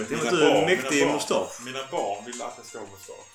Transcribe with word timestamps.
Inte 0.00 0.16
Mina 0.16 0.30
du 0.30 0.42
är 0.46 0.54
barn, 0.54 0.64
mäktig 0.64 0.96
i 0.96 1.00
mina 1.00 1.06
barn. 1.06 1.14
mustasch. 1.16 1.60
Mina 1.64 1.80
barn 1.90 2.24
vill 2.26 2.42
att 2.42 2.54
jag 2.56 2.66
ska 2.66 2.78
ha 2.78 2.86
mustasch. 2.86 3.26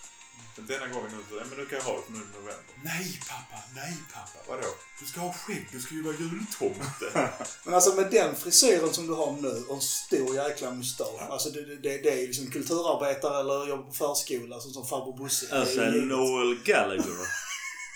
Men 0.55 0.65
denna 0.67 0.87
gången 0.87 1.11
nu 1.11 1.17
så, 1.29 1.35
ja, 1.35 1.43
men 1.49 1.59
nu 1.59 1.65
kan 1.65 1.77
jag 1.77 1.85
ha 1.85 1.95
det 1.97 2.01
för 2.05 2.11
nu 2.11 2.17
i 2.19 2.31
november. 2.39 2.73
Nej 2.83 3.19
pappa, 3.29 3.63
nej 3.75 3.93
pappa. 4.13 4.39
Vadå? 4.49 4.67
Du 4.99 5.05
ska 5.05 5.19
ha 5.19 5.33
skägg, 5.33 5.67
du 5.71 5.79
ska 5.81 5.93
ju 5.95 6.03
vara 6.03 6.15
jultomte. 6.15 7.05
Men 7.63 7.73
alltså 7.73 7.93
med 7.95 8.11
den 8.11 8.35
frisyren 8.35 8.93
som 8.93 9.07
du 9.07 9.13
har 9.13 9.31
nu 9.31 9.63
och 9.69 9.75
en 9.75 9.81
stor 9.81 10.35
jäkla 10.35 10.71
mustasch. 10.71 11.21
Alltså 11.29 11.49
det, 11.49 11.61
det, 11.75 11.97
det, 11.97 12.09
är 12.23 12.27
liksom 12.27 12.51
kulturarbetare 12.51 13.39
eller 13.39 13.67
jobbar 13.67 13.83
på 13.83 13.93
förskola 13.93 14.55
alltså, 14.55 14.69
som 14.69 14.85
farbror 14.87 15.17
Bosse. 15.17 15.45
Det 15.49 15.55
är 15.55 15.59
Alltså 15.59 15.81
en. 15.81 16.07
Noel 16.07 16.57
Gallagher. 16.63 17.27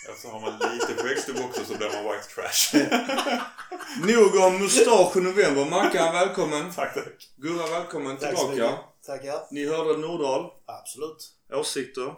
ja, 0.06 0.12
så 0.22 0.28
har 0.28 0.40
man 0.40 0.72
lite 0.72 1.02
skäggstubb 1.02 1.36
också 1.44 1.64
så 1.64 1.74
blir 1.76 1.88
man 1.92 2.04
white 2.04 2.28
trash. 2.34 2.76
Nog 4.02 4.36
om 4.36 4.58
mustasch 4.58 5.16
i 5.16 5.20
november. 5.20 5.64
Mackan, 5.64 6.12
välkommen. 6.14 6.72
tack, 6.74 6.94
tack. 6.94 7.28
Gurra, 7.36 7.66
välkommen 7.66 8.16
Tack 8.16 8.38
så 8.38 8.48
tillbaka. 8.48 8.70
mycket. 8.72 9.06
Tackar. 9.06 9.38
Ni 9.50 9.66
hörde 9.68 9.98
Nordahl. 9.98 10.50
Absolut. 10.66 11.28
Åsikter? 11.52 12.14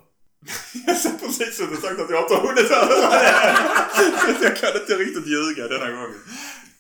Jag 0.87 0.97
sa 0.97 1.11
precis 1.21 1.61
ut 1.61 1.71
och 1.71 1.79
sagt 1.79 2.01
att 2.01 2.11
jag 2.11 2.23
inte 2.25 2.35
har 2.35 2.47
hunnit 2.49 2.71
höra 2.71 3.11
det. 3.11 4.45
Jag 4.45 4.57
kan 4.57 4.81
inte 4.81 4.95
riktigt 4.97 5.27
ljuga 5.27 5.69
denna 5.69 5.91
gången. 5.91 6.21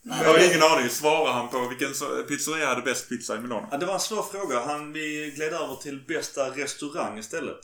Jag 0.02 0.14
har 0.32 0.38
ingen 0.38 0.62
aning. 0.62 0.88
Svarar 0.88 1.32
han 1.32 1.48
på 1.48 1.68
vilken 1.68 1.92
pizzeria 2.28 2.66
hade 2.66 2.82
bäst 2.82 3.08
pizza 3.08 3.36
i 3.36 3.40
Milano? 3.40 3.68
Ja, 3.70 3.76
det 3.76 3.86
var 3.86 3.94
en 3.94 4.00
svår 4.00 4.22
fråga. 4.22 4.60
Han, 4.60 4.92
vi 4.92 5.32
gled 5.36 5.52
över 5.52 5.74
till 5.82 6.04
bästa 6.08 6.50
restaurang 6.50 7.18
istället. 7.18 7.60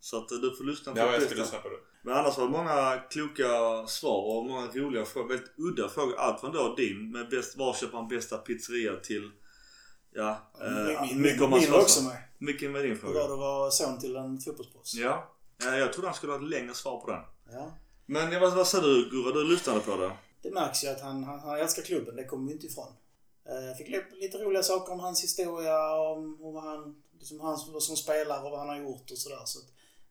Så 0.00 0.16
att 0.18 0.28
du 0.28 0.56
får 0.58 0.64
lyssna 0.64 0.92
på 0.92 0.98
Ja, 0.98 1.02
jag 1.04 1.12
bästa. 1.12 1.26
skulle 1.26 1.40
lyssna 1.42 1.58
på 1.58 1.68
det. 1.68 1.76
Men 2.02 2.14
annars 2.16 2.38
var 2.38 2.44
det 2.44 2.50
många 2.50 3.02
kloka 3.10 3.46
svar 3.86 4.36
och 4.36 4.44
många 4.46 4.66
roliga 4.66 5.04
frågor. 5.04 5.28
Väldigt 5.28 5.52
udda 5.58 5.88
frågor. 5.88 6.16
Allt 6.18 6.40
från 6.40 6.52
då 6.52 6.74
din 6.74 7.10
med 7.10 7.28
bäst, 7.28 7.56
var 7.56 7.74
köper 7.74 7.96
man 7.96 8.08
bästa 8.08 8.38
pizzeria 8.38 8.96
till 8.96 9.30
Ja, 10.14 10.50
eh, 10.60 11.02
Min, 11.06 11.22
mycket 11.22 11.42
om 11.42 11.50
man 11.50 11.60
min 11.60 11.74
också 11.74 12.02
med. 12.02 12.16
Mycket 12.38 12.70
med 12.70 12.82
din 12.82 12.90
Hur 12.90 12.96
fråga. 12.98 13.14
var 13.14 13.32
att 13.32 13.38
vara 13.38 13.70
son 13.70 13.98
till 14.00 14.16
en 14.16 14.40
fotbollsproffs? 14.40 14.94
Ja. 14.94 15.32
ja, 15.64 15.76
jag 15.76 15.92
trodde 15.92 16.08
han 16.08 16.14
skulle 16.16 16.32
ha 16.32 16.38
ett 16.38 16.48
längre 16.48 16.74
svar 16.74 17.00
på 17.00 17.10
den. 17.10 17.20
Ja. 17.52 17.70
Men 18.06 18.40
vad, 18.40 18.54
vad 18.54 18.66
sa 18.66 18.80
du 18.80 19.10
Gurra? 19.10 19.32
Du 19.32 19.44
lyssnade 19.44 19.80
på 19.80 19.96
det? 19.96 20.12
Det 20.42 20.50
märks 20.50 20.84
ju 20.84 20.88
att 20.88 21.00
han, 21.00 21.24
han, 21.24 21.40
han 21.40 21.58
älskar 21.60 21.82
klubben, 21.82 22.16
det 22.16 22.24
kommer 22.24 22.46
vi 22.46 22.52
inte 22.52 22.66
ifrån. 22.66 22.92
Eh, 23.48 23.66
Jag 23.66 23.76
fick 23.78 23.88
lite- 24.20 24.38
roliga 24.38 24.62
saker 24.62 24.92
om 24.92 25.00
hans 25.00 25.22
historia, 25.24 25.94
om, 25.96 26.44
om 26.44 26.56
han, 26.56 27.02
liksom 27.18 27.40
han 27.40 27.58
som- 27.58 27.80
som 27.80 27.96
spelare 27.96 28.44
och 28.44 28.50
vad 28.50 28.58
han 28.60 28.68
har 28.68 28.76
gjort 28.76 29.10
och 29.10 29.18
sådär. 29.18 29.42
Så 29.44 29.58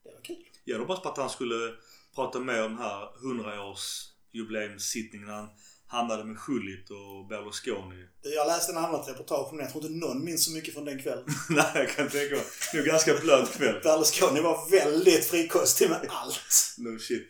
det 0.04 0.12
var 0.14 0.22
kul. 0.22 0.46
Jag 0.64 0.76
hade 0.76 0.84
hoppats 0.84 1.04
på 1.04 1.09
att 1.09 1.17
han 1.17 1.30
skulle 1.30 1.73
prata 2.16 2.40
mer 2.40 2.66
om 2.66 2.76
den 2.76 2.84
här 2.84 3.09
100-års 3.23 4.08
jubileumssittningen 4.34 5.28
när 5.28 5.36
han 5.36 5.50
hamnade 5.88 6.23
med 6.23 6.40
Schullit 6.40 6.90
och 6.90 7.28
Berlusconi. 7.28 8.08
Jag 8.22 8.48
läste 8.48 8.72
en 8.72 8.78
annat 8.78 9.09
reportage 9.09 9.52
om 9.52 9.58
det. 9.58 9.64
Jag 9.64 9.72
tror 9.72 9.86
inte 9.86 10.08
någon 10.08 10.26
minns 10.26 10.45
så 10.45 10.52
mycket 10.52 10.73
från 10.73 10.86
den 10.86 11.02
kvällen. 11.02 11.26
Nej, 11.50 11.72
jag 11.73 11.90
kan 11.90 12.09
tänka 12.09 12.36
mig. 12.36 12.45
Det 12.72 12.80
var 12.80 12.86
ganska 12.86 13.14
blöt 13.14 13.52
kväll. 13.52 13.81
Berlusconi 13.84 14.42
var 14.42 14.72
väldigt 14.72 15.26
frikostig 15.26 15.90
med 15.90 16.08
allt. 16.09 16.75
No 16.78 17.00
shit. 17.00 17.28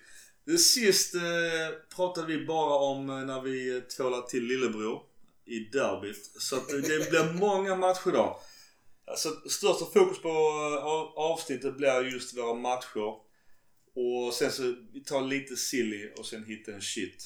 Sist 0.59 1.15
eh, 1.15 1.21
pratade 1.95 2.27
vi 2.27 2.45
bara 2.45 2.75
om 2.75 3.09
eh, 3.09 3.15
när 3.15 3.41
vi 3.41 3.81
tvålade 3.81 4.29
till 4.29 4.43
lillebror 4.43 5.01
i 5.45 5.59
derbyt. 5.59 6.31
Så 6.39 6.55
att 6.55 6.73
eh, 6.73 6.79
det 6.79 7.09
blir 7.09 7.33
många 7.33 7.75
matcher 7.75 8.11
då. 8.11 8.41
Alltså, 9.11 9.29
största 9.49 9.85
fokus 9.85 10.21
på 10.21 10.29
eh, 10.29 10.85
av- 10.85 11.13
avsnittet 11.17 11.77
blir 11.77 12.01
just 12.13 12.37
våra 12.37 12.53
matcher. 12.53 13.13
Och 13.95 14.33
sen 14.33 14.51
så 14.51 14.61
vi 14.93 15.03
tar 15.03 15.21
lite 15.21 15.55
silly 15.55 16.09
och 16.17 16.25
sen 16.25 16.43
hitta 16.43 16.71
en 16.71 16.81
shit. 16.81 17.25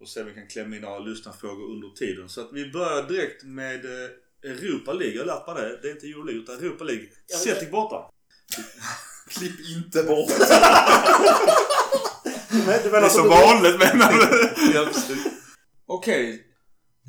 Och 0.00 0.08
sen 0.08 0.26
vi 0.26 0.34
kan 0.34 0.46
klämma 0.48 0.76
in 0.76 0.82
några 0.82 0.98
lyssnarfrågor 0.98 1.70
under 1.72 1.88
tiden. 1.88 2.28
Så 2.28 2.40
att 2.40 2.52
vi 2.52 2.70
börjar 2.70 3.02
direkt 3.08 3.44
med 3.44 3.84
eh, 3.84 4.10
Europa 4.50 4.92
League. 4.92 5.14
Jag 5.16 5.22
har 5.22 5.26
lärt 5.26 5.46
mig 5.46 5.54
det. 5.56 5.78
Det 5.82 5.88
är 5.88 5.92
inte 5.92 6.06
Euro 6.06 6.22
League 6.22 6.42
utan 6.42 6.58
Europa 6.58 6.84
League. 6.84 7.06
Ja, 7.26 7.36
Celtic 7.38 7.70
borta. 7.70 8.10
Klipp 9.28 9.52
inte 9.76 10.02
bort. 10.02 10.30
Men 12.50 12.66
det 12.82 12.90
Det 12.90 12.96
är 12.98 13.08
som 13.08 13.28
vanligt 13.28 13.78
menar 13.78 14.12
du? 14.12 14.52
Ja. 14.74 14.88
Okej. 15.86 16.46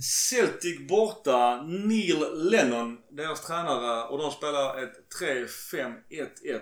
Celtic 0.02 0.88
borta. 0.88 1.62
Neil 1.62 2.26
Lennon, 2.34 2.98
deras 3.12 3.42
tränare. 3.42 4.08
Och 4.08 4.18
de 4.18 4.32
spelar 4.32 4.84
ett 4.84 4.94
3-5-1-1. 5.22 6.62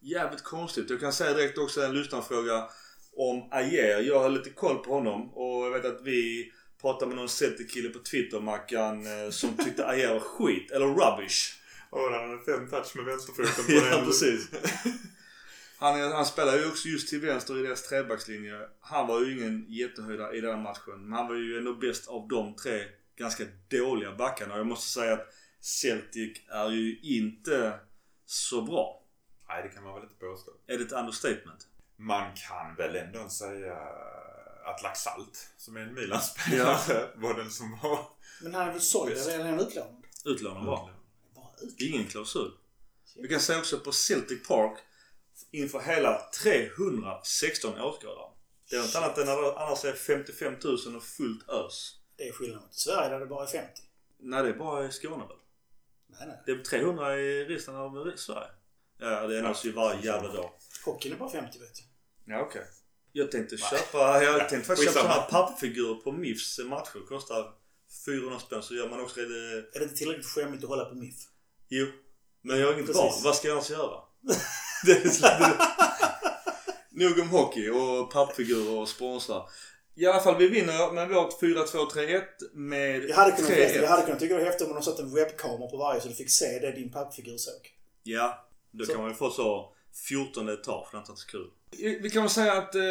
Jävligt 0.00 0.42
konstigt. 0.42 0.90
Jag 0.90 1.00
kan 1.00 1.12
säga 1.12 1.34
direkt 1.34 1.58
också 1.58 1.82
en 1.82 1.94
lyssnarfråga 1.94 2.68
om 3.16 3.48
Ayer. 3.50 4.00
Jag 4.00 4.20
har 4.20 4.30
lite 4.30 4.50
koll 4.50 4.78
på 4.78 4.94
honom 4.94 5.34
och 5.34 5.66
jag 5.66 5.70
vet 5.70 5.84
att 5.84 6.02
vi 6.02 6.52
pratade 6.80 7.06
med 7.06 7.16
någon 7.16 7.28
Celtic-kille 7.28 7.88
på 7.88 7.98
Twitter, 7.98 8.40
Mackan, 8.40 9.06
eh, 9.06 9.30
som 9.30 9.56
tyckte 9.56 9.86
Ayer 9.86 10.12
var 10.12 10.20
skit. 10.20 10.70
Eller 10.70 10.86
rubbish. 10.86 11.58
Åh, 11.90 12.12
han 12.12 12.30
hade 12.30 12.44
fem 12.44 12.68
touch 12.70 12.96
med 12.96 13.04
vänsterfoten 13.04 13.64
på 13.64 13.72
Ja, 13.90 14.02
precis. 14.06 14.48
Han, 15.82 16.12
han 16.12 16.26
spelar 16.26 16.58
ju 16.58 16.68
också 16.68 16.88
just 16.88 17.08
till 17.08 17.20
vänster 17.20 17.58
i 17.58 17.62
deras 17.62 17.82
trebackslinje. 17.82 18.68
Han 18.80 19.06
var 19.06 19.20
ju 19.20 19.38
ingen 19.38 19.66
jättehöjdare 19.68 20.36
i 20.36 20.40
den 20.40 20.62
matchen. 20.62 21.02
Men 21.02 21.12
han 21.12 21.28
var 21.28 21.34
ju 21.34 21.58
ändå 21.58 21.74
bäst 21.74 22.08
av 22.08 22.28
de 22.28 22.56
tre 22.56 22.84
ganska 23.16 23.44
dåliga 23.68 24.12
backarna. 24.12 24.54
Och 24.54 24.60
jag 24.60 24.66
måste 24.66 24.90
säga 24.90 25.12
att 25.12 25.34
Celtic 25.60 26.38
är 26.48 26.70
ju 26.70 26.98
inte 27.00 27.80
så 28.26 28.62
bra. 28.62 29.02
Nej, 29.48 29.62
det 29.62 29.68
kan 29.68 29.84
man 29.84 29.94
väl 29.94 30.02
inte 30.02 30.14
påstå. 30.14 30.50
Är 30.66 30.78
det 30.78 30.84
ett 30.84 30.92
understatement? 30.92 31.68
Man 31.96 32.30
kan 32.34 32.74
väl 32.76 32.96
ändå 32.96 33.28
säga 33.28 33.76
att 34.64 34.82
Laxalt, 34.82 35.50
som 35.56 35.76
är 35.76 35.80
en 35.80 35.94
Milan-spelare, 35.94 37.08
var 37.14 37.34
den 37.34 37.50
som 37.50 37.78
var... 37.82 38.06
Men 38.42 38.54
han 38.54 38.68
är 38.68 38.72
väl 38.72 38.80
såld 38.80 39.12
eller 39.12 39.38
är 39.38 39.44
han 39.44 39.60
utlånad? 39.60 40.04
Utlånad 40.24 40.66
var. 40.66 40.90
Bara. 41.34 41.52
Ingen 41.78 42.06
klausul. 42.06 42.52
Vi 43.16 43.28
kan 43.28 43.40
säga 43.40 43.58
också 43.58 43.78
på 43.78 43.92
Celtic 43.92 44.48
Park 44.48 44.78
inför 45.50 45.80
hela 45.80 46.30
316 46.42 47.80
åskådare. 47.80 48.30
Det 48.70 48.76
är 48.76 48.80
något 48.80 48.94
annat 48.94 49.18
än 49.18 49.26
när 49.26 49.42
det 49.42 49.56
annars 49.58 49.84
är 49.84 49.92
55 49.92 50.56
000 50.64 50.96
och 50.96 51.02
fullt 51.02 51.48
ös. 51.48 51.98
Det 52.16 52.28
är 52.28 52.32
skillnad 52.32 52.62
mot 52.62 52.74
Sverige 52.74 53.08
där 53.08 53.20
det 53.20 53.26
bara 53.26 53.42
är 53.42 53.46
50. 53.46 53.82
Nej, 54.18 54.42
det 54.42 54.48
är 54.48 54.54
bara 54.54 54.86
i 54.86 54.92
Skåne 54.92 55.16
väl? 55.16 55.36
Nej, 56.06 56.28
nej. 56.28 56.42
Det 56.46 56.52
är 56.52 56.58
300 56.58 57.18
i 57.18 57.44
resten 57.44 57.76
av 57.76 58.12
Sverige. 58.16 58.48
Ja, 58.98 59.26
det 59.26 59.38
ändras 59.38 59.64
ju 59.64 59.72
varje 59.72 60.04
jävla 60.04 60.32
dag. 60.32 60.50
Hockeyn 60.84 61.12
är 61.12 61.16
bara 61.16 61.30
50 61.30 61.58
vet 61.58 61.70
jag. 61.80 62.36
Ja, 62.36 62.42
okej. 62.42 62.62
Jag 63.12 63.30
tänkte 63.30 63.56
köpa, 63.56 64.22
jag 64.22 64.48
tänkte 64.48 64.66
faktiskt 64.66 64.94
köpa 64.94 65.00
sådana 65.00 65.22
pappfigurer 65.22 65.94
på 65.94 66.12
MIFs 66.12 66.58
matcher. 66.58 67.06
Kostar 67.08 67.54
400 68.06 68.38
spänn 68.38 68.62
så 68.62 68.74
gör 68.74 68.88
man 68.88 69.00
också 69.00 69.20
det. 69.20 69.24
Är 69.74 69.78
det 69.78 69.82
inte 69.82 69.96
tillräckligt 69.96 70.26
skämmigt 70.26 70.64
att 70.64 70.70
hålla 70.70 70.84
på 70.84 70.94
MIF? 70.94 71.14
Jo. 71.68 71.86
Men 72.42 72.58
jag 72.58 72.66
har 72.66 72.74
inget 72.74 72.94
val. 72.96 73.12
Vad 73.24 73.36
ska 73.36 73.48
jag 73.48 73.54
annars 73.54 73.70
göra? 73.70 74.02
Nog 76.90 77.18
om 77.18 77.28
hockey 77.28 77.68
och 77.70 78.10
pappfigurer 78.12 78.78
och 78.78 78.88
sponsrar. 78.88 79.48
I 79.94 80.06
alla 80.06 80.20
fall, 80.20 80.36
vi 80.38 80.48
vinner 80.48 80.92
med 80.92 81.08
vårt 81.08 81.42
4-2-3-1 81.42 82.22
med 82.52 83.04
Jag 83.04 83.16
hade 83.16 83.32
kunnat, 83.36 83.50
3-1. 83.50 83.80
jag 83.82 83.88
hade 83.88 84.02
kunnat 84.02 84.20
tycka 84.20 84.34
det 84.34 84.40
var 84.40 84.46
häftigt 84.46 84.68
om 84.68 84.74
de 84.74 84.82
satt 84.82 84.98
en 84.98 85.14
webbkamera 85.14 85.68
på 85.70 85.76
varje 85.76 86.00
så 86.00 86.08
du 86.08 86.14
fick 86.14 86.30
se 86.30 86.58
det 86.58 86.72
din 86.72 86.92
pappfigur 86.92 87.36
såg. 87.36 87.70
Ja, 88.02 88.48
då 88.70 88.84
Så- 88.84 88.92
kan 88.92 89.00
man 89.00 89.10
ju 89.10 89.16
få 89.16 89.30
så 89.30 89.72
14 90.08 90.48
etage. 90.48 90.88
Det 90.92 90.96
är 90.96 90.98
inte 90.98 91.12
så 91.16 91.26
kul. 91.28 91.50
Vi 92.02 92.10
kan 92.10 92.22
väl 92.22 92.30
säga 92.30 92.52
att 92.52 92.74
eh, 92.74 92.82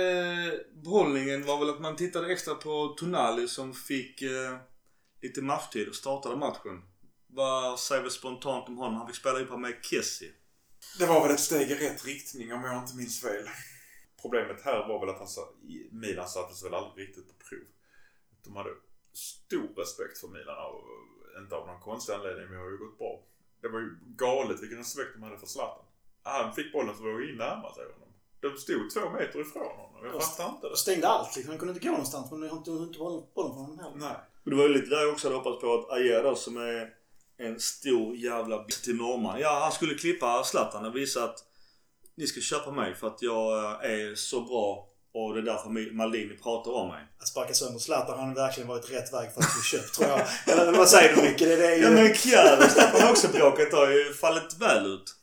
behållningen 0.83 1.45
var 1.45 1.59
väl 1.59 1.69
att 1.69 1.81
man 1.81 1.95
tittade 1.95 2.31
extra 2.33 2.55
på 2.55 2.95
Tonali 2.99 3.47
som 3.47 3.73
fick 3.73 4.21
eh, 4.21 4.57
lite 5.21 5.41
matchtid 5.41 5.87
och 5.87 5.95
startade 5.95 6.35
matchen. 6.35 6.81
Vad 7.27 7.79
säger 7.79 8.03
vi 8.03 8.09
spontant 8.09 8.67
om 8.67 8.77
honom? 8.77 8.95
Han 8.97 9.07
fick 9.07 9.15
spela 9.15 9.39
ihop 9.39 9.59
med 9.59 9.73
Kessie. 9.81 10.29
Det 10.99 11.05
var 11.05 11.21
väl 11.21 11.31
ett 11.31 11.39
steg 11.39 11.71
i 11.71 11.75
rätt 11.75 12.05
riktning 12.05 12.53
om 12.53 12.63
jag 12.63 12.83
inte 12.83 12.95
minns 12.95 13.21
fel. 13.21 13.47
Problemet 14.21 14.61
här 14.61 14.87
var 14.87 14.99
väl 14.99 15.09
att 15.09 15.19
han 15.19 15.27
sa, 15.27 15.49
Milan 15.91 16.27
sattes 16.27 16.65
väl 16.65 16.73
aldrig 16.73 17.07
riktigt 17.07 17.27
på 17.27 17.33
prov. 17.49 17.67
De 18.43 18.55
hade 18.55 18.69
stor 19.13 19.67
respekt 19.77 20.17
för 20.17 20.27
Milan 20.27 20.57
och 20.65 20.83
inte 21.41 21.55
av 21.55 21.67
någon 21.67 21.81
konstig 21.81 22.13
anledning, 22.13 22.45
men 22.45 22.53
det 22.53 22.63
har 22.63 22.71
ju 22.71 22.77
gått 22.77 22.97
bra. 22.97 23.23
Det 23.61 23.67
var 23.67 23.79
ju 23.79 23.97
galet 24.03 24.61
vilken 24.61 24.77
respekt 24.77 25.09
de 25.13 25.23
hade 25.23 25.37
för 25.37 25.47
Zlatan. 25.47 25.85
Han 26.23 26.53
fick 26.53 26.73
bollen 26.73 26.95
så 26.95 27.03
vågade 27.03 27.29
in 27.31 27.37
närma 27.37 27.73
sig 27.73 27.83
honom. 27.93 28.09
De 28.39 28.57
stod 28.57 28.89
två 28.93 29.09
meter 29.09 29.41
ifrån 29.41 29.75
honom. 29.75 30.05
Jag 30.05 30.23
fattar 30.23 30.49
inte 30.49 30.69
det. 30.69 30.77
Stängde 30.77 31.07
allt 31.07 31.35
liksom. 31.35 31.49
Han 31.49 31.59
kunde 31.59 31.73
inte 31.73 31.87
gå 31.87 31.91
någonstans 31.91 32.31
men 32.31 32.41
jag 32.41 32.49
har 32.49 32.57
inte, 32.57 32.71
bollen 32.71 33.23
från 33.33 33.51
honom 33.51 33.79
heller. 33.79 33.97
Nej. 33.97 34.15
Och 34.43 34.49
det 34.49 34.55
var 34.55 34.63
ju 34.63 34.73
lite 34.73 34.89
där 34.89 35.01
jag 35.01 35.11
också 35.11 35.27
hade 35.27 35.37
hoppats 35.37 35.61
på 35.61 35.73
att 35.73 35.91
Ajer 35.91 36.23
då 36.23 36.35
som 36.35 36.57
är 36.57 36.93
en 37.41 37.59
stor 37.59 38.15
jävla 38.15 38.57
b- 38.57 38.73
till 38.83 38.95
norrman. 38.95 39.39
Ja, 39.39 39.59
han 39.63 39.71
skulle 39.71 39.93
klippa 39.95 40.43
Zlatan 40.43 40.85
och 40.85 40.95
visa 40.95 41.23
att 41.23 41.35
ni 42.17 42.27
ska 42.27 42.41
köpa 42.41 42.71
mig 42.71 42.95
för 42.95 43.07
att 43.07 43.21
jag 43.21 43.63
eh, 43.63 43.91
är 43.91 44.15
så 44.15 44.41
bra 44.41 44.87
och 45.13 45.33
det 45.33 45.39
är 45.39 45.43
därför 45.43 45.93
Maldini 45.95 46.37
pratar 46.37 46.71
om 46.71 46.87
mig. 46.87 47.03
Att 47.19 47.27
sparka 47.27 47.53
sönder 47.53 47.79
Zlatan 47.79 48.19
har 48.19 48.35
verkligen 48.35 48.67
varit 48.69 48.91
rätt 48.91 49.13
väg 49.13 49.33
för 49.33 49.41
att 49.41 49.53
bli 49.55 49.63
köpt 49.63 49.93
tror 49.93 50.09
jag. 50.09 50.21
Eller 50.59 50.71
vad 50.77 50.89
säger 50.89 51.15
du 51.15 51.21
Micke? 51.21 51.39
Det, 51.39 51.55
det 51.55 51.67
är 51.67 51.75
ju... 51.75 51.81
Ja 52.31 52.57
men 52.59 52.69
Staffan 52.69 53.01
har 53.01 53.11
också 53.11 53.27
bråkat 53.27 53.71
har 53.73 53.89
ju 53.91 54.13
fallit 54.13 54.57
väl 54.59 54.85
ut. 54.85 55.15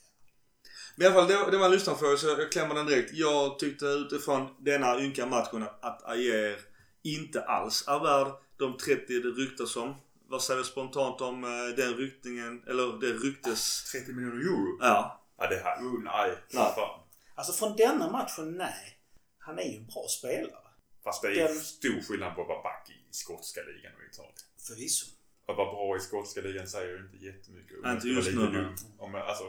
Men 0.97 1.05
i 1.05 1.07
alla 1.07 1.15
fall, 1.21 1.29
det, 1.29 1.37
var- 1.37 1.51
det 1.51 1.59
var 1.59 1.67
en 1.67 1.73
lyssnarfråga 1.73 2.17
så 2.17 2.27
jag 2.27 2.53
klämmer 2.53 2.75
den 2.75 2.87
direkt. 2.87 3.11
Jag 3.15 3.59
tyckte 3.59 3.85
utifrån 3.87 4.49
denna 4.65 5.01
ynka 5.01 5.27
matchen 5.27 5.67
att 5.83 6.05
Ajer 6.09 6.57
inte 7.05 7.43
alls 7.43 7.85
är 7.89 7.99
värd 8.01 8.33
de 8.59 8.77
30 8.77 9.07
det 9.09 9.29
ryktas 9.29 9.77
om. 9.77 9.95
Vad 10.29 10.43
säger 10.43 10.59
vi 10.59 10.65
spontant 10.67 11.21
om 11.21 11.45
eh, 11.45 11.75
den 11.77 11.95
ryktningen, 11.97 12.63
eller 12.67 13.01
det 13.01 13.13
ryktes... 13.13 13.85
30 13.93 14.13
miljoner 14.13 14.37
euro? 14.41 14.79
Ja. 14.81 15.25
Ja 15.39 15.47
det 15.49 15.57
här, 15.57 15.77
oh, 15.83 16.03
nej. 16.05 16.31
Nej. 16.53 16.73
Fan. 16.75 17.01
Alltså 17.35 17.53
från 17.53 17.77
denna 17.77 18.11
matchen, 18.11 18.53
nej. 18.57 18.99
Han 19.39 19.59
är 19.59 19.63
ju 19.63 19.77
en 19.77 19.87
bra 19.87 20.07
spelare. 20.19 20.69
Fast 21.05 21.23
det 21.23 21.29
är 21.41 21.49
Den- 21.49 21.55
stor 21.61 22.01
skillnad 22.09 22.35
på 22.35 22.43
att 22.43 22.49
vara 22.49 22.63
back 22.63 22.91
i 22.91 23.13
skotska 23.15 23.61
ligan 23.61 23.93
och 23.97 24.15
Italien. 24.15 24.35
Förvisso. 24.69 25.07
Att 25.49 25.57
vara 25.57 25.73
bra 25.73 25.97
i 25.97 26.01
skotska 26.01 26.41
ligan 26.41 26.67
säger 26.67 26.89
ju 26.89 27.05
inte 27.05 27.17
jättemycket. 27.17 27.77
Om 27.85 27.91
Inte 27.91 28.09
just 28.09 28.29
nu, 28.29 28.47
dum. 28.47 28.75
Om, 28.99 29.15
jag- 29.15 29.29
alltså, 29.29 29.45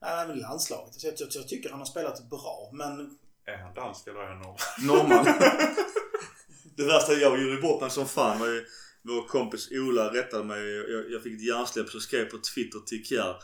Nej, 0.00 0.28
men 0.28 0.38
landslaget. 0.38 0.86
Alltså, 0.86 1.06
jag, 1.06 1.14
jag, 1.18 1.28
jag 1.32 1.48
tycker 1.48 1.70
han 1.70 1.78
har 1.78 1.86
spelat 1.86 2.30
bra, 2.30 2.70
men 2.72 3.18
är 3.46 3.56
han 3.56 3.74
dansk 3.74 4.06
eller 4.06 4.20
är 4.20 4.26
han 4.26 4.38
norrman? 4.38 4.58
Norrman. 4.78 5.24
det 6.76 6.84
värsta 6.84 7.12
jag 7.12 7.42
gjorde 7.42 7.62
bort 7.62 7.80
mig 7.80 7.90
som 7.90 8.06
fan. 8.08 8.38
var 8.38 8.46
ju- 8.46 8.66
Vår 9.06 9.28
kompis 9.28 9.68
Ola 9.70 10.12
rättade 10.14 10.44
mig. 10.44 10.76
Jag, 10.90 11.10
jag 11.10 11.22
fick 11.22 11.34
ett 11.34 11.46
hjärnsläpp 11.46 11.88
så 11.88 12.00
skrev 12.00 12.24
på 12.24 12.38
Twitter 12.54 12.78
till 12.78 13.04
Kjär. 13.04 13.36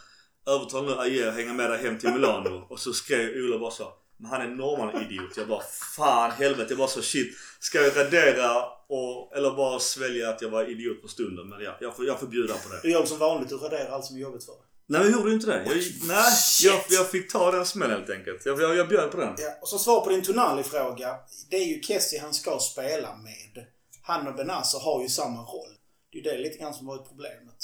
Övertala 0.47 0.95
nu 0.95 1.01
Ajer 1.01 1.31
hänga 1.31 1.53
med 1.53 1.71
dig 1.71 1.83
hem 1.83 1.99
till 1.99 2.13
Milano. 2.13 2.67
Och 2.71 2.79
så 2.81 2.93
skrev 2.93 3.45
Ola 3.45 3.59
bara 3.59 3.71
så. 3.71 3.93
Men 4.17 4.31
han 4.31 4.41
är 4.41 4.49
norrman 4.49 5.03
idiot. 5.03 5.37
Jag 5.37 5.49
bara 5.49 5.63
fan 5.97 6.31
helvete. 6.31 6.67
Jag 6.69 6.79
bara 6.79 6.89
så 6.89 7.03
shit. 7.03 7.37
Ska 7.61 7.79
jag 7.79 7.97
radera 7.97 8.65
och, 8.89 9.37
eller 9.37 9.51
bara 9.51 9.79
svälja 9.79 10.29
att 10.29 10.43
jag 10.43 10.51
var 10.51 10.71
idiot 10.71 11.03
på 11.03 11.09
stunden. 11.09 11.49
Men 11.49 11.63
ja, 11.63 11.77
jag 11.81 11.97
får, 11.97 12.07
jag 12.07 12.21
får 12.21 12.27
bjuda 12.27 12.55
på 12.55 12.69
det. 12.69 12.81
du 12.83 12.91
gör 12.91 13.05
som 13.05 13.19
vanligt. 13.19 13.49
Du 13.49 13.57
raderar 13.57 13.91
allt 13.91 14.05
som 14.05 14.17
är 14.17 14.21
jobbigt 14.21 14.45
för 14.45 14.53
dig. 14.53 14.63
Nej 14.87 15.01
men 15.01 15.11
jag 15.11 15.19
gjorde 15.19 15.31
ju 15.31 15.35
inte 15.35 15.47
det. 15.47 15.65
Jag, 15.67 15.77
nej, 16.09 16.33
jag, 16.63 16.81
jag 16.89 17.11
fick 17.11 17.33
ta 17.33 17.53
den 17.53 17.67
smällen 17.67 17.97
helt 17.97 18.11
enkelt. 18.11 18.47
Jag, 18.47 18.61
jag, 18.61 18.77
jag 18.77 18.89
bjöd 18.89 19.11
på 19.11 19.17
den. 19.17 19.35
Ja, 19.39 19.59
och 19.63 19.69
som 19.69 19.79
svar 19.79 20.01
på 20.01 20.11
din 20.11 20.23
Tonali-fråga. 20.23 21.17
Det 21.51 21.57
är 21.57 21.65
ju 21.65 21.83
Kessie 21.83 22.21
han 22.21 22.35
ska 22.35 22.59
spela 22.59 23.17
med. 23.17 23.67
Han 24.03 24.27
och 24.27 24.35
Benazer 24.35 24.79
har 24.79 25.03
ju 25.03 25.09
samma 25.09 25.43
roll. 25.43 25.79
Det 26.11 26.19
är 26.19 26.23
ju 26.23 26.31
det 26.31 26.39
lite 26.39 26.59
grann 26.59 26.75
som 26.75 26.87
varit 26.87 27.09
problemet. 27.09 27.57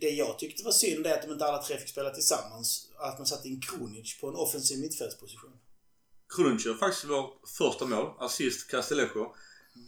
Det 0.00 0.10
jag 0.10 0.38
tyckte 0.38 0.64
var 0.64 0.72
synd 0.72 1.06
är 1.06 1.14
att 1.14 1.22
de 1.22 1.32
inte 1.32 1.44
alla 1.44 1.62
tre 1.62 1.78
fick 1.78 1.88
spela 1.88 2.10
tillsammans. 2.10 2.90
Att 2.98 3.18
man 3.18 3.26
satte 3.26 3.48
in 3.48 3.60
Kronic 3.60 4.20
på 4.20 4.28
en 4.28 4.34
offensiv 4.34 4.80
mittfältsposition. 4.80 5.58
Krunic 6.36 6.66
gör 6.66 6.74
faktiskt 6.74 7.04
vårt 7.04 7.48
första 7.58 7.86
mål. 7.86 8.10
Assist 8.18 8.70
Castellejo. 8.70 9.34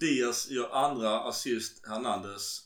Diaz 0.00 0.49
gör 0.50 0.70
andra 0.70 1.20
assist 1.20 1.87
Hernandez. 1.87 2.62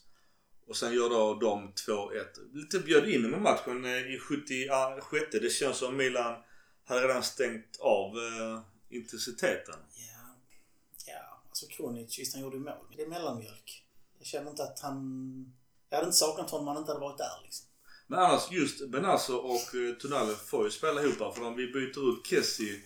Och 0.67 0.77
sen 0.77 0.93
gör 0.93 1.09
då 1.09 1.33
de 1.33 1.73
2-1. 1.87 2.25
Lite 2.53 2.79
bjöd 2.79 3.09
in 3.09 3.21
med 3.31 3.41
matchen 3.41 3.85
eh, 3.85 4.13
i 4.15 4.19
76. 4.19 5.25
Det 5.31 5.51
känns 5.51 5.77
som 5.77 5.97
Milan 5.97 6.35
hade 6.85 7.07
redan 7.07 7.23
stängt 7.23 7.77
av 7.79 8.17
eh, 8.17 8.61
intensiteten. 8.89 9.75
Ja 9.95 10.12
alltså 11.63 11.75
Kronic, 11.75 12.19
visst 12.19 12.33
han 12.33 12.43
gjorde 12.43 12.57
ju 12.57 12.63
mål. 12.63 12.93
Det 12.97 13.03
är 13.03 13.07
mellanmjölk. 13.07 13.85
Jag 14.17 14.27
känner 14.27 14.49
inte 14.49 14.63
att 14.63 14.79
han... 14.79 15.53
Jag 15.89 15.97
hade 15.97 16.07
inte 16.07 16.17
saknat 16.17 16.49
honom 16.49 16.67
om 16.67 16.73
han 16.75 16.81
inte 16.81 16.91
hade 16.91 17.05
varit 17.05 17.17
där 17.17 17.43
liksom. 17.43 17.67
Men 18.07 18.19
annars 18.19 18.51
just 18.51 18.89
Benazer 18.89 19.45
och 19.45 19.75
eh, 19.75 19.95
Tonali 19.99 20.33
får 20.33 20.65
ju 20.65 20.71
spela 20.71 21.01
ihop 21.01 21.19
här. 21.19 21.31
För 21.31 21.43
om 21.43 21.55
vi 21.55 21.67
byter 21.67 22.09
ut 22.09 22.27
Kessie 22.27 22.81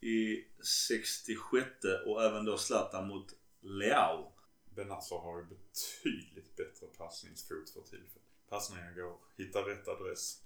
i 0.00 0.44
66 0.88 1.66
och 2.06 2.24
även 2.24 2.44
då 2.44 2.58
Zlatan 2.58 3.08
mot 3.08 3.26
Leao. 3.60 4.32
Benazer 4.64 5.16
har 5.16 5.38
ju 5.38 5.44
betydligt 5.44 6.56
bättre 6.56 6.86
passningsfot 6.86 7.70
för 7.70 7.80
tillfället. 7.80 8.28
Passningen 8.48 8.94
går, 8.94 9.16
hittar 9.36 9.62
rätt 9.62 9.88
adress. 9.88 10.42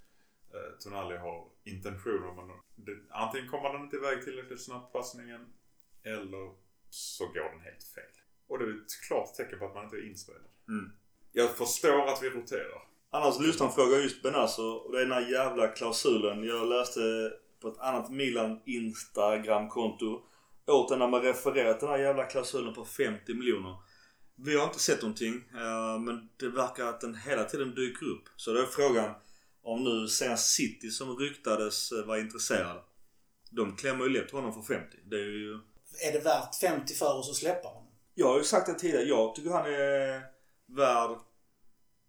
Eh, 0.54 0.78
Tonali 0.78 1.16
har 1.16 1.48
intentioner 1.64 2.32
men 2.34 2.48
det, 2.74 2.92
antingen 3.10 3.48
kommer 3.48 3.72
den 3.72 3.82
inte 3.82 3.96
iväg 3.96 4.24
tillräckligt 4.24 4.64
snabbt 4.64 4.92
passningen 4.92 5.46
eller 6.02 6.54
så 6.90 7.26
går 7.26 7.50
den 7.50 7.60
helt 7.60 7.84
fel. 7.84 8.12
Och 8.48 8.58
det 8.58 8.64
är 8.64 8.70
ett 8.70 9.00
klart 9.08 9.34
tecken 9.34 9.58
på 9.58 9.66
att 9.66 9.74
man 9.74 9.84
inte 9.84 9.96
är 9.96 10.10
inspelad. 10.10 10.42
Mm. 10.68 10.92
Jag 11.32 11.56
förstår 11.56 12.08
att 12.08 12.22
vi 12.22 12.30
roterar. 12.30 12.82
Annars 13.10 13.40
lyssnarfråga 13.40 13.98
just 13.98 14.22
Benazer 14.22 14.86
och 14.86 14.92
det 14.92 14.98
är 14.98 15.02
den 15.02 15.12
här 15.12 15.30
jävla 15.30 15.68
klausulen. 15.68 16.44
Jag 16.44 16.68
läste 16.68 17.32
på 17.60 17.68
ett 17.68 17.78
annat 17.78 18.10
Milan 18.10 18.60
Instagram-konto 18.66 20.22
åt 20.66 20.90
när 20.90 21.08
man 21.08 21.22
refererat 21.22 21.80
den 21.80 21.88
här 21.88 21.98
jävla 21.98 22.24
klausulen 22.24 22.74
på 22.74 22.84
50 22.84 23.34
miljoner. 23.34 23.76
Vi 24.36 24.56
har 24.56 24.64
inte 24.64 24.78
sett 24.78 25.02
någonting 25.02 25.34
eh, 25.34 26.00
men 26.00 26.28
det 26.36 26.48
verkar 26.48 26.86
att 26.86 27.00
den 27.00 27.14
hela 27.14 27.44
tiden 27.44 27.74
dyker 27.74 28.06
upp. 28.06 28.24
Så 28.36 28.52
då 28.52 28.60
är 28.60 28.66
frågan 28.66 29.14
om 29.62 29.84
nu 29.84 30.08
senast 30.08 30.54
City 30.54 30.90
som 30.90 31.16
ryktades 31.16 31.92
eh, 31.92 32.06
var 32.06 32.16
intresserad. 32.16 32.80
De 33.50 33.76
klämmer 33.76 34.04
ju 34.04 34.10
lätt 34.10 34.30
honom 34.30 34.52
för 34.52 34.74
50. 34.74 34.96
Det 35.04 35.16
är 35.16 35.20
ju... 35.20 35.58
Är 36.08 36.12
det 36.12 36.18
värt 36.18 36.54
50 36.54 36.94
för 36.94 37.18
oss 37.18 37.30
att 37.30 37.36
släppa 37.36 37.68
honom? 37.68 37.92
Jag 38.14 38.28
har 38.28 38.38
ju 38.38 38.44
sagt 38.44 38.66
det 38.66 38.74
tidigare. 38.74 39.04
Jag 39.04 39.34
tycker 39.34 39.50
han 39.50 39.66
är 39.66 40.22
värd 40.66 41.18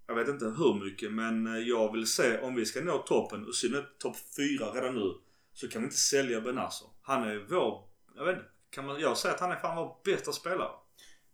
jag 0.10 0.16
vet 0.16 0.28
inte 0.28 0.46
hur 0.46 0.86
mycket 0.86 1.12
men 1.12 1.68
jag 1.68 1.92
vill 1.92 2.08
se 2.08 2.40
om 2.40 2.56
vi 2.56 2.66
ska 2.66 2.82
nå 2.82 2.98
toppen 2.98 3.48
och 3.48 3.56
synnerhet 3.56 4.00
topp 4.00 4.16
4 4.36 4.72
redan 4.74 4.96
nu 4.96 5.14
så 5.54 5.68
kan 5.68 5.82
vi 5.82 5.86
inte 5.86 5.98
sälja 5.98 6.42
Benazer. 6.42 6.88
Han 7.02 7.24
är 7.24 7.48
vår, 7.50 7.84
jag 8.16 8.26
vet 8.26 8.38
inte, 8.38 8.50
kan 8.70 8.86
man, 8.86 9.00
jag 9.00 9.18
säger 9.18 9.36
att 9.36 9.42
han 9.42 9.52
är 9.52 9.56
fan 9.56 9.78
vår 9.78 9.98
bästa 10.04 10.32
spelare. 10.32 10.72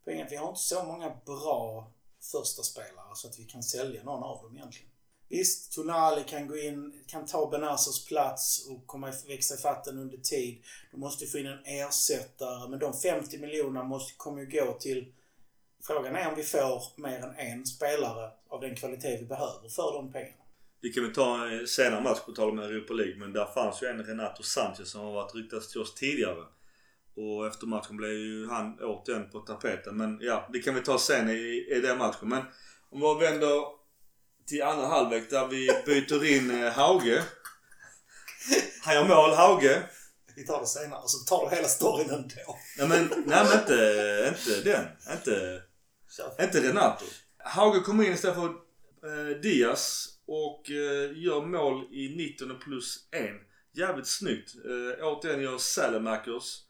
Poängen 0.03 0.21
är 0.21 0.25
att 0.25 0.31
vi 0.31 0.35
har 0.35 0.49
inte 0.49 0.59
så 0.61 0.83
många 0.83 1.09
bra 1.25 1.91
första 2.31 2.63
spelare 2.63 3.15
så 3.15 3.27
att 3.27 3.39
vi 3.39 3.43
kan 3.43 3.63
sälja 3.63 4.03
någon 4.03 4.23
av 4.23 4.43
dem 4.43 4.57
egentligen. 4.57 4.91
Visst, 5.29 5.73
Tonali 5.73 6.23
kan 6.23 6.47
gå 6.47 6.57
in, 6.57 7.03
kan 7.07 7.25
ta 7.25 7.49
Benazers 7.49 8.05
plats 8.05 8.67
och 8.69 8.87
komma 8.87 9.13
växa 9.27 9.55
i 9.55 9.57
fatten 9.57 9.97
under 9.97 10.17
tid. 10.17 10.63
De 10.91 10.99
måste 10.99 11.25
få 11.25 11.37
in 11.37 11.45
en 11.45 11.65
ersättare. 11.65 12.69
Men 12.69 12.79
de 12.79 12.93
50 12.93 13.37
miljonerna 13.37 13.83
måste, 13.83 14.13
kommer 14.17 14.41
ju 14.41 14.49
gå 14.49 14.73
till... 14.73 15.13
Frågan 15.83 16.15
är 16.15 16.27
om 16.29 16.35
vi 16.35 16.43
får 16.43 17.01
mer 17.01 17.19
än 17.19 17.35
en 17.35 17.65
spelare 17.65 18.31
av 18.49 18.61
den 18.61 18.75
kvalitet 18.75 19.17
vi 19.17 19.25
behöver 19.25 19.69
för 19.69 19.93
de 19.93 20.11
pengarna. 20.11 20.43
Vi 20.81 20.89
kan 20.89 21.03
väl 21.03 21.13
ta 21.13 21.47
en 21.47 21.67
senare 21.67 22.01
match 22.01 22.19
på 22.25 22.31
tal 22.31 22.49
om 22.49 22.59
Europa 22.59 22.93
League 22.93 23.15
men 23.15 23.33
där 23.33 23.45
fanns 23.45 23.83
ju 23.83 23.87
en 23.87 24.03
Renato 24.03 24.43
Sanchez 24.43 24.89
som 24.89 25.01
har 25.01 25.11
varit 25.11 25.35
ryktats 25.35 25.71
till 25.71 25.81
oss 25.81 25.93
tidigare. 25.93 26.43
Och 27.15 27.47
efter 27.47 27.67
matchen 27.67 27.97
blev 27.97 28.11
ju 28.11 28.47
han 28.47 28.79
återigen 28.81 29.29
på 29.29 29.39
tapeten. 29.39 29.97
Men 29.97 30.19
ja, 30.21 30.49
det 30.53 30.59
kan 30.59 30.75
vi 30.75 30.81
ta 30.81 30.99
sen 30.99 31.29
i, 31.29 31.67
i 31.71 31.81
den 31.81 31.97
matchen. 31.97 32.29
Men 32.29 32.43
om 32.89 33.19
vi 33.19 33.25
vänder 33.25 33.63
till 34.47 34.63
andra 34.63 34.87
halvlek 34.87 35.29
där 35.29 35.47
vi 35.47 35.69
byter 35.85 36.25
in 36.25 36.63
eh, 36.63 36.71
Hauge. 36.71 37.23
Han 38.81 38.95
gör 38.95 39.07
mål, 39.07 39.33
Hauge. 39.33 39.83
Vi 40.35 40.45
tar 40.45 40.59
det 40.59 40.67
senare, 40.67 41.01
så 41.05 41.17
tar 41.17 41.49
du 41.49 41.55
hela 41.55 41.67
storyn 41.67 42.09
ändå. 42.09 42.57
Nej 42.77 42.87
men, 42.87 43.23
nej 43.25 43.45
men 43.45 43.59
inte, 43.59 44.33
inte 44.37 44.61
den. 44.71 44.87
Inte, 45.17 45.61
Kör. 46.17 46.43
inte 46.43 46.61
Renato. 46.61 47.05
Hauge 47.37 47.79
kommer 47.79 48.03
in 48.03 48.13
istället 48.13 48.35
för 48.35 48.45
eh, 48.45 49.37
Diaz 49.41 50.09
och 50.27 50.71
eh, 50.71 51.11
gör 51.15 51.45
mål 51.45 51.87
i 51.91 52.15
19 52.17 52.59
plus 52.59 53.07
1. 53.11 53.29
Jävligt 53.73 54.07
snyggt. 54.07 54.55
Eh, 54.55 55.05
återigen 55.05 55.41
gör 55.41 55.57
Salamakers 55.57 56.61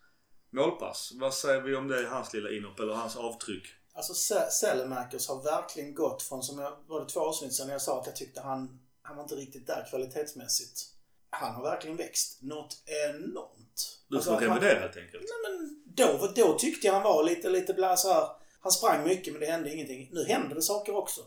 målpass. 0.53 1.11
Vad 1.15 1.33
säger 1.33 1.61
vi 1.61 1.75
om 1.75 1.87
det, 1.87 2.07
hans 2.07 2.33
lilla 2.33 2.49
inhopp 2.51 2.79
eller 2.79 2.93
hans 2.93 3.15
avtryck? 3.15 3.65
Alltså 3.95 4.13
Se- 4.13 4.51
Selemakers 4.51 5.27
har 5.27 5.43
verkligen 5.43 5.93
gått 5.93 6.23
från, 6.23 6.43
som 6.43 6.59
jag, 6.59 6.77
var 6.87 6.99
det 6.99 7.09
två 7.09 7.19
avsnitt 7.19 7.53
sedan 7.53 7.69
jag 7.69 7.81
sa 7.81 7.99
att 8.01 8.05
jag 8.05 8.15
tyckte 8.15 8.41
han, 8.41 8.79
han 9.01 9.15
var 9.15 9.23
inte 9.23 9.35
riktigt 9.35 9.67
där 9.67 9.87
kvalitetsmässigt. 9.89 10.81
Han 11.29 11.55
har 11.55 11.63
verkligen 11.63 11.97
växt 11.97 12.41
något 12.41 12.77
enormt. 13.15 13.99
Du 14.07 14.15
Alltså, 14.15 14.31
får 14.31 14.39
han- 14.39 14.49
revidera 14.49 14.79
helt 14.79 14.97
enkelt. 14.97 15.23
Nej, 15.23 15.51
men 15.57 15.83
då, 15.85 16.31
då 16.35 16.57
tyckte 16.59 16.87
jag 16.87 16.93
han 16.93 17.03
var 17.03 17.23
lite, 17.23 17.49
lite 17.49 17.73
bla 17.73 17.97
så 17.97 18.13
här. 18.13 18.27
Han 18.59 18.71
sprang 18.71 19.03
mycket 19.07 19.33
men 19.33 19.39
det 19.39 19.45
hände 19.47 19.73
ingenting. 19.73 20.09
Nu 20.11 20.23
händer 20.25 20.55
det 20.55 20.61
saker 20.61 20.95
också. 20.95 21.21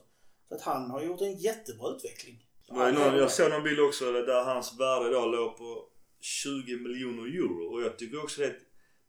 Så 0.49 0.55
att 0.55 0.61
han 0.63 0.91
har 0.91 1.03
gjort 1.03 1.21
en 1.21 1.37
jättebra 1.39 1.91
utveckling. 1.97 2.45
Ju 2.69 2.75
någon, 2.75 3.17
jag 3.17 3.31
såg 3.31 3.51
någon 3.51 3.63
bild 3.63 3.81
också 3.81 4.13
där 4.13 4.45
hans 4.45 4.81
värde 4.81 5.11
då 5.11 5.27
låg 5.27 5.57
på 5.59 5.85
20 6.21 6.77
miljoner 6.77 7.23
euro. 7.39 7.75
Och 7.75 7.83
jag 7.83 7.99
tycker 7.99 8.23
också 8.23 8.41
det 8.41 8.47
är 8.47 8.59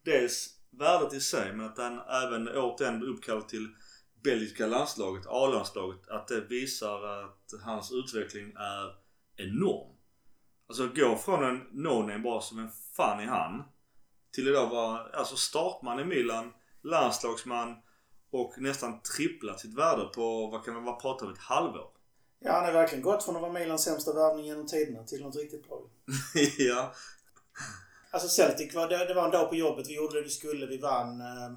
dels 0.04 0.48
värdet 0.70 1.12
i 1.12 1.20
sig 1.20 1.52
men 1.52 1.66
att 1.66 1.78
han 1.78 2.00
även 2.00 2.48
återigen 2.48 3.02
uppkallad 3.02 3.48
till 3.48 3.68
belgiska 4.22 4.66
landslaget, 4.66 5.26
A-landslaget. 5.26 6.08
Att 6.08 6.28
det 6.28 6.40
visar 6.40 7.04
att 7.04 7.52
hans 7.64 7.92
utveckling 7.92 8.52
är 8.56 8.94
enorm. 9.36 9.96
Alltså 10.68 10.88
gå 10.88 11.16
från 11.16 11.44
en 11.44 11.60
no-name 11.72 12.22
bara 12.22 12.40
som 12.40 12.58
en 12.58 12.70
fan 12.96 13.22
i 13.22 13.26
han. 13.26 13.62
Till 14.32 14.48
idag 14.48 14.70
vara 14.70 14.98
alltså 15.12 15.36
startman 15.36 16.00
i 16.00 16.04
Milan, 16.04 16.52
landslagsman 16.82 17.76
och 18.30 18.54
nästan 18.58 19.02
tripplat 19.02 19.60
sitt 19.60 19.78
värde 19.78 20.04
på, 20.04 20.46
vad 20.46 20.64
kan 20.64 20.84
man 20.84 21.00
prata 21.00 21.24
om, 21.24 21.32
ett 21.32 21.38
halvår. 21.38 21.90
Ja, 22.38 22.52
han 22.52 22.64
har 22.64 22.72
verkligen 22.72 23.02
gått 23.02 23.24
från 23.24 23.36
att 23.36 23.42
vara 23.42 23.52
Milans 23.52 23.84
sämsta 23.84 24.12
värvning 24.12 24.46
genom 24.46 24.66
tiderna 24.66 25.04
till 25.04 25.22
något 25.22 25.36
riktigt 25.36 25.68
bra. 25.68 25.82
ja. 26.58 26.92
Alltså 28.10 28.28
Celtic, 28.28 28.74
var, 28.74 28.88
det, 28.88 29.04
det 29.04 29.14
var 29.14 29.24
en 29.24 29.30
dag 29.30 29.48
på 29.48 29.56
jobbet. 29.56 29.88
Vi 29.88 29.94
gjorde 29.94 30.18
det 30.18 30.22
vi 30.22 30.30
skulle. 30.30 30.66
Vi 30.66 30.78
vann. 30.78 31.20
Eh, 31.20 31.52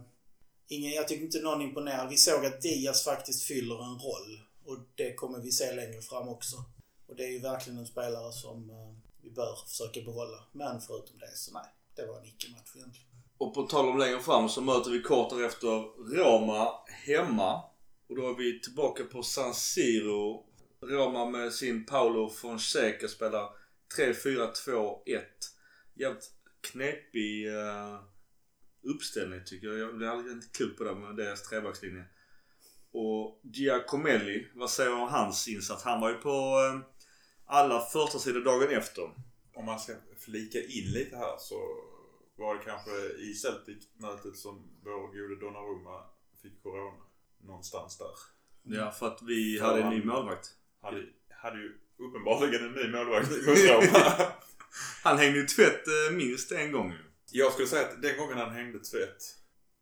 ingen, 0.68 0.92
jag 0.92 1.08
tycker 1.08 1.24
inte 1.24 1.40
någon 1.40 1.62
imponerade. 1.62 2.10
Vi 2.10 2.18
såg 2.18 2.46
att 2.46 2.62
Diaz 2.62 3.04
faktiskt 3.04 3.44
fyller 3.44 3.84
en 3.84 4.00
roll. 4.00 4.40
Och 4.66 4.78
det 4.96 5.14
kommer 5.14 5.40
vi 5.40 5.52
se 5.52 5.74
längre 5.74 6.02
fram 6.02 6.28
också. 6.28 6.56
Och 7.08 7.16
det 7.16 7.24
är 7.24 7.32
ju 7.32 7.40
verkligen 7.40 7.80
en 7.80 7.86
spelare 7.86 8.32
som 8.32 8.70
eh, 8.70 8.94
vi 9.24 9.32
bör 9.32 9.56
försöka 9.68 10.02
behålla. 10.02 10.44
Men 10.52 10.82
förutom 10.82 11.20
det 11.20 11.36
så 11.36 11.54
nej. 11.54 11.66
Det 11.96 12.06
var 12.06 12.20
en 12.20 12.26
icke-match 12.26 12.76
egentligen. 12.76 13.10
Och 13.38 13.54
på 13.54 13.64
tal 13.64 13.90
om 13.90 14.00
längre 14.00 14.20
fram 14.20 14.50
så 14.50 14.62
möter 14.62 14.92
vi 14.92 15.02
kort 15.02 15.30
därefter 15.30 15.68
Roma 16.16 16.72
hemma. 17.06 17.64
Och 18.10 18.16
då 18.16 18.30
är 18.30 18.36
vi 18.36 18.60
tillbaka 18.60 19.04
på 19.04 19.24
San 19.24 19.54
Siro. 19.54 20.46
Roma 20.82 21.26
med 21.26 21.54
sin 21.54 21.86
Paolo 21.86 22.30
Fonseca 22.30 23.08
spelar 23.08 23.50
3-4-2-1. 23.98 25.22
Jävligt 25.96 26.32
knepig 26.72 27.48
uh, 27.48 28.00
uppställning 28.82 29.42
tycker 29.46 29.68
jag. 29.68 29.78
Jag 29.78 29.98
blir 29.98 30.08
aldrig 30.08 30.34
inte 30.34 30.48
klok 30.48 30.78
på 30.78 30.84
det 30.84 30.96
med 30.96 31.16
deras 31.16 31.44
trebackslinje. 31.44 32.06
Och 32.92 33.42
Giacomelli, 33.44 34.48
vad 34.54 34.70
säger 34.70 34.90
du 34.90 34.96
om 34.96 35.10
hans 35.10 35.48
insats? 35.48 35.84
Han 35.84 36.02
var 36.02 36.10
ju 36.10 36.16
på 36.16 36.30
uh, 36.30 36.82
alla 37.46 37.82
första 37.82 38.20
sidor 38.20 38.42
dagen 38.42 38.78
efter. 38.78 39.12
Om 39.56 39.66
man 39.66 39.80
ska 39.80 39.94
flika 40.20 40.60
in 40.60 40.92
lite 40.92 41.18
här 41.18 41.38
så 41.40 41.56
var 42.36 42.56
det 42.56 42.64
kanske 42.64 42.92
i 43.20 43.34
Celtic-mötet 43.34 44.38
som 44.38 44.70
vår 44.84 45.08
gode 45.08 45.46
Donnarumma 45.46 46.04
fick 46.42 46.64
Corona. 46.64 47.04
Någonstans 47.38 47.98
där. 47.98 48.16
Ja, 48.64 48.92
för 48.92 49.08
att 49.08 49.22
vi 49.22 49.58
för 49.60 49.66
hade 49.66 49.82
en 49.82 49.90
ny 49.90 50.04
målvakt. 50.04 50.56
Hade, 50.82 51.06
hade 51.30 51.58
ju 51.58 51.80
uppenbarligen 51.98 52.66
en 52.66 52.72
ny 52.72 52.92
målvakt 52.92 53.30
mot 53.30 53.58
Roma. 53.58 54.16
han 55.04 55.18
hängde 55.18 55.40
ju 55.40 55.48
tvätt 55.48 55.88
eh, 55.88 56.16
minst 56.16 56.52
en 56.52 56.72
gång. 56.72 56.94
Jag 57.32 57.54
skulle 57.54 57.68
säga 57.68 57.88
att 57.88 58.02
den 58.02 58.18
gången 58.18 58.38
han 58.38 58.52
hängde 58.52 58.80
tvätt 58.80 59.22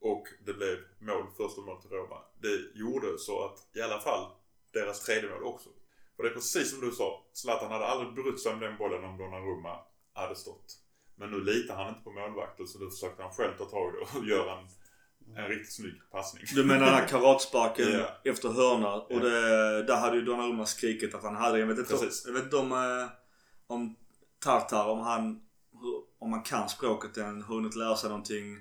och 0.02 0.28
det 0.46 0.54
blev 0.54 0.78
mål, 1.00 1.26
första 1.38 1.62
mål 1.62 1.82
till 1.82 1.90
Roma. 1.90 2.18
Det 2.42 2.80
gjorde 2.80 3.18
så 3.18 3.46
att 3.46 3.78
i 3.78 3.82
alla 3.82 4.00
fall 4.02 4.32
deras 4.74 5.06
tredje 5.06 5.30
mål 5.30 5.44
också. 5.44 5.70
För 6.16 6.24
det 6.24 6.30
är 6.30 6.34
precis 6.34 6.72
som 6.72 6.82
du 6.82 6.92
sa. 6.92 7.26
Zlatan 7.34 7.72
hade 7.72 7.86
aldrig 7.86 8.14
brytt 8.14 8.40
sig 8.40 8.54
om 8.54 8.60
den 8.60 8.78
bollen 8.78 9.04
om 9.04 9.18
Donnarumma 9.18 9.80
hade 10.14 10.36
stått. 10.36 10.78
Men 11.16 11.32
nu 11.32 11.44
litar 11.44 11.76
han 11.76 11.90
inte 11.90 12.04
på 12.04 12.12
målvakten 12.12 12.68
så 12.68 12.78
då 12.78 12.90
försökte 12.90 13.24
han 13.24 13.34
själv 13.34 13.58
ta 13.58 13.66
tag 13.66 13.94
i 13.94 13.98
det 13.98 14.20
och 14.20 14.26
göra 14.34 14.60
en, 14.60 14.68
en 15.36 15.48
riktigt 15.48 15.74
snygg 15.74 16.02
passning. 16.12 16.44
Du 16.56 16.64
menar 16.64 16.86
den 16.86 16.96
här 16.96 17.08
karatsparken 17.10 17.88
yeah. 17.88 18.12
efter 18.24 18.50
hörna 18.50 18.94
och 18.94 19.12
yeah. 19.12 19.24
det, 19.24 19.84
där 19.84 19.96
hade 19.96 20.16
ju 20.16 20.22
Donnarumma 20.22 20.66
skrikit 20.66 21.16
att 21.16 21.24
han 21.24 21.36
hade. 21.36 21.60
Jag 21.60 21.68
vet 21.68 21.78
inte, 21.78 21.96
om, 21.96 22.10
jag 22.26 22.34
vet 22.34 22.44
inte 22.44 22.58
om, 22.58 22.72
eh, 22.72 23.10
om 23.68 23.96
Tartar, 24.40 24.86
om 24.86 25.00
han, 25.00 25.42
om 26.20 26.30
man 26.30 26.44
kan 26.44 26.70
språket 26.70 27.18
än, 27.18 27.42
hunnit 27.42 27.76
lära 27.76 27.98
sig 27.98 28.10
någonting. 28.10 28.58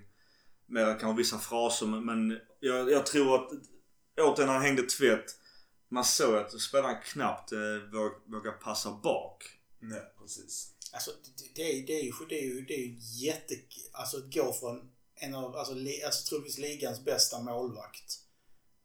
Mer 0.66 0.98
kanske 1.00 1.18
vissa 1.18 1.38
fraser 1.38 1.86
men 1.86 2.38
jag, 2.60 2.90
jag 2.90 3.06
tror 3.06 3.34
att 3.34 3.50
återigen 4.20 4.46
när 4.46 4.54
han 4.54 4.62
hängde 4.62 4.82
tvätt. 4.82 5.36
Man 5.88 6.04
såg 6.04 6.36
att 6.36 6.60
spelaren 6.60 6.96
knappt 7.04 7.52
eh, 7.52 7.58
vågade 8.26 8.56
passa 8.56 8.90
bak. 9.02 9.44
Nej, 9.80 10.02
precis. 10.18 10.72
Alltså 10.92 11.10
det, 11.54 11.62
är, 11.62 11.86
det, 11.86 12.00
är 12.00 12.04
ju, 12.04 12.12
det 12.28 12.38
är 12.38 12.44
ju, 12.44 12.60
det 12.60 12.74
är 12.74 12.86
ju 12.86 12.96
jätte... 12.98 13.54
Alltså 13.92 14.16
att 14.16 14.34
gå 14.34 14.52
från 14.52 14.90
en 15.20 15.34
av, 15.34 15.56
alltså, 15.56 15.74
alltså 16.06 16.28
troligtvis 16.28 16.58
ligans 16.58 17.04
bästa 17.04 17.40
målvakt 17.40 18.18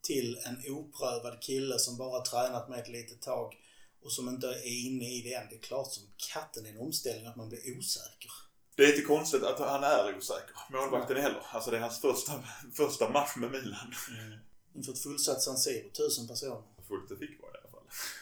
till 0.01 0.37
en 0.45 0.73
oprövad 0.73 1.41
kille 1.41 1.79
som 1.79 1.97
bara 1.97 2.21
tränat 2.21 2.69
med 2.69 2.79
ett 2.79 2.87
litet 2.87 3.21
tag 3.21 3.53
och 4.01 4.11
som 4.11 4.29
inte 4.29 4.47
är 4.47 4.85
inne 4.85 5.05
i 5.05 5.21
det 5.21 5.33
än. 5.33 5.47
Det 5.49 5.55
är 5.55 5.59
klart 5.59 5.91
som 5.91 6.03
katten 6.33 6.65
är 6.65 6.69
en 6.69 6.77
omställning 6.77 7.25
att 7.25 7.35
man 7.35 7.49
blir 7.49 7.77
osäker. 7.77 8.31
Det 8.75 8.83
är 8.83 8.89
inte 8.89 9.07
konstigt 9.07 9.43
att 9.43 9.59
han 9.59 9.83
är 9.83 10.17
osäker. 10.17 10.55
Målvakten 10.71 11.17
heller. 11.17 11.45
Alltså 11.51 11.71
det 11.71 11.77
är 11.77 11.81
hans 11.81 12.01
första, 12.01 12.43
första 12.73 13.09
match 13.09 13.35
med 13.35 13.51
Milan. 13.51 13.93
Mm. 14.09 14.39
Inför 14.75 14.91
ett 14.91 15.03
fullsatt 15.03 15.41
San 15.41 15.57
Siro, 15.57 15.89
tusen 15.89 16.27
personer. 16.27 16.63
Fullt 16.87 17.09
det 17.09 17.17
fick 17.17 17.41
vara 17.41 17.54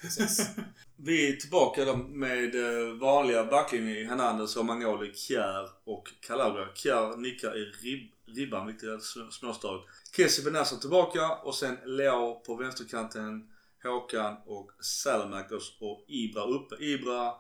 Vi 0.95 1.33
är 1.33 1.35
tillbaka 1.35 1.85
då 1.85 1.95
med 1.95 2.55
eh, 2.55 2.93
vanliga 2.93 3.45
backlinjen 3.45 3.97
i 3.97 4.03
Hernandez, 4.03 4.57
Romagnoli, 4.57 5.13
Kjär 5.13 5.69
och 5.83 6.07
Calabria. 6.19 6.67
Kjär 6.75 7.17
nickar 7.17 7.57
i 7.57 7.65
rib 7.65 8.13
ribban, 8.25 8.67
vilket 8.67 8.83
är 8.83 8.99
småstörigt. 9.31 9.85
Kessie 10.15 10.45
Benassa 10.45 10.75
tillbaka 10.75 11.35
och 11.35 11.55
sen 11.55 11.77
Leo 11.85 12.39
på 12.39 12.55
vänsterkanten. 12.55 13.49
Håkan 13.83 14.37
och 14.45 14.71
Salamakers 14.79 15.77
och 15.79 16.05
Ibra 16.07 16.43
uppe. 16.43 16.83
Ibra 16.83 17.33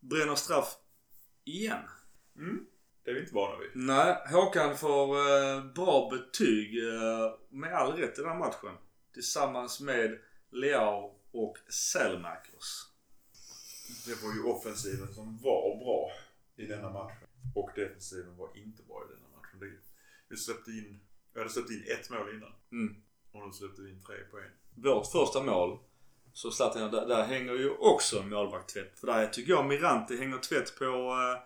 bränner 0.00 0.34
straff 0.34 0.74
igen. 1.44 1.82
Mm. 2.36 2.66
Det 3.04 3.10
är 3.10 3.14
vi 3.14 3.20
inte 3.20 3.34
vana 3.34 3.58
vid. 3.58 3.70
Nej, 3.74 4.16
Håkan 4.32 4.76
får 4.76 5.16
eh, 5.16 5.64
bra 5.64 6.10
betyg 6.10 6.78
eh, 6.84 7.32
med 7.50 7.74
all 7.74 7.92
rätt 7.92 8.18
i 8.18 8.22
den 8.22 8.30
här 8.30 8.38
matchen. 8.38 8.76
Tillsammans 9.14 9.80
med 9.80 10.18
Leao 10.52 11.21
och 11.32 11.58
Selmakers. 11.68 12.88
Det 14.06 14.22
var 14.22 14.34
ju 14.34 14.42
offensiven 14.42 15.14
som 15.14 15.38
var 15.38 15.76
bra 15.84 16.10
i 16.56 16.66
denna 16.66 16.90
matchen. 16.90 17.28
Och 17.54 17.70
defensiven 17.74 18.36
var 18.36 18.56
inte 18.56 18.82
bra 18.82 19.04
i 19.04 19.14
denna 19.14 19.28
matchen. 19.36 19.78
Vi 20.28 20.36
släppte 20.36 20.70
in, 20.70 21.00
vi 21.32 21.40
hade 21.40 21.50
släppt 21.50 21.70
in 21.70 21.84
ett 21.98 22.10
mål 22.10 22.34
innan. 22.34 22.52
Mm. 22.72 23.02
Och 23.32 23.46
nu 23.46 23.52
släppte 23.52 23.82
vi 23.82 23.90
in 23.90 24.02
tre 24.02 24.16
poäng. 24.30 24.50
Vårt 24.74 25.12
första 25.12 25.42
mål, 25.42 25.78
så 26.32 26.50
Zlatan, 26.50 26.90
där, 26.90 27.06
där 27.06 27.24
hänger 27.24 27.52
ju 27.52 27.70
också 27.70 28.22
målvakt 28.22 28.74
tvätt. 28.74 28.98
För 28.98 29.06
där 29.06 29.28
tycker 29.28 29.52
jag 29.52 29.66
Mirante 29.66 30.16
hänger 30.16 30.38
tvätt 30.38 30.78
på 30.78 30.84
uh, 30.84 31.42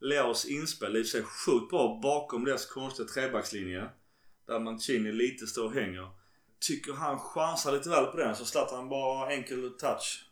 Leos 0.00 0.44
inspel. 0.44 0.92
Det 0.92 0.98
är 0.98 1.00
i 1.00 1.04
sig 1.04 1.22
sjukt 1.22 1.70
bra 1.70 2.00
bakom 2.02 2.44
deras 2.44 2.66
konstiga 2.66 3.08
trebackslinje. 3.08 3.88
Där 4.46 4.58
Mancini 4.58 5.12
lite 5.12 5.46
står 5.46 5.64
och 5.64 5.74
hänger 5.74 6.10
tycker 6.60 6.92
han 6.92 7.18
chansar 7.18 7.72
lite 7.72 7.90
väl 7.90 8.06
på 8.06 8.16
den 8.16 8.36
så 8.36 8.44
Zlatan 8.44 8.88
bara 8.88 9.32
enkel 9.32 9.70
touch. 9.78 10.24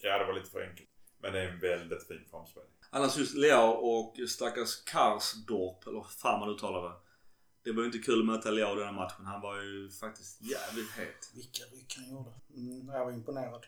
Ja, 0.00 0.18
det 0.18 0.24
var 0.24 0.32
lite 0.32 0.50
för 0.50 0.62
enkelt. 0.62 0.88
Men 1.22 1.32
det 1.32 1.40
är 1.40 1.48
en 1.48 1.60
väldigt 1.60 2.08
fin 2.08 2.24
framspelning. 2.30 2.72
Annars 2.90 3.16
just 3.16 3.34
Leao 3.34 3.70
och 3.70 4.16
stackars 4.28 4.84
Karsdorp, 4.84 5.86
eller 5.86 6.02
fan 6.02 6.40
man 6.40 6.48
uttalar 6.48 6.82
det. 6.82 6.94
Det 7.64 7.72
var 7.72 7.80
ju 7.80 7.86
inte 7.86 7.98
kul 7.98 8.20
att 8.20 8.26
möta 8.26 8.50
Leao 8.50 8.74
den 8.74 8.86
här 8.86 8.92
matchen. 8.92 9.26
Han 9.26 9.40
var 9.40 9.62
ju 9.62 9.90
faktiskt 9.90 10.42
jävligt 10.42 10.90
het. 10.90 11.30
Vilka 11.34 11.64
ryck 11.64 11.96
han 11.96 12.10
gjorde. 12.10 12.30
Mm, 12.56 12.88
jag 12.88 13.04
var 13.04 13.12
imponerad. 13.12 13.66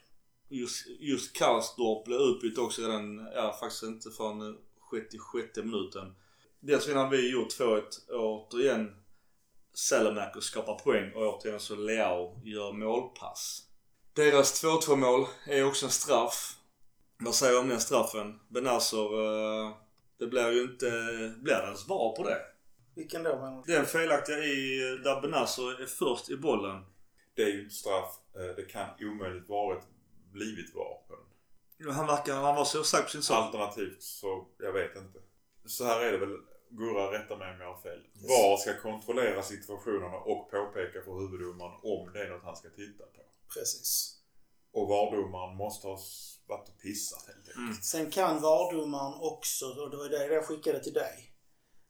Just, 0.48 0.86
just 0.86 1.36
Karsdorp 1.36 2.04
blev 2.04 2.20
utbytt 2.20 2.58
också 2.58 2.82
redan, 2.82 3.28
ja 3.34 3.56
faktiskt 3.60 3.82
inte 3.82 4.10
förrän 4.10 4.58
66 4.90 5.56
minuten. 5.56 6.14
Dessförinnan 6.60 7.04
har 7.04 7.10
vi 7.10 7.32
gjort 7.32 7.48
2-1 7.48 7.82
återigen 8.10 8.94
Salamakers 9.78 10.44
skapar 10.44 10.74
poäng 10.74 11.12
och 11.12 11.22
återigen 11.22 11.60
så 11.60 11.74
Leao 11.74 12.40
gör 12.44 12.72
målpass. 12.72 13.62
Deras 14.12 14.64
2-2 14.64 14.96
mål 14.96 15.26
är 15.46 15.64
också 15.64 15.86
en 15.86 15.92
straff. 15.92 16.56
Vad 17.18 17.34
säger 17.34 17.52
du 17.52 17.58
om 17.58 17.68
den 17.68 17.80
straffen? 17.80 18.40
Benazor, 18.48 19.20
uh, 19.20 19.76
det 20.18 20.26
blir 20.26 20.50
ju 20.50 20.62
inte... 20.62 20.90
Blir 21.38 21.54
det 21.54 21.64
ens 21.64 21.88
VAR 21.88 22.16
på 22.16 22.22
det? 22.22 22.38
Vilken 22.94 23.22
då 23.22 23.36
menar 23.36 23.62
du? 23.66 23.72
Den 23.72 23.86
felaktiga 23.86 24.38
i 24.38 24.78
där 25.04 25.20
Benazor 25.20 25.82
är 25.82 25.86
först 25.86 26.30
i 26.30 26.36
bollen. 26.36 26.84
Det 27.34 27.42
är 27.42 27.48
ju 27.48 27.62
inte 27.62 27.74
straff. 27.74 28.18
Eh, 28.34 28.56
det 28.56 28.62
kan 28.62 28.88
omöjligt 29.00 29.48
varit 29.48 29.84
blivit 30.32 30.74
den. 31.78 31.94
Han 31.94 32.06
verkar, 32.06 32.34
han 32.34 32.56
var 32.56 32.64
så 32.64 32.84
säker 32.84 33.04
på 33.04 33.10
sin 33.10 33.22
sak. 33.22 33.44
Alternativt 33.44 34.02
så, 34.02 34.46
jag 34.58 34.72
vet 34.72 34.96
inte. 34.96 35.18
Så 35.66 35.84
här 35.84 36.00
är 36.00 36.12
det 36.12 36.18
väl 36.18 36.38
Gurra 36.70 37.12
rättar 37.12 37.36
mig 37.36 37.54
om 37.54 37.60
jag 37.60 37.74
har 37.74 37.82
fel. 37.82 37.98
Yes. 37.98 38.28
VAR 38.30 38.56
ska 38.56 38.80
kontrollera 38.80 39.42
situationerna 39.42 40.16
och 40.16 40.50
påpeka 40.50 41.02
för 41.04 41.20
huvuddomaren 41.20 41.80
om 41.82 42.12
det 42.12 42.22
är 42.24 42.28
något 42.28 42.44
han 42.44 42.56
ska 42.56 42.68
titta 42.68 43.04
på. 43.04 43.20
Precis. 43.54 44.16
Och 44.72 44.88
VAR-domaren 44.88 45.56
måste 45.56 45.86
ha 45.86 45.98
varit 46.46 46.68
och 46.68 46.78
pissat 46.78 47.26
helt 47.26 47.38
enkelt. 47.38 47.56
Mm. 47.56 47.74
Sen 47.82 48.10
kan 48.10 48.40
VAR-domaren 48.40 49.14
också, 49.20 49.66
och 49.66 49.90
det 49.90 49.96
var 49.96 50.08
det 50.08 50.34
jag 50.34 50.44
skickade 50.44 50.82
till 50.84 50.92
dig. 50.92 51.32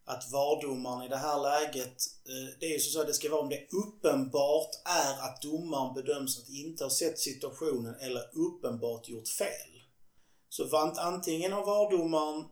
Att 0.04 0.32
VAR-domaren 0.32 1.06
i 1.06 1.08
det 1.08 1.16
här 1.16 1.42
läget, 1.42 1.96
eh, 2.28 2.58
det 2.60 2.66
är 2.66 2.72
ju 2.72 2.78
så 2.78 3.00
att 3.00 3.06
det 3.06 3.14
ska 3.14 3.30
vara 3.30 3.40
om 3.40 3.48
det 3.48 3.68
uppenbart 3.72 4.70
är 4.84 5.24
att 5.24 5.42
domaren 5.42 5.94
bedöms 5.94 6.38
att 6.38 6.48
inte 6.48 6.84
ha 6.84 6.90
sett 6.90 7.18
situationen 7.18 7.94
eller 8.00 8.22
uppenbart 8.38 9.08
gjort 9.08 9.28
fel. 9.28 9.82
Så 10.48 10.76
antingen 10.96 11.52
har 11.52 11.66
VAR-domaren 11.66 12.44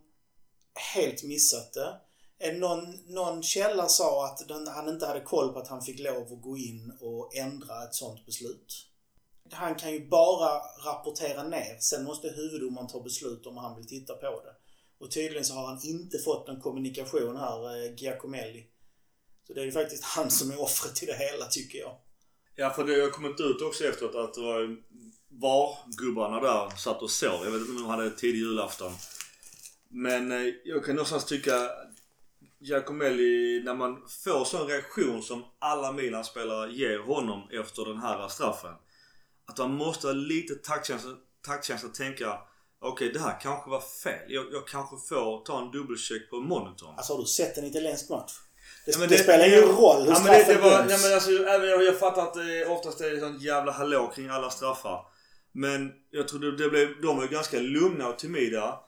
helt 0.94 1.22
missat 1.22 1.72
det 1.72 2.00
någon, 2.52 3.14
någon 3.14 3.42
källa 3.42 3.88
sa 3.88 4.26
att 4.26 4.48
den, 4.48 4.66
han 4.66 4.88
inte 4.88 5.06
hade 5.06 5.20
koll 5.20 5.52
på 5.52 5.58
att 5.58 5.68
han 5.68 5.82
fick 5.82 6.00
lov 6.00 6.32
att 6.32 6.42
gå 6.42 6.56
in 6.56 6.92
och 7.00 7.36
ändra 7.36 7.84
ett 7.84 7.94
sånt 7.94 8.26
beslut. 8.26 8.86
Han 9.52 9.74
kan 9.74 9.92
ju 9.92 10.08
bara 10.08 10.60
rapportera 10.84 11.42
ner. 11.42 11.76
Sen 11.80 12.04
måste 12.04 12.28
huvuddomaren 12.28 12.88
ta 12.88 13.00
beslut 13.00 13.46
om 13.46 13.56
han 13.56 13.76
vill 13.76 13.86
titta 13.86 14.14
på 14.14 14.42
det. 14.44 14.54
Och 14.98 15.10
tydligen 15.10 15.44
så 15.44 15.54
har 15.54 15.66
han 15.66 15.80
inte 15.84 16.18
fått 16.18 16.48
någon 16.48 16.60
kommunikation 16.60 17.36
här, 17.36 17.84
eh, 17.84 17.94
Giacomelli. 17.96 18.66
Så 19.46 19.52
det 19.52 19.60
är 19.60 19.64
ju 19.64 19.72
faktiskt 19.72 20.04
han 20.04 20.30
som 20.30 20.50
är 20.50 20.60
offret 20.60 21.02
i 21.02 21.06
det 21.06 21.16
hela, 21.16 21.46
tycker 21.46 21.78
jag. 21.78 21.96
Ja, 22.56 22.70
för 22.70 22.84
det 22.84 23.02
har 23.02 23.10
kommit 23.10 23.40
ut 23.40 23.62
också 23.62 23.84
efteråt 23.84 24.14
att 24.14 24.34
det 24.34 24.40
var 24.40 24.76
VAR-gubbarna 25.28 26.40
där 26.40 26.76
satt 26.76 27.02
och 27.02 27.10
sov. 27.10 27.44
Jag 27.44 27.50
vet 27.50 27.60
inte 27.60 27.72
om 27.72 27.78
de 27.82 27.86
hade 27.86 28.10
tidig 28.10 28.38
julafton. 28.38 28.92
Men 29.88 30.32
eh, 30.32 30.54
jag 30.64 30.84
kan 30.84 30.94
någonstans 30.94 31.24
tycka 31.24 31.70
Giacomelli, 32.64 33.62
när 33.64 33.74
man 33.74 34.02
får 34.24 34.44
sån 34.44 34.66
reaktion 34.66 35.22
som 35.22 35.44
alla 35.58 35.92
Milan-spelare 35.92 36.72
ger 36.72 36.98
honom 36.98 37.48
efter 37.52 37.84
den 37.84 37.98
här 37.98 38.28
straffen. 38.28 38.74
Att 39.46 39.58
man 39.58 39.74
måste 39.74 40.06
ha 40.06 40.14
lite 40.14 40.54
taktkänsla, 40.54 41.10
taktkänsla 41.46 41.88
och 41.88 41.94
tänka 41.94 42.38
Okej, 42.80 43.10
det 43.12 43.18
här 43.20 43.40
kanske 43.40 43.70
var 43.70 43.80
fel. 43.80 44.20
Jag, 44.32 44.46
jag 44.52 44.66
kanske 44.66 44.96
får 45.08 45.44
ta 45.44 45.62
en 45.62 45.70
dubbelcheck 45.70 46.30
på 46.30 46.36
monitorn. 46.40 46.94
Alltså 46.96 47.12
har 47.12 47.20
du 47.20 47.26
sett 47.26 47.58
en 47.58 47.64
italiensk 47.64 48.10
match? 48.10 48.32
Det, 48.86 48.92
Ja, 48.92 48.98
det, 48.98 49.06
det- 49.06 49.22
spelar 49.22 49.46
ingen 49.48 49.60
roll 49.60 50.02
hur 50.02 50.12
Ja, 50.12 50.20
men 50.24 50.32
det, 50.32 50.38
straffen 50.44 50.54
det 50.54 50.60
var, 50.62 50.70
ja, 50.70 50.98
men 51.02 51.14
alltså, 51.14 51.30
även 51.30 51.68
jag, 51.68 51.84
jag 51.84 51.98
fattar 51.98 52.22
att 52.22 52.34
det 52.34 52.66
oftast 52.66 53.00
är 53.00 53.20
sånt 53.20 53.42
jävla 53.42 53.72
hallå 53.72 54.12
kring 54.14 54.28
alla 54.28 54.50
straffar. 54.50 55.06
Men 55.52 55.92
jag 56.10 56.28
tror 56.28 56.40
det, 56.40 56.56
det 56.56 56.68
blev, 56.70 57.00
de 57.02 57.16
var 57.16 57.26
ganska 57.26 57.58
lugna 57.60 58.08
och 58.08 58.18
timida. 58.18 58.80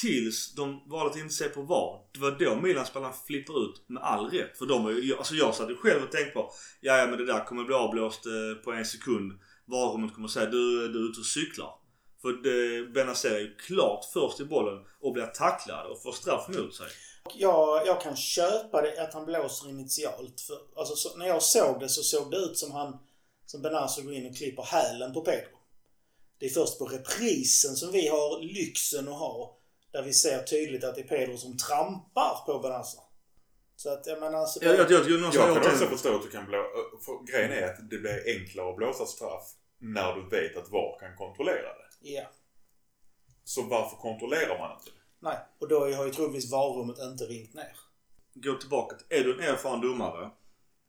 Tills 0.00 0.54
de 0.54 0.82
valde 0.86 1.10
att 1.10 1.16
inte 1.18 1.34
se 1.34 1.48
på 1.48 1.62
VAR. 1.62 2.00
Det 2.12 2.20
var 2.20 2.30
då 2.30 2.56
Milan-spelarna 2.56 3.12
flippade 3.26 3.58
ut 3.58 3.82
med 3.86 4.02
all 4.02 4.30
rätt. 4.30 4.58
För 4.58 4.66
de 4.66 4.84
var 4.84 4.90
ju, 4.90 5.16
alltså 5.16 5.34
jag 5.34 5.54
satt 5.54 5.70
ju 5.70 5.76
själv 5.76 6.02
och 6.02 6.12
tänkte 6.12 6.30
på 6.30 6.52
ja, 6.80 6.96
ja 6.96 7.06
men 7.06 7.18
det 7.18 7.26
där 7.26 7.44
kommer 7.44 7.64
bli 7.64 7.74
avblåst 7.74 8.26
eh, 8.26 8.62
på 8.64 8.72
en 8.72 8.84
sekund. 8.84 9.32
VAR-rummet 9.64 10.14
kommer 10.14 10.28
säga 10.28 10.46
du, 10.46 10.88
du 10.88 10.98
är 10.98 11.10
ute 11.10 11.20
och 11.20 11.26
cyklar. 11.26 11.74
För 12.22 12.32
Benazer 12.92 13.30
är 13.30 13.40
ju 13.40 13.54
klart 13.54 14.04
först 14.12 14.40
i 14.40 14.44
bollen 14.44 14.84
och 15.00 15.12
blir 15.12 15.26
tacklad 15.26 15.86
och 15.86 16.02
får 16.02 16.12
straff 16.12 16.48
mot 16.48 16.74
sig. 16.74 16.86
Jag, 17.34 17.86
jag 17.86 18.00
kan 18.00 18.16
köpa 18.16 18.82
det 18.82 19.02
att 19.02 19.14
han 19.14 19.26
blåser 19.26 19.68
initialt. 19.68 20.40
För, 20.40 20.58
alltså, 20.76 20.94
så, 20.96 21.16
när 21.16 21.26
jag 21.26 21.42
såg 21.42 21.80
det 21.80 21.88
så 21.88 22.02
såg 22.02 22.30
det 22.30 22.36
ut 22.36 22.58
som 22.58 22.72
han 22.72 22.98
som 23.46 23.62
Benazer 23.62 24.02
går 24.02 24.14
in 24.14 24.26
och 24.26 24.36
klipper 24.36 24.62
hälen 24.62 25.12
på 25.12 25.20
Pedro. 25.20 25.58
Det 26.38 26.46
är 26.46 26.50
först 26.50 26.78
på 26.78 26.84
reprisen 26.84 27.76
som 27.76 27.92
vi 27.92 28.08
har 28.08 28.42
lyxen 28.42 29.08
att 29.08 29.18
ha. 29.18 29.59
Där 29.92 30.02
vi 30.02 30.12
ser 30.12 30.42
tydligt 30.42 30.84
att 30.84 30.94
det 30.94 31.00
är 31.00 31.08
Pedro 31.08 31.36
som 31.36 31.56
trampar 31.56 32.46
på 32.46 32.58
Benazer. 32.58 33.00
Så 33.76 33.92
att 33.92 34.06
jag 34.06 34.20
menar 34.20 34.38
alltså... 34.38 34.64
Jag, 34.64 34.74
jag, 34.78 34.90
jag, 34.90 35.10
jag, 35.10 35.20
någonstans- 35.20 35.34
Jag 35.34 35.54
kan 35.54 35.64
jag 35.64 35.72
också 35.72 35.86
förstå 35.86 36.16
att 36.16 36.22
du 36.22 36.30
kan 36.30 36.46
blå... 36.46 36.64
För 37.04 37.32
grejen 37.32 37.52
är 37.52 37.62
att 37.62 37.90
det 37.90 37.98
blir 37.98 38.22
enklare 38.26 38.70
att 38.70 38.76
blåsa 38.76 39.06
straff 39.06 39.44
när 39.78 40.14
du 40.16 40.28
vet 40.28 40.56
att 40.56 40.70
VAR 40.70 40.98
kan 41.00 41.16
kontrollera 41.16 41.68
det. 41.80 41.88
Ja. 42.00 42.30
Så 43.44 43.62
varför 43.62 43.96
kontrollerar 43.96 44.58
man 44.58 44.72
inte 44.78 44.90
det? 44.90 44.96
Nej. 45.20 45.38
Och 45.58 45.68
då 45.68 45.80
har 45.94 46.06
ju 46.06 46.12
troligtvis 46.12 46.50
varummet 46.52 46.98
inte 46.98 47.24
ringt 47.24 47.54
ner. 47.54 47.76
gå 48.34 48.54
tillbaka 48.54 48.96
till, 48.96 49.18
är 49.18 49.24
du 49.24 49.34
en 49.34 49.54
erfaren 49.54 49.80
domare. 49.80 50.30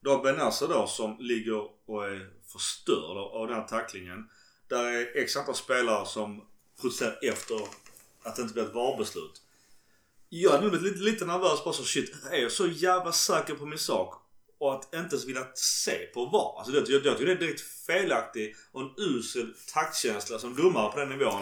Du 0.01 0.09
har 0.09 0.23
Benassa 0.23 0.67
då 0.67 0.87
som 0.87 1.17
ligger 1.19 1.89
och 1.89 2.05
är 2.05 2.33
förstörd 2.53 3.17
av 3.17 3.47
den 3.47 3.55
här 3.55 3.67
tacklingen. 3.67 4.29
Där 4.67 4.83
är 4.85 5.17
x 5.17 5.35
antal 5.37 5.55
spelare 5.55 6.05
som 6.05 6.47
protesterar 6.81 7.17
efter 7.21 7.55
att 8.23 8.35
det 8.35 8.41
inte 8.41 8.53
blir 8.53 8.63
ett 8.63 8.73
VAR-beslut. 8.73 9.41
Jag 10.29 10.55
är 10.55 10.61
nog 10.61 10.81
lite, 10.81 10.99
lite 10.99 11.25
nervös 11.25 11.63
bara 11.63 11.73
så 11.73 11.83
shit, 11.83 12.13
är 12.31 12.37
jag 12.37 12.51
så 12.51 12.67
jävla 12.67 13.11
säker 13.11 13.53
på 13.53 13.65
min 13.65 13.79
sak? 13.79 14.15
Och 14.59 14.73
att 14.73 14.83
inte 14.83 15.15
ens 15.15 15.25
vilja 15.25 15.47
se 15.55 15.97
på 16.13 16.25
VAR. 16.25 16.57
Alltså 16.57 16.71
det, 16.71 16.91
jag, 16.91 17.05
jag 17.05 17.17
tycker 17.17 17.25
det 17.25 17.31
är 17.31 17.47
direkt 17.47 17.61
felaktigt 17.61 18.57
och 18.71 18.81
en 18.81 18.93
usel 18.97 19.53
taktkänsla 19.73 20.39
som 20.39 20.55
domare 20.55 20.91
på 20.91 20.99
den 20.99 21.09
nivån. 21.09 21.41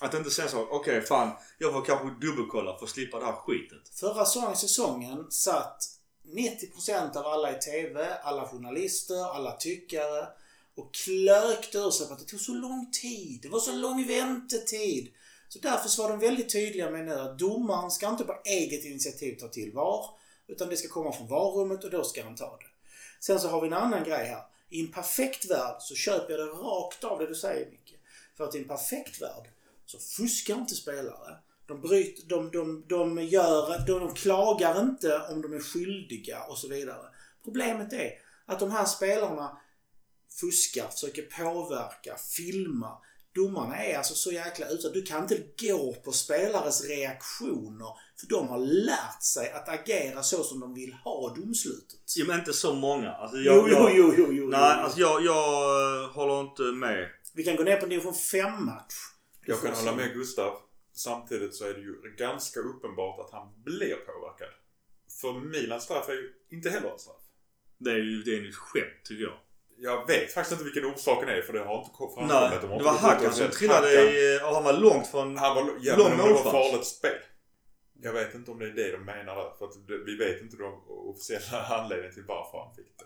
Att 0.00 0.14
inte 0.14 0.30
säga 0.30 0.48
så, 0.48 0.68
okej 0.70 1.00
fan, 1.00 1.30
jag 1.58 1.72
får 1.72 1.84
kanske 1.84 2.26
dubbelkolla 2.26 2.78
för 2.78 2.84
att 2.84 2.90
slippa 2.90 3.18
det 3.18 3.26
här 3.26 3.32
skitet. 3.32 3.88
Förra 4.00 4.24
säsongen, 4.24 4.56
säsongen 4.56 5.30
satt 5.30 5.84
90% 6.26 7.16
av 7.16 7.26
alla 7.26 7.58
i 7.58 7.60
TV, 7.60 8.18
alla 8.22 8.48
journalister, 8.48 9.34
alla 9.34 9.52
tyckare 9.52 10.26
och 10.74 10.94
klökte 10.94 11.78
ur 11.78 11.90
sig 11.90 12.06
på 12.06 12.12
att 12.12 12.18
det 12.18 12.24
tog 12.24 12.40
så 12.40 12.52
lång 12.52 12.90
tid. 12.90 13.38
Det 13.42 13.48
var 13.48 13.60
så 13.60 13.72
lång 13.72 14.06
väntetid. 14.06 15.12
Så 15.54 15.60
därför 15.60 16.02
var 16.02 16.08
de 16.08 16.18
väldigt 16.18 16.52
tydliga 16.52 16.90
med 16.90 17.04
nu 17.04 17.12
att 17.12 17.38
domaren 17.38 17.90
ska 17.90 18.08
inte 18.08 18.24
på 18.24 18.40
eget 18.44 18.84
initiativ 18.84 19.36
ta 19.36 19.48
till 19.48 19.72
VAR. 19.72 20.06
Utan 20.46 20.68
det 20.68 20.76
ska 20.76 20.88
komma 20.88 21.12
från 21.12 21.28
VAR-rummet 21.28 21.84
och 21.84 21.90
då 21.90 22.04
ska 22.04 22.24
han 22.24 22.36
ta 22.36 22.56
det. 22.56 22.66
Sen 23.20 23.40
så 23.40 23.48
har 23.48 23.60
vi 23.60 23.66
en 23.66 23.72
annan 23.72 24.04
grej 24.04 24.26
här. 24.26 24.42
I 24.70 24.80
en 24.80 24.92
perfekt 24.92 25.50
värld 25.50 25.76
så 25.80 25.94
köper 25.94 26.38
jag 26.38 26.40
det 26.40 26.52
rakt 26.52 27.04
av 27.04 27.18
det 27.18 27.26
du 27.26 27.34
säger 27.34 27.70
Micke. 27.70 27.98
För 28.36 28.44
att 28.44 28.54
i 28.54 28.58
en 28.58 28.68
perfekt 28.68 29.22
värld 29.22 29.50
så 29.86 29.98
fuskar 29.98 30.54
inte 30.54 30.74
spelare. 30.74 31.36
De, 31.66 31.80
bryter, 31.80 32.28
de, 32.28 32.50
de, 32.50 32.84
de, 32.88 33.24
gör, 33.24 33.86
de, 33.86 34.00
de 34.00 34.14
klagar 34.14 34.80
inte 34.80 35.18
om 35.18 35.42
de 35.42 35.52
är 35.52 35.60
skyldiga 35.60 36.44
och 36.44 36.58
så 36.58 36.68
vidare. 36.68 37.06
Problemet 37.44 37.92
är 37.92 38.12
att 38.46 38.60
de 38.60 38.70
här 38.70 38.84
spelarna 38.84 39.60
fuskar, 40.40 40.88
försöker 40.88 41.22
påverka, 41.22 42.16
filma. 42.36 42.98
Domarna 43.34 43.76
är 43.76 43.96
alltså 43.96 44.14
så 44.14 44.32
jäkla 44.32 44.68
ute. 44.68 44.88
Du 44.88 45.02
kan 45.02 45.22
inte 45.22 45.42
gå 45.60 45.94
på 46.04 46.12
spelares 46.12 46.84
reaktioner 46.88 47.88
för 48.20 48.26
de 48.28 48.48
har 48.48 48.58
lärt 48.58 49.22
sig 49.22 49.52
att 49.52 49.68
agera 49.68 50.22
så 50.22 50.44
som 50.44 50.60
de 50.60 50.74
vill 50.74 50.92
ha 50.92 51.34
domslutet. 51.34 52.00
Jo 52.16 52.26
men 52.26 52.38
inte 52.38 52.52
så 52.52 52.74
många. 52.74 53.12
Alltså, 53.12 53.36
jag, 53.36 53.56
Jo, 53.56 53.66
jo, 53.70 53.90
jo, 53.94 54.14
jo, 54.18 54.32
jo. 54.32 54.48
Nej, 54.48 54.60
alltså 54.60 55.00
jag, 55.00 55.24
jag 55.24 56.02
eh, 56.02 56.10
håller 56.10 56.40
inte 56.40 56.62
med. 56.62 57.08
Vi 57.32 57.44
kan 57.44 57.56
gå 57.56 57.62
ner 57.62 57.76
på 57.76 57.84
en 57.84 57.90
division 57.90 58.12
5-match. 58.12 58.94
Jag 59.46 59.62
kan 59.62 59.74
hålla 59.74 59.96
med 59.96 60.12
Gustav. 60.12 60.58
Samtidigt 60.92 61.54
så 61.54 61.64
är 61.64 61.74
det 61.74 61.80
ju 61.80 62.14
ganska 62.18 62.60
uppenbart 62.60 63.20
att 63.20 63.32
han 63.32 63.62
blir 63.64 63.94
påverkad. 63.94 64.48
För 65.20 65.32
Milans 65.32 65.84
straff 65.84 66.08
är 66.08 66.12
ju 66.12 66.32
inte 66.50 66.70
heller 66.70 66.94
ett 66.94 67.00
straff. 67.00 67.22
Det 67.78 67.90
är 67.90 67.96
ju 67.96 68.22
det 68.22 68.30
är 68.30 68.40
ju 68.40 68.48
ett 68.48 68.54
skämt 68.54 69.04
tycker 69.04 69.22
jag. 69.22 69.38
Jag 69.78 70.06
vet 70.06 70.32
faktiskt 70.32 70.52
inte 70.52 70.64
vilken 70.64 70.84
orsaken 70.92 71.28
är 71.28 71.42
för 71.42 71.52
det 71.52 71.64
har 71.64 71.78
inte 71.78 71.90
framkommit. 71.96 72.28
Nej, 72.28 72.58
De 72.60 72.66
har 72.68 72.78
det 72.78 72.84
var 72.84 73.28
och 73.28 73.34
som 73.34 73.50
trillade 73.50 73.86
Hakan. 73.86 74.08
i, 74.08 74.40
och 74.42 74.54
han 74.54 74.64
var 74.64 74.72
långt 74.72 75.06
från... 75.06 75.36
Han 75.36 75.54
var, 75.54 75.64
ja, 75.80 75.96
lång 75.96 76.08
men 76.16 76.26
det 76.26 76.32
var 76.32 76.52
farligt 76.52 76.86
spel. 76.86 77.18
Jag 78.02 78.12
vet 78.12 78.34
inte 78.34 78.50
om 78.50 78.58
det 78.58 78.66
är 78.66 78.70
det 78.70 78.92
de 78.92 79.04
menar 79.04 79.36
där. 79.36 79.50
För 79.58 79.64
att 79.64 79.76
vi 80.06 80.16
vet 80.16 80.42
inte 80.42 80.56
de 80.56 80.82
officiella 80.88 81.66
anledningen 81.78 82.14
till 82.14 82.24
varför 82.28 82.58
han 82.58 82.74
fick 82.74 82.98
det. 82.98 83.04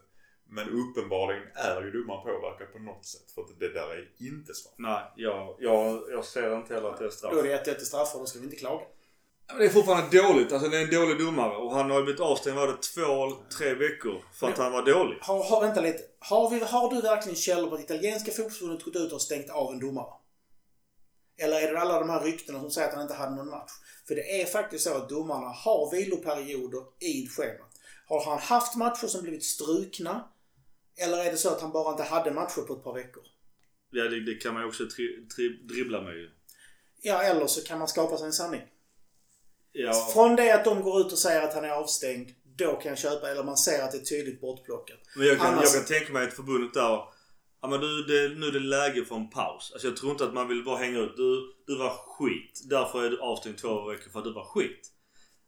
Men 0.51 0.69
uppenbarligen 0.69 1.43
är 1.55 1.83
ju 1.83 1.91
domaren 1.91 2.23
påverkad 2.25 2.73
på 2.73 2.79
något 2.79 3.07
sätt. 3.07 3.31
För 3.35 3.43
att 3.43 3.61
det 3.61 3.69
där 3.69 3.89
är 3.91 4.09
inte 4.19 4.55
straff. 4.55 4.75
Nej, 4.79 5.03
jag, 5.17 5.57
jag, 5.59 6.03
jag 6.11 6.25
ser 6.25 6.57
inte 6.57 6.75
heller 6.75 6.89
att 6.89 6.99
det 6.99 7.05
är 7.05 7.11
straff. 7.11 7.33
Då 7.33 7.39
är 7.39 7.43
det 7.43 7.65
1-1 7.65 7.83
i 7.83 7.85
straffar, 7.85 8.19
då 8.19 8.27
ska 8.27 8.39
vi 8.39 8.45
inte 8.45 8.57
klaga. 8.57 8.85
Men 9.49 9.59
Det 9.59 9.65
är 9.65 9.71
fortfarande 9.71 10.23
dåligt. 10.23 10.53
Alltså 10.53 10.69
det 10.69 10.79
är 10.79 10.83
en 10.83 10.91
dålig 10.91 11.19
domare. 11.19 11.57
Och 11.57 11.75
han 11.75 11.91
har 11.91 11.99
ju 11.99 12.05
blivit 12.05 12.21
avstängd, 12.21 12.57
var 12.57 12.67
det 12.67 12.83
två 12.83 13.25
eller 13.25 13.49
tre 13.59 13.75
veckor? 13.75 14.23
För 14.33 14.49
att 14.49 14.59
han 14.59 14.73
var 14.73 14.83
dålig. 14.83 15.19
Har, 15.21 15.45
har, 15.45 15.61
vänta 15.61 15.81
lite. 15.81 15.99
Har, 16.19 16.51
vi, 16.51 16.61
har 16.61 16.95
du 16.95 17.01
verkligen 17.01 17.37
källor 17.37 17.69
på 17.69 17.75
att 17.75 17.81
italienska 17.81 18.31
fotbollsförbundet 18.31 18.85
gått 18.85 18.97
ut 18.97 19.13
och 19.13 19.23
stängt 19.23 19.51
av 19.51 19.73
en 19.73 19.81
domare? 19.81 20.15
Eller 21.39 21.61
är 21.61 21.73
det 21.73 21.81
alla 21.81 22.01
de 22.01 22.11
här 22.11 22.25
ryktena 22.25 22.61
som 22.61 22.71
säger 22.71 22.89
att 22.89 22.95
han 22.95 23.03
inte 23.03 23.15
hade 23.15 23.37
någon 23.37 23.51
match? 23.51 23.73
För 24.09 24.15
det 24.15 24.41
är 24.43 24.47
faktiskt 24.47 24.85
så 24.85 24.97
att 24.97 25.09
domarna 25.09 25.47
har 25.47 25.91
viloperioder 25.91 26.83
i 27.01 27.29
schemat. 27.29 27.73
Har 28.07 28.25
han 28.25 28.39
haft 28.39 28.77
matcher 28.77 29.07
som 29.07 29.23
blivit 29.23 29.45
strukna? 29.45 30.29
Eller 30.97 31.25
är 31.25 31.31
det 31.31 31.37
så 31.37 31.49
att 31.49 31.61
han 31.61 31.73
bara 31.73 31.91
inte 31.91 32.03
hade 32.03 32.31
matcher 32.31 32.61
på 32.61 32.73
ett 32.75 32.85
par 32.85 32.95
veckor? 32.95 33.23
Ja, 33.91 34.05
det, 34.05 34.25
det 34.25 34.35
kan 34.35 34.55
man 34.55 34.63
ju 34.63 34.69
också 34.69 34.85
tri, 34.97 35.27
tri, 35.37 35.49
dribbla 35.49 36.01
med 36.03 36.15
ju. 36.15 36.31
Ja, 37.03 37.23
eller 37.23 37.47
så 37.47 37.65
kan 37.65 37.79
man 37.79 37.89
skapa 37.89 38.17
sig 38.17 38.27
en 38.27 38.33
sanning. 38.33 38.63
Ja, 39.81 40.11
Från 40.13 40.37
det 40.37 40.53
att 40.55 40.65
de 40.65 40.83
går 40.83 41.01
ut 41.01 41.13
och 41.13 41.19
säger 41.19 41.43
att 41.43 41.55
han 41.55 41.65
är 41.65 41.71
avstängd, 41.71 42.29
då 42.57 42.73
kan 42.73 42.89
jag 42.89 42.99
köpa. 42.99 43.31
Eller 43.31 43.45
man 43.45 43.57
ser 43.57 43.83
att 43.83 43.93
det 43.93 43.99
är 43.99 44.03
tydligt 44.03 44.41
bortplockat. 44.41 44.99
men 45.17 45.27
jag 45.27 45.39
kan, 45.39 45.47
Annars- 45.47 45.65
jag 45.65 45.73
kan 45.75 45.85
tänka 45.85 46.13
mig 46.13 46.27
att 46.27 46.35
förbundet 46.35 46.75
där... 46.75 47.03
Ja 47.61 47.69
men 47.69 47.81
du, 47.81 48.03
det, 48.03 48.35
nu 48.35 48.47
är 48.47 48.53
det 48.53 48.61
läge 48.61 49.05
för 49.05 49.15
en 49.17 49.31
paus. 49.31 49.71
Alltså 49.73 49.89
jag 49.89 49.97
tror 49.97 50.13
inte 50.13 50.25
att 50.25 50.35
man 50.35 50.49
vill 50.49 50.65
bara 50.65 50.77
hänga 50.79 50.99
ut. 50.99 51.17
Du, 51.17 51.55
du 51.67 51.79
var 51.79 51.91
skit. 51.91 52.61
Därför 52.65 53.05
är 53.05 53.11
du 53.11 53.21
avstängd 53.21 53.59
två 53.59 53.89
veckor 53.89 54.11
för 54.11 54.19
att 54.19 54.25
du 54.25 54.33
var 54.33 54.45
skit. 54.45 54.93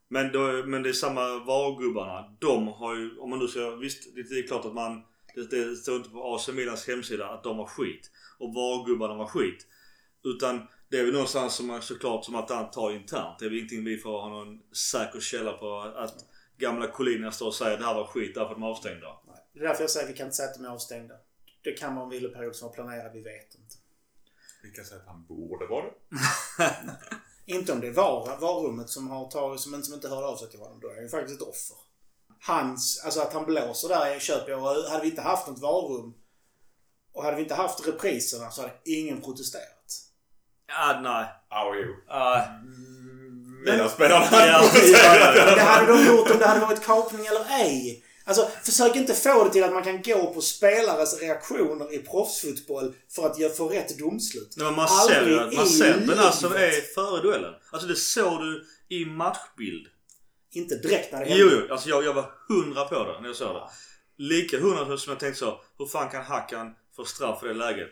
Men, 0.08 0.32
då, 0.32 0.40
men 0.66 0.82
det 0.82 0.88
är 0.88 0.92
samma 0.92 1.38
varugubbarna. 1.38 2.36
De 2.40 2.68
har 2.68 2.96
ju, 2.96 3.18
om 3.18 3.30
man 3.30 3.38
nu 3.38 3.48
ska, 3.48 3.70
visst 3.70 4.14
det 4.14 4.38
är 4.38 4.46
klart 4.46 4.64
att 4.64 4.74
man, 4.74 5.02
det, 5.34 5.50
det 5.50 5.76
står 5.76 5.96
inte 5.96 6.10
på 6.10 6.34
AC 6.34 6.48
Milans 6.48 6.88
hemsida 6.88 7.26
att 7.28 7.42
de 7.42 7.56
var 7.56 7.66
skit. 7.66 8.10
Och 8.38 8.54
varugubbarna 8.54 9.14
var 9.14 9.26
skit. 9.26 9.66
Utan 10.24 10.66
det 10.90 10.98
är 10.98 11.04
väl 11.04 11.12
någonstans 11.12 11.54
som 11.54 11.66
man 11.66 11.82
såklart 11.82 12.24
som 12.24 12.34
att 12.34 12.50
han 12.50 12.70
tar 12.70 12.92
internt. 12.92 13.38
Det 13.38 13.44
är 13.44 13.48
väl 13.48 13.58
ingenting 13.58 13.84
vi 13.84 13.98
får 13.98 14.20
ha 14.20 14.28
någon 14.28 14.60
säker 14.72 15.20
källa 15.20 15.52
på 15.52 15.80
att 15.80 16.14
gamla 16.58 16.86
kollegorna 16.86 17.32
står 17.32 17.46
och 17.46 17.54
säger 17.54 17.78
det 17.78 17.84
här 17.84 17.94
var 17.94 18.06
skit 18.06 18.34
därför 18.34 18.50
att 18.50 18.56
de 18.56 18.62
är 18.62 18.66
avstängda. 18.66 19.06
Det 19.52 19.60
är 19.60 19.64
därför 19.64 19.82
jag 19.82 19.90
säger 19.90 20.06
att 20.06 20.12
vi 20.12 20.16
kan 20.16 20.26
inte 20.26 20.36
säga 20.36 20.48
att 20.48 20.54
de 20.54 20.64
är 20.64 20.68
avstängda. 20.68 21.14
Det 21.62 21.72
kan 21.72 21.94
vara 21.94 22.04
en 22.04 22.10
viloperiod 22.10 22.56
som 22.56 22.68
var 22.68 22.74
planerad, 22.74 23.12
vi 23.12 23.22
vet 23.22 23.54
inte. 23.54 23.76
Vi 24.62 24.70
kan 24.70 24.84
säga 24.84 25.00
att 25.00 25.06
han 25.06 25.26
borde 25.26 25.66
vara 25.66 25.84
det. 25.84 25.92
Inte 27.54 27.72
om 27.72 27.80
det 27.80 27.90
var 27.90 28.40
varummet 28.40 28.88
som 28.88 29.08
har 29.08 29.30
tagit, 29.30 29.60
som, 29.60 29.82
som 29.82 29.94
inte 29.94 30.08
hörde 30.08 30.26
av 30.26 30.36
sig 30.36 30.50
till 30.50 30.58
honom. 30.58 30.80
Då 30.80 30.88
är 30.88 30.94
han 30.94 31.02
ju 31.02 31.08
faktiskt 31.08 31.40
ett 31.40 31.48
offer. 31.48 31.76
Hans, 32.40 33.02
alltså 33.04 33.20
att 33.20 33.32
han 33.32 33.44
blåser 33.44 33.88
där 33.88 34.18
köper 34.18 34.50
jag. 34.50 34.62
Och 34.62 34.90
Hade 34.90 35.02
vi 35.02 35.10
inte 35.10 35.22
haft 35.22 35.48
något 35.48 35.58
varum 35.58 36.14
och 37.12 37.22
hade 37.22 37.36
vi 37.36 37.42
inte 37.42 37.54
haft 37.54 37.86
repriserna 37.86 38.50
så 38.50 38.62
hade 38.62 38.74
ingen 38.84 39.20
protesterat. 39.20 39.79
Ja, 40.78 41.00
nej. 41.02 41.26
Ja, 41.50 41.74
jo. 41.76 41.90
Uh, 42.14 42.70
hade 44.14 44.58
protesterat. 44.58 45.36
ja, 45.36 45.54
Det 45.54 45.60
hade 45.60 45.92
de 45.92 46.06
gjort 46.06 46.30
om 46.30 46.38
det 46.38 46.46
hade 46.46 46.60
varit 46.60 46.84
kapning 46.84 47.26
eller 47.26 47.44
ej. 47.50 48.04
Alltså, 48.24 48.48
försök 48.62 48.96
inte 48.96 49.14
få 49.14 49.44
det 49.44 49.50
till 49.50 49.64
att 49.64 49.72
man 49.72 49.82
kan 49.82 50.02
gå 50.02 50.34
på 50.34 50.40
spelares 50.40 51.20
reaktioner 51.20 51.94
i 51.94 51.98
proffsfotboll 51.98 52.94
för 53.14 53.26
att 53.26 53.56
få 53.56 53.68
rätt 53.68 53.98
domslut. 53.98 54.54
Nej, 54.56 54.66
men 54.66 54.74
man 54.74 54.88
ser 54.88 55.56
man 55.56 55.66
ser 55.66 55.94
att 55.94 56.06
Benazzo 56.06 56.48
livet. 56.48 56.74
är 56.74 56.94
före 56.94 57.22
duellen. 57.22 57.54
Alltså 57.70 57.88
det 57.88 57.96
såg 57.96 58.40
du 58.40 58.64
i 58.88 59.04
matchbild. 59.04 59.86
Inte 60.52 60.74
direkt 60.76 61.12
när 61.12 61.20
det 61.20 61.26
händer. 61.26 61.44
Jo, 61.44 61.60
jo. 61.68 61.72
Alltså 61.72 61.88
jag, 61.88 62.04
jag 62.04 62.14
var 62.14 62.30
hundra 62.48 62.84
på 62.84 63.04
det 63.04 63.20
när 63.20 63.26
jag 63.28 63.36
såg 63.36 63.54
det. 63.54 63.62
Lika 64.16 64.58
hundra 64.58 64.96
som 64.96 65.10
jag 65.10 65.20
tänkte 65.20 65.38
så. 65.38 65.60
Hur 65.78 65.86
fan 65.86 66.08
kan 66.08 66.24
Hackan 66.24 66.74
få 66.96 67.04
straff 67.04 67.40
för 67.40 67.48
det 67.48 67.54
läget? 67.54 67.90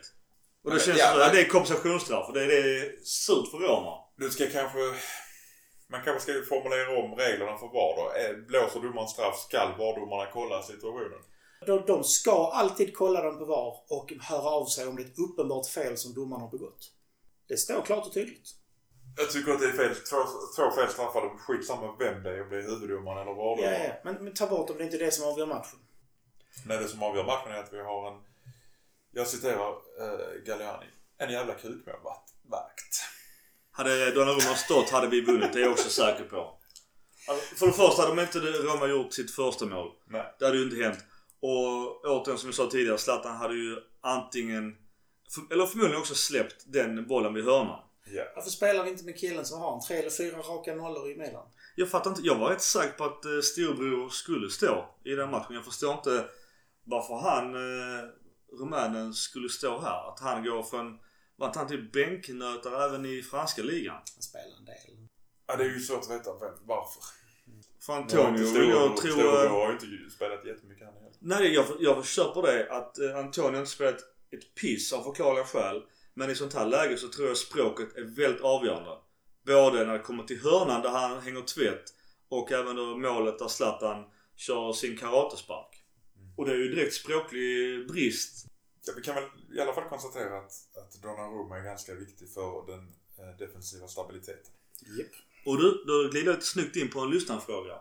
Och 0.69 0.75
det 0.75 0.79
Men, 0.79 0.85
känns 0.85 0.99
ja, 0.99 1.07
som 1.09 1.17
men- 1.17 1.27
att 1.27 1.33
det 1.33 1.41
är 1.41 1.49
kompensationsstraff 1.49 2.33
det, 2.33 2.45
det 2.45 2.57
är 2.57 3.03
surt 3.03 3.47
för 3.51 3.57
romer. 3.57 3.97
Du 4.17 4.29
ska 4.29 4.43
kanske... 4.49 4.79
Man 5.91 6.01
kanske 6.05 6.21
ska 6.21 6.31
formulera 6.49 6.89
om 7.03 7.15
reglerna 7.15 7.57
för 7.57 7.67
VAR 7.67 7.93
då. 7.99 8.05
Eh, 8.19 8.37
Blåser 8.47 8.79
domaren 8.79 9.07
straff 9.07 9.39
skall 9.39 9.69
VAR-domarna 9.77 10.25
kolla 10.33 10.63
situationen. 10.63 11.19
De, 11.65 11.83
de 11.87 12.03
ska 12.03 12.51
alltid 12.53 12.97
kolla 12.97 13.21
dem 13.21 13.37
på 13.39 13.45
VAR 13.45 13.73
och 13.89 14.13
höra 14.21 14.49
av 14.49 14.65
sig 14.65 14.87
om 14.87 14.95
det 14.95 15.01
är 15.01 15.05
ett 15.05 15.19
uppenbart 15.19 15.67
fel 15.69 15.97
som 15.97 16.13
domaren 16.13 16.41
har 16.41 16.49
begått. 16.49 16.91
Det 17.47 17.57
står 17.57 17.81
klart 17.81 18.05
och 18.05 18.13
tydligt. 18.13 18.49
Jag 19.17 19.31
tycker 19.31 19.51
att 19.51 19.59
det 19.59 19.65
är 19.65 19.71
fel. 19.71 19.95
Två, 19.95 20.17
två 20.55 20.71
fel 20.71 20.89
straffade. 20.89 21.29
Skitsamma 21.29 21.95
vem 21.99 22.23
det 22.23 22.29
är. 22.37 22.41
Om 22.43 22.49
det 22.49 22.57
är 22.57 22.61
huvuddomaren 22.61 23.17
eller 23.21 23.31
Ja, 23.31 23.37
VAR-domaren. 23.37 23.83
ja. 23.83 23.93
Men, 24.03 24.23
men 24.23 24.33
ta 24.33 24.47
bort 24.47 24.67
dem, 24.67 24.77
det 24.77 24.83
är 24.83 24.85
inte 24.85 24.97
det 24.97 25.11
som 25.11 25.25
avgör 25.31 25.45
matchen. 25.45 25.79
Nej, 26.65 26.77
det 26.77 26.87
som 26.87 27.03
avgör 27.03 27.23
matchen 27.23 27.51
är 27.51 27.59
att 27.59 27.73
vi 27.73 27.81
har 27.81 28.07
en... 28.11 28.17
Jag 29.11 29.27
citerar 29.27 29.69
eh, 29.69 30.43
Galliani. 30.45 30.85
En 31.17 31.31
jävla 31.31 31.53
kukmålvakt. 31.53 32.29
Hade 33.71 34.11
Donnarumma 34.11 34.55
stått 34.55 34.89
hade 34.89 35.07
vi 35.07 35.21
vunnit, 35.21 35.53
det 35.53 35.59
är 35.59 35.63
jag 35.63 35.71
också 35.71 35.89
säker 35.89 36.23
på. 36.23 36.59
Alltså, 37.27 37.55
för 37.55 37.67
det 37.67 37.73
första 37.73 38.01
hade 38.01 38.15
de 38.15 38.21
inte 38.21 38.39
Roma 38.39 38.87
gjort 38.87 39.13
sitt 39.13 39.31
första 39.31 39.65
mål. 39.65 39.91
Nej. 40.07 40.35
Det 40.39 40.45
hade 40.45 40.57
ju 40.57 40.63
inte 40.63 40.83
hänt. 40.83 40.99
Och 41.41 42.05
återigen 42.05 42.37
som 42.37 42.47
jag 42.47 42.55
sa 42.55 42.69
tidigare, 42.69 42.97
Zlatan 42.97 43.35
hade 43.35 43.53
ju 43.53 43.77
antingen, 44.01 44.75
eller 45.51 45.65
förmodligen 45.65 46.01
också 46.01 46.15
släppt 46.15 46.63
den 46.67 47.07
bollen 47.07 47.33
vid 47.33 47.45
hörnan. 47.45 47.79
Ja. 48.05 48.23
Varför 48.35 48.49
spelar 48.49 48.83
vi 48.83 48.89
inte 48.89 49.05
med 49.05 49.19
killen 49.19 49.45
som 49.45 49.61
har 49.61 49.73
en 49.75 49.81
tre 49.81 49.97
eller 49.97 50.09
fyra 50.09 50.37
raka 50.37 50.75
nollor 50.75 51.11
i 51.11 51.17
Milan? 51.17 51.47
Jag 51.75 51.89
fattar 51.89 52.09
inte, 52.09 52.21
jag 52.21 52.35
var 52.35 52.49
rätt 52.49 52.61
säker 52.61 52.97
på 52.97 53.03
att 53.03 53.25
eh, 53.25 53.39
storebror 53.43 54.09
skulle 54.09 54.49
stå 54.49 54.95
i 55.05 55.09
den 55.09 55.31
matchen. 55.31 55.55
Jag 55.55 55.65
förstår 55.65 55.93
inte 55.93 56.25
varför 56.83 57.15
han, 57.15 57.55
eh, 57.55 58.09
rumänen, 58.51 59.13
skulle 59.13 59.49
stå 59.49 59.79
här. 59.79 60.09
Att 60.09 60.19
han 60.19 60.43
går 60.43 60.63
från, 60.63 60.99
var 61.35 61.47
inte 61.47 61.59
han 61.59 61.67
typ 61.67 61.93
bänknötare 61.93 62.85
även 62.85 63.05
i 63.05 63.21
franska 63.21 63.61
ligan? 63.61 63.95
Han 63.95 64.21
spelar 64.21 64.57
en 64.59 64.65
del. 64.65 65.07
ja, 65.47 65.55
det 65.55 65.63
är 65.63 65.69
ju 65.69 65.79
svårt 65.79 66.01
att 66.01 66.11
veta 66.11 66.33
vem, 66.39 66.53
varför. 66.61 67.03
För 67.79 67.93
Antonio 67.93 68.53
vill 68.53 68.69
jag 68.69 68.97
tro... 68.97 69.19
Eh, 69.19 69.51
har 69.51 69.67
ju 69.67 69.73
inte 69.73 70.15
spelat 70.15 70.45
jättemycket 70.45 70.85
han 70.85 70.93
heller. 70.93 71.15
Nej, 71.19 71.53
jag, 71.53 71.65
jag 71.79 72.05
köper 72.05 72.41
det 72.41 72.71
att 72.71 72.99
eh, 72.99 73.17
Antonio 73.17 73.59
inte 73.59 73.71
spelat 73.71 73.99
ett 74.31 74.55
piss 74.61 74.93
av 74.93 75.03
förklarliga 75.03 75.45
skäl. 75.45 75.81
Men 76.13 76.29
i 76.29 76.35
sånt 76.35 76.53
här 76.53 76.65
läge 76.65 76.97
så 76.97 77.07
tror 77.07 77.27
jag 77.27 77.37
språket 77.37 77.97
är 77.97 78.03
väldigt 78.03 78.41
avgörande. 78.41 78.97
Både 79.45 79.85
när 79.85 79.93
det 79.93 79.99
kommer 79.99 80.23
till 80.23 80.41
hörnan 80.43 80.81
där 80.81 80.89
han 80.89 81.21
hänger 81.21 81.41
tvätt 81.41 81.83
och 82.29 82.51
även 82.51 82.75
då 82.75 82.97
målet 82.97 83.39
där 83.39 83.47
Zlatan 83.47 84.05
kör 84.35 84.73
sin 84.73 84.97
karatespark. 84.97 85.68
Och 86.39 86.45
det 86.45 86.51
är 86.51 86.57
ju 86.57 86.75
direkt 86.75 86.93
språklig 86.93 87.87
brist. 87.87 88.47
Ja, 88.85 88.93
vi 88.95 89.01
kan 89.01 89.15
väl 89.15 89.23
i 89.53 89.59
alla 89.59 89.73
fall 89.73 89.89
konstatera 89.89 90.37
att, 90.37 90.51
att 90.77 91.01
Donnarumma 91.01 91.57
är 91.57 91.63
ganska 91.63 91.93
viktig 91.93 92.29
för 92.33 92.65
den 92.67 92.79
eh, 93.17 93.37
defensiva 93.37 93.87
stabiliteten. 93.87 94.51
Japp. 94.97 95.07
Och 95.45 95.57
du, 95.57 95.83
då 95.87 96.09
glider 96.11 96.27
jag 96.27 96.35
lite 96.35 96.45
snyggt 96.45 96.75
in 96.75 96.89
på 96.89 96.99
en 96.99 97.09
lyssnarfråga. 97.09 97.79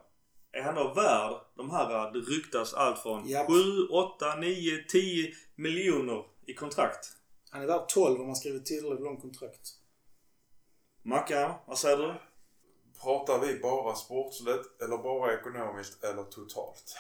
Är 0.52 0.62
han 0.62 0.74
då 0.74 0.94
värd 0.94 1.40
de 1.56 1.70
här, 1.70 2.12
det 2.12 2.18
ryktas 2.18 2.74
allt 2.74 3.02
från 3.02 3.28
Japp. 3.28 3.46
7, 3.46 3.86
8, 3.90 4.36
9, 4.36 4.84
10 4.88 5.34
miljoner 5.54 6.24
i 6.46 6.54
kontrakt? 6.54 7.12
Han 7.50 7.62
är 7.62 7.66
värd 7.66 7.88
12 7.88 8.20
om 8.20 8.26
man 8.26 8.36
skriver 8.36 8.60
tillräckligt 8.60 9.00
långt 9.00 9.20
kontrakt. 9.20 9.68
Mackan, 11.02 11.54
vad 11.66 11.78
säger 11.78 11.96
du? 11.96 12.14
Pratar 13.02 13.38
vi 13.46 13.58
bara 13.58 13.94
sportsligt 13.94 14.82
eller 14.82 14.98
bara 14.98 15.34
ekonomiskt 15.34 16.04
eller 16.04 16.22
totalt? 16.22 16.96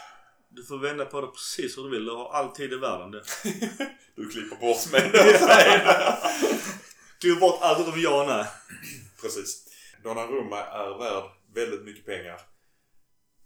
Du 0.48 0.64
får 0.64 0.78
vända 0.78 1.04
på 1.04 1.20
det 1.20 1.26
precis 1.26 1.78
hur 1.78 1.82
du 1.82 1.90
vill. 1.90 2.04
Du 2.04 2.10
har 2.10 2.30
all 2.32 2.54
tid 2.54 2.72
i 2.72 2.76
världen. 2.76 3.10
Det. 3.10 3.22
Du 4.14 4.28
klipper 4.28 4.56
bort 4.56 4.92
mig 4.92 5.10
när 5.12 5.18
jag 5.18 5.40
säger 5.40 5.78
det. 5.84 6.18
Tog 7.20 7.40
bort 7.40 7.58
allt 7.62 7.88
utom 7.88 8.00
ja 8.00 8.22
och 8.22 8.28
nej. 8.28 8.46
Precis. 9.22 9.64
Donnarumma 10.02 10.60
är 10.64 10.98
värd 10.98 11.30
väldigt 11.54 11.84
mycket 11.84 12.06
pengar. 12.06 12.40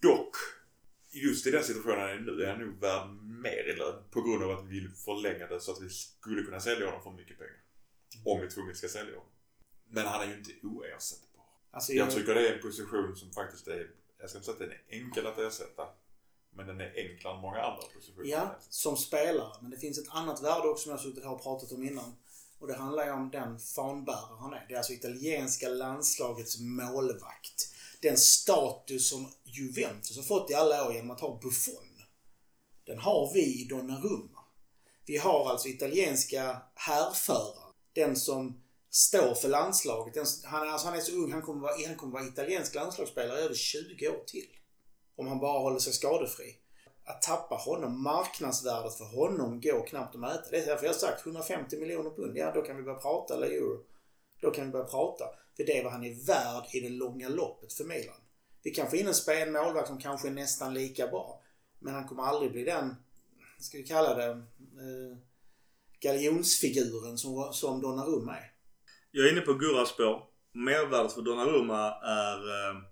Dock, 0.02 0.36
just 1.10 1.46
i 1.46 1.50
den 1.50 1.64
situationen 1.64 2.00
han 2.00 2.10
är 2.10 2.18
nu 2.18 2.42
är 2.42 2.50
han 2.50 2.60
nog 2.60 2.80
värd 2.80 3.08
mer 3.42 3.68
i 3.68 3.76
lön. 3.76 4.02
På 4.10 4.22
grund 4.22 4.42
av 4.42 4.50
att 4.50 4.64
vi 4.64 4.80
vill 4.80 4.90
förlänga 5.04 5.46
det 5.46 5.60
så 5.60 5.72
att 5.72 5.82
vi 5.82 5.88
skulle 5.88 6.42
kunna 6.42 6.60
sälja 6.60 6.86
honom 6.86 7.02
för 7.02 7.10
mycket 7.10 7.38
pengar. 7.38 7.60
Om 8.24 8.40
vi 8.40 8.48
tvunget 8.48 8.76
ska 8.76 8.88
sälja 8.88 9.14
honom. 9.14 9.32
Men 9.90 10.06
han 10.06 10.20
är 10.22 10.26
ju 10.26 10.38
inte 10.38 10.50
oersättbar. 10.62 11.44
Alltså, 11.70 11.92
Jag 11.92 12.10
tycker 12.10 12.34
det 12.34 12.48
är 12.48 12.54
en 12.54 12.62
position 12.62 13.16
som 13.16 13.32
faktiskt 13.32 13.68
är, 13.68 13.90
jag 14.18 14.30
ska 14.30 14.38
inte 14.38 14.46
säga 14.46 14.52
att 14.52 14.58
den 14.60 14.70
är 14.70 14.82
enkel 14.88 15.26
att 15.26 15.38
ersätta. 15.38 15.82
Men 16.54 16.66
den 16.66 16.80
är 16.80 16.92
enklare 16.96 17.34
än 17.34 17.40
många 17.40 17.60
andra 17.60 17.82
positioner. 17.94 18.26
Ja, 18.28 18.56
som 18.68 18.96
spelare. 18.96 19.52
Men 19.60 19.70
det 19.70 19.76
finns 19.78 19.98
ett 19.98 20.08
annat 20.08 20.42
värde 20.42 20.68
också 20.68 20.82
som 20.82 20.90
jag 20.90 20.98
har 20.98 21.02
suttit 21.04 21.24
här 21.24 21.32
och 21.32 21.42
pratat 21.42 21.72
om 21.72 21.82
innan. 21.84 22.14
Och 22.58 22.66
det 22.68 22.74
handlar 22.74 23.04
ju 23.06 23.12
om 23.12 23.30
den 23.30 23.58
fanbärare 23.58 24.36
han 24.40 24.52
är. 24.52 24.64
Det 24.68 24.74
är 24.74 24.78
alltså 24.78 24.92
italienska 24.92 25.68
landslagets 25.68 26.58
målvakt. 26.60 27.68
Den 28.00 28.16
status 28.16 29.08
som 29.10 29.32
Juventus 29.44 30.16
har 30.16 30.24
fått 30.24 30.50
i 30.50 30.54
alla 30.54 30.86
år 30.88 30.94
genom 30.94 31.10
att 31.10 31.20
ha 31.20 31.40
Buffon. 31.42 31.88
Den 32.84 32.98
har 32.98 33.30
vi 33.34 33.62
i 33.62 33.64
Donnarumma. 33.64 34.38
Vi 35.06 35.16
har 35.16 35.50
alltså 35.50 35.68
italienska 35.68 36.62
härförare. 36.74 37.72
Den 37.92 38.16
som 38.16 38.62
står 38.90 39.34
för 39.34 39.48
landslaget. 39.48 40.14
Den, 40.14 40.26
han, 40.44 40.62
är- 40.68 40.72
alltså 40.72 40.86
han 40.88 40.96
är 40.96 41.00
så 41.00 41.12
ung, 41.12 41.32
han 41.32 41.42
kommer, 41.42 41.60
vara, 41.60 41.86
han 41.86 41.96
kommer 41.96 42.12
vara 42.12 42.26
italiensk 42.26 42.74
landslagsspelare 42.74 43.38
i 43.40 43.42
över 43.42 43.54
20 43.54 44.08
år 44.08 44.24
till. 44.26 44.48
Om 45.22 45.28
han 45.28 45.38
bara 45.38 45.58
håller 45.58 45.78
sig 45.78 45.92
skadefri. 45.92 46.56
Att 47.04 47.22
tappa 47.22 47.54
honom, 47.54 48.02
marknadsvärdet 48.02 48.94
för 48.94 49.04
honom 49.04 49.60
går 49.60 49.86
knappt 49.86 50.14
att 50.14 50.20
mäta. 50.20 50.50
Det 50.50 50.56
är 50.56 50.66
därför 50.66 50.84
jag 50.84 50.92
har 50.92 50.98
sagt 50.98 51.26
150 51.26 51.76
miljoner 51.76 52.10
pund. 52.10 52.36
Ja, 52.36 52.52
då 52.54 52.62
kan 52.62 52.76
vi 52.76 52.82
börja 52.82 52.98
prata, 52.98 53.34
eller 53.34 53.46
euro. 53.46 53.84
Då 54.40 54.50
kan 54.50 54.64
vi 54.66 54.70
börja 54.70 54.84
prata. 54.84 55.24
För 55.56 55.64
det 55.64 55.78
är 55.78 55.84
vad 55.84 55.92
han 55.92 56.04
är 56.04 56.26
värd 56.26 56.64
i 56.72 56.80
det 56.80 56.88
långa 56.88 57.28
loppet 57.28 57.72
för 57.72 57.84
Milan. 57.84 58.16
Vi 58.62 58.70
kan 58.70 58.90
få 58.90 58.96
in 58.96 59.06
en 59.06 59.14
spelmålvakt 59.14 59.88
som 59.88 59.98
kanske 59.98 60.28
är 60.28 60.32
nästan 60.32 60.74
lika 60.74 61.06
bra. 61.06 61.42
Men 61.78 61.94
han 61.94 62.08
kommer 62.08 62.22
aldrig 62.22 62.52
bli 62.52 62.64
den, 62.64 62.88
vad 63.56 63.64
ska 63.64 63.78
vi 63.78 63.84
kalla 63.84 64.14
det, 64.14 64.30
eh, 64.30 65.18
galjonsfiguren 66.00 67.18
som, 67.18 67.52
som 67.52 67.80
Donnarumma 67.80 68.36
är. 68.36 68.52
Jag 69.10 69.26
är 69.26 69.32
inne 69.32 69.40
på 69.40 69.54
Gurras 69.54 69.88
spår. 69.88 70.22
Mervärdet 70.52 71.12
för 71.12 71.22
Donnarumma 71.22 71.94
är 72.02 72.36
eh, 72.36 72.91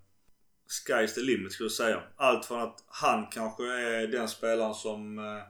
sky's 0.71 1.13
the 1.13 1.21
limit 1.21 1.51
skulle 1.51 1.65
jag 1.65 1.71
säga. 1.71 2.03
Allt 2.17 2.45
från 2.45 2.61
att 2.61 2.83
han 2.87 3.27
kanske 3.27 3.63
är 3.63 4.07
den 4.07 4.27
spelaren 4.27 4.73
som 4.73 5.19
eh, 5.19 5.43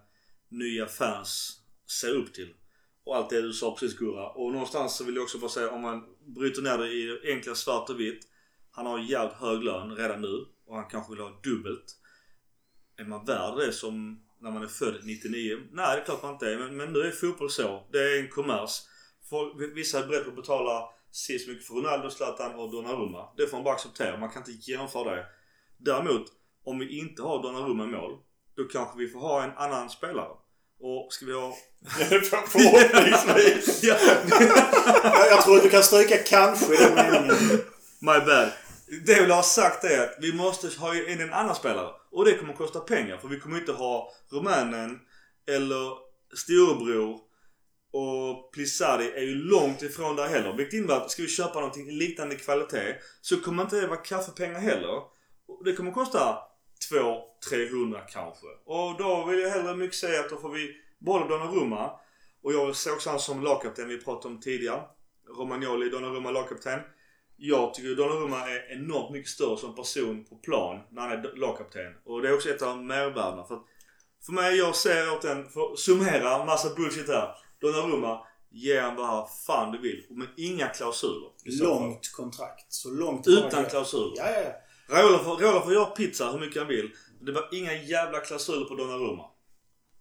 nya 0.49 0.87
fans 0.87 1.61
ser 2.01 2.09
upp 2.09 2.33
till. 2.33 2.53
Och 3.03 3.15
allt 3.15 3.29
det 3.29 3.41
du 3.41 3.53
sa 3.53 3.75
precis 3.75 3.97
Gurra. 3.97 4.29
Och 4.29 4.51
någonstans 4.51 4.97
så 4.97 5.03
vill 5.03 5.15
jag 5.15 5.23
också 5.23 5.37
bara 5.37 5.49
säga 5.49 5.71
om 5.71 5.81
man 5.81 6.03
bryter 6.25 6.61
ner 6.61 6.77
det 6.77 6.91
i 6.91 7.05
det 7.05 7.33
enkla 7.33 7.55
svart 7.55 7.89
och 7.89 7.99
vitt. 7.99 8.27
Han 8.71 8.85
har 8.85 8.99
jävligt 8.99 9.37
hög 9.37 9.63
lön 9.63 9.95
redan 9.95 10.21
nu 10.21 10.45
och 10.65 10.75
han 10.75 10.89
kanske 10.89 11.13
vill 11.13 11.21
ha 11.21 11.39
dubbelt. 11.43 11.97
Är 12.97 13.05
man 13.05 13.25
värd 13.25 13.57
det 13.57 13.73
som 13.73 14.23
när 14.39 14.51
man 14.51 14.63
är 14.63 14.67
född 14.67 14.99
99? 15.03 15.57
Nej 15.71 15.95
det 15.95 16.01
är 16.01 16.05
klart 16.05 16.23
man 16.23 16.33
inte 16.33 16.51
är. 16.51 16.57
Men, 16.57 16.77
men 16.77 16.93
nu 16.93 16.99
är 16.99 17.11
fotboll 17.11 17.49
så. 17.49 17.87
Det 17.91 17.97
är 17.97 18.19
en 18.19 18.29
kommers. 18.29 18.81
För, 19.29 19.73
vissa 19.73 19.99
är 19.99 20.07
beredda 20.07 20.29
att 20.29 20.35
betala 20.35 20.89
så 21.11 21.49
mycket 21.51 21.67
för 21.67 21.73
Ronaldo, 21.73 22.09
Zlatan 22.09 22.55
och 22.55 22.71
Donnarumma. 22.71 23.29
Det 23.37 23.47
får 23.47 23.57
man 23.57 23.63
bara 23.63 23.75
acceptera. 23.75 24.17
Man 24.17 24.29
kan 24.29 24.43
inte 24.47 24.71
jämföra 24.71 25.15
det. 25.15 25.25
Däremot, 25.77 26.25
om 26.65 26.79
vi 26.79 26.99
inte 26.99 27.21
har 27.21 27.43
Donnarumma 27.43 27.83
i 27.83 27.87
mål. 27.87 28.17
Då 28.55 28.63
kanske 28.63 28.97
vi 28.97 29.07
får 29.07 29.19
ha 29.19 29.43
en 29.43 29.57
annan 29.57 29.89
spelare. 29.89 30.31
Och 30.79 31.07
ska 31.13 31.25
vi 31.25 31.33
ha... 31.33 31.53
Förhoppningsvis. 32.47 33.83
ja, 33.83 33.97
Jag, 35.29 35.43
tror 35.43 35.57
att 35.57 35.63
du 35.63 35.69
kan 35.69 35.83
stryka 35.83 36.17
kanske 36.17 36.73
i 36.73 36.77
den 36.77 36.95
meningen. 36.95 37.61
my 37.99 38.19
bad. 38.25 38.51
Det 39.05 39.11
jag 39.11 39.21
vill 39.21 39.31
ha 39.31 39.43
sagt 39.43 39.83
är 39.83 40.03
att 40.03 40.17
vi 40.19 40.33
måste 40.33 40.79
ha 40.79 40.95
in 40.95 41.21
en 41.21 41.33
annan 41.33 41.55
spelare. 41.55 41.89
Och 42.11 42.25
det 42.25 42.37
kommer 42.37 42.51
att 42.53 42.57
kosta 42.57 42.79
pengar. 42.79 43.17
För 43.17 43.27
vi 43.27 43.39
kommer 43.39 43.57
inte 43.57 43.71
ha 43.71 44.11
rumänen 44.31 44.99
eller 45.47 45.91
storebror 46.37 47.19
och 47.91 48.51
Plissari 48.51 49.11
är 49.11 49.21
ju 49.21 49.35
långt 49.35 49.81
ifrån 49.81 50.15
där 50.15 50.27
heller. 50.27 50.53
Vilket 50.53 50.73
innebär 50.73 50.97
att 50.97 51.11
ska 51.11 51.21
vi 51.21 51.27
köpa 51.27 51.59
någonting 51.59 51.89
i 51.89 51.91
liknande 51.91 52.35
kvalitet 52.35 52.95
så 53.21 53.41
kommer 53.41 53.63
inte 53.63 53.81
det 53.81 53.87
vara 53.87 53.97
kaffepengar 53.97 54.59
heller. 54.59 54.95
Och 55.47 55.63
Det 55.65 55.73
kommer 55.73 55.91
kosta 55.91 56.37
200-300 56.91 58.01
kanske. 58.09 58.47
Och 58.65 58.97
då 58.97 59.25
vill 59.25 59.39
jag 59.39 59.49
hellre 59.49 59.75
mycket 59.75 59.97
säga 59.97 60.19
att 60.19 60.29
då 60.29 60.37
får 60.37 60.49
vi 60.49 60.75
behålla 60.99 61.27
Donnarumma. 61.27 61.91
Och 62.43 62.53
jag 62.53 62.75
ser 62.75 62.93
också 62.93 63.09
han 63.09 63.19
som 63.19 63.43
lagkapten 63.43 63.87
vi 63.87 64.01
pratade 64.01 64.33
om 64.33 64.41
tidigare. 64.41 64.81
Romagnoli, 65.37 65.89
Donnarumma 65.89 66.31
lagkapten. 66.31 66.79
Jag 67.37 67.73
tycker 67.73 67.95
Donnarumma 67.95 68.49
är 68.49 68.71
enormt 68.71 69.11
mycket 69.11 69.29
större 69.29 69.57
som 69.57 69.75
person 69.75 70.25
på 70.25 70.35
plan 70.35 70.79
när 70.91 71.01
han 71.01 71.11
är 71.11 71.35
lagkapten. 71.35 71.93
Och 72.05 72.21
det 72.21 72.29
är 72.29 72.33
också 72.33 72.49
ett 72.49 72.61
av 72.61 72.83
mervärdena. 72.83 73.43
För, 73.43 73.55
att 73.55 73.65
för 74.25 74.33
mig, 74.33 74.57
jag 74.57 74.75
ser 74.75 75.13
åt 75.13 75.21
den, 75.21 75.49
för 75.49 75.71
att 75.71 75.79
summera 75.79 76.45
massa 76.45 76.75
bullshit 76.75 77.07
här. 77.07 77.35
Donnarumma, 77.61 78.19
ge 78.51 78.79
han 78.79 78.95
vad 78.95 79.29
fan 79.45 79.71
du 79.71 79.77
vill. 79.77 80.05
Men 80.09 80.27
inga 80.37 80.67
klausuler. 80.67 81.29
Långt 81.45 82.11
kontrakt. 82.11 82.73
Så 82.73 82.89
långt 82.89 83.27
Utan 83.27 83.65
klausuler. 83.65 84.13
Ja, 84.17 84.31
ja, 84.31 84.41
ja. 84.41 85.03
Roland 85.03 85.23
får, 85.25 85.61
får 85.61 85.73
göra 85.73 85.85
pizza 85.85 86.31
hur 86.31 86.39
mycket 86.39 86.61
han 86.61 86.67
vill. 86.67 86.91
Det 87.21 87.31
var 87.31 87.49
inga 87.51 87.73
jävla 87.73 88.19
klausuler 88.19 88.65
på 88.65 88.75
Donnarumma. 88.75 89.25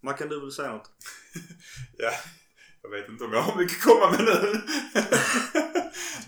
Man 0.02 0.14
kan 0.14 0.28
du 0.28 0.40
väl 0.40 0.52
säga 0.52 0.72
något? 0.72 0.90
Ja, 1.98 2.12
jag 2.82 2.90
vet 2.90 3.08
inte 3.08 3.24
om 3.24 3.32
jag 3.32 3.42
har 3.42 3.56
mycket 3.58 3.76
att 3.76 3.82
komma 3.82 4.10
med 4.10 4.24
nu. 4.24 4.60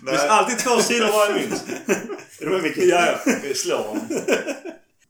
Det 0.01 0.11
finns 0.11 0.23
alltid 0.23 0.59
två 0.59 0.79
sidor 0.79 1.07
varje 1.07 1.33
mynt. 1.41 1.63
Är 2.39 2.45
du 2.45 2.49
med 2.49 2.63
Micke? 2.63 2.77
Ja, 2.77 3.19
ja. 3.25 3.33
Vi 3.43 3.53
slår 3.53 3.77
honom. 3.77 4.07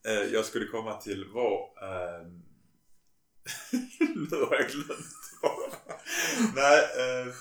Eh, 0.06 0.32
jag 0.32 0.44
skulle 0.44 0.66
komma 0.66 0.94
till 0.94 1.24
var... 1.32 1.52
Eh, 1.82 2.26
nu 4.14 4.36
har 4.36 4.54
jag 4.54 4.68
glömt. 4.70 5.23
Nej. 6.54 6.78
Eh, 6.78 7.34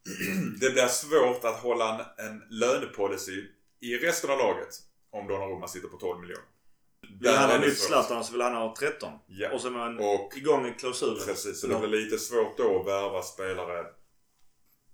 det 0.60 0.70
blir 0.70 0.86
svårt 0.86 1.44
att 1.44 1.60
hålla 1.60 2.14
en, 2.18 2.26
en 2.26 2.42
lönepolicy 2.50 3.44
i 3.80 3.96
resten 3.96 4.30
av 4.30 4.38
laget 4.38 4.68
om 5.10 5.28
Donnarumma 5.28 5.68
sitter 5.68 5.88
på 5.88 5.96
12 5.96 6.20
miljoner. 6.20 6.44
Vill 7.20 7.30
han 7.30 7.50
ha 7.50 7.58
nytt. 7.58 7.78
Zlatan 7.78 8.24
så 8.24 8.32
vill 8.32 8.40
han 8.40 8.54
ha 8.54 8.74
13. 8.78 9.12
Ja. 9.26 9.52
Och 9.52 9.60
så 9.60 9.68
är 9.68 9.72
man 9.72 9.98
Och 9.98 10.32
igång 10.36 10.66
en 10.66 10.74
klausul. 10.74 11.20
Precis, 11.26 11.60
så 11.60 11.66
det 11.66 11.78
blir 11.78 11.88
lite 11.88 12.18
svårt 12.18 12.56
då 12.56 12.80
att 12.80 12.86
värva 12.86 13.22
spelare. 13.22 13.86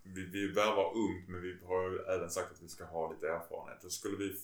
Vi, 0.03 0.31
vi 0.33 0.53
värvar 0.53 0.93
ungt 0.95 1.29
men 1.29 1.43
vi 1.43 1.59
har 1.67 1.91
ju 1.91 1.99
även 1.99 2.31
sagt 2.31 2.53
att 2.53 2.63
vi 2.63 2.69
ska 2.69 2.85
ha 2.85 3.13
lite 3.13 3.27
erfarenhet. 3.29 3.79
Då 3.83 3.89
skulle 3.89 4.17
vi, 4.17 4.37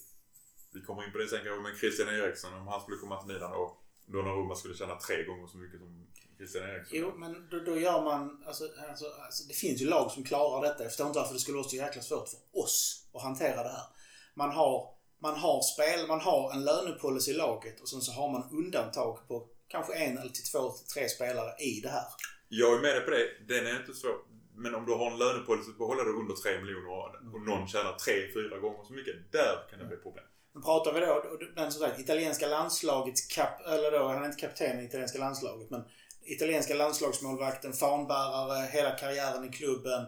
vi 0.74 0.80
kommer 0.80 1.04
in 1.04 1.12
på 1.12 1.18
det 1.18 1.28
sen 1.28 1.44
kanske 1.44 1.62
med 1.62 1.78
Christian 1.78 2.08
Eriksson 2.08 2.54
om 2.54 2.68
han 2.68 2.80
skulle 2.80 2.96
komma 2.96 3.20
till 3.20 3.34
Milan 3.34 3.52
och 3.52 3.82
Donnarumma 4.06 4.54
skulle 4.54 4.74
tjäna 4.74 4.96
tre 4.96 5.24
gånger 5.24 5.46
så 5.46 5.58
mycket 5.58 5.78
som 5.80 6.06
Christian 6.42 6.70
Eriksson. 6.70 6.98
Jo, 6.98 7.12
men 7.16 7.48
då, 7.50 7.58
då 7.58 7.78
gör 7.78 8.02
man... 8.02 8.44
Alltså, 8.46 8.64
alltså, 8.88 9.06
alltså, 9.24 9.44
det 9.48 9.54
finns 9.54 9.82
ju 9.82 9.86
lag 9.86 10.10
som 10.10 10.24
klarar 10.24 10.62
detta. 10.68 10.82
Jag 10.82 10.90
förstår 10.92 11.06
inte 11.06 11.18
varför 11.18 11.34
det 11.34 11.40
skulle 11.40 11.56
vara 11.56 11.68
så 11.68 11.76
jäkla 11.76 12.02
svårt 12.02 12.28
för 12.28 12.60
oss 12.62 13.06
att 13.14 13.22
hantera 13.22 13.62
det 13.62 13.68
här. 13.68 13.86
Man 14.34 14.50
har, 14.50 14.94
man 15.18 15.34
har 15.34 15.62
spel, 15.62 16.08
man 16.08 16.20
har 16.20 16.52
en 16.52 16.64
lönepolicy 16.64 17.30
i 17.30 17.34
laget 17.34 17.80
och 17.80 17.88
sen 17.88 18.00
så 18.00 18.12
har 18.12 18.32
man 18.32 18.48
undantag 18.52 19.28
på 19.28 19.48
kanske 19.68 19.94
en 19.94 20.18
eller 20.18 20.30
till 20.30 20.44
två 20.44 20.70
till 20.70 20.86
tre 20.86 21.08
spelare 21.08 21.52
i 21.58 21.80
det 21.80 21.88
här. 21.88 22.04
Jag 22.48 22.76
är 22.76 22.80
med 22.80 22.94
dig 22.94 23.04
på 23.04 23.10
det. 23.10 23.54
Den 23.54 23.66
är 23.66 23.80
inte 23.80 23.94
svår. 23.94 24.16
Men 24.54 24.74
om 24.74 24.86
du 24.86 24.92
har 24.92 25.10
en 25.10 25.18
lönepolicy 25.18 25.72
på 25.72 25.84
att 25.84 25.90
hålla 25.90 26.04
det 26.04 26.10
under 26.10 26.34
3 26.34 26.60
miljoner 26.60 26.90
och 27.34 27.40
någon 27.46 27.68
tjänar 27.68 27.92
3-4 27.92 28.58
gånger 28.60 28.84
så 28.84 28.92
mycket. 28.92 29.32
Där 29.32 29.68
kan 29.70 29.78
det 29.78 29.84
bli 29.84 29.96
problem. 29.96 30.24
Men 30.52 30.62
pratar 30.62 30.92
vi 30.92 31.00
då, 31.00 31.38
den 31.56 31.72
som 31.72 31.80
sagt, 31.82 32.00
italienska 32.00 32.46
landslagets 32.46 33.26
kap, 33.26 33.66
eller 33.66 33.90
då, 33.90 34.08
han 34.08 34.22
är 34.22 34.26
inte 34.26 34.40
kapten 34.40 34.80
i 34.80 34.84
italienska 34.84 35.18
landslaget, 35.18 35.70
men 35.70 35.84
italienska 36.24 36.74
landslagsmålvakten, 36.74 37.72
fanbärare, 37.72 38.68
hela 38.72 38.90
karriären 38.90 39.44
i 39.44 39.48
klubben, 39.48 40.06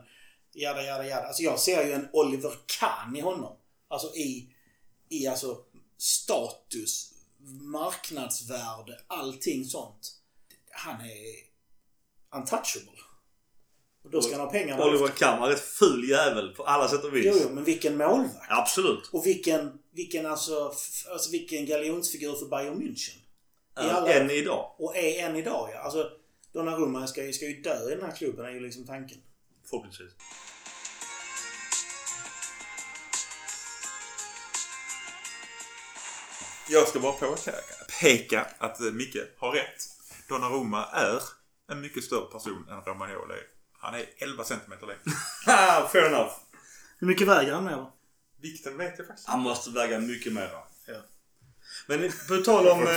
jada, 0.53 0.83
jada, 0.83 1.07
jada. 1.07 1.27
Alltså 1.27 1.42
jag 1.42 1.61
ser 1.61 1.87
ju 1.87 1.92
en 1.92 2.09
Oliver 2.12 2.53
Kahn 2.79 3.16
i 3.16 3.20
honom. 3.20 3.57
Alltså 3.88 4.14
i, 4.14 4.55
i 5.09 5.27
alltså 5.27 5.59
status, 5.98 7.12
marknadsvärde, 7.61 9.00
allting 9.07 9.64
sånt. 9.64 10.12
Han 10.70 11.00
är 11.00 11.35
untouchable. 12.37 13.00
Och 14.05 14.11
då 14.11 14.22
ska 14.22 14.37
han 14.37 14.40
ha 14.40 14.53
pengarna. 14.53 14.85
Oliver 14.85 15.09
Kahn 15.09 15.40
var 15.40 15.48
rätt 15.48 15.61
ful 15.61 16.09
jävel 16.09 16.48
på 16.48 16.64
alla 16.64 16.88
sätt 16.88 17.05
och 17.05 17.16
vis. 17.16 17.24
Jo, 17.27 17.38
jo, 17.42 17.48
men 17.55 17.64
vilken 17.64 17.96
målvakt. 17.96 18.46
Absolut. 18.48 19.11
Och 19.12 19.27
vilken, 19.27 19.79
vilken 19.90 20.27
alltså, 20.27 20.72
alltså 21.12 21.31
vilken 21.31 21.66
galjonsfigur 21.66 22.35
för 22.35 22.46
Bayern 22.46 22.83
München. 22.83 23.18
I 23.76 23.80
alla- 23.80 24.12
Än 24.12 24.30
idag. 24.30 24.74
Och 24.78 24.96
är 24.96 25.26
än 25.26 25.37
idag 25.37 25.70
ja. 25.72 25.78
Alltså 25.78 26.10
Donnarumma 26.52 27.06
ska, 27.06 27.24
ju- 27.24 27.32
ska 27.32 27.44
ju 27.46 27.60
dö 27.62 27.92
i 27.92 27.94
den 27.94 28.04
här 28.04 28.16
klubben 28.16 28.44
är 28.46 28.50
ju 28.50 28.60
liksom 28.60 28.87
tanken. 28.87 29.18
Förhoppningsvis. 29.70 30.10
Jag 36.68 36.88
ska 36.88 37.00
bara 37.00 37.12
påpeka 37.12 37.52
peka 38.00 38.46
att 38.58 38.80
Micke 38.80 39.16
har 39.38 39.52
rätt. 39.52 39.82
Donnarumma 40.28 40.84
är 40.84 41.22
en 41.70 41.80
mycket 41.80 42.04
större 42.04 42.26
person 42.32 42.66
än 42.70 42.80
Romagnoli. 42.80 43.34
Han 43.78 43.94
är 43.94 44.04
11 44.18 44.44
centimeter 44.44 44.87
längre. 44.87 45.00
Fair 45.92 46.04
enough. 46.06 46.32
Hur 46.98 47.06
mycket 47.06 47.28
väger 47.28 47.52
han 47.52 47.64
med 47.64 47.87
Vikten 48.40 48.76
vet 48.78 48.98
jag 48.98 49.06
faktiskt 49.06 49.28
Han 49.28 49.40
måste 49.40 49.70
väga 49.70 49.98
mycket 50.00 50.32
mer. 50.32 50.50
Ja. 50.87 50.94
Men 51.86 52.10
på 52.28 52.36
tal 52.36 52.68
om... 52.68 52.82
eh. 52.86 52.94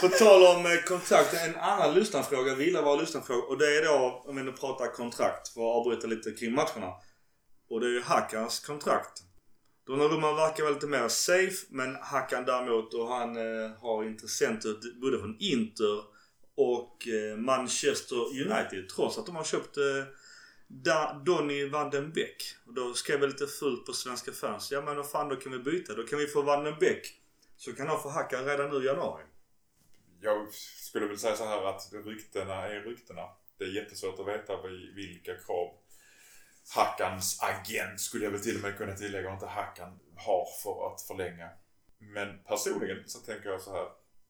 På 0.00 0.08
tal 0.08 0.56
om 0.56 0.66
eh, 0.66 0.78
kontrakt. 0.86 1.34
En 1.34 1.56
annan 1.56 1.94
lyssnarfråga. 1.94 2.54
Vi 2.54 2.64
gillar 2.64 2.82
våra 2.82 3.00
lyssnarfrågor. 3.00 3.48
Och 3.50 3.58
det 3.58 3.76
är 3.78 3.84
då, 3.84 4.22
om 4.26 4.36
vi 4.36 4.42
nu 4.42 4.52
pratar 4.52 4.86
kontrakt. 4.86 5.48
För 5.48 5.60
att 5.60 5.76
avbryta 5.76 6.06
lite 6.06 6.30
kring 6.30 6.52
matcherna. 6.52 6.92
Och 7.70 7.80
det 7.80 7.86
är 7.86 7.90
ju 7.90 8.02
Hackans 8.02 8.60
kontrakt. 8.60 9.22
Donnarumma 9.86 10.32
verkar 10.32 10.64
väl 10.64 10.74
lite 10.74 10.86
mer 10.86 11.08
safe. 11.08 11.66
Men 11.70 11.96
Hackan 11.96 12.44
däremot 12.44 12.94
och 12.94 13.08
han 13.08 13.36
eh, 13.36 13.70
har 13.80 14.04
intressenter 14.04 15.00
både 15.00 15.18
från 15.18 15.36
Inter 15.40 16.02
och 16.56 17.08
eh, 17.08 17.36
Manchester 17.36 18.16
United. 18.16 18.88
Trots 18.96 19.18
att 19.18 19.26
de 19.26 19.36
har 19.36 19.44
köpt 19.44 19.76
eh, 19.76 20.04
da, 20.82 21.22
Donny 21.26 21.68
van 21.68 21.90
den 21.90 22.12
Beek. 22.12 22.56
Och 22.66 22.74
då 22.74 22.94
skrev 22.94 23.20
jag 23.20 23.28
lite 23.28 23.46
fult 23.46 23.86
på 23.86 23.92
svenska 23.92 24.32
fans. 24.32 24.72
Ja 24.72 24.80
men 24.80 24.96
vad 24.96 25.10
fan 25.10 25.28
då 25.28 25.36
kan 25.36 25.52
vi 25.52 25.58
byta. 25.58 25.94
Då 25.94 26.02
kan 26.02 26.18
vi 26.18 26.26
få 26.26 26.42
van 26.42 26.64
den 26.64 26.78
Beek. 26.78 27.20
Så 27.56 27.72
kan 27.72 27.88
han 27.88 28.02
få 28.02 28.08
Hackan 28.08 28.44
redan 28.44 28.70
nu 28.70 28.76
i 28.76 28.86
januari. 28.86 29.22
Jag 30.20 30.52
skulle 30.52 31.06
väl 31.06 31.18
säga 31.18 31.36
så 31.36 31.44
här 31.44 31.62
att 31.62 31.92
ryktena 32.04 32.54
är 32.54 32.80
ryktena. 32.80 33.22
Det 33.58 33.64
är 33.64 33.68
jättesvårt 33.68 34.18
att 34.18 34.28
veta 34.28 34.62
vilka 34.94 35.36
krav 35.36 35.78
Hackans 36.74 37.42
agent, 37.42 38.00
skulle 38.00 38.24
jag 38.24 38.30
väl 38.30 38.40
till 38.40 38.56
och 38.56 38.62
med 38.62 38.76
kunna 38.76 38.96
tillägga, 38.96 39.28
och 39.28 39.34
inte 39.34 39.46
Hackan 39.46 40.00
har 40.16 40.46
för 40.62 40.92
att 40.92 41.02
förlänga. 41.02 41.50
Men 41.98 42.42
personligen 42.44 43.08
så 43.08 43.18
tänker 43.18 43.48
jag 43.48 43.60
så 43.60 43.72
här. 43.72 43.86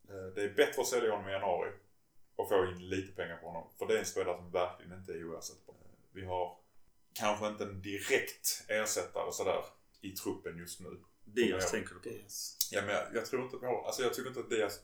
Eh, 0.09 0.35
det 0.35 0.43
är 0.43 0.55
bättre 0.55 0.81
att 0.83 0.89
sälja 0.89 1.11
honom 1.11 1.29
i 1.29 1.33
januari 1.33 1.71
och 2.37 2.49
få 2.49 2.65
in 2.65 2.89
lite 2.89 3.13
pengar 3.13 3.37
på 3.37 3.47
honom. 3.47 3.71
För 3.79 3.87
det 3.87 3.95
är 3.95 3.99
en 3.99 4.07
spelare 4.07 4.37
som 4.37 4.51
verkligen 4.51 4.99
inte 4.99 5.13
är 5.13 5.25
oersättbar. 5.25 5.64
Vi 6.15 6.25
har 6.25 6.59
kanske 7.13 7.49
inte 7.49 7.65
en 7.65 7.83
direkt 7.83 8.65
ersättare 8.69 9.33
sådär 9.33 9.65
i 10.01 10.11
truppen 10.11 10.59
just 10.59 10.81
nu. 10.81 11.01
Diaz 11.25 11.71
tänker 11.71 11.95
du 11.95 12.01
på. 12.01 12.09
Ja, 12.71 12.83
men 12.83 12.95
jag, 12.95 13.05
jag 13.15 13.27
tror 13.27 13.45
inte 13.45 13.57
på... 13.57 13.85
Alltså 13.87 14.03
jag 14.03 14.15
tycker 14.15 14.29
inte 14.29 14.41
att 14.41 14.51
Diaz 14.51 14.81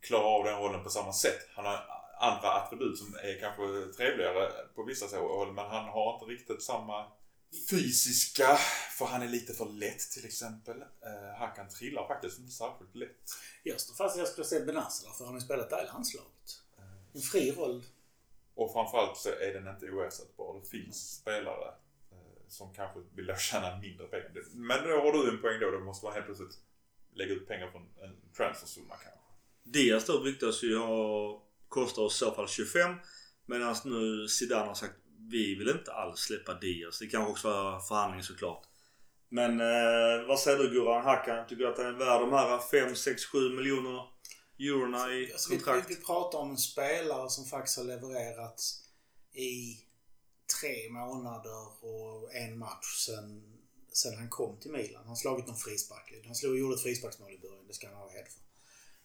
klarar 0.00 0.24
av 0.24 0.44
den 0.44 0.58
rollen 0.58 0.84
på 0.84 0.90
samma 0.90 1.12
sätt. 1.12 1.48
Han 1.54 1.64
har 1.64 1.86
andra 2.20 2.48
attribut 2.48 2.98
som 2.98 3.14
är 3.14 3.40
kanske 3.40 3.92
trevligare 3.96 4.52
på 4.74 4.84
vissa 4.84 5.18
håll, 5.18 5.52
men 5.52 5.64
han 5.64 5.84
har 5.84 6.14
inte 6.14 6.24
riktigt 6.32 6.62
samma 6.62 7.12
fysiska, 7.70 8.58
för 8.98 9.04
han 9.04 9.22
är 9.22 9.28
lite 9.28 9.52
för 9.52 9.64
lätt 9.66 9.98
till 9.98 10.26
exempel. 10.26 10.76
Uh, 10.76 11.38
han 11.38 11.54
kan 11.56 11.68
trilla 11.68 12.08
faktiskt 12.08 12.38
inte 12.38 12.52
särskilt 12.52 12.94
lätt. 12.94 13.30
Jag 13.62 13.80
står 13.80 13.94
fast 13.94 14.18
jag 14.18 14.28
skulle 14.28 14.46
säga 14.46 14.64
Benazza 14.64 15.12
för 15.12 15.24
han 15.24 15.34
har 15.34 15.40
ju 15.40 15.44
spelat 15.44 15.70
där 15.70 15.84
i 15.84 15.86
landslaget. 15.86 16.62
En 17.14 17.20
fri 17.20 17.52
roll. 17.52 17.84
Och 18.54 18.72
framförallt 18.72 19.16
så 19.16 19.28
är 19.28 19.54
den 19.54 19.68
inte 19.68 19.90
oersättbar. 19.90 20.60
Det 20.60 20.68
finns 20.68 21.16
spelare 21.20 21.68
eh, 22.12 22.48
som 22.48 22.74
kanske 22.74 23.00
vill 23.14 23.36
tjäna 23.38 23.78
mindre 23.78 24.06
pengar. 24.06 24.32
Men 24.54 24.88
då 24.88 24.96
har 24.96 25.12
du 25.12 25.30
en 25.30 25.40
poäng 25.40 25.60
då. 25.60 25.70
Då 25.70 25.80
måste 25.80 26.06
man 26.06 26.14
helt 26.14 26.26
plötsligt 26.26 26.58
lägga 27.14 27.32
ut 27.32 27.48
pengar 27.48 27.70
från 27.70 27.82
en 27.82 28.32
transfersumma 28.36 28.94
kanske. 28.94 29.20
Diaz 29.62 30.06
då 30.06 30.18
ryktas 30.18 30.62
ju 30.62 30.78
ha 30.78 31.42
kostar 31.68 32.02
oss 32.02 32.14
i 32.14 32.18
så 32.18 32.30
fall 32.30 32.48
25. 32.48 32.94
Medan 33.46 33.76
nu 33.84 34.28
Zidane 34.28 34.66
har 34.66 34.74
sagt 34.74 34.94
vi 35.30 35.54
vill 35.54 35.68
inte 35.68 35.92
alls 35.92 36.20
släppa 36.20 36.54
Diaz. 36.54 36.98
Det 36.98 37.06
kanske 37.06 37.30
också 37.30 37.48
var 37.48 37.80
förhandling 37.80 38.22
såklart. 38.22 38.62
Men 39.28 39.60
eh, 39.60 40.26
vad 40.28 40.40
säger 40.40 40.58
du 40.58 40.70
Guran 40.70 41.04
Hackan? 41.04 41.46
Tycker 41.46 41.64
du 41.64 41.70
att 41.70 41.78
han 41.78 41.86
är 41.86 41.92
värd 41.92 42.20
de 42.20 42.32
här 42.32 42.58
5, 42.58 42.94
6, 42.94 43.24
7 43.24 43.38
miljonerna? 43.56 44.02
Eurona 44.58 45.12
i 45.12 45.32
Alltså, 45.32 45.50
kontrakt? 45.50 45.90
vi, 45.90 45.94
vi 45.94 46.00
pratar 46.00 46.38
om 46.38 46.50
en 46.50 46.58
spelare 46.58 47.30
som 47.30 47.44
faktiskt 47.44 47.76
har 47.76 47.84
levererat 47.84 48.62
i 49.32 49.78
tre 50.60 50.90
månader 50.90 51.84
och 51.84 52.34
en 52.34 52.58
match 52.58 53.04
sen, 53.06 53.58
sen 53.92 54.14
han 54.18 54.28
kom 54.28 54.60
till 54.60 54.70
Milan. 54.72 55.00
Han 55.00 55.08
har 55.08 55.16
slagit 55.16 55.46
någon 55.46 55.56
frispark. 55.56 56.22
Han 56.26 56.34
slog, 56.34 56.58
gjorde 56.58 56.74
ett 56.74 56.82
frisparksmål 56.82 57.32
i 57.32 57.38
början. 57.38 57.66
Det 57.66 57.74
ska 57.74 57.86
han 57.86 57.96
ha 57.96 58.10
hed 58.10 58.28
för. 58.28 58.42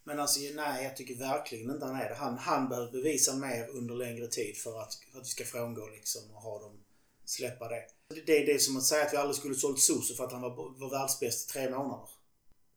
Men 0.04 0.20
alltså 0.20 0.40
nej, 0.40 0.84
jag 0.84 0.98
tycker 0.98 1.16
verkligen 1.16 1.72
inte 1.72 1.86
han 1.86 1.96
är 1.96 2.10
det. 2.10 2.16
Han, 2.16 2.38
han 2.38 2.70
behöver 2.70 2.92
bevisa 2.92 3.36
mer 3.36 3.68
under 3.70 3.96
längre 3.96 4.28
tid 4.28 4.58
för 4.58 4.82
att, 4.82 4.94
för 5.12 5.20
att 5.20 5.26
vi 5.26 5.30
ska 5.30 5.44
frångå 5.46 5.88
liksom 5.88 6.22
och 6.32 6.42
ha 6.42 6.60
dem 6.60 6.84
släppa 7.26 7.68
det. 7.68 7.84
Det, 8.10 8.22
det 8.26 8.54
är 8.54 8.60
som 8.60 8.78
att 8.78 8.84
säga 8.84 9.06
att 9.06 9.14
vi 9.14 9.18
aldrig 9.18 9.36
skulle 9.36 9.56
sålt 9.56 9.80
Soso 9.80 10.16
för 10.16 10.24
att 10.24 10.32
han 10.32 10.42
var, 10.42 10.80
var 10.80 10.90
världsbäst 10.90 11.50
i 11.50 11.54
tre 11.54 11.70
månader. 11.70 12.10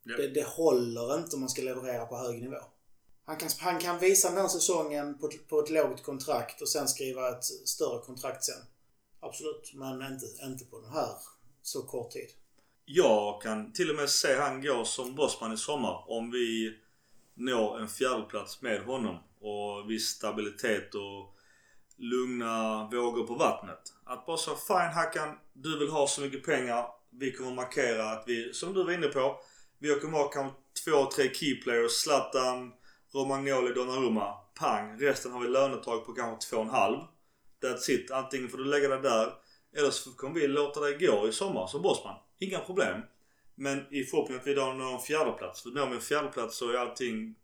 Ja. 0.02 0.16
Det, 0.16 0.28
det 0.28 0.46
håller 0.46 1.18
inte 1.18 1.36
om 1.36 1.40
man 1.40 1.48
ska 1.48 1.62
leverera 1.62 2.06
på 2.06 2.16
hög 2.16 2.42
nivå. 2.42 2.60
Han 3.24 3.36
kan, 3.36 3.48
han 3.58 3.80
kan 3.80 3.98
visa 3.98 4.28
den 4.28 4.38
här 4.38 4.48
säsongen 4.48 5.18
på, 5.18 5.30
på 5.48 5.60
ett 5.60 5.70
lågt 5.70 6.02
kontrakt 6.02 6.62
och 6.62 6.68
sen 6.68 6.88
skriva 6.88 7.28
ett 7.28 7.44
större 7.44 8.04
kontrakt 8.04 8.44
sen. 8.44 8.64
Absolut, 9.20 9.72
men 9.74 10.12
inte, 10.12 10.26
inte 10.42 10.64
på 10.64 10.80
den 10.80 10.92
här 10.92 11.08
så 11.62 11.82
kort 11.82 12.10
tid. 12.10 12.28
Jag 12.84 13.42
kan 13.42 13.72
till 13.72 13.90
och 13.90 13.96
med 13.96 14.10
se 14.10 14.34
han 14.34 14.62
gå 14.62 14.84
som 14.84 15.14
bossman 15.14 15.52
i 15.52 15.56
sommar 15.56 16.04
om 16.06 16.30
vi 16.30 16.78
når 17.34 17.80
en 17.80 17.88
fjärdeplats 17.88 18.62
med 18.62 18.82
honom 18.82 19.18
och 19.40 19.90
viss 19.90 20.06
stabilitet 20.08 20.94
och 20.94 21.36
lugna 21.96 22.84
vågor 22.92 23.26
på 23.26 23.34
vattnet. 23.34 23.92
Att 24.04 24.26
bara 24.26 24.36
så 24.36 24.56
fine 24.56 24.92
Hackan, 24.94 25.38
du 25.52 25.78
vill 25.78 25.90
ha 25.90 26.06
så 26.06 26.20
mycket 26.20 26.44
pengar. 26.44 26.86
Vi 27.10 27.32
kommer 27.32 27.54
markera 27.54 28.10
att 28.10 28.24
vi, 28.26 28.54
som 28.54 28.74
du 28.74 28.84
var 28.84 28.92
inne 28.92 29.06
på, 29.06 29.40
vi 29.80 30.00
kommer 30.00 30.18
ha 30.18 30.28
kanske 30.28 30.58
två, 30.84 31.04
tre 31.04 31.34
keyplayers. 31.34 31.92
Zlatan, 31.92 32.72
Romagnoli, 33.14 33.74
Donnarumma. 33.74 34.34
Pang! 34.58 35.00
Resten 35.00 35.32
har 35.32 35.40
vi 35.40 35.48
lönetag 35.48 36.06
på 36.06 36.12
kanske 36.12 36.50
två 36.50 36.56
och 36.56 36.62
en 36.62 36.70
halv. 36.70 36.98
That's 37.62 37.90
it. 37.90 38.10
Antingen 38.10 38.48
får 38.48 38.58
du 38.58 38.64
lägga 38.64 38.88
det 38.88 39.00
där 39.00 39.32
Eller 39.76 39.90
så 39.90 40.10
kommer 40.10 40.40
vi 40.40 40.46
låta 40.46 40.80
dig 40.80 40.98
gå 41.06 41.28
i 41.28 41.32
sommar 41.32 41.66
som 41.66 41.82
bossman. 41.82 42.16
Inga 42.38 42.58
problem. 42.58 43.00
Men 43.54 43.94
i 43.94 44.04
förhoppning 44.04 44.38
att 44.38 44.46
vi 44.46 44.54
då 44.54 44.72
når 44.72 44.94
en 44.94 45.00
fjärdeplats. 45.00 45.62
För 45.62 45.70
når 45.70 45.86
vi 45.86 45.94
en 45.94 46.00
fjärdeplats 46.00 46.56
så 46.56 46.70
är 46.70 46.74
allting 46.74 47.34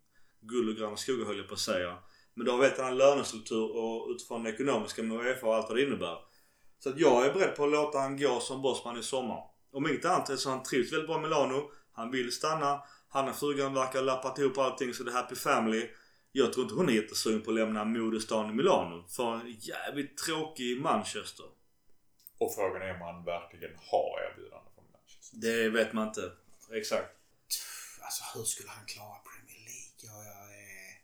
guld 0.40 0.68
och 0.68 0.77
gröna 0.77 0.96
skogar 0.96 1.27
höll 1.27 1.38
jag 1.38 1.49
på 1.49 1.55
att 1.55 1.61
säga. 1.61 1.99
Men 2.35 2.46
då 2.46 2.53
har 2.53 2.59
vi 2.59 2.66
en 2.66 2.81
annan 2.81 2.96
lönestruktur 2.96 3.77
och 3.77 4.09
utifrån 4.11 4.42
det 4.42 4.51
ekonomiska 4.51 5.03
med 5.03 5.27
Uefa 5.27 5.46
och 5.46 5.55
allt 5.55 5.68
vad 5.68 5.77
det 5.77 5.83
innebär. 5.83 6.18
Så 6.79 6.88
att 6.88 6.99
jag 6.99 7.27
är 7.27 7.33
beredd 7.33 7.57
på 7.57 7.64
att 7.64 7.70
låta 7.70 7.99
han 7.99 8.18
gå 8.18 8.40
som 8.40 8.62
bossman 8.62 8.99
i 8.99 9.03
sommar. 9.03 9.40
Om 9.72 9.87
inget 9.87 10.05
annat 10.05 10.38
så 10.38 10.51
han 10.51 10.62
trivs 10.62 10.92
väldigt 10.92 11.09
bra 11.09 11.18
i 11.18 11.22
Milano. 11.22 11.70
Han 11.96 12.11
vill 12.11 12.32
stanna. 12.32 12.82
Han 13.09 13.28
och 13.28 13.37
frugan 13.37 13.74
verkar 13.74 13.98
ha 13.98 14.06
lappat 14.06 14.38
ihop 14.38 14.59
allting 14.59 14.94
så 14.94 15.02
det 15.02 15.11
är 15.11 15.14
happy 15.14 15.35
family. 15.35 15.90
Jag 16.32 16.52
tror 16.52 16.64
inte 16.64 16.74
hon 16.74 16.88
är 16.88 16.92
jättesugen 16.92 17.42
på 17.42 17.50
att 17.50 17.56
lämna 17.56 17.85
modestaden 17.85 18.50
i 18.50 18.54
Milano 18.54 19.09
för 19.09 19.35
en 19.35 19.50
jävligt 19.61 20.18
tråkig 20.18 20.80
Manchester. 20.80 21.46
Och 22.38 22.54
frågan 22.54 22.82
är 22.82 22.94
om 22.94 23.00
han 23.00 23.24
verkligen 23.24 23.70
har 23.76 24.30
erbjudande 24.30 24.70
från 24.74 24.85
Manchester. 24.92 25.38
Det 25.40 25.68
vet 25.68 25.92
man 25.92 26.09
inte. 26.09 26.32
Exakt. 26.72 27.16
Alltså 28.00 28.38
hur 28.38 28.44
skulle 28.44 28.68
han 28.68 28.87
klara 28.87 29.16
Premier 29.30 29.61
League? 29.70 29.96
Ja, 30.02 30.24
jag 30.32 30.54
är... 30.59 31.02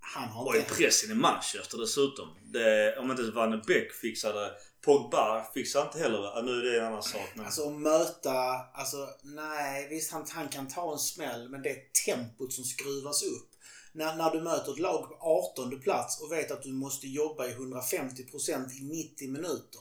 Han 0.00 0.28
har 0.28 0.46
Och 0.46 0.56
i 0.56 0.58
inte... 0.58 0.74
pressen 0.74 1.10
i 1.10 1.14
Manchester 1.14 1.78
dessutom. 1.78 2.28
Det, 2.42 2.96
om 2.98 3.10
inte 3.10 3.22
Van 3.22 3.50
de 3.50 3.62
Beek 3.66 3.92
fixade 3.92 4.52
Pogba 4.84 5.46
fixar 5.54 5.82
inte 5.82 5.98
heller 5.98 6.42
Nu 6.42 6.50
är 6.58 6.62
det 6.62 6.78
en 6.78 6.86
annan 6.86 7.02
sak. 7.02 7.30
Men... 7.34 7.44
Alltså 7.44 7.68
att 7.68 7.80
möta... 7.80 8.34
Alltså 8.74 9.08
nej, 9.22 9.88
visst 9.88 10.12
han, 10.12 10.24
han 10.28 10.48
kan 10.48 10.68
ta 10.68 10.92
en 10.92 10.98
smäll 10.98 11.48
men 11.48 11.62
det 11.62 11.70
är 11.70 11.78
tempot 12.06 12.52
som 12.52 12.64
skruvas 12.64 13.22
upp. 13.22 13.50
När, 13.92 14.16
när 14.16 14.30
du 14.30 14.40
möter 14.40 14.72
ett 14.72 14.78
lag 14.78 15.08
på 15.08 15.18
18 15.20 15.80
plats 15.80 16.22
och 16.22 16.32
vet 16.32 16.50
att 16.50 16.62
du 16.62 16.72
måste 16.72 17.08
jobba 17.08 17.46
i 17.46 17.54
150% 17.54 18.70
i 18.72 18.84
90 18.84 19.30
minuter. 19.30 19.80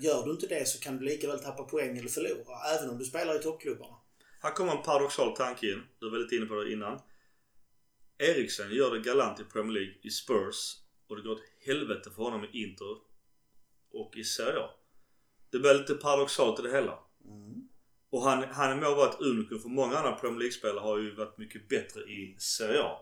Gör 0.00 0.24
du 0.26 0.30
inte 0.30 0.46
det 0.46 0.68
så 0.68 0.80
kan 0.80 0.96
du 0.96 1.04
lika 1.04 1.28
väl 1.28 1.38
tappa 1.38 1.62
poäng 1.62 1.98
eller 1.98 2.08
förlora. 2.08 2.58
Även 2.78 2.90
om 2.90 2.98
du 2.98 3.04
spelar 3.04 3.40
i 3.40 3.42
toppklubbarna. 3.42 3.96
Här 4.40 4.50
kommer 4.50 4.76
en 4.76 4.82
paradoxal 4.82 5.36
tanke 5.36 5.72
in. 5.72 5.82
Du 6.00 6.10
var 6.10 6.18
lite 6.18 6.36
inne 6.36 6.46
på 6.46 6.54
det 6.54 6.72
innan. 6.72 7.00
Eriksen 8.18 8.70
gör 8.70 8.94
det 8.94 9.00
galant 9.00 9.40
i 9.40 9.44
Premier 9.44 9.72
League 9.72 9.94
i 10.02 10.10
Spurs 10.10 10.76
och 11.08 11.16
det 11.16 11.22
går 11.22 11.32
åt 11.32 11.42
helvete 11.66 12.10
för 12.10 12.22
honom 12.22 12.44
i 12.44 12.62
Inter 12.62 13.13
och 13.94 14.16
i 14.16 14.24
Serie. 14.24 14.68
Det 15.50 15.58
blir 15.58 15.74
lite 15.74 15.94
paradoxalt 15.94 16.60
i 16.60 16.62
det 16.62 16.70
hela. 16.70 16.98
Och 18.10 18.22
han, 18.22 18.42
han 18.42 18.80
må 18.80 18.94
vara 18.94 19.10
ett 19.10 19.20
unikum 19.20 19.60
för 19.60 19.68
många 19.68 19.96
andra 19.96 20.12
Premier 20.12 20.38
League-spelare 20.38 20.80
har 20.80 20.98
ju 20.98 21.14
varit 21.14 21.38
mycket 21.38 21.68
bättre 21.68 22.00
i 22.00 22.36
Serie 22.38 22.82
A. 22.82 22.96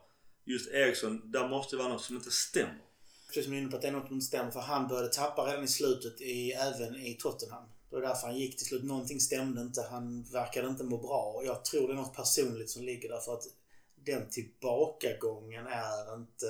Just 0.44 0.70
Eriksson, 0.70 1.30
där 1.30 1.48
måste 1.48 1.76
det 1.76 1.82
vara 1.82 1.92
något 1.92 2.02
som 2.02 2.16
inte 2.16 2.30
stämmer. 2.30 2.82
Precis 3.26 3.44
som 3.44 3.52
du 3.52 3.58
är 3.58 3.62
inne 3.62 3.70
på 3.70 3.76
att 3.76 3.82
det 3.82 3.88
är 3.88 3.92
något 3.92 4.06
som 4.06 4.14
inte 4.14 4.26
stämmer 4.26 4.50
för 4.50 4.60
han 4.60 4.88
började 4.88 5.08
tappa 5.08 5.46
redan 5.46 5.64
i 5.64 5.68
slutet 5.68 6.20
i, 6.20 6.52
även 6.52 6.96
i 6.96 7.14
Tottenham. 7.14 7.64
Det 7.90 7.96
var 7.96 8.02
därför 8.02 8.26
han 8.26 8.38
gick 8.38 8.56
till 8.56 8.66
slut. 8.66 8.84
Någonting 8.84 9.20
stämde 9.20 9.60
inte. 9.60 9.86
Han 9.90 10.22
verkade 10.22 10.68
inte 10.68 10.84
må 10.84 10.98
bra. 10.98 11.32
Och 11.36 11.46
jag 11.46 11.64
tror 11.64 11.88
det 11.88 11.94
är 11.94 11.96
något 11.96 12.16
personligt 12.16 12.70
som 12.70 12.82
ligger 12.82 13.08
där 13.08 13.20
för 13.20 13.32
att 13.32 13.42
den 14.04 14.30
tillbakagången 14.30 15.66
är 15.66 16.14
inte... 16.14 16.46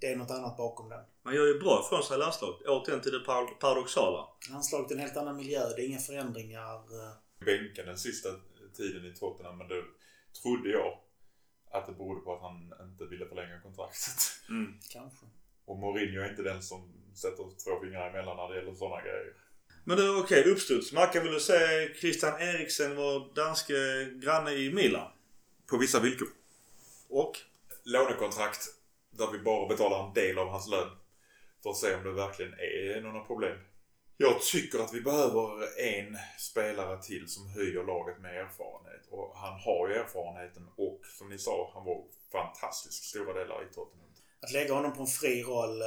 Det 0.00 0.06
är 0.06 0.16
något 0.16 0.30
annat 0.30 0.56
bakom 0.56 0.88
den. 0.88 1.04
Man 1.22 1.34
gör 1.34 1.46
ju 1.46 1.58
bra 1.60 1.86
från 1.88 2.02
sig 2.02 2.16
i 2.16 2.18
landslaget. 2.20 2.66
Återigen 2.66 3.00
till 3.00 3.12
det 3.12 3.20
par- 3.20 3.60
paradoxala. 3.60 4.28
Landslaget 4.50 4.90
är 4.90 4.94
en 4.94 5.00
helt 5.00 5.16
annan 5.16 5.36
miljö. 5.36 5.60
Det 5.76 5.82
är 5.82 5.86
inga 5.86 5.98
förändringar. 5.98 6.74
eh, 6.74 7.12
Bänken 7.46 7.86
den 7.86 7.98
sista 7.98 8.28
tiden 8.76 9.06
i 9.06 9.14
Tottenham 9.16 9.58
men 9.58 9.68
då 9.68 9.82
trodde 10.42 10.70
jag 10.70 10.98
att 11.70 11.86
det 11.86 11.92
berodde 11.92 12.20
på 12.20 12.34
att 12.34 12.42
han 12.42 12.88
inte 12.88 13.04
ville 13.04 13.26
förlänga 13.26 13.60
kontraktet. 13.60 14.18
Mm. 14.48 14.74
Kanske. 14.92 15.26
Och 15.64 15.78
Mourinho 15.78 16.20
är 16.22 16.30
inte 16.30 16.42
den 16.42 16.62
som 16.62 16.92
sätter 17.14 17.44
två 17.64 17.80
fingrar 17.80 18.10
emellan 18.10 18.36
när 18.36 18.48
det 18.48 18.56
gäller 18.60 18.74
sådana 18.74 19.02
grejer. 19.02 19.32
Men 19.84 19.96
du, 19.96 20.20
okej. 20.20 20.44
uppstuds. 20.50 20.92
Mackan, 20.92 21.22
vill 21.22 21.32
du 21.32 21.40
säga 21.40 21.94
Christian 21.94 22.40
Eriksen, 22.40 22.96
vår 22.96 23.34
danske 23.34 23.74
granne 24.14 24.50
i 24.52 24.72
Milan? 24.72 25.10
På 25.66 25.76
vissa 25.78 26.00
villkor. 26.00 26.28
Och? 27.08 27.38
Lånekontrakt 27.82 28.60
där 29.10 29.32
vi 29.32 29.38
bara 29.38 29.68
betalar 29.68 30.06
en 30.06 30.14
del 30.14 30.38
av 30.38 30.48
hans 30.48 30.68
lön. 30.68 30.90
För 31.62 31.70
att 31.70 31.76
se 31.76 31.94
om 31.94 32.04
det 32.04 32.12
verkligen 32.12 32.52
är 32.52 33.00
några 33.00 33.20
problem. 33.20 33.58
Jag 34.16 34.42
tycker 34.42 34.78
att 34.78 34.94
vi 34.94 35.00
behöver 35.00 35.78
en 35.80 36.18
spelare 36.38 37.02
till 37.02 37.28
som 37.28 37.46
höjer 37.46 37.84
laget 37.84 38.18
med 38.20 38.36
erfarenhet. 38.36 39.06
Och 39.10 39.36
han 39.36 39.60
har 39.60 39.88
ju 39.88 39.94
erfarenheten 39.94 40.68
och 40.76 41.00
som 41.18 41.28
ni 41.28 41.38
sa, 41.38 41.70
han 41.74 41.84
var 41.84 42.04
fantastisk 42.32 43.04
stora 43.04 43.32
delar 43.32 43.62
i 43.70 43.74
Tottenham. 43.74 44.06
Att 44.40 44.52
lägga 44.52 44.74
honom 44.74 44.92
på 44.92 45.00
en 45.00 45.06
fri 45.06 45.42
roll 45.42 45.82
eh, 45.82 45.86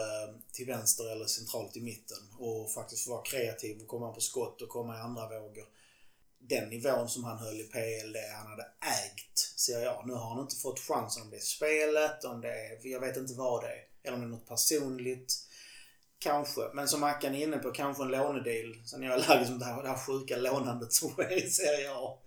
till 0.51 0.67
vänster 0.67 1.12
eller 1.12 1.25
centralt 1.25 1.77
i 1.77 1.82
mitten 1.82 2.17
och 2.39 2.71
faktiskt 2.71 3.08
vara 3.08 3.21
kreativ 3.21 3.82
och 3.82 3.88
komma 3.88 4.13
på 4.13 4.21
skott 4.21 4.62
och 4.62 4.69
komma 4.69 4.97
i 4.97 4.99
andra 4.99 5.39
vågor. 5.39 5.65
Den 6.39 6.69
nivån 6.69 7.10
som 7.10 7.23
han 7.23 7.38
höll 7.38 7.62
i 7.62 7.63
PL, 7.63 8.13
det 8.13 8.34
han 8.38 8.47
hade 8.47 8.67
ägt, 8.82 9.38
ser 9.60 9.80
jag. 9.80 10.08
Nu 10.08 10.13
har 10.13 10.30
han 10.30 10.39
inte 10.39 10.56
fått 10.56 10.80
chansen 10.80 11.23
om 11.23 11.30
det 11.30 11.38
är 11.38 11.41
spelet, 11.41 12.23
om 12.23 12.41
det 12.41 12.49
är... 12.49 12.88
Jag 12.88 12.99
vet 12.99 13.17
inte 13.17 13.34
vad 13.34 13.63
det 13.63 13.67
är. 13.67 13.84
Eller 14.04 14.13
om 14.13 14.21
det 14.21 14.28
är 14.28 14.30
något 14.30 14.47
personligt. 14.47 15.34
Kanske. 16.19 16.62
Men 16.73 16.88
som 16.88 16.99
Mackan 16.99 17.36
är 17.36 17.43
inne 17.43 17.58
på, 17.58 17.71
kanske 17.71 18.04
en 18.04 18.12
lånedeal. 18.12 18.82
Sen 18.86 19.04
är 19.04 19.08
jag 19.08 19.13
allergisk 19.13 19.52
mot 19.52 19.60
det 19.60 19.65
här, 19.65 19.84
det 19.84 19.89
här 19.89 19.97
sjuka 19.97 20.38
lånandet 20.38 20.93
som 20.93 21.10
sker 21.10 21.45
i 21.45 21.49
Serie 21.49 21.91
A. 21.91 22.19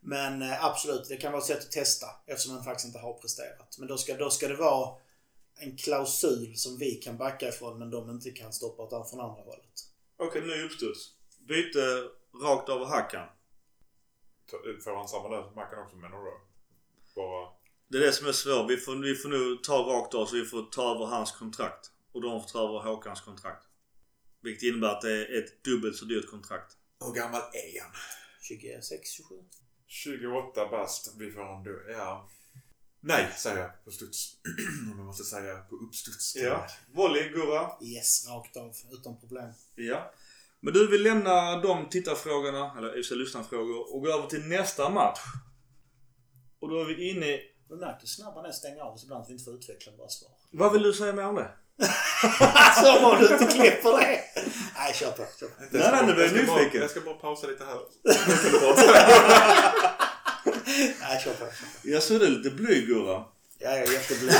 Men 0.00 0.42
eh, 0.42 0.64
absolut, 0.64 1.08
det 1.08 1.16
kan 1.16 1.32
vara 1.32 1.42
ett 1.42 1.46
sätt 1.46 1.58
att 1.64 1.72
testa 1.72 2.06
eftersom 2.26 2.54
han 2.54 2.64
faktiskt 2.64 2.86
inte 2.86 2.98
har 2.98 3.14
presterat. 3.14 3.76
Men 3.78 3.88
då 3.88 3.98
ska, 3.98 4.16
då 4.16 4.30
ska 4.30 4.48
det 4.48 4.56
vara 4.56 4.96
en 5.58 5.76
klausul 5.76 6.56
som 6.56 6.78
vi 6.78 6.94
kan 6.94 7.16
backa 7.16 7.48
ifrån 7.48 7.78
men 7.78 7.90
de 7.90 8.10
inte 8.10 8.30
kan 8.30 8.52
stoppa 8.52 8.86
utan 8.86 9.06
från 9.06 9.20
andra 9.20 9.42
hållet. 9.42 9.88
Okej, 10.16 10.42
ny 10.42 10.62
uppstuds. 10.62 11.10
Byte 11.48 12.02
rakt 12.44 12.68
över 12.68 12.84
hackan. 12.84 13.28
Får 14.84 14.96
han 14.96 15.08
samma 15.08 15.28
lön 15.28 15.44
som 15.44 15.54
Mackan 15.54 15.82
också 15.84 15.96
menar 15.96 16.24
du? 16.24 16.32
Bara... 17.14 17.48
Det 17.88 17.98
är 17.98 18.02
det 18.02 18.12
som 18.12 18.26
är 18.26 18.32
svårt. 18.32 18.70
Vi 18.70 18.76
får, 18.76 18.96
vi 18.96 19.14
får 19.14 19.28
nu 19.28 19.56
ta 19.62 19.78
rakt 19.78 20.14
av 20.14 20.26
så 20.26 20.36
vi 20.36 20.44
får 20.44 20.62
ta 20.62 20.94
över 20.94 21.06
hans 21.06 21.32
kontrakt. 21.32 21.90
Och 22.12 22.22
de 22.22 22.40
får 22.40 22.48
ta 22.48 22.68
över 22.68 22.78
Håkans 22.78 23.20
kontrakt. 23.20 23.66
Vilket 24.40 24.62
innebär 24.62 24.88
att 24.88 25.00
det 25.00 25.12
är 25.12 25.38
ett 25.38 25.64
dubbelt 25.64 25.96
så 25.96 26.04
dyrt 26.04 26.30
kontrakt. 26.30 26.76
Hur 27.04 27.14
gammal 27.14 27.40
är 27.40 27.82
han? 27.82 27.92
26, 28.40 29.10
27? 29.10 29.34
28 29.86 30.68
bast. 30.68 31.14
Vi 31.18 31.32
får 31.32 31.56
en 31.56 31.64
då... 31.64 31.70
Ja. 31.88 32.28
Nej, 33.00 33.32
säger 33.36 33.58
jag 33.58 33.84
på 33.84 33.90
studs. 33.90 34.36
Om 34.92 34.98
jag 34.98 35.06
måste 35.06 35.24
säga 35.24 35.58
på 35.58 35.76
uppstuds. 35.76 36.36
Volley, 36.92 37.28
Gurra. 37.28 37.70
Yes, 37.82 38.28
rakt 38.28 38.56
av. 38.56 38.74
Utan 38.92 39.20
problem. 39.20 39.52
Ja. 39.74 40.12
Men 40.64 40.74
du 40.74 40.86
vill 40.90 41.02
lämna 41.02 41.56
de 41.60 41.88
tittarfrågorna, 41.88 42.74
eller 42.78 42.98
i 42.98 43.02
och 43.12 43.16
lyssnarfrågor, 43.16 43.94
och 43.94 44.02
gå 44.02 44.12
över 44.12 44.26
till 44.26 44.44
nästa 44.48 44.88
match. 44.90 45.20
Och 46.60 46.68
då 46.70 46.80
är 46.80 46.84
vi 46.84 47.10
inne 47.10 47.26
i... 47.26 47.40
Du 47.68 47.76
märker 47.76 48.00
hur 48.00 48.06
snabb 48.06 48.34
han 48.34 48.44
är 48.44 48.48
att 48.48 48.54
stänga 48.54 48.82
av 48.82 48.94
oss 48.94 49.04
ibland 49.04 49.24
så 49.24 49.28
vi 49.28 49.32
inte 49.32 49.44
får 49.44 49.54
utveckla 49.54 49.92
våra 49.98 50.08
svar. 50.08 50.30
Vad 50.52 50.72
vill 50.72 50.82
du 50.82 50.92
säga 50.92 51.12
mer 51.12 51.26
om 51.26 51.34
det? 51.34 51.50
Så 52.82 53.00
var 53.02 53.16
du 53.18 53.32
inte 53.32 53.46
klipper 53.54 53.98
det! 53.98 54.20
Nej, 54.76 54.94
kör 54.94 55.10
på. 55.10 55.24
Kör 55.40 55.46
på. 55.46 55.52
Nej, 55.70 55.88
nej, 55.92 56.06
nu 56.06 56.12
blir 56.14 56.24
jag 56.24 56.32
ska 56.36 56.46
bara- 56.46 56.58
nyfiken. 56.58 56.80
Jag 56.80 56.90
ska 56.90 57.00
bara 57.00 57.14
pausa 57.14 57.46
lite 57.46 57.64
här. 57.64 57.78
Nej, 61.00 61.20
kör 61.24 61.34
på. 61.34 61.46
Jag 61.82 62.02
såg 62.02 62.20
det 62.20 62.28
lite 62.28 62.50
blyg, 62.50 62.86
Gurra. 62.86 63.24
Ja, 63.58 63.70
jag 63.70 63.78
är 63.88 63.92
jätteblyg. 63.92 64.30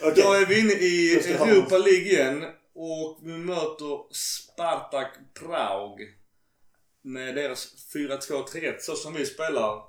Då 0.00 0.08
Okej. 0.08 0.42
är 0.42 0.46
vi 0.46 0.60
inne 0.60 0.72
i 0.72 1.22
Då 1.38 1.44
Europa 1.44 1.78
League 1.78 2.02
igen. 2.02 2.44
Och 2.78 3.18
vi 3.22 3.32
möter 3.32 4.14
Spartak 4.14 5.18
Prag. 5.34 6.00
Med 7.02 7.34
deras 7.34 7.92
4-2-3-1 7.94 8.78
så 8.78 8.96
som 8.96 9.14
vi 9.14 9.26
spelar. 9.26 9.82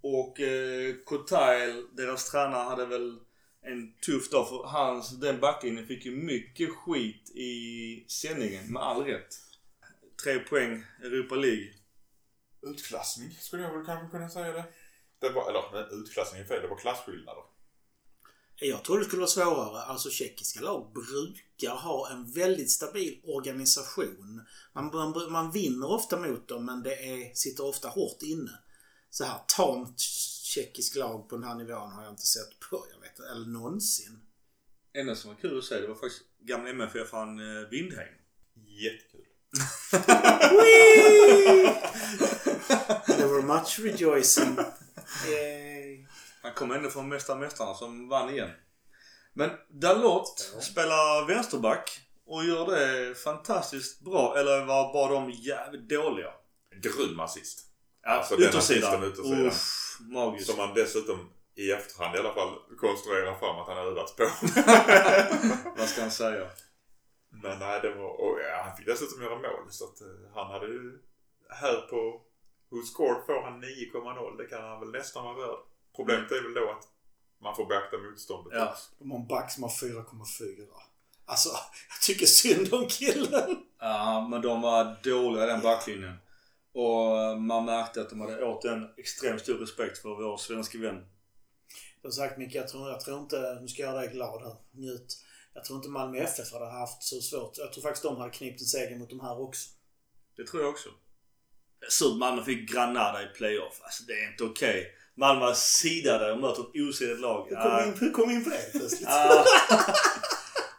Och 0.00 0.40
eh, 0.40 0.94
Kotail, 1.04 1.86
deras 1.96 2.30
tränare, 2.30 2.62
hade 2.62 2.86
väl 2.86 3.18
en 3.62 3.92
tuff 4.06 4.30
dag 4.30 4.48
för 4.48 4.66
hans, 4.66 5.20
den 5.20 5.40
backlinjen 5.40 5.86
fick 5.86 6.06
ju 6.06 6.16
mycket 6.16 6.70
skit 6.70 7.30
i 7.30 8.04
sändningen 8.08 8.72
med 8.72 8.82
all 8.82 9.04
rätt. 9.04 9.34
Tre 10.24 10.38
poäng 10.38 10.84
Europa 11.02 11.34
League. 11.34 11.74
Utklassning 12.62 13.30
skulle 13.30 13.62
jag 13.62 13.76
väl 13.76 13.86
kanske 13.86 14.10
kunna 14.10 14.28
säga 14.28 14.52
det. 14.52 14.64
det 15.20 15.28
var, 15.28 15.48
eller 15.48 16.00
utklassning 16.00 16.40
är 16.42 16.46
fel, 16.46 16.62
det 16.62 16.68
var 16.68 16.78
klasskillnader. 16.78 17.42
Jag 18.60 18.84
tror 18.84 18.98
det 18.98 19.04
skulle 19.04 19.20
vara 19.20 19.30
svårare. 19.30 19.82
Alltså 19.82 20.10
tjeckiska 20.10 20.60
lag 20.60 20.92
brukar 20.92 21.76
ha 21.76 22.10
en 22.10 22.32
väldigt 22.32 22.70
stabil 22.70 23.20
organisation. 23.24 24.42
Man, 24.74 24.86
man, 24.86 25.32
man 25.32 25.50
vinner 25.50 25.90
ofta 25.90 26.18
mot 26.18 26.48
dem 26.48 26.64
men 26.64 26.82
det 26.82 26.94
är, 26.94 27.34
sitter 27.34 27.64
ofta 27.64 27.88
hårt 27.88 28.22
inne. 28.22 28.50
Så 29.10 29.24
här 29.24 29.38
tamt 29.56 30.00
tjeckisk 30.44 30.96
lag 30.96 31.28
på 31.28 31.36
den 31.36 31.44
här 31.44 31.54
nivån 31.54 31.92
har 31.92 32.02
jag 32.02 32.12
inte 32.12 32.26
sett 32.26 32.60
på, 32.70 32.86
jag 32.92 33.00
vet 33.00 33.20
eller 33.20 33.46
någonsin. 33.46 34.20
enda 34.94 35.14
som 35.14 35.30
var 35.30 35.40
kul 35.40 35.58
att 35.58 35.64
se 35.64 35.80
det 35.80 35.86
var 35.86 35.94
faktiskt 35.94 36.22
gamla 36.38 36.70
MFF 36.70 37.12
han 37.12 37.38
eh, 37.38 37.68
Windheim. 37.70 38.14
Jättekul. 38.54 39.24
There 43.16 43.28
were 43.28 43.42
much 43.42 43.78
rejoicing. 43.78 44.56
Yay. 45.30 46.07
Han 46.42 46.52
kom 46.54 46.70
ändå 46.72 46.90
från 46.90 47.08
Mästare 47.08 47.38
Mästarna 47.38 47.74
som 47.74 48.08
vann 48.08 48.30
igen. 48.30 48.50
Men 49.32 49.50
Dalot 49.68 50.38
spelar 50.60 51.26
vänsterback 51.26 52.00
och 52.26 52.44
gör 52.44 52.66
det 52.66 53.14
fantastiskt 53.14 54.00
bra. 54.00 54.38
Eller 54.38 54.64
var 54.64 54.92
bara 54.92 55.12
de 55.12 55.30
jävligt 55.30 55.88
dåliga? 55.88 56.32
Grym 56.82 57.20
assist. 57.20 57.64
Ja, 58.02 58.10
Alltså, 58.10 58.36
yttersidan. 58.40 59.04
Uff, 59.04 59.96
magiskt. 60.00 60.50
Som 60.50 60.56
man 60.56 60.74
dessutom 60.74 61.30
i 61.54 61.72
efterhand 61.72 62.16
i 62.16 62.18
alla 62.18 62.34
fall 62.34 62.58
konstruerar 62.78 63.38
fram 63.38 63.58
att 63.58 63.66
han 63.68 63.76
har 63.76 63.84
övats 63.84 64.16
på. 64.16 64.24
Vad 65.76 65.88
ska 65.88 66.00
han 66.00 66.10
säga? 66.10 66.46
Men 67.30 67.58
nej, 67.58 67.80
det 67.82 67.94
var... 67.94 68.20
Och 68.20 68.38
ja, 68.40 68.62
han 68.64 68.76
fick 68.76 68.86
dessutom 68.86 69.22
göra 69.22 69.34
mål. 69.34 69.66
Så 69.70 69.84
att 69.84 70.00
eh, 70.00 70.34
han 70.34 70.50
hade 70.52 70.66
ju... 70.66 70.98
Här 71.48 71.76
på... 71.90 72.22
Who 72.70 72.82
scored 72.82 73.26
får 73.26 73.42
han 73.42 73.64
9,0. 73.64 74.36
Det 74.38 74.44
kan 74.44 74.62
han 74.62 74.80
väl 74.80 74.90
nästan 74.90 75.24
vara 75.24 75.46
värd. 75.46 75.58
Problemet 75.98 76.30
är 76.32 76.42
väl 76.42 76.54
då 76.54 76.70
att 76.70 76.84
man 77.42 77.56
får 77.56 77.66
beakta 77.66 77.96
motståndet 77.98 78.52
Ja. 78.56 78.70
också. 78.70 78.90
De 78.98 79.10
har 79.10 79.18
en 79.18 79.26
back 79.26 79.52
som 79.52 79.62
har 79.62 79.70
4,4. 79.70 80.66
Alltså, 81.24 81.48
jag 81.88 82.00
tycker 82.02 82.26
synd 82.26 82.74
om 82.74 82.86
killen. 82.88 83.56
Ja, 83.78 84.28
men 84.30 84.42
de 84.42 84.60
var 84.62 84.96
dåliga 85.02 85.46
den 85.46 85.60
backlinjen. 85.60 86.16
Och 86.72 87.40
man 87.40 87.64
märkte 87.64 88.00
att 88.00 88.10
de 88.10 88.20
hade 88.20 88.44
återigen 88.44 88.88
extremt 88.96 89.40
stor 89.40 89.54
respekt 89.58 89.98
för 89.98 90.08
vår 90.08 90.36
svenska 90.36 90.78
vän. 90.78 91.06
Som 92.02 92.12
sagt 92.12 92.38
Micke, 92.38 92.54
jag 92.54 92.68
tror, 92.68 92.90
jag 92.90 93.00
tror 93.00 93.18
inte, 93.18 93.58
nu 93.60 93.68
ska 93.68 93.82
jag 93.82 93.90
göra 93.92 94.00
dig 94.00 94.10
glad 94.14 94.42
här, 94.42 94.56
njut. 94.70 95.24
Jag 95.54 95.64
tror 95.64 95.76
inte 95.76 95.88
Malmö 95.88 96.18
FF 96.18 96.52
hade 96.52 96.70
haft 96.70 97.02
så 97.02 97.20
svårt. 97.20 97.58
Jag 97.58 97.72
tror 97.72 97.82
faktiskt 97.82 98.02
de 98.02 98.16
hade 98.16 98.30
knipt 98.30 98.60
en 98.60 98.66
seger 98.66 98.96
mot 98.96 99.10
de 99.10 99.20
här 99.20 99.40
också. 99.40 99.68
Det 100.36 100.46
tror 100.46 100.62
jag 100.62 100.70
också. 100.70 100.88
Surt 101.90 102.16
Malmö 102.18 102.44
fick 102.44 102.70
Granada 102.70 103.22
i 103.22 103.26
playoff. 103.26 103.80
Alltså 103.82 104.04
det 104.04 104.12
är 104.12 104.30
inte 104.30 104.44
okej. 104.44 104.92
Malmö 105.18 105.40
var 105.40 105.54
sidade 105.54 106.32
och 106.32 106.40
möter 106.40 106.62
ett 106.62 106.88
osidigt 106.88 107.20
lag. 107.20 107.46
Hur 107.48 107.56
kom, 107.56 107.76
vi 107.76 107.88
in, 107.88 107.94
hur 107.98 108.10
kom 108.10 108.30
in 108.30 108.44
på 108.44 108.50
det 108.50 108.72
plötsligt? 108.72 109.08
Ah. 109.08 109.44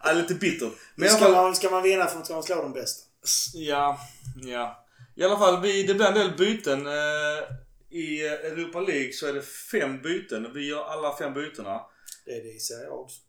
Ah, 0.02 0.12
lite 0.12 0.34
bittert. 0.34 0.74
Men 0.96 1.10
ska, 1.10 1.20
fall, 1.20 1.32
man, 1.32 1.56
ska 1.56 1.70
man 1.70 1.84
vinna 1.84 2.06
för 2.06 2.20
att 2.20 2.30
man 2.30 2.44
slå 2.44 2.62
de 2.62 2.74
bästa? 2.74 3.06
ja, 3.54 4.00
ja. 4.42 4.86
I 5.16 5.24
alla 5.24 5.38
fall, 5.38 5.62
vi, 5.62 5.84
det 5.84 5.94
blir 5.94 6.06
en 6.06 6.14
del 6.14 6.38
byten. 6.38 6.88
Eh, 6.88 7.44
I 7.90 8.28
Europa 8.28 8.80
League 8.80 9.14
så 9.14 9.28
är 9.28 9.34
det 9.34 9.42
fem 9.42 10.02
byten. 10.02 10.54
Vi 10.54 10.68
gör 10.68 10.84
alla 10.84 11.18
fem 11.18 11.34
bytena. 11.34 11.82
Det 12.26 12.32
är 12.32 12.44
det 12.44 12.50
i 12.50 12.60
Serie 12.60 12.90
A 12.90 12.94
också. 12.94 13.20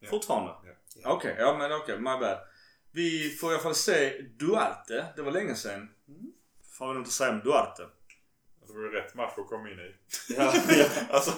Ja. 0.00 0.10
Fortfarande? 0.10 0.52
Ja. 1.02 1.12
Okej, 1.12 1.36
ja 1.38 1.56
men 1.58 1.72
okej, 1.72 1.98
my 1.98 2.04
bad. 2.04 2.38
Vi 2.92 3.30
får 3.40 3.50
i 3.50 3.54
alla 3.54 3.62
fall 3.62 3.74
se 3.74 4.22
Duarte. 4.22 5.06
Det 5.16 5.22
var 5.22 5.32
länge 5.32 5.54
sedan. 5.54 5.88
Mm. 6.08 6.32
Får 6.78 6.88
vi 6.88 6.92
nog 6.94 7.00
inte 7.00 7.12
säga 7.12 7.30
om 7.30 7.40
Duarte. 7.40 7.82
Det 8.74 8.80
var 8.80 8.86
ju 8.86 8.92
rätt 8.92 9.14
match 9.14 9.32
att 9.38 9.48
komma 9.48 9.70
in 9.70 9.78
i. 9.78 9.94
Ja, 10.36 10.54
ja. 10.68 10.86
alltså, 11.10 11.32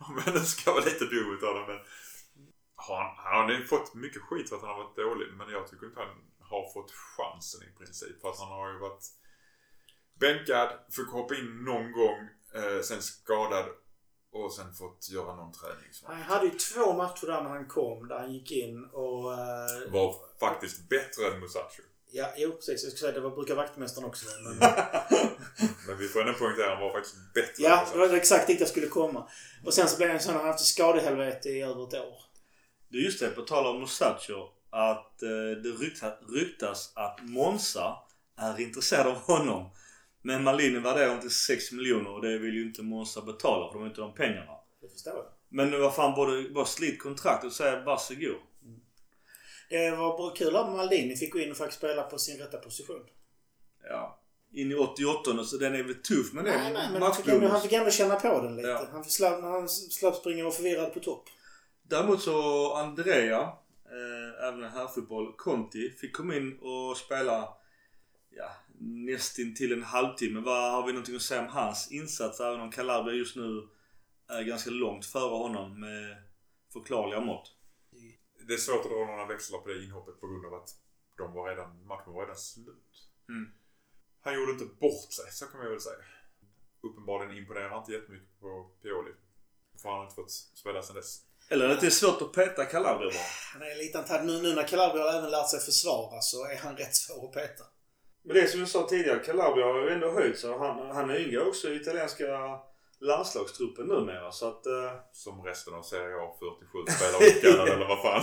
om 0.00 0.22
jag 0.26 0.34
nu 0.34 0.40
ska 0.40 0.72
vara 0.72 0.84
lite 0.84 1.04
dum 1.04 1.34
utav 1.36 1.54
det 1.54 1.66
men... 1.66 1.78
Han, 2.76 3.06
han 3.16 3.44
har 3.44 3.52
ju 3.52 3.64
fått 3.66 3.94
mycket 3.94 4.22
skit 4.22 4.48
för 4.48 4.56
att 4.56 4.62
han 4.62 4.70
har 4.70 4.84
varit 4.84 4.96
dålig 4.96 5.26
men 5.32 5.50
jag 5.50 5.66
tycker 5.68 5.86
inte 5.86 6.00
han 6.00 6.16
har 6.40 6.72
fått 6.72 6.90
chansen 6.92 7.60
i 7.62 7.78
princip. 7.78 8.20
För 8.20 8.28
att 8.30 8.38
han 8.38 8.48
har 8.48 8.72
ju 8.72 8.78
varit 8.78 9.04
bänkad, 10.20 10.68
fick 10.96 11.08
hoppa 11.08 11.34
in 11.34 11.64
någon 11.64 11.92
gång, 11.92 12.18
eh, 12.54 12.80
sen 12.82 13.02
skadad 13.02 13.66
och 14.32 14.52
sen 14.52 14.74
fått 14.74 15.08
göra 15.10 15.34
någon 15.36 15.52
träning. 15.52 15.90
Han 16.04 16.22
hade 16.22 16.44
ju 16.46 16.50
två 16.50 16.92
matcher 16.96 17.26
där 17.26 17.42
när 17.42 17.50
han 17.50 17.66
kom, 17.68 18.08
där 18.08 18.18
han 18.18 18.32
gick 18.32 18.50
in 18.50 18.84
och... 18.84 19.32
eh, 19.32 19.90
Var 19.92 20.14
faktiskt 20.40 20.88
bättre 20.88 21.26
än 21.34 21.40
Musacho. 21.40 21.82
Ja, 22.10 22.32
jo 22.36 22.52
precis. 22.52 22.68
Jag 22.68 22.92
skulle 22.92 22.98
säga 22.98 23.12
det 23.12 23.20
var 23.20 23.36
brukar 23.36 23.54
vaktmästaren 23.54 24.06
också 24.08 24.26
vara, 24.26 24.54
men... 24.54 24.58
Men 25.86 25.98
vi 25.98 26.08
får 26.08 26.20
ändå 26.20 26.32
poängtera 26.32 26.66
att 26.66 26.78
han 26.78 26.82
var 26.82 26.92
faktiskt 26.92 27.16
bättre 27.34 27.52
Ja, 27.58 27.80
Musacho. 27.80 27.98
det 27.98 28.08
var 28.08 28.16
exakt 28.16 28.46
dit 28.46 28.60
jag 28.60 28.68
skulle 28.68 28.86
komma. 28.86 29.28
Och 29.64 29.74
sen 29.74 29.88
så 29.88 29.96
blev 29.96 30.08
det 30.08 30.20
så 30.20 30.30
att 30.30 30.36
han 30.36 30.46
haft 30.46 30.64
skadehelvete 30.64 31.48
i 31.48 31.62
över 31.62 31.88
ett 31.88 31.94
år. 31.94 32.14
Det 32.88 32.98
är 32.98 33.02
just 33.02 33.20
det, 33.20 33.28
på 33.28 33.42
tal 33.42 33.66
om 33.66 33.80
Mustacho. 33.80 34.48
Att 34.70 35.22
eh, 35.22 35.62
det 35.62 35.68
ryktas, 35.68 36.14
ryktas 36.28 36.92
att 36.94 37.18
Monza 37.22 37.96
är 38.40 38.60
intresserad 38.60 39.06
av 39.06 39.16
honom. 39.16 39.70
Men 40.22 40.44
Malini 40.44 40.78
värderar 40.78 41.14
inte 41.14 41.30
6 41.30 41.72
miljoner 41.72 42.10
och 42.10 42.22
det 42.22 42.38
vill 42.38 42.54
ju 42.54 42.66
inte 42.66 42.82
Monza 42.82 43.22
betala 43.22 43.66
för 43.66 43.74
de 43.74 43.82
har 43.82 43.88
inte 43.88 44.00
de 44.00 44.14
pengarna. 44.14 44.52
Det 44.80 44.88
förstår 44.88 45.14
jag. 45.14 45.24
Men 45.48 45.80
vad 45.80 45.94
fan, 45.94 46.14
bara 46.54 46.64
slit 46.64 47.02
kontraktet 47.02 47.44
och 47.44 47.52
säga 47.52 47.84
varsågod. 47.84 48.36
Det 49.68 49.90
var 49.90 50.16
bra 50.16 50.30
kul 50.30 50.56
att 50.56 50.72
Maldini 50.72 51.16
fick 51.16 51.32
gå 51.32 51.38
in 51.38 51.50
och 51.50 51.56
faktiskt 51.56 51.78
spela 51.78 52.02
på 52.02 52.18
sin 52.18 52.38
rätta 52.38 52.58
position. 52.58 53.06
Ja. 53.88 54.22
In 54.52 54.72
i 54.72 54.74
88 54.74 55.44
så 55.44 55.56
den 55.56 55.74
är 55.74 55.82
väl 55.82 55.94
tuff 55.94 56.32
men 56.32 56.44
det 56.44 56.50
Nej, 56.50 56.72
nej, 56.72 56.88
men 56.92 57.02
han 57.02 57.14
fick, 57.14 57.28
ändå, 57.28 57.48
han 57.48 57.62
fick 57.62 57.72
ändå 57.72 57.90
känna 57.90 58.16
på 58.16 58.42
den 58.42 58.56
lite. 58.56 58.68
Ja. 58.68 58.88
Han 58.92 59.04
slapp, 59.04 59.42
han 59.42 59.68
slapp 59.68 60.14
springa 60.14 60.38
och 60.38 60.44
var 60.44 60.56
förvirrad 60.56 60.94
på 60.94 61.00
topp. 61.00 61.24
Däremot 61.82 62.22
så 62.22 62.74
Andrea, 62.74 63.40
eh, 63.40 64.48
även 64.48 64.64
här 64.64 64.88
fotboll 64.88 65.34
Conti, 65.36 65.90
fick 65.90 66.16
komma 66.16 66.36
in 66.36 66.58
och 66.58 66.96
spela 66.96 67.48
ja, 68.30 68.50
nästintill 68.80 69.72
en 69.72 69.82
halvtimme. 69.82 70.40
Vad 70.40 70.72
har 70.72 70.86
vi 70.86 70.92
någonting 70.92 71.16
att 71.16 71.22
säga 71.22 71.40
om 71.40 71.48
hans 71.48 71.92
insats? 71.92 72.40
Även 72.40 72.60
om 72.60 72.70
Calabria 72.70 73.14
just 73.14 73.36
nu 73.36 73.68
är 74.28 74.42
ganska 74.42 74.70
långt 74.70 75.06
före 75.06 75.36
honom 75.38 75.80
med 75.80 76.16
förklarliga 76.72 77.20
mått. 77.20 77.57
Det 78.48 78.54
är 78.54 78.58
svårt 78.58 78.84
att 78.84 78.90
dra 78.90 79.06
några 79.06 79.26
växlar 79.26 79.58
på 79.58 79.68
det 79.68 79.84
inhoppet 79.84 80.20
på 80.20 80.26
grund 80.26 80.46
av 80.46 80.54
att 80.54 80.70
de 81.16 81.32
var 81.32 81.48
redan, 81.48 81.86
matchen 81.86 82.12
var 82.12 82.22
redan 82.22 82.36
slut. 82.36 82.92
Mm. 83.28 83.52
Han 84.20 84.34
gjorde 84.34 84.52
inte 84.52 84.64
bort 84.64 85.12
sig, 85.12 85.32
så 85.32 85.46
kan 85.46 85.60
man 85.60 85.70
väl 85.70 85.80
säga. 85.80 86.04
Uppenbarligen 86.80 87.36
imponerar 87.36 87.68
han 87.68 87.78
inte 87.78 87.92
jättemycket 87.92 88.40
på 88.40 88.70
Pioli. 88.82 89.12
För 89.82 89.88
han 89.88 89.98
har 89.98 90.04
inte 90.04 90.14
fått 90.14 90.30
spela 90.30 90.82
sedan 90.82 90.96
dess. 90.96 91.22
Eller 91.48 91.68
att 91.68 91.80
det 91.80 91.86
är 91.86 91.90
svårt 91.90 92.22
att 92.22 92.32
peta 92.32 92.64
Calabria 92.64 93.10
bara. 93.10 93.30
Han 93.52 93.62
är 93.62 93.78
lite 93.78 93.98
antad. 93.98 94.26
Nu, 94.26 94.42
nu 94.42 94.54
när 94.54 94.68
Calabria 94.68 95.04
har 95.04 95.18
även 95.18 95.30
lärt 95.30 95.50
sig 95.50 95.60
försvara 95.60 96.20
så 96.20 96.44
är 96.44 96.56
han 96.56 96.76
rätt 96.76 96.96
svår 96.96 97.28
att 97.28 97.34
peta. 97.34 97.64
Men 98.22 98.34
det 98.34 98.42
är 98.42 98.46
som 98.46 98.60
jag 98.60 98.68
sa 98.68 98.88
tidigare, 98.88 99.24
Calabria 99.24 99.66
har 99.66 99.80
ju 99.80 99.90
ändå 99.90 100.10
höjt 100.10 100.38
sig. 100.38 100.50
Han, 100.50 100.90
han 100.90 101.16
ingår 101.16 101.48
också 101.48 101.68
i 101.68 101.76
italienska 101.76 102.58
landslagstruppen 103.00 103.86
numera 103.86 104.32
så 104.32 104.48
att... 104.48 104.66
Eh, 104.66 104.92
Som 105.12 105.42
resten 105.44 105.74
av 105.74 105.82
Serie 105.82 106.16
A 106.16 106.34
47 106.38 106.78
spelar 106.96 107.28
uppkallade 107.28 107.72
eller 107.72 107.88
vad 107.88 108.02
fan. 108.02 108.22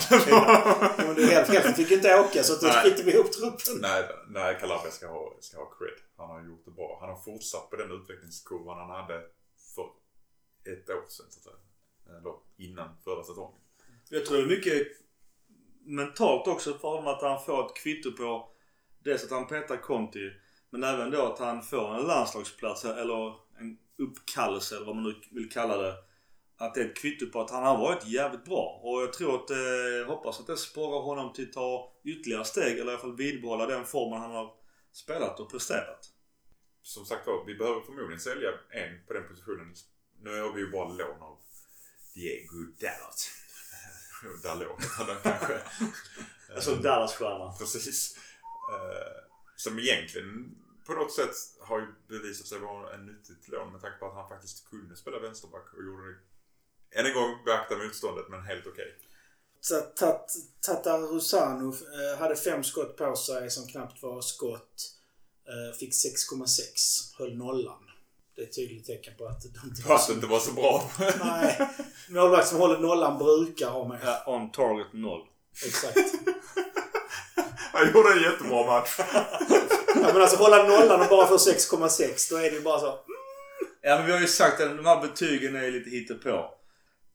Men 0.98 1.16
du, 1.16 1.26
hälften 1.26 1.74
fick 1.74 1.90
ju 1.90 1.96
inte 1.96 2.20
åka 2.20 2.44
så 2.44 2.54
att 2.54 2.62
då 2.62 2.68
sprickte 2.70 3.04
vi 3.04 3.14
ihop 3.14 3.32
truppen. 3.32 3.82
nej, 3.82 4.04
nej, 4.28 4.58
Calabria 4.60 4.92
ska 4.92 5.08
ha, 5.08 5.38
ska 5.40 5.58
ha 5.58 5.66
cred. 5.66 6.00
Han 6.18 6.30
har 6.30 6.44
gjort 6.44 6.66
det 6.66 6.72
bra. 6.72 6.98
Han 7.00 7.10
har 7.10 7.18
fortsatt 7.18 7.70
på 7.70 7.76
den 7.76 7.92
utvecklingskurvan 7.92 8.78
han 8.78 8.90
hade 8.90 9.22
för 9.76 9.88
ett 10.72 10.90
år 10.90 11.06
sedan 11.10 11.26
så 11.30 11.40
att 11.40 11.44
säga. 11.44 11.56
Eller 12.20 12.34
innan 12.58 12.90
förra 13.04 13.24
säsongen. 13.24 13.60
Jag 14.10 14.26
tror 14.26 14.38
det 14.38 14.44
är 14.44 14.48
mycket 14.48 14.88
mentalt 15.86 16.48
också 16.48 16.74
för 16.74 16.88
honom 16.88 17.08
att 17.08 17.22
han 17.22 17.46
får 17.46 17.66
ett 17.66 17.76
kvitto 17.76 18.12
på 18.12 18.50
dels 19.04 19.24
att 19.24 19.32
han 19.32 19.48
petar 19.48 19.78
Conti 19.78 20.32
men 20.70 20.84
även 20.84 21.12
då 21.12 21.22
att 21.22 21.40
han 21.40 21.64
får 21.64 21.96
en 21.96 22.08
landslagsplats 22.08 22.86
eller 22.86 23.45
uppkallelse 23.98 24.76
eller 24.76 24.86
vad 24.86 24.96
man 24.96 25.04
nu 25.04 25.16
vill 25.32 25.52
kalla 25.52 25.78
det. 25.78 25.96
Att 26.58 26.74
det 26.74 26.82
är 26.82 26.86
ett 26.86 26.98
kvitto 26.98 27.26
på 27.26 27.42
att 27.42 27.52
han 27.52 27.64
har 27.64 27.78
varit 27.78 28.08
jävligt 28.08 28.46
bra. 28.46 28.80
Och 28.84 29.02
jag 29.02 29.14
tror 29.14 29.36
att, 29.36 29.50
eh, 29.50 30.08
hoppas 30.08 30.40
att 30.40 30.48
det 30.48 30.58
sporrar 30.58 31.02
honom 31.02 31.34
till 31.34 31.48
att 31.48 31.54
ta 31.54 31.94
ytterligare 32.04 32.46
steg 32.46 32.80
eller 32.80 32.92
i 32.92 32.96
alla 32.96 33.02
fall 33.02 33.16
vidbehålla 33.16 33.66
den 33.66 33.86
formen 33.86 34.22
han 34.22 34.32
har 34.32 34.54
spelat 34.92 35.40
och 35.40 35.52
presterat. 35.52 36.12
Som 36.82 37.06
sagt 37.06 37.28
var, 37.28 37.46
vi 37.46 37.56
behöver 37.56 37.82
förmodligen 37.82 38.20
sälja 38.20 38.50
en 38.70 39.06
på 39.08 39.14
den 39.14 39.28
positionen. 39.28 39.76
Nu 40.22 40.42
har 40.42 40.54
vi 40.54 40.62
ju 40.62 40.72
bara 40.72 40.88
lån 40.90 41.22
av 41.22 41.38
Diego 42.14 42.58
Dalot. 42.80 43.32
Dalot 44.44 44.80
kanske. 45.24 45.60
Alltså 46.56 46.76
Dallas-stjärna. 46.76 47.54
Precis. 47.60 48.18
Eh, 48.72 49.26
som 49.56 49.80
egentligen 49.80 50.56
på 50.86 50.94
något 50.94 51.14
sätt 51.14 51.36
har 51.60 51.80
ju 51.80 51.88
bevisat 52.08 52.48
sig 52.48 52.60
vara 52.60 52.94
en 52.94 53.06
nyttigt 53.06 53.48
lån 53.48 53.72
med 53.72 53.82
tanke 53.82 53.98
på 53.98 54.06
att 54.06 54.14
han 54.14 54.30
faktiskt 54.30 54.70
kunde 54.70 54.96
spela 54.96 55.20
vänsterback 55.20 55.74
och 55.74 55.84
gjorde 55.84 56.08
det. 56.08 56.18
Än 57.00 57.06
en 57.06 57.14
gång 57.14 57.44
beakta 57.46 57.78
motståndet 57.78 58.26
men 58.30 58.42
helt 58.42 58.68
okej. 58.68 58.96
Tata 60.62 60.98
Rusano 60.98 61.70
eh, 61.70 62.20
hade 62.20 62.36
fem 62.36 62.64
skott 62.64 62.98
på 62.98 63.16
sig 63.16 63.50
som 63.50 63.68
knappt 63.68 64.04
var 64.04 64.22
skott. 64.22 64.92
Eh, 65.48 65.78
fick 65.78 65.92
6,6. 65.92 67.18
Höll 67.18 67.38
nollan. 67.38 67.82
Det 68.36 68.42
är 68.42 68.46
ett 68.46 68.56
tydligt 68.56 68.86
tecken 68.86 69.14
på 69.18 69.28
att 69.28 69.42
de 69.42 69.70
inte 69.70 69.88
var 69.88 69.98
så... 69.98 70.14
inte 70.14 70.28
var 70.28 70.40
så 70.40 70.52
bra. 70.52 70.92
Nej. 71.20 71.70
Målvakt 72.10 72.48
som 72.48 72.58
håller 72.58 72.80
nollan 72.80 73.18
brukar 73.18 73.70
ha 73.70 73.88
med. 73.88 74.00
Ja, 74.04 74.24
on 74.28 74.52
target 74.52 74.94
noll. 74.94 75.28
Exakt. 75.66 75.98
Han 77.74 77.94
gjorde 77.94 78.14
en 78.14 78.22
jättebra 78.22 78.66
match. 78.66 79.00
Ja, 80.02 80.14
men 80.14 80.22
alltså 80.22 80.38
hålla 80.38 80.64
nollan 80.64 81.02
och 81.02 81.08
bara 81.10 81.28
få 81.28 81.38
6,6. 81.38 82.30
Då 82.30 82.38
är 82.38 82.42
det 82.42 82.56
ju 82.56 82.62
bara 82.62 82.80
så. 82.80 83.00
Ja 83.82 83.98
men 83.98 84.06
vi 84.06 84.12
har 84.12 84.20
ju 84.20 84.28
sagt 84.28 84.62
att 84.62 84.78
de 84.78 84.86
här 84.86 85.02
betygen 85.02 85.56
är 85.56 85.72
lite 85.72 85.90
hittepå. 85.90 86.52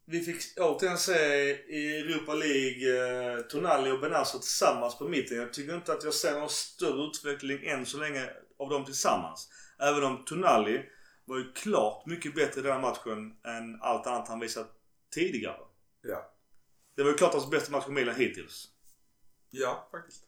Vi 0.05 0.21
fick 0.21 0.37
återigen 0.61 0.99
se 0.99 1.13
i 1.69 2.01
Europa 2.01 2.35
League 2.35 3.35
eh, 3.35 3.41
Tonali 3.41 3.91
och 3.91 4.01
Benazzo 4.01 4.39
tillsammans 4.39 4.99
på 4.99 5.09
mitten. 5.09 5.37
Jag 5.37 5.53
tycker 5.53 5.75
inte 5.75 5.93
att 5.93 6.05
jag 6.05 6.15
ser 6.15 6.41
någon 6.41 6.49
större 6.49 7.07
utveckling 7.07 7.67
än 7.67 7.87
så 7.87 7.99
länge 7.99 8.31
av 8.59 8.69
dem 8.69 8.85
tillsammans. 8.85 9.49
Även 9.79 10.05
om 10.05 10.25
Tonali 10.25 10.83
var 11.25 11.39
ju 11.39 11.53
klart 11.53 12.07
mycket 12.07 12.35
bättre 12.35 12.61
i 12.61 12.63
den 12.63 12.73
här 12.73 12.81
matchen 12.81 13.37
än 13.45 13.83
allt 13.83 14.07
annat 14.07 14.29
han 14.29 14.41
visat 14.41 14.69
tidigare. 15.15 15.61
Ja. 16.03 16.35
Det 16.97 17.03
var 17.03 17.11
ju 17.11 17.17
klart 17.17 17.33
hans 17.33 17.51
bästa 17.51 17.73
match 17.73 17.85
för 17.85 17.93
Milan 17.93 18.15
hittills. 18.15 18.69
Ja, 19.51 19.89
faktiskt. 19.93 20.25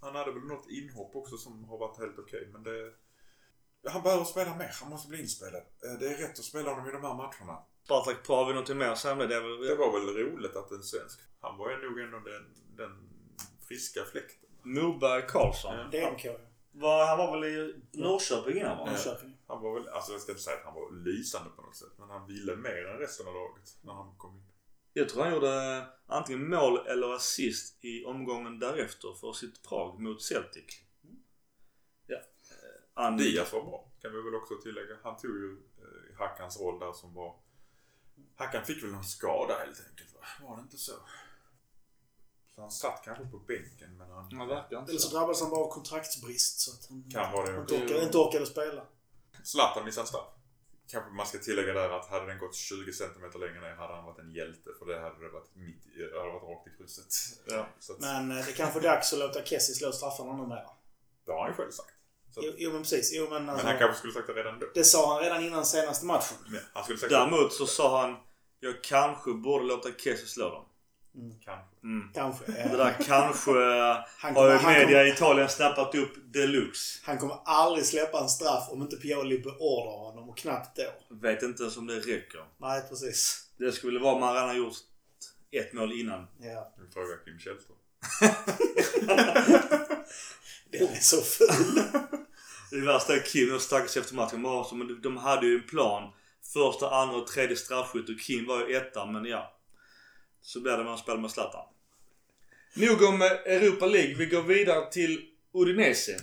Han 0.00 0.14
hade 0.14 0.32
väl 0.32 0.42
något 0.42 0.68
inhopp 0.70 1.16
också 1.16 1.36
som 1.36 1.64
har 1.64 1.78
varit 1.78 1.98
helt 1.98 2.18
okej, 2.18 2.48
men 2.52 2.62
det... 2.62 2.92
Han 3.90 4.02
behöver 4.02 4.24
spela 4.24 4.56
mer. 4.56 4.70
Han 4.80 4.90
måste 4.90 5.08
bli 5.08 5.20
inspelad. 5.20 5.62
Eh, 5.84 5.98
Det 6.00 6.06
är 6.08 6.16
rätt 6.16 6.38
att 6.38 6.44
spela 6.44 6.70
honom 6.70 6.88
i 6.88 6.92
de 6.92 7.02
här 7.04 7.14
matcherna. 7.14 7.62
Spartak 7.84 8.26
Prag, 8.26 8.44
har 8.44 8.50
någonting 8.52 8.78
mer 8.78 8.86
att 8.88 8.98
säga 8.98 9.14
det? 9.14 9.40
Väl- 9.40 9.60
Det 9.60 9.74
var 9.74 9.92
väl 9.92 10.14
roligt 10.16 10.56
att 10.56 10.70
en 10.70 10.82
svensk... 10.82 11.20
Han 11.40 11.58
var 11.58 11.70
ju 11.70 11.76
nog 11.88 12.00
ändå 12.00 12.18
den, 12.18 12.44
den 12.76 13.08
friska 13.68 14.04
fläkten. 14.04 14.48
Moberg 14.62 15.22
Karlsson. 15.28 15.74
Ja. 15.76 15.84
DMK. 16.10 16.26
Var, 16.72 17.06
han 17.06 17.18
var 17.18 17.30
väl 17.40 17.44
i 17.44 17.82
Norrköping 17.92 18.56
innan 18.56 18.78
va? 18.78 18.84
Norrköping. 18.86 19.36
Han 19.46 19.62
var 19.62 19.74
väl, 19.74 19.88
alltså 19.88 20.12
jag 20.12 20.20
ska 20.20 20.32
inte 20.32 20.42
säga 20.44 20.56
att 20.56 20.64
han 20.64 20.74
var 20.74 20.92
lysande 21.04 21.50
på 21.56 21.62
något 21.62 21.76
sätt, 21.76 21.92
men 21.98 22.10
han 22.10 22.26
ville 22.26 22.56
mer 22.56 22.86
än 22.86 22.98
resten 22.98 23.26
av 23.28 23.34
laget 23.34 23.76
när 23.82 23.92
han 23.92 24.14
kom 24.16 24.36
in. 24.36 24.42
Jag 24.92 25.08
tror 25.08 25.22
han 25.22 25.32
gjorde 25.32 25.86
antingen 26.06 26.48
mål 26.48 26.86
eller 26.86 27.12
assist 27.14 27.84
i 27.84 28.04
omgången 28.04 28.58
därefter 28.58 29.14
för 29.20 29.32
sitt 29.32 29.62
Prag 29.62 30.00
mot 30.00 30.22
Celtic. 30.22 30.64
Ja. 32.06 32.16
Eh, 32.16 32.22
Han, 32.94 33.16
Diaz 33.16 33.52
var 33.52 33.62
bra, 33.64 33.90
kan 34.02 34.12
vi 34.12 34.22
väl 34.22 34.34
också 34.34 34.54
tillägga. 34.62 34.96
Han 35.02 35.16
tog 35.16 35.30
ju 35.30 35.52
eh, 35.78 36.18
Hackans 36.18 36.60
roll 36.60 36.78
där 36.78 36.92
som 36.92 37.14
var... 37.14 37.36
Hackan 38.36 38.64
fick 38.64 38.82
väl 38.82 38.90
någon 38.90 39.04
skada 39.04 39.54
helt 39.58 39.86
enkelt, 39.90 40.14
va? 40.14 40.46
Var 40.48 40.56
det 40.56 40.62
inte 40.62 40.78
så? 40.78 40.92
Så 42.54 42.60
han 42.60 42.70
satt 42.70 43.02
kanske 43.04 43.24
på 43.24 43.38
bänken, 43.38 43.96
men 43.96 44.10
han... 44.10 44.32
Han 44.32 44.48
verkar 44.48 44.78
inte 44.78 44.92
Eller 44.92 45.00
så 45.00 45.08
så. 45.08 45.16
drabbades 45.16 45.40
han 45.40 45.50
bara 45.50 45.64
av 45.64 45.70
kontraktsbrist 45.72 46.60
så 46.60 46.70
att 46.70 46.86
han 46.88 47.10
Kan 47.10 47.32
vara 47.32 47.52
det. 47.52 47.60
inte, 47.60 47.74
orkade, 47.74 48.02
inte 48.04 48.18
orkade 48.18 48.46
spela. 48.46 48.86
Zlatan 49.44 49.84
missade 49.84 50.06
straff. 50.06 50.28
Kanske 50.90 51.10
man 51.10 51.26
ska 51.26 51.38
tillägga 51.38 51.72
där 51.72 51.90
att 51.90 52.06
hade 52.10 52.26
den 52.26 52.38
gått 52.38 52.54
20 52.54 52.92
cm 52.92 53.40
längre 53.40 53.60
ner 53.60 53.74
hade 53.76 53.94
han 53.94 54.04
varit 54.04 54.18
en 54.18 54.30
hjälte. 54.32 54.70
För 54.78 54.86
det 54.86 55.00
hade 55.00 55.24
det 55.24 55.28
varit 55.28 55.50
mitt 55.54 55.84
det 56.12 56.18
hade 56.20 56.32
varit 56.32 56.42
rakt 56.42 56.66
i 56.68 56.70
krysset. 56.78 57.06
Ja. 57.46 57.66
Så 57.80 57.92
att, 57.92 58.00
Men 58.00 58.30
eh, 58.38 58.46
det 58.46 58.52
kanske 58.52 58.78
är 58.78 58.82
dags 58.82 59.12
att 59.12 59.18
låta 59.18 59.42
Kessie 59.44 59.74
slå 59.74 59.92
straffarna 59.92 60.32
numera. 60.36 60.66
det 61.26 61.32
har 61.32 61.40
han 61.40 61.50
ju 61.50 61.54
själv 61.56 61.70
sagt. 61.70 61.90
Så, 62.34 62.40
Jo, 62.44 62.52
jo 62.56 62.72
men 62.72 62.82
precis. 62.82 63.10
Jo, 63.14 63.22
men, 63.30 63.32
men 63.44 63.48
alltså, 63.50 63.66
han 63.66 63.78
kanske 63.78 63.98
skulle 63.98 64.12
sagt 64.12 64.26
det 64.26 64.32
redan 64.32 64.58
då. 64.58 64.66
Det 64.74 64.84
sa 64.84 65.12
han 65.14 65.22
redan 65.22 65.44
innan 65.44 65.66
senaste 65.66 66.06
matchen. 66.06 66.36
Men 66.48 66.60
han 66.72 66.84
skulle 66.84 66.98
sagt 66.98 67.10
Däremot 67.10 67.52
så 67.52 67.66
sa 67.66 68.00
han 68.06 68.16
jag 68.60 68.82
kanske 68.84 69.32
borde 69.32 69.64
låta 69.64 69.88
Kessie 69.92 70.26
slå 70.26 70.48
dem. 70.50 70.64
Kanske. 71.44 71.76
Mm. 71.84 72.10
Kanske. 72.14 72.44
Det 72.44 72.76
där 72.76 72.96
kanske 73.06 73.50
Han 74.18 74.34
har 74.36 74.50
ju 74.50 74.58
kommer- 74.58 74.58
han 74.58 74.72
media 74.72 74.86
kommer- 74.86 75.04
i 75.04 75.10
Italien 75.10 75.48
snappat 75.48 75.94
upp 75.94 76.12
deluxe. 76.24 77.00
Han 77.04 77.18
kommer 77.18 77.38
aldrig 77.44 77.86
släppa 77.86 78.20
en 78.20 78.28
straff 78.28 78.68
om 78.70 78.82
inte 78.82 78.96
Pioli 78.96 79.38
beordrar 79.38 79.98
honom 79.98 80.19
och 80.30 80.38
knappt 80.38 80.76
då. 80.76 81.16
Vet 81.16 81.42
inte 81.42 81.62
ens 81.62 81.76
om 81.76 81.86
det 81.86 82.00
räcker. 82.00 82.44
Nej, 82.58 82.82
precis. 82.88 83.46
Det 83.56 83.72
skulle 83.72 84.00
vara 84.00 84.14
om 84.14 84.22
han 84.22 84.34
redan 84.34 84.56
gjort 84.56 84.74
ett 85.50 85.72
mål 85.72 85.92
innan. 85.92 86.26
Ja. 86.40 86.74
Nu 86.78 86.90
frågar 86.92 87.24
Kim 87.24 87.38
Källström. 87.38 87.76
Den 90.70 90.88
är 90.88 91.00
så 91.00 91.22
ful. 91.22 91.82
Det 92.70 92.80
värsta 92.80 93.14
är 93.16 93.20
Kim 93.20 93.54
och 93.54 93.62
stackars 93.62 93.96
efter 93.96 94.14
matchen. 94.14 94.42
Men 94.42 94.78
men 94.78 95.02
de 95.02 95.16
hade 95.16 95.46
ju 95.46 95.54
en 95.54 95.66
plan. 95.66 96.12
Första, 96.52 96.90
andra 96.90 97.16
och 97.16 97.26
tredje 97.26 97.56
straffskytt 97.56 98.08
och 98.08 98.20
Kim 98.20 98.46
var 98.46 98.68
ju 98.68 98.76
etta 98.76 99.06
men 99.06 99.24
ja. 99.24 99.56
Så 100.42 100.60
blir 100.60 100.72
det 100.72 100.78
när 100.78 100.84
man 100.84 100.98
spelar 100.98 101.18
med 101.18 101.30
Zlatan. 101.30 101.66
Nog 102.74 103.02
om 103.02 103.22
eh, 103.22 103.28
Europa 103.28 103.86
League. 103.86 104.14
Vi 104.14 104.26
går 104.26 104.42
vidare 104.42 104.90
till 104.90 105.26
Udinese. 105.52 106.16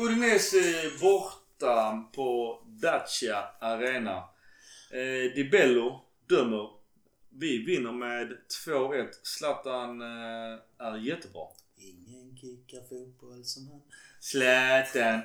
Udinese 0.00 0.90
borta 1.00 2.04
på 2.14 2.58
Dacia 2.66 3.44
Arena. 3.60 4.16
Eh, 4.90 5.34
Di 5.34 5.48
Bello 5.52 6.00
dömer. 6.28 6.68
Vi 7.38 7.58
vinner 7.64 7.92
med 7.92 8.36
2-1. 8.66 9.08
Zlatan 9.22 10.00
eh, 10.02 10.58
är 10.78 10.96
jättebra. 10.98 11.42
Ingen 11.76 12.36
kickar 12.36 12.80
fotboll 12.88 13.44
som 13.44 13.68
han. 13.68 13.80
Zlatan. 14.20 15.20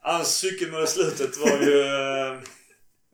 Hans 0.00 0.28
cykelmål 0.36 0.84
i 0.84 0.86
slutet 0.86 1.36
var 1.36 1.58
ju... 1.62 1.80
eh, 1.80 2.40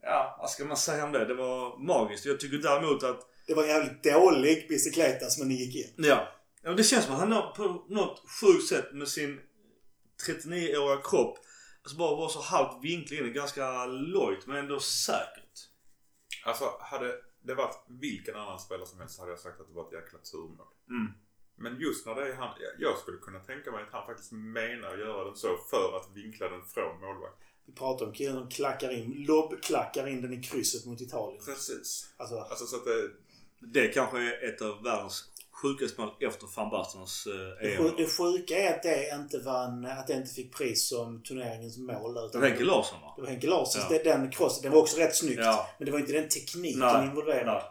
Ja, 0.03 0.37
vad 0.41 0.51
ska 0.51 0.65
man 0.65 0.77
säga 0.77 1.05
om 1.05 1.13
det? 1.13 1.25
Det 1.25 1.35
var 1.35 1.79
magiskt. 1.79 2.27
Jag 2.27 2.41
tycker 2.41 2.59
däremot 2.59 3.03
att... 3.03 3.27
Det 3.47 3.55
var 3.55 3.63
en 3.63 3.69
jävligt 3.69 4.03
dålig 4.03 4.69
bicicletas 4.69 5.39
men 5.39 5.49
det 5.49 5.55
gick 5.55 5.77
in. 5.77 6.05
Ja. 6.07 6.29
ja 6.63 6.71
det 6.73 6.85
känns 6.85 7.05
som 7.05 7.15
att 7.15 7.21
han 7.21 7.33
har 7.33 7.51
på 7.55 7.85
något 7.89 8.23
sjukt 8.41 8.69
sätt 8.69 8.93
med 8.93 9.09
sin 9.09 9.41
39-åriga 10.27 11.03
kropp 11.03 11.39
alltså 11.83 11.99
bara 11.99 12.17
var 12.17 12.29
så 12.29 12.41
halvt 12.41 12.85
vinklig 12.85 13.19
in. 13.19 13.33
Ganska 13.33 13.87
lojt 13.87 14.47
men 14.47 14.57
ändå 14.57 14.81
säkert. 14.81 15.69
Alltså, 16.45 16.65
hade 16.81 17.21
det 17.43 17.55
varit 17.55 17.85
vilken 17.87 18.37
annan 18.37 18.59
spelare 18.59 18.87
som 18.87 19.01
helst 19.01 19.19
hade 19.19 19.31
jag 19.31 19.39
sagt 19.39 19.61
att 19.61 19.69
det 19.69 19.75
var 19.75 19.87
ett 19.87 19.93
jäkla 19.93 20.19
turmål. 20.19 20.67
Mm. 20.89 21.13
Men 21.57 21.81
just 21.81 22.07
när 22.07 22.15
det 22.15 22.29
är 22.29 22.35
han, 22.35 22.55
jag 22.79 22.99
skulle 22.99 23.19
kunna 23.19 23.39
tänka 23.39 23.71
mig 23.73 23.83
att 23.83 23.93
han 23.93 24.07
faktiskt 24.07 24.33
menar 24.33 24.93
att 24.93 24.99
göra 24.99 25.25
den 25.25 25.37
så 25.37 25.57
för 25.71 25.97
att 25.97 26.17
vinkla 26.17 26.49
den 26.49 26.65
från 26.65 27.01
målvakt. 27.01 27.37
Vi 27.67 27.73
pratar 27.73 28.07
om 28.07 28.13
killen 28.13 28.35
som 28.35 28.51
klackar 28.51 28.91
in, 28.91 29.25
lobbklackar 29.29 30.07
in 30.07 30.23
den 30.23 30.33
i 30.33 30.43
krysset 30.43 30.87
mot 30.87 31.01
Italien. 31.01 31.45
Precis. 31.45 32.15
Alltså, 32.17 32.39
Alltså 32.39 32.67
så 32.67 32.77
att 32.77 32.85
det, 32.85 33.11
Det 33.59 33.89
kanske 33.89 34.19
är 34.19 34.49
ett 34.49 34.63
av 34.63 34.83
världens 34.83 35.31
sjukaste 35.63 36.01
mål 36.01 36.11
efter 36.21 36.47
van 36.57 36.71
Bastens 36.71 37.27
eh, 37.27 37.33
det, 37.63 37.75
EM. 37.75 37.93
det 37.97 38.07
sjuka 38.07 38.59
är 38.59 38.75
att 38.77 38.83
det 38.83 39.11
inte 39.15 39.39
vann, 39.39 39.85
att 39.85 40.07
det 40.07 40.13
inte 40.15 40.35
fick 40.35 40.57
pris 40.57 40.89
som 40.89 41.23
turneringens 41.23 41.79
mål. 41.79 42.15
Det 42.15 42.21
utan 42.27 42.41
var 42.41 42.49
Henke 42.49 42.65
Larsson 42.65 43.01
va? 43.01 43.13
Det 43.17 43.23
var 43.23 43.29
Henke 43.29 43.47
Larssons. 43.47 43.87
Ja. 43.91 43.99
Det- 43.99 44.05
Den 44.05 44.31
crossen, 44.31 44.63
den 44.63 44.73
var 44.73 44.79
också 44.79 44.97
rätt 44.97 45.17
snyggt. 45.17 45.41
Ja. 45.41 45.69
Men 45.79 45.87
det 45.87 45.93
var 45.93 45.99
inte 45.99 46.13
den 46.13 46.29
tekniken 46.29 46.81
Nej, 46.81 47.07
involverad. 47.07 47.47
Nej. 47.47 47.63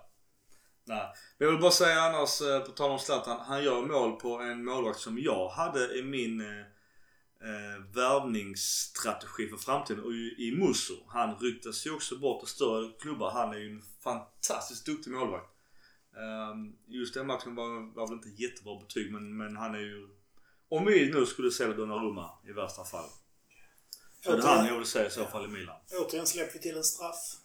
Nej. 0.86 1.08
Men 1.38 1.46
jag 1.46 1.52
vill 1.52 1.62
bara 1.62 1.72
säga 1.72 2.00
annars, 2.02 2.42
eh, 2.42 2.60
på 2.60 2.72
tal 2.72 2.92
om 2.92 3.00
Zlatan. 3.00 3.40
Han 3.40 3.64
gör 3.64 3.82
mål 3.82 4.12
på 4.20 4.40
en 4.40 4.66
målvakt 4.66 5.00
som 5.00 5.20
jag 5.20 5.50
hade 5.50 5.98
i 6.00 6.04
min 6.04 6.42
eh, 6.42 6.60
eh, 7.50 7.84
värvningsstrategi 7.96 9.48
för 9.48 9.58
framtiden. 9.58 10.04
Och 10.04 10.14
i 10.14 10.54
Musso. 10.58 10.94
Han 11.08 11.36
ryktas 11.40 11.86
ju 11.88 11.96
också 11.96 12.18
bort 12.18 12.40
till 12.40 12.50
större 12.50 12.92
klubbar. 13.02 13.32
Han 13.32 13.54
är 13.54 13.58
ju 13.58 13.70
en 13.72 13.82
fantastiskt 14.04 14.86
duktig 14.86 15.12
målvakt. 15.12 15.46
Um, 16.20 16.78
just 16.88 17.14
den 17.14 17.28
matchen 17.28 17.56
var, 17.56 17.96
var 17.96 18.08
väl 18.08 18.16
inte 18.16 18.44
jättebra 18.44 18.80
betyg 18.80 19.12
men, 19.14 19.38
men 19.38 19.58
han 19.58 19.76
är 19.76 19.80
ju... 19.80 20.10
Om 20.70 20.86
vi 20.86 21.12
nu 21.14 21.26
skulle 21.26 21.52
sälja 21.52 21.76
Donnarumma 21.76 22.32
i 22.48 22.52
värsta 22.52 22.84
fall. 22.84 23.10
Så 24.24 24.32
är 24.32 24.38
det 24.38 24.48
han 24.48 24.66
jag 24.66 24.78
vill 24.78 24.88
säga 24.88 25.08
i 25.08 25.12
så 25.12 25.26
fall 25.26 25.46
i 25.46 25.48
Milan. 25.48 25.76
Återigen 26.02 26.28
släpper 26.28 26.54
vi 26.54 26.60
till 26.60 26.78
en 26.78 26.84
straff. 26.84 27.36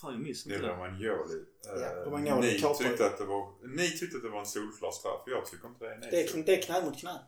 Fan 0.00 0.12
jag 0.12 0.22
minns 0.22 0.44
det 0.44 0.54
inte 0.54 0.66
det. 0.66 0.72
Romagnoli. 0.72 1.44
Ja, 1.62 1.72
Eh, 1.72 2.04
Romagnoli 2.04 2.52
ni, 2.52 2.74
tyckte 2.78 3.06
att 3.06 3.18
det 3.18 3.24
var, 3.24 3.52
ni 3.76 3.90
tyckte 3.90 4.16
att 4.16 4.22
det 4.22 4.28
var 4.28 4.40
en 4.40 4.46
solklar 4.46 4.90
straff. 4.90 5.22
Jag 5.26 5.46
tycker 5.46 5.68
inte 5.68 5.84
det. 5.84 5.98
Nej. 5.98 6.08
Det 6.10 6.34
är, 6.34 6.42
det 6.42 6.56
är 6.58 6.62
knä 6.62 6.84
mot 6.84 6.98
knä. 6.98 7.20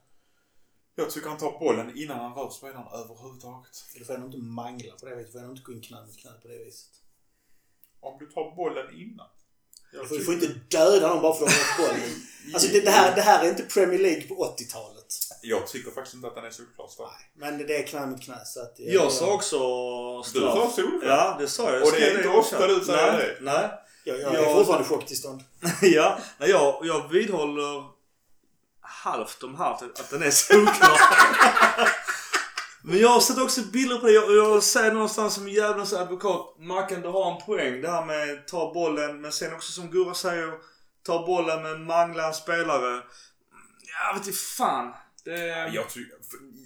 Jag 0.95 1.11
tycker 1.11 1.29
han 1.29 1.39
tar 1.39 1.59
bollen 1.59 1.99
innan 1.99 2.19
han 2.19 2.35
rör 2.35 2.51
spelaren 2.51 2.87
överhuvudtaget. 2.93 3.85
Du 3.95 4.05
får 4.05 4.15
ändå 4.15 4.27
inte 4.27 4.39
mangla 4.39 4.95
på 5.01 5.07
det 5.07 5.17
viset. 5.17 5.33
Du 5.33 5.33
får 5.33 5.39
ändå 5.39 5.51
inte 5.51 5.63
gå 5.63 5.73
in 5.73 5.81
knä 5.83 6.07
mot 6.07 6.17
knä 6.17 6.31
på 6.43 6.49
det 6.49 6.65
viset. 6.65 6.91
Om 8.01 8.19
du 8.19 8.27
tar 8.27 8.57
bollen 8.57 8.95
innan. 8.95 9.29
Jag 9.93 10.03
Du 10.03 10.09
får, 10.09 10.15
du 10.15 10.21
tycker- 10.21 10.25
får 10.25 10.35
inte 10.35 10.61
döda 10.77 11.09
någon 11.09 11.23
bara 11.23 11.35
för 11.35 11.45
att 11.47 11.51
de 11.77 11.83
har 11.83 11.89
bollen. 11.89 12.23
Alltså 12.55 12.69
det, 12.73 12.81
det, 12.81 12.91
här, 12.91 13.15
det 13.15 13.21
här 13.23 13.45
är 13.45 13.49
inte 13.49 13.63
Premier 13.63 13.99
League 14.01 14.23
på 14.23 14.35
80-talet. 14.35 15.07
Jag 15.43 15.67
tycker 15.67 15.91
faktiskt 15.91 16.15
inte 16.15 16.29
att 16.29 16.35
den 16.35 16.45
är 16.45 16.51
solklar 16.51 16.87
straff. 16.89 17.13
Nej, 17.37 17.53
men 17.53 17.67
det 17.67 17.77
är 17.77 17.87
knä 17.87 18.07
mot 18.07 18.23
knä. 18.23 18.39
Så 18.45 18.61
att, 18.63 18.75
Jag 18.77 19.13
sa 19.13 19.27
också 19.33 19.59
Du 20.35 20.41
sa 20.41 20.73
solklart? 20.77 21.03
Ja, 21.05 21.37
det 21.41 21.49
sa 21.49 21.73
jag. 21.73 21.83
Och 21.83 21.93
det 21.93 22.11
är 22.11 22.17
inte 22.17 22.29
ofta 22.29 22.67
du 22.67 22.81
säger 22.85 23.13
nej, 23.13 23.37
det. 23.41 23.45
Nej. 23.45 23.69
Jag, 24.05 24.21
jag 24.21 24.35
är 24.35 24.43
Jag- 24.43 24.53
fortfarande 24.57 24.85
i 24.85 24.89
chocktillstånd. 24.89 25.43
ja, 25.83 26.19
nej, 26.39 26.51
jag, 26.51 26.81
jag 26.83 27.09
vidhåller 27.09 27.85
halvt 28.81 29.43
om 29.43 29.55
halvt 29.55 29.83
att 29.83 30.11
den 30.11 30.23
är 30.23 30.31
solklar. 30.31 30.99
Men 32.89 32.99
jag 32.99 33.09
har 33.09 33.21
sett 33.21 33.39
också 33.39 33.63
bilder 33.63 33.99
på 33.99 34.07
det. 34.07 34.13
Jag, 34.13 34.37
jag 34.37 34.63
säger 34.63 34.93
någonstans 34.93 35.35
som 35.35 35.49
djävulens 35.49 35.93
advokat. 35.93 36.55
Mackan, 36.59 37.03
du 37.03 37.09
har 37.09 37.33
en 37.33 37.47
poäng. 37.47 37.81
Det 37.81 37.91
här 37.91 38.07
med 38.07 38.47
ta 38.47 38.75
bollen. 38.75 39.21
Men 39.21 39.33
sen 39.33 39.55
också 39.55 39.73
som 39.73 39.91
Gurra 39.91 40.15
säger. 40.15 40.53
Ta 41.03 41.27
bollen 41.27 41.63
men 41.63 41.85
mangla 41.85 42.27
en 42.27 42.35
spelare. 42.35 43.03
Jag 44.01 44.19
vet 44.19 44.27
inte 44.27 44.39
fan. 44.39 44.95
Det... 45.25 45.47
Jag, 45.75 45.85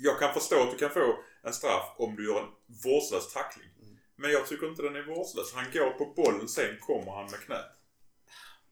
jag 0.03 0.19
kan 0.19 0.35
förstå 0.35 0.63
att 0.63 0.71
du 0.71 0.77
kan 0.79 0.91
få 0.91 1.19
en 1.45 1.53
straff 1.53 1.95
om 1.97 2.17
du 2.17 2.27
gör 2.27 2.39
en 2.39 2.49
vårdslös 2.85 3.33
tackling. 3.33 3.69
Men 4.17 4.31
jag 4.31 4.47
tycker 4.47 4.69
inte 4.69 4.83
den 4.83 4.97
är 4.97 5.03
vårdslös. 5.03 5.53
Han 5.55 5.65
går 5.73 5.91
på 5.91 6.23
bollen, 6.23 6.49
sen 6.49 6.79
kommer 6.81 7.13
han 7.13 7.25
med 7.31 7.41
knät. 7.41 7.67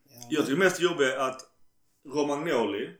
Ja, 0.05 0.27
Jag 0.31 0.47
tycker 0.47 0.59
mest 0.59 0.81
jobbigt 0.81 1.09
är 1.09 1.19
att 1.19 1.41
Romagnoli, 2.15 2.97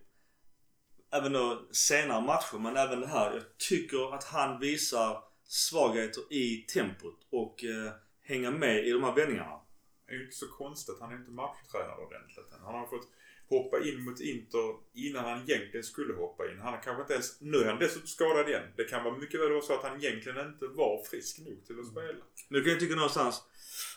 även 1.13 1.33
då 1.33 1.69
senare 1.71 2.21
matcher, 2.21 2.59
men 2.59 2.77
även 2.77 3.01
det 3.01 3.07
här. 3.07 3.33
Jag 3.33 3.43
tycker 3.59 4.15
att 4.15 4.25
han 4.25 4.61
visar 4.61 5.23
svagheter 5.45 6.33
i 6.33 6.67
tempot 6.75 7.19
och 7.31 7.65
eh, 7.65 7.93
hänga 8.23 8.51
med 8.51 8.87
i 8.87 8.91
de 8.91 9.05
här 9.05 9.15
vändningarna. 9.15 9.61
Det 10.07 10.13
är 10.13 10.19
ju 10.19 10.25
inte 10.25 10.37
så 10.37 10.49
konstigt. 10.49 10.97
Han 11.01 11.13
är 11.13 11.17
inte 11.17 11.31
matchtränad 11.31 11.99
ordentligt 11.99 12.53
än. 12.53 12.65
Han 12.65 12.75
har 12.75 12.87
fått 12.87 13.09
hoppa 13.51 13.79
in 13.85 14.05
mot 14.05 14.21
Inter 14.21 14.75
innan 14.95 15.25
han 15.25 15.39
egentligen 15.39 15.85
skulle 15.85 16.15
hoppa 16.15 16.51
in. 16.51 16.59
Han 16.59 16.73
har 16.73 16.83
kanske 16.83 17.03
inte 17.03 17.13
ens... 17.13 17.41
Nu 17.41 17.59
är 17.59 17.65
han 17.65 17.79
dessutom 17.79 18.07
skadad 18.07 18.49
igen. 18.49 18.63
Det 18.77 18.85
kan 18.85 19.05
vara 19.05 19.17
mycket 19.17 19.41
väl 19.41 19.53
vara 19.53 19.63
så 19.63 19.75
att 19.75 19.83
han 19.83 20.05
egentligen 20.05 20.47
inte 20.47 20.67
var 20.67 21.05
frisk 21.11 21.39
nog 21.39 21.67
till 21.67 21.81
att 21.81 21.87
spela. 21.87 22.25
Nu 22.49 22.63
kan 22.63 22.71
jag 22.71 22.81
tycka 22.81 22.95
någonstans. 22.95 23.43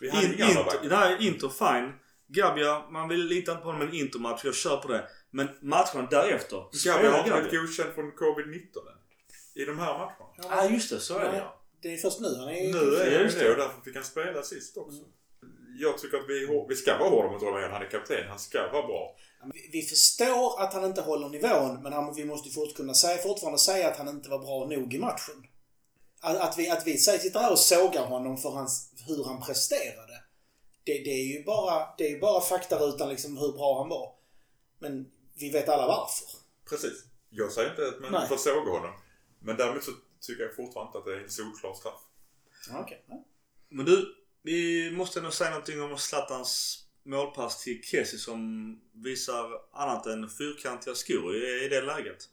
Vi 0.01 0.07
In, 0.07 0.31
inter, 0.31 0.89
det 0.89 0.95
här 0.95 1.11
är 1.11 1.21
Inter, 1.21 1.49
fine. 1.49 1.93
Gabia, 2.27 2.89
man 2.89 3.09
vill 3.09 3.25
lita 3.25 3.55
på 3.55 3.63
honom 3.63 3.81
i 3.81 3.85
en 3.85 3.93
Inter-match. 3.93 4.41
Jag 4.45 4.55
kör 4.55 4.77
på 4.77 4.87
det. 4.87 5.07
Men 5.33 5.47
matcherna 5.61 6.07
därefter. 6.11 6.77
Spelar 6.77 7.11
har 7.11 7.19
inte 7.19 7.31
blivit 7.31 7.51
godkänd 7.51 7.93
från 7.95 8.11
covid-19 8.11 8.77
än. 8.91 8.99
I 9.61 9.65
de 9.65 9.79
här 9.79 9.93
matcherna. 9.97 10.29
Ja, 10.37 10.43
ah, 10.49 10.69
just 10.69 10.89
det. 10.89 10.99
Så 10.99 11.17
är 11.17 11.31
det 11.31 11.37
ja. 11.37 11.59
Det 11.81 11.93
är 11.93 11.97
först 11.97 12.19
nu 12.19 12.35
han 12.39 12.49
är... 12.49 12.73
Nu 12.73 12.95
är 12.95 13.09
det 13.11 13.23
just 13.23 13.39
det 13.39 13.51
och 13.51 13.57
därför 13.57 13.81
fick 13.81 13.95
han 13.95 14.03
spela 14.03 14.43
sist 14.43 14.77
också. 14.77 15.03
Jag 15.79 15.97
tycker 15.97 16.17
att 16.17 16.29
vi, 16.29 16.65
vi 16.69 16.75
ska 16.75 16.97
vara 16.97 17.09
hårda 17.09 17.31
mot 17.31 17.41
Roland 17.41 17.73
Han 17.73 17.81
är 17.81 17.89
kapten. 17.89 18.27
Han 18.29 18.39
ska 18.39 18.71
vara 18.71 18.87
bra. 18.87 19.15
Vi- 19.71 19.81
förstår 19.81 20.61
att 20.61 20.73
han 20.73 20.85
inte 20.85 21.01
håller 21.01 21.29
nivån, 21.29 21.83
men 21.83 21.93
han, 21.93 22.15
vi 22.15 22.25
måste 22.25 22.49
fort, 22.49 22.75
kunna 22.75 22.93
säga, 22.93 23.17
fortfarande 23.17 23.59
säga 23.59 23.87
att 23.87 23.97
han 23.97 24.07
inte 24.07 24.29
var 24.29 24.39
bra 24.39 24.77
nog 24.77 24.93
i 24.93 24.99
matchen. 24.99 25.47
Att, 26.21 26.37
att 26.37 26.57
vi, 26.57 26.69
att 26.69 26.87
vi 26.87 26.97
säger- 26.97 27.19
sitter 27.19 27.39
här 27.39 27.51
och 27.51 27.59
sågar 27.59 28.05
honom 28.05 28.37
för 28.37 28.49
hans, 28.49 28.91
hur 29.07 29.23
han 29.23 29.41
presterade. 29.41 30.23
Det, 30.83 30.93
det 30.93 31.09
är 31.09 31.37
ju 31.37 31.43
bara, 31.43 31.87
det 31.97 32.05
är 32.05 32.09
ju 32.09 32.19
bara 32.19 32.41
faktarutan 32.41 33.09
liksom 33.09 33.37
hur 33.37 33.51
bra 33.51 33.77
han 33.81 33.89
var. 33.89 34.13
Men 34.79 35.05
vi 35.33 35.49
vet 35.49 35.69
alla 35.69 35.87
varför. 35.87 36.27
Precis. 36.69 37.05
Jag 37.29 37.51
säger 37.51 37.69
inte 37.69 37.87
att 37.87 38.01
man 38.01 38.11
Nej. 38.11 38.27
får 38.27 38.37
såga 38.37 38.71
honom. 38.71 38.93
Men 39.39 39.57
däremot 39.57 39.83
så 39.83 39.91
tycker 40.19 40.43
jag 40.43 40.55
fortfarande 40.55 40.87
inte 40.87 40.97
att 40.97 41.05
det 41.05 41.13
är 41.13 41.23
en 41.23 41.29
solklar 41.29 41.73
straff. 41.73 42.01
Ja, 42.69 42.79
Okej. 42.81 43.03
Ja. 43.07 43.25
Men 43.69 43.85
du, 43.85 44.15
vi 44.41 44.91
måste 44.91 45.21
nog 45.21 45.33
säga 45.33 45.49
någonting 45.49 45.81
om 45.81 45.97
Zlatans 45.97 46.83
målpass 47.03 47.63
till 47.63 47.83
Kessie 47.83 48.19
som 48.19 48.81
visar 48.91 49.61
annat 49.73 50.05
än 50.05 50.29
fyrkantiga 50.29 50.95
skor 50.95 51.35
i, 51.35 51.65
i 51.65 51.67
det 51.67 51.81
läget. 51.81 52.29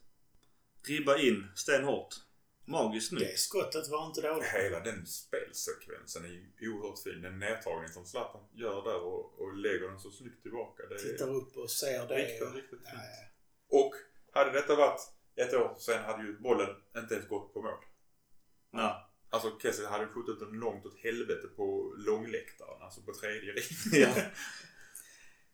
Ribba 0.83 1.17
in 1.17 1.47
stenhårt. 1.55 2.15
Magiskt 2.71 3.11
nu. 3.11 3.19
Det 3.19 3.39
skottet 3.39 3.87
var 3.87 4.05
inte 4.07 4.21
dåligt. 4.21 4.47
Hela 4.47 4.79
den 4.79 5.05
spelsekvensen 5.07 6.25
är 6.25 6.29
ju 6.29 6.69
oerhört 6.69 6.99
fin. 6.99 7.21
Den 7.21 7.39
nedtagning 7.39 7.89
som 7.89 8.05
Zlatan 8.05 8.41
gör 8.53 8.83
där 8.83 9.01
och, 9.01 9.39
och 9.41 9.53
lägger 9.57 9.87
den 9.87 9.99
så 9.99 10.11
snyggt 10.11 10.41
tillbaka. 10.41 10.83
Det 10.89 10.95
är 10.95 10.99
Tittar 10.99 11.29
upp 11.29 11.57
och 11.57 11.71
ser 11.71 12.07
det. 12.07 12.15
riktigt, 12.15 12.41
och, 12.47 12.55
riktigt 12.55 12.79
fint. 12.79 13.01
ja. 13.69 13.79
Och 13.79 13.93
hade 14.31 14.51
detta 14.51 14.75
varit 14.75 15.01
ett 15.35 15.53
år 15.53 15.75
sen 15.79 16.03
hade 16.03 16.23
ju 16.23 16.39
bollen 16.39 16.69
inte 16.97 17.13
ens 17.13 17.27
gått 17.27 17.53
på 17.53 17.61
mål. 17.61 17.83
Nej. 18.71 18.93
Alltså 19.29 19.59
Kessie 19.61 19.87
hade 19.87 20.07
skjutit 20.07 20.39
den 20.39 20.49
långt 20.49 20.85
åt 20.85 20.99
helvete 20.99 21.47
på 21.55 21.93
långläktaren. 21.97 22.81
Alltså 22.81 23.01
på 23.01 23.13
tredje 23.13 23.51
ring. 23.51 24.01
Ja. 24.01 24.13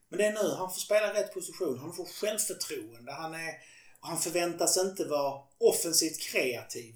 Men 0.10 0.18
det 0.20 0.26
är 0.26 0.34
nu 0.34 0.50
han 0.50 0.70
får 0.70 0.80
spela 0.80 1.14
rätt 1.14 1.34
position. 1.34 1.80
Han 1.80 1.94
får 1.94 2.06
självförtroende. 2.06 3.12
Han, 3.12 3.34
är, 3.34 3.54
han 4.00 4.18
förväntas 4.18 4.78
inte 4.78 5.06
vara 5.06 5.42
offensivt 5.58 6.22
kreativ. 6.22 6.96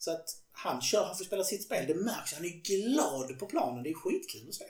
Så 0.00 0.10
att 0.10 0.28
han 0.52 0.80
kör, 0.80 1.04
han 1.04 1.16
får 1.16 1.24
spela 1.24 1.44
sitt 1.44 1.62
spel. 1.62 1.86
Det 1.86 1.94
märks. 1.94 2.34
Han 2.34 2.44
är 2.44 2.62
glad 2.70 3.38
på 3.38 3.46
planen. 3.46 3.82
Det 3.82 3.90
är 3.90 3.94
skitkul 3.94 4.48
att 4.48 4.54
se. 4.54 4.64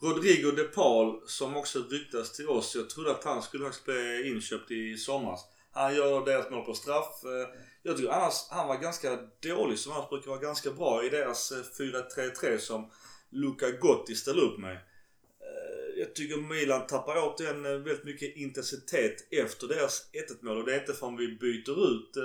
Rodrigo 0.00 0.50
de 0.50 0.64
Paul 0.64 1.20
som 1.26 1.56
också 1.56 1.78
ryktas 1.78 2.32
till 2.32 2.48
oss. 2.48 2.74
Jag 2.74 2.90
trodde 2.90 3.10
att 3.10 3.24
han 3.24 3.42
skulle 3.42 3.64
faktiskt 3.64 3.84
bli 3.84 4.28
inköpt 4.28 4.70
i 4.70 4.96
somras. 4.96 5.40
Han 5.70 5.94
gör 5.94 6.24
deras 6.24 6.50
mål 6.50 6.64
på 6.64 6.74
straff. 6.74 7.24
Eh, 7.24 7.60
jag 7.82 7.96
tycker 7.96 8.10
annars 8.10 8.34
han 8.50 8.68
var 8.68 8.76
ganska 8.76 9.18
dålig 9.42 9.78
som 9.78 9.92
annars 9.92 10.08
brukar 10.08 10.30
vara 10.30 10.40
ganska 10.40 10.70
bra 10.70 11.04
i 11.04 11.08
deras 11.08 11.52
eh, 11.52 11.62
4-3-3 11.78 12.58
som 12.58 12.90
Luca 13.30 13.70
Gotti 13.70 14.14
ställer 14.14 14.42
upp 14.42 14.58
med. 14.58 14.72
Eh, 14.74 15.98
jag 15.98 16.14
tycker 16.14 16.36
Milan 16.36 16.86
tappar 16.86 17.24
åt 17.24 17.38
den 17.38 17.62
väldigt 17.62 18.04
mycket 18.04 18.36
intensitet 18.36 19.32
efter 19.32 19.68
deras 19.68 20.10
1-1 20.12 20.44
mål 20.44 20.58
och 20.58 20.64
det 20.64 20.74
är 20.74 20.80
inte 20.80 20.92
förrän 20.92 21.16
vi 21.16 21.28
byter 21.28 21.90
ut 21.90 22.16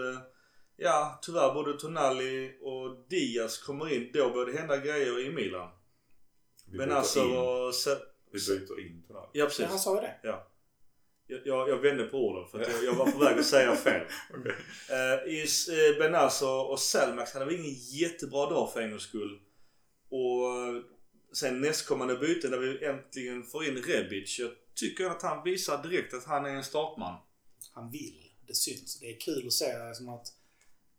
Ja, 0.82 1.20
tyvärr 1.22 1.54
både 1.54 1.80
Tonali 1.80 2.58
och 2.62 3.06
Diaz 3.10 3.58
kommer 3.58 3.94
in. 3.94 4.12
Då 4.14 4.30
börjar 4.30 4.46
det 4.46 4.58
hända 4.58 4.78
grejer 4.78 5.26
i 5.26 5.32
Milan. 5.32 5.70
Vi 6.66 6.78
Men 6.78 6.90
byter 6.90 6.98
alltså... 6.98 7.20
in, 7.20 7.38
och 7.38 7.76
Se- 7.76 7.96
vi 8.32 8.40
byter 8.40 8.80
in 8.80 9.04
Tonali. 9.08 9.28
ja, 9.34 9.46
precis. 9.46 9.60
Ja, 9.60 9.68
han 9.68 9.80
sa 9.80 9.96
ju 9.96 10.02
det. 10.02 10.16
Ja. 10.24 10.52
Jag, 11.28 11.42
jag, 11.46 11.70
jag 11.70 11.78
vände 11.78 12.04
på 12.04 12.18
orden 12.18 12.48
för 12.48 12.60
att 12.60 12.72
jag, 12.72 12.84
jag 12.84 12.94
var 12.94 13.12
på 13.12 13.18
väg 13.18 13.40
att 13.40 13.46
säga 13.46 13.76
fel. 13.76 14.08
Okej. 14.30 14.56
Uh, 14.92 15.34
I 15.34 15.44
uh, 15.44 16.00
Benas 16.00 16.42
och, 16.42 16.80
Selmax 16.80 17.34
hade 17.34 17.46
vi 17.46 17.56
ingen 17.56 17.76
jättebra 17.76 18.50
dag 18.50 18.74
för 18.74 18.82
en 18.82 18.90
gångs 18.90 19.04
skull. 19.04 19.40
Och 20.10 20.58
eh, 20.58 20.84
sen 21.34 21.62
nästkommande 21.62 22.16
byte 22.16 22.50
när 22.50 22.58
vi 22.58 22.86
äntligen 22.86 23.44
får 23.44 23.66
in 23.66 23.78
Rebic. 23.78 24.40
Jag 24.40 24.52
tycker 24.76 25.06
att 25.06 25.22
han 25.22 25.44
visar 25.44 25.84
direkt 25.84 26.14
att 26.14 26.26
han 26.26 26.46
är 26.46 26.50
en 26.50 26.64
startman. 26.64 27.22
Han 27.74 27.92
vill. 27.92 28.24
Det 28.48 28.56
syns. 28.56 29.00
Det 29.00 29.06
är 29.06 29.20
kul 29.20 29.48
att 29.48 29.54
se 29.54 29.94
som 29.94 30.10
att 30.10 30.28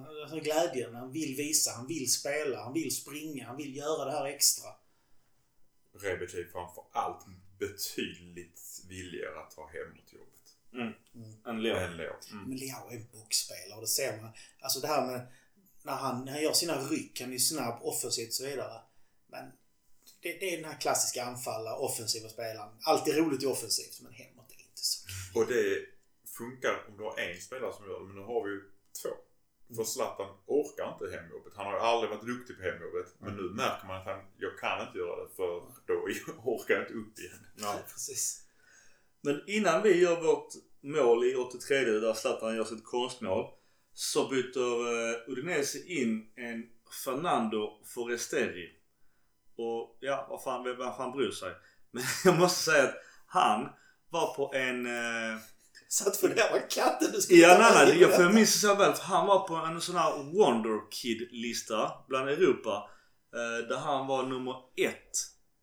alltså, 0.06 0.40
glädjen. 0.40 0.94
Han 0.94 1.12
vill 1.12 1.36
visa. 1.36 1.70
Han 1.76 1.86
vill 1.86 2.12
spela. 2.12 2.62
Han 2.62 2.72
vill 2.72 2.96
springa. 2.96 3.46
Han 3.46 3.56
vill 3.56 3.76
göra 3.76 4.04
det 4.04 4.10
här 4.10 4.26
extra. 4.26 4.68
Rebic 5.92 6.34
är 6.34 6.44
framför 6.52 6.84
allt 6.92 7.26
betydligt 7.58 8.82
villigare 8.88 9.40
att 9.40 9.50
ta 9.50 9.70
hemåt 9.72 10.12
jobbet. 10.12 10.30
En 11.46 11.62
Leon. 11.62 11.78
Än 11.78 11.96
Leo. 11.96 12.12
Men 12.46 12.56
Leao 12.56 12.88
är 12.90 12.96
en 12.96 13.06
boxspelare 13.12 13.74
och 13.74 13.80
det 13.80 13.86
ser 13.86 14.20
man. 14.22 14.30
Alltså 14.60 14.80
det 14.80 14.86
här 14.86 15.06
med 15.06 15.26
när 15.82 15.92
han, 15.92 16.24
när 16.24 16.32
han 16.32 16.42
gör 16.42 16.52
sina 16.52 16.78
ryck. 16.78 17.20
Han 17.20 17.32
är 17.32 17.38
snabb, 17.38 17.78
offensivt 17.82 18.28
och 18.28 18.34
så 18.34 18.44
vidare. 18.44 18.80
Men 19.26 19.44
det, 20.20 20.32
det 20.32 20.54
är 20.54 20.56
den 20.56 20.70
här 20.70 20.80
klassiska 20.80 21.24
anfalla, 21.24 21.76
offensiva 21.76 22.28
spelaren. 22.28 22.76
Alltid 22.82 23.16
roligt 23.16 23.42
i 23.42 23.46
offensivt 23.46 24.00
men 24.00 24.12
hemåt 24.12 24.50
är 24.50 24.60
inte 24.60 24.82
så 24.82 25.08
Och 25.34 25.46
det 25.46 25.86
funkar 26.24 26.84
om 26.88 26.96
du 26.96 27.02
har 27.02 27.18
en 27.18 27.40
spelare 27.40 27.72
som 27.72 27.84
gör 27.84 28.00
det. 28.00 28.06
Men 28.06 28.16
nu 28.16 28.22
har 28.22 28.44
vi 28.44 28.50
ju 28.50 28.60
två. 29.02 29.08
För 29.76 29.84
Zlatan 29.84 30.28
orkar 30.46 30.92
inte 30.92 31.16
hemjobbet. 31.16 31.52
Han 31.56 31.66
har 31.66 31.72
ju 31.72 31.80
aldrig 31.80 32.10
varit 32.10 32.26
duktig 32.26 32.56
på 32.56 32.62
hemjobbet. 32.62 33.06
Men 33.18 33.36
nu 33.36 33.42
märker 33.42 33.86
man 33.86 33.96
att 34.00 34.06
han, 34.06 34.20
jag 34.38 34.58
kan 34.58 34.86
inte 34.86 34.98
göra 34.98 35.24
det 35.24 35.30
för 35.36 35.62
då 35.86 35.94
orkar 36.44 36.74
jag 36.74 36.82
inte 36.82 36.94
upp 36.94 37.18
igen. 37.18 37.46
Ja. 37.56 37.78
Precis. 37.92 38.46
Men 39.20 39.42
innan 39.46 39.82
vi 39.82 40.00
gör 40.00 40.22
vårt 40.22 40.48
mål 40.80 41.24
i 41.24 41.34
83 41.34 41.84
där 41.84 42.14
Zlatan 42.14 42.56
gör 42.56 42.64
sitt 42.64 42.84
konstmål. 42.84 43.50
Så 43.92 44.28
byter 44.28 44.58
uh, 44.58 45.30
Udinese 45.30 45.78
in 45.86 46.32
en 46.36 46.70
Fernando 47.04 47.80
Forestieri. 47.84 48.76
Och 49.56 49.98
ja, 50.00 50.26
vad 50.30 50.42
fan, 50.42 50.64
vem 50.64 50.76
fan 50.76 51.16
bryr 51.16 51.30
sig? 51.30 51.52
Men 51.90 52.02
jag 52.24 52.38
måste 52.38 52.70
säga 52.70 52.84
att 52.84 52.94
han 53.26 53.68
var 54.08 54.34
på 54.34 54.54
en... 54.54 54.86
Uh, 54.86 55.38
Satt 55.92 56.16
för 56.16 56.28
det 56.28 56.50
var 56.52 56.70
katten 56.70 57.12
du 57.12 57.20
skulle 57.20 57.40
Ja, 57.40 57.58
nej, 57.58 57.86
nej. 57.86 58.00
Jag, 58.00 58.20
jag 58.20 58.34
minns 58.34 58.60
så 58.60 58.74
väl. 58.74 58.92
För 58.92 59.04
han 59.04 59.26
var 59.26 59.48
på 59.48 59.54
en 59.54 59.80
sån 59.80 59.96
här 59.96 60.22
Wonder 60.22 60.90
Kid-lista 60.90 61.92
bland 62.08 62.28
Europa. 62.28 62.90
Eh, 63.34 63.68
där 63.68 63.76
han 63.76 64.06
var 64.06 64.22
nummer 64.22 64.56
ett 64.76 65.10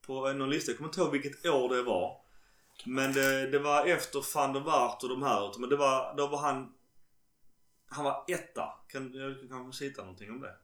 på 0.06 0.34
någon 0.34 0.50
lista. 0.50 0.72
Jag 0.72 0.78
kommer 0.78 0.90
inte 0.90 1.02
ihåg 1.02 1.12
vilket 1.12 1.46
år 1.46 1.76
det 1.76 1.84
var. 1.84 2.22
Men 2.86 3.14
det, 3.14 3.52
det 3.52 3.60
var 3.60 3.86
efter 3.86 4.36
van 4.36 4.54
der 4.54 4.60
Waart 4.60 5.04
och 5.04 5.10
de 5.10 5.24
här. 5.24 5.60
Men 5.60 5.70
det 5.70 5.76
var, 5.76 6.18
då 6.18 6.28
var 6.28 6.38
han... 6.38 6.74
Han 7.90 8.06
var 8.06 8.26
etta. 8.28 8.66
Kan, 8.88 9.14
jag 9.14 9.40
kan 9.40 9.50
kanske 9.50 9.86
hitta 9.86 10.02
någonting 10.02 10.32
om 10.32 10.42
det. 10.42 10.56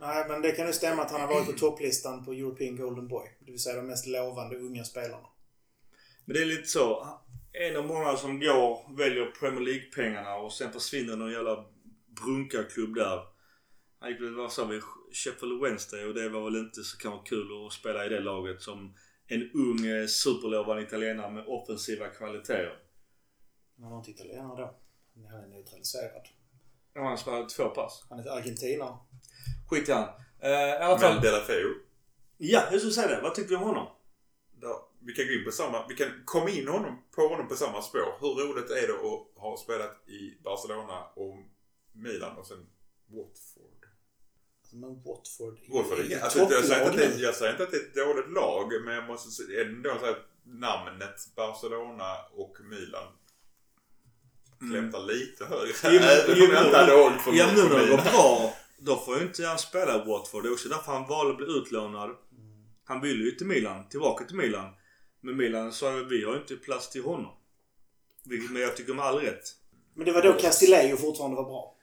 Nej, 0.00 0.28
men 0.28 0.42
det 0.42 0.52
kan 0.52 0.66
ju 0.66 0.72
stämma 0.72 1.02
att 1.02 1.10
han 1.10 1.20
har 1.20 1.28
varit 1.28 1.46
på 1.46 1.52
topplistan 1.52 2.24
på 2.24 2.32
European 2.32 2.76
Golden 2.76 3.08
Boy. 3.08 3.28
Det 3.40 3.50
vill 3.50 3.62
säga 3.62 3.76
de 3.76 3.86
mest 3.86 4.06
lovande 4.06 4.56
unga 4.56 4.84
spelarna. 4.84 5.26
Men 6.24 6.34
det 6.34 6.42
är 6.42 6.46
lite 6.46 6.68
så. 6.68 7.20
En 7.52 7.76
av 7.76 7.86
många 7.86 8.16
som 8.16 8.40
går 8.40 8.96
väljer 8.96 9.26
Premier 9.26 9.60
League-pengarna 9.60 10.34
och 10.36 10.52
sen 10.52 10.72
försvinner 10.72 11.16
någon 11.16 11.32
jävla 11.32 11.64
brunkarklubb 12.06 12.94
där. 12.94 13.20
Han 13.98 14.10
gick 14.10 14.20
väl, 14.20 14.34
vad 14.34 14.52
sa 14.52 14.64
vi, 14.64 14.80
Sheffield 15.12 15.62
Wednesday 15.62 16.04
och 16.04 16.14
det 16.14 16.28
var 16.28 16.44
väl 16.44 16.56
inte 16.56 16.82
så 16.82 16.98
kanske 16.98 17.28
kul 17.28 17.66
att 17.66 17.72
spela 17.72 18.06
i 18.06 18.08
det 18.08 18.20
laget 18.20 18.62
som 18.62 18.94
en 19.26 19.50
ung 19.54 19.86
eh, 19.86 20.06
superlovande 20.06 20.82
italienare 20.82 21.30
med 21.30 21.44
offensiva 21.46 22.08
kvaliteter. 22.08 22.78
Han 23.80 23.92
har 23.92 23.98
inte 23.98 24.10
italienare 24.10 24.60
då. 24.60 24.78
Han 25.30 25.40
är 25.40 25.46
neutraliserad. 25.46 26.28
Ja, 26.94 27.02
han 27.08 27.18
spelade 27.18 27.48
två 27.48 27.68
pass. 27.68 28.06
Han 28.08 28.18
är 28.18 28.30
argentinare. 28.30 28.96
Skit 29.70 29.88
i 29.88 29.92
han. 29.92 30.08
Eh, 30.40 30.50
I 30.50 30.76
alla 30.76 30.98
fall. 30.98 31.14
Men 31.14 31.22
Delafeu. 31.22 31.74
Ja, 32.38 32.62
jag 32.70 32.80
skulle 32.80 32.92
säga 32.92 33.08
det. 33.08 33.20
Vad 33.22 33.34
tycker 33.34 33.48
vi 33.48 33.56
om 33.56 33.62
honom? 33.62 33.86
Där, 34.52 34.74
vi 35.00 35.12
kan 35.12 35.26
gå 35.26 35.32
in 35.32 35.44
på 35.44 35.52
samma, 35.52 35.86
vi 35.88 35.94
kan 35.94 36.08
komma 36.24 36.50
in 36.50 36.68
honom, 36.68 36.98
på 37.14 37.28
honom 37.28 37.48
på 37.48 37.54
samma 37.56 37.82
spår. 37.82 38.16
Hur 38.20 38.28
roligt 38.28 38.70
är 38.70 38.86
det 38.86 38.92
att 38.94 39.42
ha 39.42 39.56
spelat 39.56 40.08
i 40.08 40.42
Barcelona 40.44 41.04
och 41.14 41.36
Milan 41.92 42.36
och 42.36 42.46
sen 42.46 42.66
Watford? 43.06 43.84
Alltså, 44.62 44.76
Men 44.76 45.02
Watford 45.02 45.58
är 45.68 45.74
Watford 45.74 45.98
är 45.98 46.02
är, 46.12 46.16
ett 46.16 46.22
alltså, 46.22 46.38
jag, 46.38 46.64
säger 46.64 46.84
topplag 46.84 46.92
inte 46.92 47.04
att 47.04 47.10
det, 47.10 47.16
nu. 47.16 47.22
jag 47.22 47.34
säger 47.34 47.52
inte 47.52 47.62
att 47.64 47.70
det 47.70 47.76
är 47.76 47.80
ett 47.80 47.94
dåligt 47.94 48.30
lag 48.32 48.72
men 48.84 48.94
jag 48.94 49.06
måste 49.06 49.30
se- 49.30 49.60
ändå 49.60 49.98
säga 50.00 50.10
att 50.10 50.26
namnet 50.44 51.16
Barcelona 51.36 52.16
och 52.34 52.56
Milan 52.70 53.08
klämtar 54.70 55.00
lite 55.00 55.44
högre. 55.44 55.72
Även 55.84 56.42
om 56.48 56.54
jag 56.54 56.64
inte 56.66 56.76
hade 56.78 56.92
hållit 57.02 57.20
för 57.20 57.32
Ja, 57.32 57.52
nu 57.54 57.62
på 57.62 57.68
när 57.68 57.80
det 57.80 57.90
går 57.90 57.96
bra. 58.12 58.54
Då 58.78 58.96
får 58.96 59.16
ju 59.16 59.22
inte 59.22 59.46
han 59.46 59.58
spela 59.58 60.02
i 60.02 60.06
Watford. 60.08 60.42
Det 60.42 60.48
är 60.48 60.52
också 60.52 60.68
därför 60.68 60.92
han 60.92 61.08
valde 61.08 61.30
att 61.30 61.36
bli 61.36 61.46
utlånad. 61.46 62.10
Han 62.84 63.00
ville 63.00 63.24
ju 63.24 63.30
till 63.30 63.46
Milan. 63.46 63.88
Tillbaka 63.88 64.24
till 64.24 64.36
Milan. 64.36 64.74
Men 65.20 65.36
Milan 65.36 65.72
sa 65.72 65.96
ju 65.96 66.04
vi 66.04 66.24
har 66.24 66.36
inte 66.36 66.56
plats 66.56 66.90
till 66.90 67.02
honom. 67.02 67.34
Vilket- 68.24 68.50
Men 68.50 68.62
jag 68.62 68.76
tycker 68.76 68.94
med 68.94 69.04
all 69.04 69.18
rätt. 69.18 69.44
Men 69.94 70.06
det 70.06 70.12
var 70.12 70.22
då 70.22 70.32
Castillejo 70.32 70.96
fortfarande 70.96 71.36
var 71.36 71.44
bra. 71.44 71.76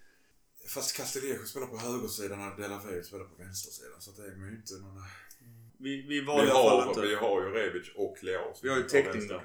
Fast 0.73 0.97
Castillejo 0.97 1.45
spelar 1.45 1.67
på 1.67 1.77
högersidan 1.77 2.51
och 2.51 2.61
De 2.61 2.67
La 2.67 2.79
Feu 2.79 3.03
spelar 3.03 3.25
på 3.25 3.35
vänstersidan. 3.35 4.01
Så 4.01 4.11
det 4.11 4.21
är 4.27 4.35
ju 4.35 4.49
inte 4.55 4.73
någon... 4.73 5.03
Vi, 5.79 6.01
vi 6.01 6.07
Vi 6.07 6.21
valde 6.21 6.47
i 6.47 6.51
alla 6.51 6.69
fall 6.69 6.79
har, 6.81 6.87
inte. 6.89 7.01
vi 7.01 7.15
har 7.15 7.41
ju 7.41 7.49
Rebic 7.49 7.87
och 7.95 8.17
Leao. 8.23 8.53
Vi 8.63 8.69
har 8.69 8.77
ju 8.77 8.83
täckning 8.83 9.31
att- 9.31 9.41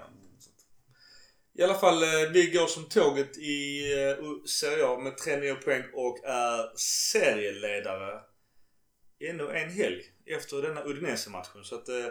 I 1.54 1.62
alla 1.62 1.74
fall, 1.74 2.02
eh, 2.02 2.30
vi 2.32 2.50
går 2.50 2.66
som 2.66 2.84
tåget 2.84 3.38
i 3.38 3.80
eh, 3.92 4.44
Serie 4.46 4.86
A 4.86 4.98
med 4.98 5.16
tre 5.18 5.36
nya 5.36 5.54
poäng 5.54 5.82
och 5.94 6.24
är 6.24 6.78
serieledare 6.78 8.20
ännu 9.20 9.50
en 9.50 9.70
helg 9.70 10.02
efter 10.26 10.62
denna 10.62 10.84
Udinese-matchen. 10.84 11.64
Så 11.64 11.74
att 11.74 11.88
eh, 11.88 12.06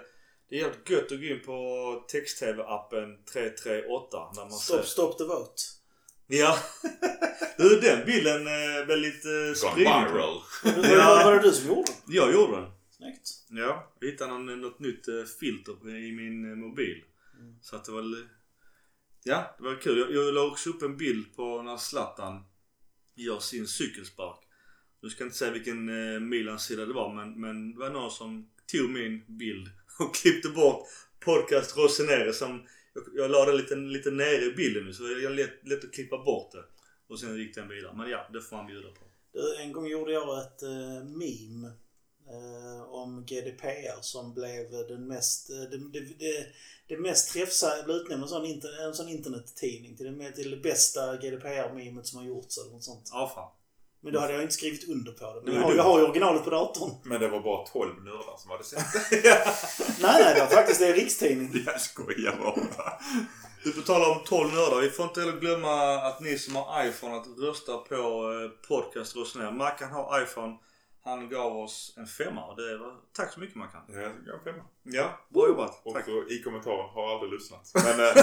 det 0.51 0.57
är 0.57 0.61
jävligt 0.61 0.89
gött 0.89 1.11
att 1.11 1.19
gå 1.19 1.25
in 1.25 1.41
på 1.45 2.05
text-tv-appen 2.07 3.23
338 3.33 4.31
när 4.35 4.41
man 4.41 4.51
Stop, 4.51 4.83
stop 4.83 5.13
the 5.17 5.23
vote. 5.23 5.61
Ja. 6.27 6.57
du, 7.57 7.79
den 7.79 8.05
bilden 8.05 8.47
är 8.47 8.85
väldigt 8.85 9.25
eh, 9.25 9.31
Gone 9.31 9.55
spridning 9.55 10.13
viral. 10.13 10.41
Var, 10.63 10.97
Ja. 10.97 11.23
var, 11.25 11.33
det 11.35 11.41
du 11.41 11.51
som 11.51 11.67
gjorde 11.67 11.91
den? 11.91 12.15
Jag 12.15 12.33
gjorde 12.33 12.55
den. 12.55 12.71
Snyggt. 12.89 13.29
Ja, 13.49 13.91
jag 13.99 14.07
hittade 14.07 14.31
någon, 14.31 14.61
något 14.61 14.79
nytt 14.79 15.07
eh, 15.07 15.23
filter 15.39 15.89
i 15.89 16.11
min 16.11 16.51
eh, 16.51 16.57
mobil. 16.57 17.03
Så 17.61 17.75
att 17.75 17.85
det 17.85 17.91
var... 17.91 18.27
Ja, 19.23 19.55
det 19.57 19.63
var 19.63 19.81
kul. 19.81 19.97
Jag, 19.99 20.11
jag 20.11 20.33
la 20.33 20.41
också 20.41 20.69
upp 20.69 20.81
en 20.81 20.97
bild 20.97 21.35
på 21.35 21.61
när 21.61 21.77
Zlatan 21.77 22.43
gör 23.15 23.39
sin 23.39 23.67
cykelspark. 23.67 24.39
Nu 25.01 25.09
ska 25.09 25.23
jag 25.23 25.27
inte 25.27 25.37
säga 25.37 25.51
vilken 25.51 25.89
eh, 25.89 26.19
Milans-sida 26.19 26.85
det 26.85 26.93
var 26.93 27.13
men, 27.13 27.41
men 27.41 27.73
det 27.73 27.79
var 27.79 27.89
någon 27.89 28.11
som 28.11 28.49
tog 28.71 28.89
min 28.89 29.23
bild 29.27 29.69
och 29.99 30.15
klippte 30.15 30.49
bort 30.49 30.87
podcast 31.19 31.77
Rosenere 31.77 32.33
som... 32.33 32.67
Jag, 32.93 33.03
jag 33.15 33.31
la 33.31 33.45
det 33.45 33.53
lite, 33.53 33.75
lite 33.75 34.11
nere 34.11 34.45
i 34.45 34.51
bilden 34.51 34.85
nu 34.85 34.93
så 34.93 35.03
det 35.03 35.25
är 35.25 35.29
lätt, 35.29 35.67
lätt 35.67 35.83
att 35.83 35.93
klippa 35.93 36.17
bort 36.17 36.51
det. 36.51 36.63
Och 37.07 37.19
sen 37.19 37.37
gick 37.37 37.55
den 37.55 37.69
vidare. 37.69 37.93
Men 37.97 38.09
ja, 38.09 38.29
det 38.33 38.41
får 38.41 38.55
man 38.55 38.67
bjuda 38.67 38.87
på. 38.87 39.05
Du, 39.33 39.55
en 39.57 39.71
gång 39.71 39.87
gjorde 39.87 40.11
jag 40.11 40.41
ett 40.41 40.63
uh, 40.63 41.03
meme 41.03 41.67
eh, 42.27 42.93
om 42.93 43.25
GDPR 43.25 44.01
som 44.01 44.33
blev 44.33 44.71
den 44.71 45.07
mest, 45.07 45.49
eh, 45.49 45.55
det, 45.55 45.77
det, 45.77 45.99
det, 45.99 46.47
det 46.87 46.97
mest 46.97 47.33
träffsäkra, 47.33 47.83
blev 47.83 47.97
utnämnd 47.97 48.23
en 48.23 48.29
sån, 48.29 48.45
inter, 48.45 48.85
en 48.87 48.93
sån 48.93 49.09
internettidning 49.09 49.97
till 49.97 50.17
det, 50.17 50.31
till 50.31 50.51
det 50.51 50.57
bästa 50.57 51.17
GDPR-memet 51.17 52.07
som 52.07 52.19
har 52.19 52.25
gjorts 52.25 52.57
eller 52.57 52.71
något 52.71 52.83
sånt. 52.83 53.09
Ja, 53.11 53.31
fan. 53.35 53.60
Men 54.03 54.13
då 54.13 54.19
hade 54.19 54.33
jag 54.33 54.41
inte 54.41 54.53
skrivit 54.53 54.89
under 54.89 55.11
på 55.11 55.33
det. 55.33 55.41
Men 55.51 55.55
jag 55.55 55.61
har, 55.61 55.73
jag 55.75 55.83
har 55.83 55.99
ju 55.99 56.05
originalet 56.05 56.43
på 56.43 56.49
datorn. 56.49 56.91
Men 57.03 57.21
det 57.21 57.27
var 57.27 57.39
bara 57.39 57.65
12 57.65 58.03
nördar 58.03 58.37
som 58.37 58.51
hade 58.51 58.63
sett 58.63 58.93
det. 59.09 59.23
Nej, 60.01 60.23
nej, 60.23 60.33
det 60.33 60.39
var 60.39 60.47
faktiskt 60.47 60.79
det 60.79 60.87
är 60.87 60.93
rikstidning. 60.93 61.51
Jag 61.65 61.81
skojar 61.81 62.35
bara. 62.39 62.93
Du 63.63 63.71
får 63.71 63.81
tala 63.81 64.07
om 64.07 64.19
12 64.25 64.53
nördar. 64.53 64.81
Vi 64.81 64.89
får 64.89 65.05
inte 65.05 65.19
heller 65.19 65.39
glömma 65.39 65.95
att 65.95 66.19
ni 66.19 66.37
som 66.37 66.55
har 66.55 66.85
iPhone 66.85 67.15
att 67.17 67.27
rösta 67.39 67.77
på 67.77 67.95
eh, 67.95 68.67
podcast 68.67 69.15
Rosenär. 69.15 69.51
Mackan 69.51 69.91
har 69.91 70.21
iPhone. 70.23 70.57
Han 71.03 71.29
gav 71.29 71.57
oss 71.57 71.93
en 71.97 72.07
femma 72.07 72.45
och 72.45 72.55
det 72.55 72.77
var... 72.77 72.93
Tack 73.13 73.33
så 73.33 73.39
mycket 73.39 73.55
Mackan. 73.55 73.81
Jag 73.87 74.03
gav 74.03 74.35
en 74.35 74.43
femma. 74.43 74.63
Ja, 74.83 75.19
bra 75.29 75.47
jobbat. 75.47 75.81
Och 75.85 75.93
Tack. 75.93 76.05
så 76.05 76.27
i 76.29 76.41
kommentaren, 76.43 76.89
har 76.89 77.13
aldrig 77.13 77.31
lyssnat. 77.31 77.71
Men 77.73 77.99
eh, 77.99 78.13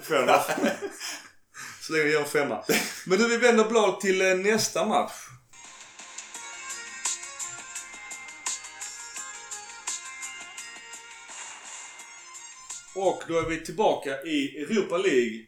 Fair 0.00 0.22
enough. 0.22 0.50
Så 1.86 1.92
länge 1.92 2.04
vi 2.04 2.12
gör 2.12 2.24
femma. 2.24 2.64
Men 3.06 3.18
du, 3.18 3.28
vi 3.28 3.36
vänder 3.36 3.64
blad 3.64 4.00
till 4.00 4.20
eh, 4.22 4.34
nästa 4.36 4.86
match. 4.86 5.12
Och 12.94 13.22
då 13.28 13.38
är 13.38 13.48
vi 13.48 13.64
tillbaka 13.64 14.22
i 14.22 14.62
Europa 14.62 14.96
League 14.96 15.40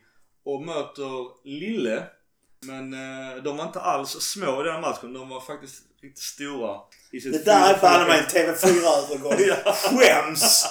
och 0.45 0.63
möter 0.63 1.47
Lille. 1.49 2.03
Men 2.61 2.95
eh, 2.95 3.43
de 3.43 3.57
var 3.57 3.65
inte 3.65 3.81
alls 3.81 4.11
små 4.11 4.61
i 4.61 4.65
den 4.65 4.75
här 4.75 4.81
matchen. 4.81 5.13
De 5.13 5.29
var 5.29 5.41
faktiskt 5.41 5.83
riktigt 6.03 6.23
stora. 6.23 6.81
I 7.13 7.21
sitt 7.21 7.33
Det 7.33 7.45
där 7.45 7.75
är 7.75 7.79
4-4-1. 7.79 7.81
banne 7.83 8.09
mig 8.09 8.19
en 8.19 8.27
TV4-övergång. 8.27 9.35
Ja. 9.65 9.73
Skäms! 9.73 10.67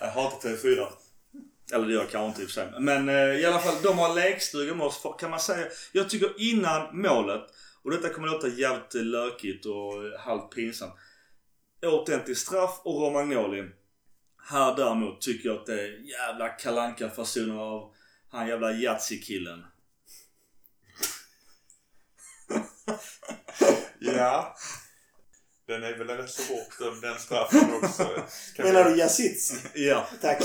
Jag 0.00 0.10
hatar 0.10 0.48
TV4. 0.48 0.86
Eller 1.72 1.86
det 1.86 1.92
gör 1.92 2.00
jag 2.00 2.10
kanske 2.10 2.28
inte 2.28 2.42
i 2.42 2.44
och 2.44 2.50
för 2.50 2.54
sig. 2.54 2.80
Men 2.80 3.08
eh, 3.08 3.14
i 3.40 3.44
alla 3.44 3.58
fall, 3.58 3.82
de 3.82 3.98
har 3.98 4.14
lekstuga 4.14 4.74
med 4.74 4.86
oss. 4.86 5.02
Kan 5.18 5.30
man 5.30 5.40
säga. 5.40 5.66
Jag 5.92 6.10
tycker 6.10 6.34
innan 6.38 7.00
målet. 7.02 7.42
Och 7.82 7.90
detta 7.90 8.08
kommer 8.08 8.28
låta 8.28 8.48
jävligt 8.48 8.94
lökigt 8.94 9.66
och 9.66 10.20
halvt 10.20 10.54
pinsamt. 10.54 10.94
Återigen 11.82 12.24
till 12.24 12.36
straff 12.36 12.80
och 12.82 13.00
Romagnoli. 13.02 13.64
Här 14.50 14.76
däremot 14.76 15.20
tycker 15.20 15.48
jag 15.48 15.58
att 15.58 15.66
det 15.66 15.80
är 15.82 16.10
jävla 16.10 16.48
kalanka 16.48 17.10
fasoner 17.10 17.60
av 17.62 17.94
han 18.30 18.48
jävla 18.48 18.72
Yatzy-killen. 18.72 19.64
ja. 23.98 24.56
Den 25.66 25.82
är 25.82 25.98
väl 25.98 26.06
rätt 26.08 26.30
så 26.30 26.42
bortdömd 26.54 27.02
den 27.02 27.18
straffen 27.18 27.74
också. 27.82 28.08
Menar 28.58 28.84
vi- 28.84 28.90
du 28.90 28.96
Yazizi? 28.96 29.56
Ja. 29.74 30.08
Tack. 30.20 30.42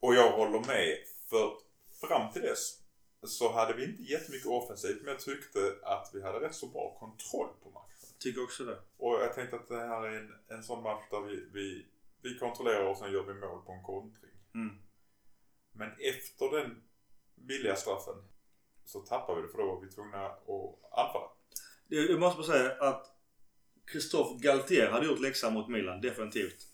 Och 0.00 0.14
jag 0.14 0.32
håller 0.32 0.60
med. 0.60 0.96
För 1.28 1.52
fram 2.00 2.32
till 2.32 2.42
dess 2.42 2.80
så 3.22 3.52
hade 3.52 3.74
vi 3.74 3.84
inte 3.84 4.02
jättemycket 4.02 4.46
offensivt. 4.46 5.02
Men 5.02 5.12
jag 5.12 5.20
tyckte 5.20 5.74
att 5.82 6.10
vi 6.14 6.22
hade 6.22 6.40
rätt 6.40 6.54
så 6.54 6.66
bra 6.66 6.96
kontroll 6.98 7.48
på 7.62 7.70
matchen. 7.70 8.08
Tycker 8.18 8.44
också 8.44 8.64
det. 8.64 8.78
Och 8.96 9.14
jag 9.14 9.34
tänkte 9.34 9.56
att 9.56 9.68
det 9.68 9.78
här 9.78 10.02
är 10.06 10.18
en, 10.18 10.32
en 10.48 10.62
sån 10.62 10.82
match 10.82 11.04
där 11.10 11.20
vi, 11.20 11.48
vi, 11.52 11.86
vi 12.22 12.38
kontrollerar 12.38 12.84
och 12.84 12.96
sen 12.96 13.12
gör 13.12 13.22
vi 13.22 13.34
mål 13.34 13.62
på 13.66 13.72
en 13.72 13.82
kontring. 13.82 14.30
Mm. 14.54 14.76
Men 15.72 15.90
efter 15.92 16.56
den 16.56 16.82
billiga 17.34 17.76
straffen 17.76 18.14
så 18.84 19.00
tappade 19.00 19.40
vi 19.40 19.46
det 19.46 19.52
för 19.52 19.58
då 19.58 19.66
var 19.66 19.80
vi 19.80 19.90
tvungna 19.90 20.26
att 20.26 20.48
anfalla. 20.92 21.30
Jag 21.88 22.20
måste 22.20 22.36
bara 22.36 22.46
säga 22.46 22.72
att 22.80 23.06
Christophe 23.92 24.38
Galtier 24.42 24.90
hade 24.90 25.06
gjort 25.06 25.20
läxan 25.20 25.54
mot 25.54 25.68
Milan, 25.68 26.00
definitivt. 26.00 26.69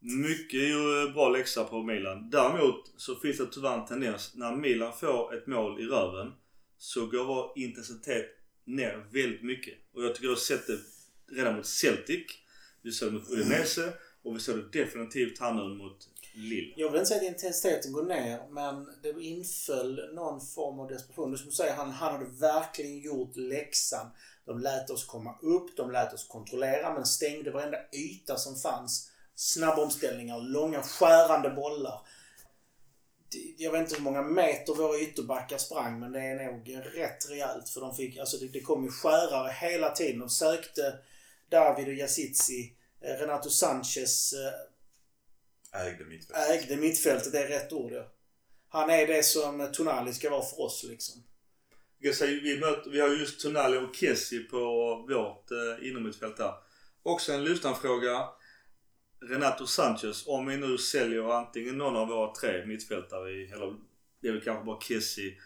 Mycket 0.00 0.60
ju 0.60 1.12
bra 1.12 1.28
läxa 1.28 1.64
på 1.64 1.82
Milan. 1.82 2.30
Däremot 2.30 2.92
så 2.96 3.14
finns 3.14 3.38
det 3.38 3.46
tyvärr 3.46 3.78
en 3.78 3.86
tendens 3.86 4.32
när 4.34 4.56
Milan 4.56 4.92
får 4.92 5.34
ett 5.34 5.46
mål 5.46 5.80
i 5.80 5.84
röven 5.84 6.32
så 6.78 7.06
går 7.06 7.24
vår 7.24 7.52
intensitet 7.56 8.26
ner 8.64 9.06
väldigt 9.12 9.42
mycket. 9.42 9.74
Och 9.94 10.04
jag 10.04 10.14
tycker 10.14 10.26
jag 10.26 10.32
har 10.32 10.36
sett 10.36 10.66
det 10.66 10.78
redan 11.36 11.56
mot 11.56 11.66
Celtic. 11.66 12.26
Vi 12.82 12.92
såg 12.92 13.08
det 13.08 13.12
mot 13.12 13.30
Udinese 13.30 13.92
och 14.22 14.36
vi 14.36 14.40
såg 14.40 14.56
det 14.56 14.80
definitivt 14.80 15.40
här 15.40 15.54
nu 15.54 15.74
mot 15.74 16.08
Lille. 16.34 16.72
Jag 16.76 16.90
vill 16.90 16.98
inte 16.98 17.08
säga 17.08 17.20
att 17.20 17.26
intensiteten 17.26 17.92
går 17.92 18.04
ner, 18.04 18.48
men 18.50 18.88
det 19.02 19.22
inföll 19.22 20.14
någon 20.14 20.40
form 20.40 20.80
av 20.80 20.88
desperation. 20.88 21.30
Du 21.30 21.38
som 21.38 21.52
säger, 21.52 21.74
han, 21.74 21.90
han 21.90 22.12
hade 22.12 22.30
verkligen 22.40 22.98
gjort 22.98 23.36
läxan. 23.36 24.06
De 24.46 24.58
lät 24.58 24.90
oss 24.90 25.04
komma 25.04 25.38
upp, 25.42 25.76
de 25.76 25.90
lät 25.90 26.12
oss 26.12 26.26
kontrollera, 26.28 26.94
men 26.94 27.06
stängde 27.06 27.50
varenda 27.50 27.78
yta 27.92 28.36
som 28.36 28.56
fanns. 28.56 29.10
Snabba 29.34 29.82
omställningar, 29.82 30.40
långa 30.40 30.82
skärande 30.82 31.50
bollar. 31.50 32.00
Jag 33.56 33.72
vet 33.72 33.80
inte 33.80 33.94
hur 33.94 34.02
många 34.02 34.22
meter 34.22 34.74
våra 34.74 34.98
ytterbackar 35.00 35.58
sprang, 35.58 36.00
men 36.00 36.12
det 36.12 36.20
är 36.20 36.52
nog 36.52 36.80
rätt 36.94 37.30
rejält. 37.30 37.68
För 37.68 37.80
de 37.80 37.96
fick, 37.96 38.18
alltså 38.18 38.36
det, 38.36 38.48
det 38.48 38.60
kom 38.60 38.84
ju 38.84 38.90
skärare 38.90 39.52
hela 39.52 39.90
tiden. 39.90 40.20
De 40.20 40.28
sökte 40.28 40.98
David 41.48 41.88
och 41.88 41.94
Yazizi, 41.94 42.76
eh, 43.00 43.20
Renato 43.20 43.50
Sanchez, 43.50 44.32
eh, 44.32 44.52
Ägde 45.74 46.04
mitt 46.04 46.30
ägde 46.30 46.76
mittfältet, 46.76 47.32
det 47.32 47.38
är 47.38 47.48
rätt 47.48 47.72
ord 47.72 47.92
ja. 47.92 48.12
Han 48.68 48.90
är 48.90 49.06
det 49.06 49.22
som 49.22 49.72
Tonali 49.72 50.12
ska 50.12 50.30
vara 50.30 50.42
för 50.42 50.60
oss 50.60 50.84
liksom. 50.88 51.22
Jag 51.98 52.14
säger, 52.14 52.40
vi, 52.40 52.60
möter, 52.60 52.90
vi 52.90 53.00
har 53.00 53.08
just 53.08 53.40
Tonali 53.40 53.76
och 53.76 53.96
Kessie 53.96 54.40
på 54.40 54.58
vårt 55.08 55.50
eh, 55.50 55.88
inomhusfält 55.88 56.36
där. 56.36 56.54
Också 57.02 57.32
en 57.32 57.44
lyssnarfråga. 57.44 58.28
Renato 59.28 59.66
Sanchez, 59.66 60.26
om 60.26 60.46
vi 60.46 60.56
nu 60.56 60.78
säljer 60.78 61.32
antingen 61.32 61.78
någon 61.78 61.96
av 61.96 62.08
våra 62.08 62.34
tre 62.34 62.66
mittfältare 62.66 63.30
i, 63.30 63.50
eller 63.50 63.76
det 64.20 64.28
är 64.28 64.32
väl 64.32 64.44
kanske 64.44 64.64
bara 64.64 64.80
Kessie 64.80 65.38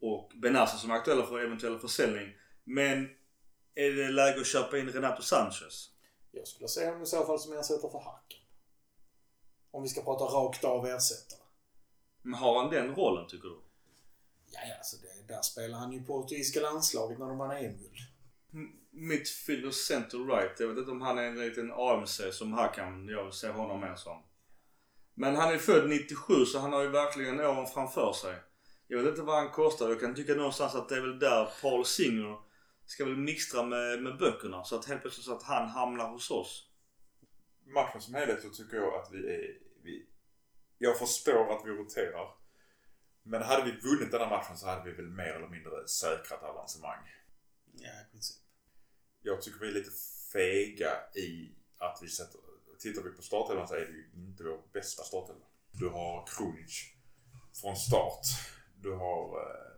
och 0.00 0.32
Benassa 0.34 0.76
som 0.76 0.90
är 0.90 0.94
aktuella 0.94 1.26
för 1.26 1.40
eventuell 1.40 1.78
försäljning. 1.78 2.34
Men 2.64 3.08
är 3.74 3.90
det 3.90 4.10
läge 4.10 4.40
att 4.40 4.46
köpa 4.46 4.78
in 4.78 4.88
Renato 4.88 5.22
Sanchez? 5.22 5.90
Jag 6.30 6.48
skulle 6.48 6.68
säga 6.68 6.86
honom 6.86 7.02
i 7.02 7.06
så 7.06 7.26
fall 7.26 7.38
som 7.38 7.52
ersättare 7.52 7.90
för 7.90 7.98
Hacken. 7.98 8.40
Om 9.70 9.82
vi 9.82 9.88
ska 9.88 10.02
prata 10.02 10.24
rakt 10.24 10.64
av 10.64 10.86
ersättare. 10.86 11.40
Men 12.22 12.34
har 12.34 12.62
han 12.62 12.70
den 12.70 12.94
rollen 12.94 13.26
tycker 13.28 13.48
du? 13.48 13.60
Ja, 14.50 14.60
ja, 14.68 14.74
alltså 14.76 14.96
det, 14.96 15.34
där 15.34 15.42
spelar 15.42 15.78
han 15.78 15.92
ju 15.92 16.04
portugisiska 16.04 16.60
landslaget 16.60 17.18
när 17.18 17.26
de 17.26 17.38
vann 17.38 17.56
EM-guld. 17.56 17.98
Midfielder 18.96 19.70
center 19.70 20.18
right. 20.18 20.60
Jag 20.60 20.68
vet 20.68 20.78
inte 20.78 20.90
om 20.90 21.00
han 21.00 21.18
är 21.18 21.22
en 21.22 21.38
liten 21.38 21.72
AMC 21.72 22.20
som 22.32 22.52
här 22.52 22.74
kan 22.74 23.08
jag 23.08 23.34
se 23.34 23.48
honom 23.48 23.80
mer 23.80 23.94
som. 23.94 24.22
Men 25.14 25.36
han 25.36 25.54
är 25.54 25.58
född 25.58 25.88
97 25.88 26.44
så 26.44 26.58
han 26.58 26.72
har 26.72 26.82
ju 26.82 26.88
verkligen 26.88 27.40
åren 27.40 27.66
framför 27.66 28.12
sig. 28.12 28.36
Jag 28.86 28.98
vet 28.98 29.08
inte 29.08 29.22
vad 29.22 29.36
han 29.36 29.50
kostar. 29.50 29.88
Jag 29.88 30.00
kan 30.00 30.14
tycka 30.14 30.34
någonstans 30.34 30.74
att 30.74 30.88
det 30.88 30.96
är 30.96 31.00
väl 31.00 31.18
där 31.18 31.48
Paul 31.62 31.84
Singer 31.84 32.38
ska 32.86 33.04
väl 33.04 33.16
mixtra 33.16 33.62
med, 33.62 34.02
med 34.02 34.18
böckerna. 34.18 34.64
Så 34.64 34.76
att 34.76 34.84
helt 34.84 35.00
plötsligt 35.00 35.26
så 35.26 35.34
att 35.34 35.42
han 35.42 35.68
hamnar 35.68 36.08
hos 36.08 36.30
oss. 36.30 36.70
Matchen 37.74 38.00
som 38.00 38.14
helhet 38.14 38.42
så 38.42 38.50
tycker 38.50 38.76
jag 38.76 38.94
att 38.94 39.08
vi 39.12 39.18
är, 39.18 39.58
vi 39.82 40.06
jag 40.78 40.98
förstår 40.98 41.56
att 41.56 41.66
vi 41.66 41.70
roterar. 41.70 42.28
Men 43.22 43.42
hade 43.42 43.64
vi 43.64 43.70
vunnit 43.70 44.10
den 44.10 44.20
här 44.20 44.30
matchen 44.30 44.56
så 44.56 44.66
hade 44.66 44.90
vi 44.90 44.96
väl 44.96 45.10
mer 45.10 45.32
eller 45.32 45.48
mindre 45.48 45.88
säkrat 45.88 46.42
avancemang. 46.42 46.98
Ja, 47.72 47.90
i 48.08 48.10
princip. 48.12 48.45
Jag 49.26 49.42
tycker 49.42 49.60
vi 49.60 49.68
är 49.68 49.72
lite 49.72 49.90
fega 50.32 50.92
i 51.14 51.50
att 51.78 51.98
vi 52.02 52.08
sätter... 52.08 52.40
Tittar 52.78 53.02
vi 53.02 53.10
på 53.10 53.22
startelvan 53.22 53.68
så 53.68 53.74
är 53.74 53.80
det 53.80 53.92
ju 53.92 54.10
inte 54.14 54.44
vår 54.44 54.62
bästa 54.72 55.02
startelva. 55.02 55.46
Du 55.72 55.88
har 55.88 56.26
Krunic 56.26 56.84
från 57.60 57.76
start. 57.76 58.26
Du 58.82 58.92
har... 58.92 59.40
Eh, 59.40 59.72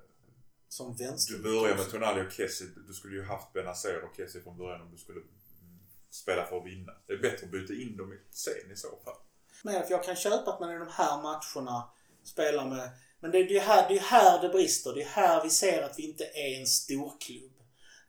Som 0.68 0.96
vänster. 0.96 1.34
du 1.34 1.42
börjar 1.42 1.76
med 1.76 1.90
Tonali 1.90 2.26
och 2.28 2.32
Kessie. 2.32 2.66
Du 2.86 2.94
skulle 2.94 3.16
ju 3.16 3.24
haft 3.24 3.53
Benazer 3.53 4.03
och 4.05 4.16
Kessie 4.16 4.42
från 4.42 4.59
början 4.59 4.80
om 4.82 4.90
du 4.90 4.99
skulle 4.99 5.20
mm, 5.20 5.78
spela 6.11 6.46
för 6.46 6.59
att 6.59 6.66
vinna. 6.66 6.92
Det 7.07 7.12
är 7.12 7.18
bättre 7.18 7.46
att 7.46 7.53
byta 7.53 7.72
in 7.74 7.96
dem 7.96 8.12
i- 8.12 8.20
sen 8.30 8.72
i 8.72 8.76
så 8.76 8.88
fall. 9.05 9.16
Men 9.62 9.82
för 9.84 9.90
jag 9.90 10.05
kan 10.05 10.16
köpa 10.16 10.53
att 10.53 10.61
man 10.61 10.70
i 10.74 10.78
de 10.78 10.88
här 10.92 11.22
matcherna 11.22 11.90
spelar 12.24 12.68
med... 12.68 12.90
Men 13.20 13.30
det 13.30 13.38
är 13.38 13.44
ju 13.49 13.59
här, 13.59 13.88
det 13.88 13.96
är 13.96 14.01
här 14.03 14.42
det 14.42 14.49
brister. 14.49 14.94
Det 14.94 15.03
är 15.03 15.07
här 15.09 15.42
vi 15.44 15.51
ser 15.51 15.82
att 15.82 15.99
vi 15.99 16.03
inte 16.03 16.24
är 16.24 16.61
en 16.61 16.66
storklubb. 16.66 17.53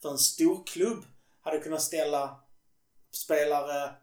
För 0.02 0.12
en 0.12 0.18
storklubb 0.18 1.06
hade 1.50 1.64
kunnat 1.64 1.82
ställa 1.82 2.40
spelare 3.12 3.96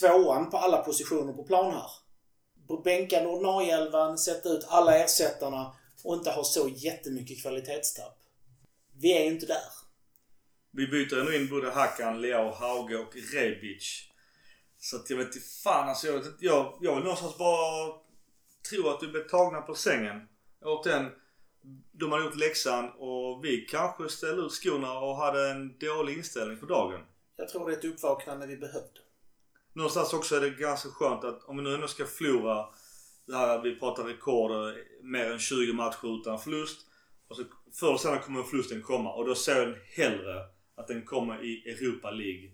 tvåan 0.00 0.50
på 0.50 0.56
alla 0.56 0.78
positioner 0.78 1.32
på 1.32 1.44
plan 1.44 1.72
här. 1.72 1.90
Bänka 2.84 3.28
ordinarie-elvan, 3.28 4.18
sätta 4.18 4.48
ut 4.48 4.66
alla 4.68 4.98
ersättarna 4.98 5.76
och 6.04 6.14
inte 6.14 6.30
ha 6.30 6.44
så 6.44 6.68
jättemycket 6.68 7.42
kvalitetstapp. 7.42 8.18
Vi 9.00 9.12
är 9.18 9.24
ju 9.24 9.30
inte 9.30 9.46
där. 9.46 9.62
Vi 10.70 10.86
byter 10.86 11.20
ändå 11.20 11.32
in 11.32 11.48
både 11.48 11.70
Hakan, 11.70 12.20
Leao, 12.20 12.52
Hauge 12.52 12.96
och 12.96 13.14
Rebic. 13.34 14.08
Så 14.78 14.96
att 14.96 15.10
jag 15.10 15.16
vet 15.16 15.26
inte 15.26 15.40
fan 15.40 15.88
alltså. 15.88 16.06
Jag, 16.06 16.22
jag, 16.40 16.78
jag 16.80 16.94
vill 16.94 17.04
någonstans 17.04 17.38
bara 17.38 17.92
tro 18.70 18.88
att 18.88 19.02
vi 19.02 19.06
blev 19.06 19.28
tagna 19.28 19.60
på 19.60 19.74
sängen. 19.74 20.28
Återigen, 20.64 21.10
de 21.92 22.12
hade 22.12 22.24
gjort 22.24 22.36
läxan 22.36 22.90
och 22.98 23.44
vi 23.44 23.66
kanske 23.70 24.08
ställde 24.08 24.42
ut 24.42 24.52
skorna 24.52 24.98
och 24.98 25.16
hade 25.16 25.50
en 25.50 25.78
dålig 25.78 26.16
inställning 26.16 26.56
för 26.56 26.66
dagen. 26.66 27.00
Jag 27.36 27.48
tror 27.48 27.68
det 27.68 27.74
är 27.74 27.78
ett 27.78 27.84
uppvaknande 27.84 28.46
vi 28.46 28.56
behövde. 28.56 29.00
Någonstans 29.72 30.12
också 30.12 30.36
är 30.36 30.40
det 30.40 30.50
ganska 30.50 30.88
skönt 30.88 31.24
att 31.24 31.44
om 31.44 31.56
vi 31.56 31.62
nu 31.62 31.74
ändå 31.74 31.88
ska 31.88 32.04
förlora 32.04 32.66
det 33.26 33.36
här, 33.36 33.62
vi 33.62 33.76
pratar 33.76 34.04
rekord, 34.04 34.50
eh, 34.50 34.74
mer 35.02 35.30
än 35.30 35.38
20 35.38 35.72
matcher 35.72 36.20
utan 36.20 36.38
förlust. 36.38 36.86
Och 37.28 37.36
så 37.36 37.44
förr 37.80 37.88
eller 37.88 37.98
senare 37.98 38.18
kommer 38.18 38.42
förlusten 38.42 38.82
komma 38.82 39.12
och 39.12 39.26
då 39.26 39.34
ser 39.34 39.66
jag 39.66 39.74
hellre 40.04 40.40
att 40.74 40.88
den 40.88 41.04
kommer 41.04 41.44
i 41.44 41.68
Europa 41.70 42.10
League. 42.10 42.50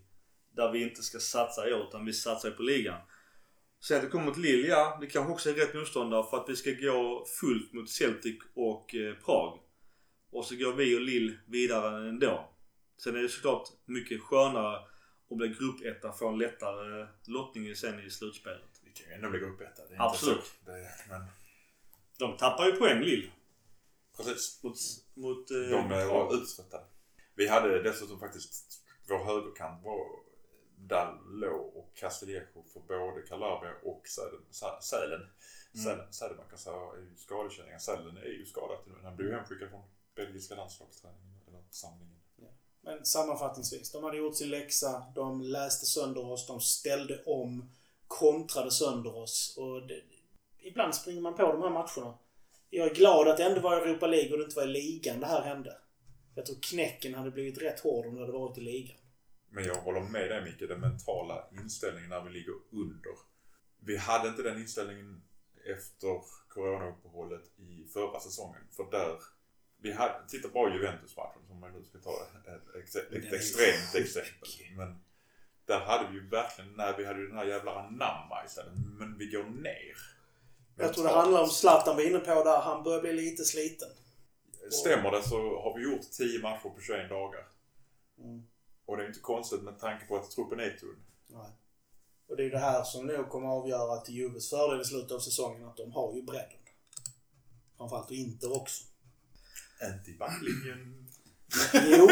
Där 0.55 0.71
vi 0.71 0.83
inte 0.83 1.01
ska 1.01 1.19
satsa 1.19 1.69
i 1.69 1.73
år 1.73 1.87
utan 1.87 2.05
vi 2.05 2.13
satsar 2.13 2.51
på 2.51 2.63
ligan. 2.63 3.01
Sen 3.81 3.97
att 3.97 4.03
det 4.03 4.09
kommer 4.09 4.31
till 4.31 4.41
Lille, 4.41 4.67
ja, 4.67 4.97
det 5.01 5.07
kanske 5.07 5.33
också 5.33 5.49
är 5.49 5.53
rätt 5.53 5.73
motståndare 5.73 6.23
för 6.29 6.37
att 6.37 6.49
vi 6.49 6.55
ska 6.55 6.71
gå 6.71 7.25
fullt 7.39 7.73
mot 7.73 7.89
Celtic 7.89 8.37
och 8.55 8.95
eh, 8.95 9.15
Prag. 9.15 9.59
Och 10.31 10.45
så 10.45 10.55
går 10.55 10.73
vi 10.73 10.95
och 10.97 11.01
Lille 11.01 11.37
vidare 11.47 12.09
ändå. 12.09 12.49
Sen 13.03 13.15
är 13.15 13.21
det 13.21 13.29
såklart 13.29 13.67
mycket 13.85 14.21
skönare 14.21 14.75
att 15.31 15.37
bli 15.37 15.47
gruppetta 15.47 16.11
få 16.11 16.27
en 16.27 16.37
lättare 16.37 17.07
lottning 17.27 17.75
sen 17.75 17.99
i 17.99 18.09
slutspelet. 18.09 18.81
Vi 18.83 18.91
kan 18.91 19.07
ju 19.07 19.13
ändå 19.13 19.29
bli 19.29 19.39
gruppetta. 19.39 19.87
Det 19.89 19.95
är 19.95 20.01
Absolut. 20.01 20.37
Inte 20.37 20.47
så. 20.65 20.71
Det, 20.71 21.09
men 21.09 21.25
De 22.19 22.37
tappar 22.37 22.65
ju 22.65 22.71
poäng 22.71 22.99
Lille. 23.01 23.31
precis. 24.17 24.63
Mot, 24.63 24.75
mot 25.13 25.51
eh, 25.51 25.57
De 25.57 25.91
eh, 25.91 26.07
var 26.07 26.35
uttröttade. 26.35 26.83
Vi 27.35 27.47
hade 27.47 27.83
dessutom 27.83 28.19
faktiskt 28.19 28.85
vår 29.09 29.25
högerkant 29.25 29.83
var 29.83 30.28
Dallo 30.79 31.55
och 31.75 31.91
Castillejo 31.95 32.63
för 32.73 32.79
både 32.79 33.21
Calabria 33.27 33.73
och 33.83 34.07
Sälen. 34.07 34.41
Sä- 34.51 34.81
Sälen. 34.81 35.21
Sälen, 35.83 36.13
Sälenbackar 36.13 36.57
så 36.57 36.93
är 36.93 36.97
ju 36.97 37.15
skadekänningar. 37.17 37.79
Sälen 37.79 38.17
är 38.17 38.25
ju 38.39 38.45
skadad 38.45 38.77
nu. 38.87 38.93
Han 39.03 39.15
blev 39.15 39.29
ju 39.29 39.35
hemskickad 39.35 39.69
från 39.69 39.83
belgiska 40.15 40.55
landslagsträningen. 40.55 41.39
Eller 41.47 41.61
samlingen. 41.69 42.15
Men 42.81 43.05
sammanfattningsvis, 43.05 43.91
de 43.91 44.03
hade 44.03 44.17
gjort 44.17 44.35
sin 44.35 44.49
läxa, 44.49 45.03
de 45.15 45.41
läste 45.41 45.85
sönder 45.85 46.25
oss, 46.25 46.47
de 46.47 46.59
ställde 46.61 47.23
om, 47.25 47.71
kontrade 48.07 48.71
sönder 48.71 49.15
oss. 49.15 49.57
Och 49.57 49.87
det, 49.87 50.01
ibland 50.57 50.95
springer 50.95 51.21
man 51.21 51.35
på 51.35 51.41
de 51.51 51.61
här 51.61 51.69
matcherna. 51.69 52.17
Jag 52.69 52.87
är 52.91 52.95
glad 52.95 53.27
att 53.27 53.37
det 53.37 53.43
ändå 53.43 53.61
var 53.61 53.81
Europa 53.81 54.07
League 54.07 54.31
och 54.31 54.37
det 54.37 54.43
inte 54.43 54.55
var 54.55 54.63
i 54.63 54.67
ligan 54.71 55.19
det 55.19 55.25
här 55.25 55.41
hände. 55.41 55.77
Jag 56.35 56.45
tror 56.45 56.57
knäcken 56.61 57.13
hade 57.13 57.31
blivit 57.31 57.61
rätt 57.61 57.79
hård 57.79 58.05
om 58.05 58.13
det 58.15 58.21
hade 58.21 58.31
varit 58.33 58.57
i 58.57 58.61
ligan. 58.61 58.97
Men 59.49 59.63
jag 59.63 59.75
håller 59.75 60.01
med 60.01 60.29
dig 60.29 60.43
Micke, 60.43 60.69
den 60.69 60.79
mentala 60.79 61.47
inställningen 61.51 62.09
när 62.09 62.21
vi 62.21 62.29
ligger 62.29 62.53
under. 62.71 63.13
Vi 63.79 63.97
hade 63.97 64.29
inte 64.29 64.43
den 64.43 64.57
inställningen 64.57 65.21
efter 65.65 66.21
coronauppehållet 66.47 67.43
i 67.57 67.87
förra 67.93 68.19
säsongen. 68.19 68.61
För 68.71 68.91
där, 68.91 69.17
vi 69.81 69.91
hade, 69.91 70.27
titta 70.27 70.49
bara 70.49 70.73
Juventus-matchen 70.73 71.41
som 71.47 71.59
man 71.59 71.73
nu 71.73 71.83
ska 71.83 71.97
ta 71.97 72.11
ett, 72.11 72.95
ett 72.95 73.33
extremt 73.33 73.95
exempel. 73.95 74.49
Men 74.77 74.99
där 75.65 75.79
hade 75.79 76.09
vi 76.09 76.13
ju 76.13 76.29
verkligen, 76.29 76.73
nej 76.73 76.93
vi 76.97 77.05
hade 77.05 77.19
ju 77.19 77.27
den 77.27 77.37
här 77.37 77.45
jävla 77.45 77.79
anamma 77.79 78.45
istället. 78.45 78.73
Men 78.99 79.17
vi 79.17 79.25
går 79.25 79.43
ner. 79.43 79.97
Jag 80.77 80.93
tror 80.93 81.03
det 81.03 81.09
handlar 81.09 81.41
om 81.41 81.49
Zlatan 81.49 81.95
var 81.95 82.03
inne 82.03 82.19
på 82.19 82.43
där, 82.43 82.61
han 82.61 82.83
börjar 82.83 83.01
bli 83.01 83.13
lite 83.13 83.43
sliten. 83.43 83.89
Stämmer 84.71 85.11
det 85.11 85.23
så 85.23 85.61
har 85.61 85.77
vi 85.77 85.83
gjort 85.83 86.11
10 86.11 86.41
matcher 86.41 86.69
på 86.69 86.81
21 86.81 87.09
dagar. 87.09 87.47
Mm. 88.19 88.43
Och 88.89 88.97
det 88.97 89.03
är 89.03 89.07
inte 89.07 89.19
konstigt 89.19 89.61
med 89.61 89.79
tanke 89.79 90.05
på 90.05 90.17
att 90.17 90.31
truppen 90.31 90.59
är 90.59 90.69
tunn. 90.69 91.03
Nej. 91.27 91.51
Och 92.29 92.37
det 92.37 92.45
är 92.45 92.49
det 92.49 92.57
här 92.57 92.83
som 92.83 93.07
nog 93.07 93.29
kommer 93.29 93.47
att 93.47 93.61
avgöra 93.63 94.01
till 94.01 94.15
Juves 94.15 94.49
fördel 94.49 94.81
i 94.81 94.85
slutet 94.85 95.11
av 95.11 95.19
säsongen, 95.19 95.67
att 95.67 95.77
de 95.77 95.91
har 95.91 96.13
ju 96.15 96.21
bredden. 96.21 96.59
Framförallt 97.77 98.09
och 98.09 98.15
Inter 98.15 98.61
också. 98.61 98.83
Inte 99.95 100.11
i 100.11 100.17
backlinjen. 100.17 101.07
Jo. 101.73 102.09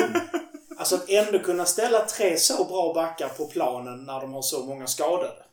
Alltså 0.77 0.95
att 0.95 1.09
ändå 1.09 1.39
kunna 1.39 1.65
ställa 1.65 2.05
tre 2.05 2.37
så 2.37 2.65
bra 2.65 2.93
backar 2.93 3.29
på 3.29 3.47
planen 3.47 4.03
när 4.03 4.21
de 4.21 4.33
har 4.33 4.41
så 4.41 4.65
många 4.65 4.87
skadade. 4.87 5.45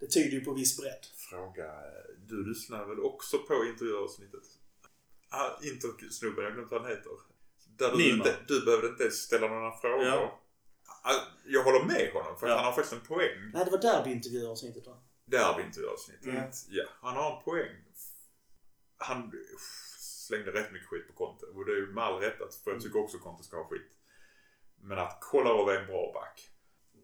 Det 0.00 0.06
tyder 0.06 0.30
ju 0.30 0.44
på 0.44 0.52
viss 0.52 0.80
bredd. 0.80 1.06
Fråga. 1.30 1.72
Du 2.18 2.48
lyssnar 2.48 2.84
väl 2.84 3.00
också 3.00 3.38
på 3.38 3.64
intervjuavsnittet? 3.64 4.42
Ah, 5.28 5.50
Intersnubben, 5.62 6.44
jag 6.44 6.50
har 6.50 6.54
glömt 6.54 6.70
vad 6.70 6.82
han 6.82 6.90
heter. 6.90 7.12
Där 7.78 7.90
du, 7.90 7.96
Nima. 7.98 8.14
inte, 8.16 8.36
du 8.48 8.64
behövde 8.64 8.88
inte 8.88 9.10
ställa 9.10 9.48
några 9.48 9.72
frågor. 9.76 10.04
Ja. 10.06 10.40
Jag 11.46 11.64
håller 11.64 11.84
med 11.84 12.10
honom 12.12 12.38
för 12.38 12.46
att 12.46 12.50
Ja. 12.50 12.56
han 12.56 12.64
har 12.64 12.72
faktiskt 12.72 12.92
en 12.92 13.00
poäng. 13.08 13.50
Nej, 13.54 13.64
det 13.64 13.70
var 13.70 13.78
derbyintervjuavsnittet 13.78 14.86
va? 14.86 14.96
Derbyintervjuavsnittet. 15.26 16.24
Mm. 16.26 16.50
Ja, 16.68 16.84
han 17.02 17.16
har 17.16 17.36
en 17.36 17.42
poäng. 17.42 17.76
Han 18.98 19.32
uff, 19.54 19.96
slängde 19.98 20.50
rätt 20.52 20.72
mycket 20.72 20.88
skit 20.88 21.06
på 21.08 21.12
Conte. 21.12 21.46
Och 21.46 21.64
det 21.66 21.72
är 21.72 21.76
ju 21.76 21.86
med 21.92 22.04
all 22.04 22.20
rätt, 22.20 22.40
att- 22.42 22.54
för 22.54 22.70
jag 22.70 22.80
tycker 22.82 22.98
också 23.04 23.18
Conte 23.18 23.44
ska 23.44 23.56
ha 23.56 23.64
skit. 23.68 23.90
Men 24.82 24.98
att 24.98 25.18
Kolarov 25.20 25.70
är 25.70 25.80
en 25.80 25.86
bra 25.86 26.12
back. 26.14 26.50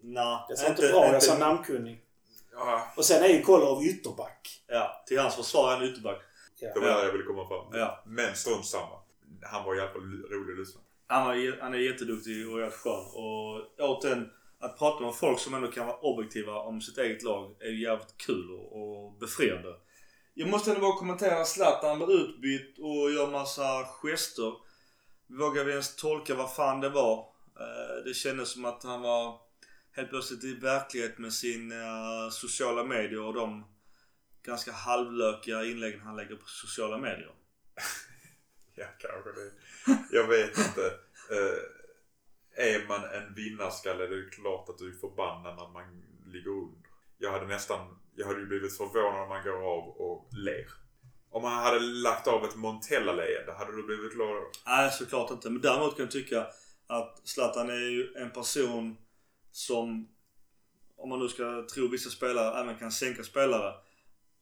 Nej, 0.02 0.44
Jag 0.48 0.58
sa 0.58 0.66
inte 0.68 0.82
bra, 0.88 1.12
jag 1.12 1.22
sa 1.22 1.38
namnkunnig. 1.38 2.04
Ja, 2.52 2.92
Och 2.96 3.04
sen 3.04 3.22
är 3.22 3.28
ju 3.28 3.42
Kolarov 3.42 3.82
ytterback. 3.84 4.64
Ja, 4.66 5.04
till 5.06 5.18
hans 5.18 5.36
försvar 5.36 5.72
är 5.72 5.76
han 5.76 5.84
ytterback. 5.88 6.22
det 6.60 6.80
var 6.80 6.88
Ja. 6.88 6.96
där 6.98 7.04
jag 7.04 7.12
ville 7.12 7.24
komma 7.24 7.48
fram. 7.48 7.66
Ja. 7.80 8.02
Men 8.06 8.34
strunt 8.34 8.66
samma. 8.66 8.98
Han 9.42 9.64
var 9.64 9.76
i 9.76 9.80
alla 9.80 9.92
fall 9.92 10.02
rolig 10.30 10.52
att 10.52 10.58
lyssna 10.58 10.80
på. 10.80 10.86
Han, 11.12 11.26
var, 11.26 11.60
han 11.60 11.74
är 11.74 11.78
jätteduktig 11.78 12.48
och 12.48 12.58
rätt 12.58 12.74
skön. 12.74 13.06
Och 13.06 13.78
återigen, 13.78 14.30
att 14.60 14.78
prata 14.78 15.04
med 15.04 15.14
folk 15.14 15.38
som 15.38 15.54
ändå 15.54 15.68
kan 15.68 15.86
vara 15.86 15.96
objektiva 15.96 16.58
om 16.58 16.80
sitt 16.80 16.98
eget 16.98 17.22
lag 17.22 17.56
är 17.60 17.68
ju 17.68 17.82
jävligt 17.82 18.16
kul 18.16 18.50
och, 18.50 18.82
och 18.82 19.18
befriande. 19.18 19.74
Jag 20.34 20.48
måste 20.48 20.70
ändå 20.70 20.80
bara 20.80 20.98
kommentera 20.98 21.44
Zlatan 21.44 21.98
blir 21.98 22.20
utbytt 22.20 22.78
och 22.78 23.12
gör 23.12 23.30
massa 23.30 23.84
gester. 23.84 24.52
Vågar 25.26 25.64
vi 25.64 25.70
ens 25.70 25.96
tolka 25.96 26.34
vad 26.34 26.54
fan 26.54 26.80
det 26.80 26.88
var? 26.88 27.18
Eh, 27.60 28.04
det 28.04 28.14
kändes 28.14 28.52
som 28.52 28.64
att 28.64 28.84
han 28.84 29.02
var 29.02 29.40
helt 29.96 30.10
plötsligt 30.10 30.44
i 30.44 30.54
verklighet 30.54 31.18
med 31.18 31.32
sina 31.32 31.74
eh, 31.74 32.30
sociala 32.30 32.84
medier 32.84 33.22
och 33.22 33.34
de 33.34 33.64
ganska 34.42 34.72
halvlökiga 34.72 35.64
inläggen 35.64 36.00
han 36.00 36.16
lägger 36.16 36.36
på 36.36 36.46
sociala 36.46 36.98
medier. 36.98 37.32
Ja, 38.74 38.86
kanske 38.98 39.30
det. 39.32 39.50
Jag 40.16 40.28
vet 40.28 40.58
inte. 40.58 40.86
Eh, 41.30 41.82
är 42.56 42.88
man 42.88 43.04
en 43.04 43.34
vinnarskalle 43.34 44.04
är 44.04 44.08
det 44.08 44.30
klart 44.30 44.68
att 44.68 44.78
du 44.78 44.88
är 44.88 45.00
förbannad 45.00 45.56
när 45.56 45.68
man 45.68 46.02
ligger 46.26 46.50
under. 46.50 46.78
Jag 47.18 47.32
hade 47.32 47.46
nästan, 47.46 47.98
jag 48.14 48.26
hade 48.26 48.40
ju 48.40 48.46
blivit 48.46 48.76
förvånad 48.76 49.22
om 49.22 49.28
man 49.28 49.44
går 49.44 49.74
av 49.74 49.88
och 49.88 50.28
ler. 50.32 50.66
Om 51.30 51.42
man 51.42 51.52
hade 51.52 51.80
lagt 51.80 52.26
av 52.26 52.44
ett 52.44 52.56
Montella-leende, 52.56 53.52
hade 53.52 53.76
du 53.76 53.82
blivit 53.82 54.12
glad 54.12 54.36
då? 54.36 54.50
Nej, 54.66 54.90
såklart 54.90 55.30
inte. 55.30 55.50
Men 55.50 55.62
däremot 55.62 55.96
kan 55.96 56.04
jag 56.04 56.10
tycka 56.10 56.46
att 56.86 57.20
Zlatan 57.24 57.70
är 57.70 57.90
ju 57.90 58.14
en 58.16 58.30
person 58.30 58.96
som, 59.50 60.08
om 60.96 61.08
man 61.08 61.18
nu 61.18 61.28
ska 61.28 61.66
tro 61.74 61.88
vissa 61.88 62.10
spelare, 62.10 62.60
även 62.60 62.78
kan 62.78 62.92
sänka 62.92 63.22
spelare. 63.22 63.74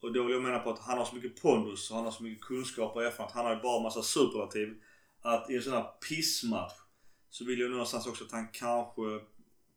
Och 0.01 0.13
då 0.13 0.23
vill 0.23 0.33
jag 0.33 0.43
mena 0.43 0.59
på 0.59 0.69
att 0.69 0.79
han 0.79 0.97
har 0.97 1.05
så 1.05 1.15
mycket 1.15 1.41
pondus 1.41 1.89
och 1.89 1.95
han 1.95 2.05
har 2.05 2.11
så 2.11 2.23
mycket 2.23 2.43
kunskap 2.43 2.95
och 2.95 3.03
erfarenhet. 3.03 3.35
Han 3.35 3.45
har 3.45 3.55
ju 3.55 3.61
bara 3.61 3.83
massa 3.83 4.01
superlativ. 4.01 4.81
Att 5.21 5.49
i 5.49 5.55
en 5.55 5.61
sån 5.61 5.73
här 5.73 5.85
pissmatch 6.09 6.73
så 7.29 7.45
vill 7.45 7.59
jag 7.59 7.71
någonstans 7.71 8.07
också 8.07 8.23
att 8.23 8.31
han 8.31 8.47
kanske 8.53 9.01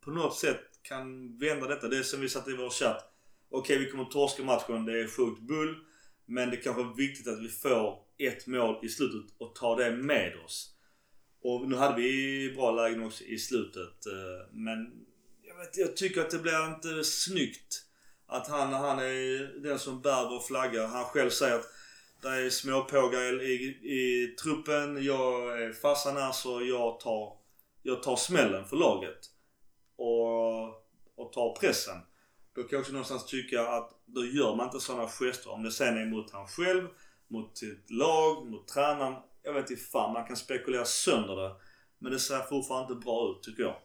på 0.00 0.10
något 0.10 0.36
sätt 0.36 0.60
kan 0.82 1.38
vända 1.38 1.66
detta. 1.66 1.88
Det 1.88 1.98
är 1.98 2.02
som 2.02 2.20
vi 2.20 2.28
satt 2.28 2.48
i 2.48 2.56
vår 2.56 2.70
chatt. 2.70 3.12
Okej, 3.50 3.78
vi 3.78 3.90
kommer 3.90 4.04
torska 4.04 4.42
matchen. 4.42 4.84
Det 4.84 5.00
är 5.00 5.08
sjukt 5.08 5.40
bull. 5.40 5.84
Men 6.26 6.50
det 6.50 6.56
kanske 6.56 6.82
är 6.82 6.96
viktigt 6.96 7.28
att 7.28 7.42
vi 7.42 7.48
får 7.48 7.98
ett 8.18 8.46
mål 8.46 8.84
i 8.84 8.88
slutet 8.88 9.34
och 9.38 9.54
tar 9.54 9.76
det 9.76 9.96
med 9.96 10.36
oss. 10.44 10.74
Och 11.42 11.68
nu 11.68 11.76
hade 11.76 12.02
vi 12.02 12.52
bra 12.56 12.70
lägen 12.70 13.02
också 13.02 13.24
i 13.24 13.38
slutet. 13.38 14.06
Eh, 14.06 14.52
men 14.52 15.06
jag, 15.42 15.56
vet, 15.58 15.76
jag 15.76 15.96
tycker 15.96 16.20
att 16.20 16.30
det 16.30 16.38
blir 16.38 16.74
inte 16.74 17.04
snyggt. 17.04 17.83
Att 18.26 18.48
han, 18.48 18.72
han 18.72 18.98
är 18.98 19.62
den 19.62 19.78
som 19.78 20.00
bär 20.00 20.28
vår 20.30 20.40
flagga. 20.40 20.86
Han 20.86 21.04
själv 21.04 21.30
säger 21.30 21.54
att 21.54 21.66
det 22.22 22.28
är 22.28 22.50
småpågar 22.50 23.42
i, 23.42 23.52
i, 23.52 23.92
i 23.92 24.26
truppen. 24.42 25.04
Jag 25.04 25.62
är 25.62 25.72
farsan 25.72 26.16
här 26.16 26.32
så 26.32 26.62
jag 26.62 27.00
tar, 27.00 27.36
jag 27.82 28.02
tar 28.02 28.16
smällen 28.16 28.64
för 28.64 28.76
laget. 28.76 29.18
Och, 29.96 30.64
och 31.16 31.32
tar 31.32 31.56
pressen. 31.60 31.96
Då 32.54 32.62
kan 32.62 32.68
jag 32.70 32.80
också 32.80 32.92
någonstans 32.92 33.26
tycka 33.26 33.68
att 33.68 33.90
då 34.06 34.24
gör 34.24 34.56
man 34.56 34.66
inte 34.66 34.80
sådana 34.80 35.08
gester. 35.08 35.50
Om 35.50 35.62
det 35.62 35.70
sen 35.70 35.98
är 35.98 36.06
mot 36.06 36.32
han 36.32 36.46
själv, 36.46 36.88
mot 37.28 37.58
sitt 37.58 37.90
lag, 37.90 38.46
mot 38.46 38.68
tränaren. 38.68 39.14
Jag 39.42 39.52
vet 39.52 39.70
inte 39.70 39.82
fan, 39.82 40.12
man 40.12 40.26
kan 40.26 40.36
spekulera 40.36 40.84
sönder 40.84 41.36
det. 41.36 41.56
Men 41.98 42.12
det 42.12 42.18
ser 42.18 42.40
fortfarande 42.40 42.92
inte 42.92 43.04
bra 43.04 43.30
ut 43.30 43.42
tycker 43.42 43.62
jag. 43.62 43.76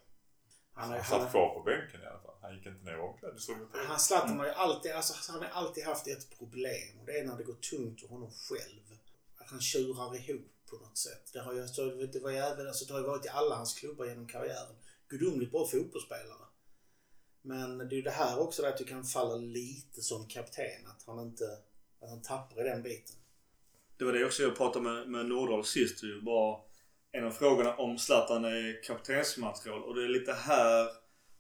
Han, 0.74 0.92
är, 0.92 0.96
Han 0.96 1.06
satt 1.06 1.32
kvar 1.32 1.54
på 1.54 1.64
bänken 1.64 2.02
i 2.02 2.06
alla 2.06 2.20
fall. 2.20 2.29
Han 2.50 2.58
gick 2.58 2.68
inte 2.68 2.86
ner 2.86 2.98
i 2.98 3.00
omklädningsrummet. 3.00 3.68
han 3.88 4.00
Zlatan 4.00 4.40
har 4.40 4.46
ju 4.46 4.52
alltid, 4.52 4.92
alltså, 4.92 5.32
han 5.32 5.42
har 5.42 5.50
alltid 5.50 5.84
haft 5.84 6.08
ett 6.08 6.38
problem 6.38 7.00
och 7.00 7.06
det 7.06 7.20
är 7.20 7.26
när 7.26 7.38
det 7.38 7.44
går 7.44 7.54
tungt 7.54 8.02
för 8.02 8.08
honom 8.08 8.32
själv. 8.32 8.98
Att 9.36 9.50
han 9.50 9.62
tjurar 9.62 10.16
ihop 10.16 10.52
på 10.70 10.76
något 10.76 10.98
sätt. 10.98 11.34
Det 11.34 11.40
har 11.40 11.54
ju, 11.54 11.68
så, 11.68 11.86
det 11.86 12.20
var 12.20 12.32
ju 12.32 12.38
även, 12.38 12.68
alltså, 12.68 12.86
det 12.86 12.94
har 12.94 13.00
ju 13.00 13.06
varit 13.06 13.26
i 13.26 13.30
alla 13.30 13.56
hans 13.56 13.74
klubbar 13.74 14.06
genom 14.06 14.28
karriären. 14.28 14.76
Gudomligt 15.08 15.52
bra 15.52 15.68
fotbollsspelare. 15.68 16.46
Men 17.42 17.78
det 17.78 17.96
är 17.96 17.98
ju 17.98 18.02
det 18.02 18.12
här 18.12 18.40
också 18.40 18.62
där 18.62 18.70
jag 18.70 18.78
tycker 18.78 18.94
han 18.94 19.04
faller 19.04 19.40
lite 19.40 20.02
som 20.02 20.28
kapten. 20.28 20.88
Att 20.88 21.04
han 21.06 21.20
inte, 21.20 21.46
att 22.02 22.10
han 22.10 22.22
tappar 22.22 22.62
i 22.62 22.70
den 22.70 22.84
biten. 22.84 23.16
Det 23.98 24.06
var 24.06 24.14
det 24.14 24.26
också 24.26 24.44
jag 24.44 24.58
pratade 24.58 24.86
med, 24.86 25.08
med 25.08 25.26
Nordahl 25.26 25.66
sist. 25.66 26.02
Det 26.02 26.20
var 26.22 26.66
en 27.12 27.24
av 27.24 27.32
frågorna 27.32 27.76
om 27.76 27.98
Zlatan 27.98 28.46
är 28.46 28.84
kaptensmaterial. 28.84 29.84
Och 29.84 29.96
det 29.96 30.04
är 30.04 30.10
lite 30.10 30.34
här 30.34 30.99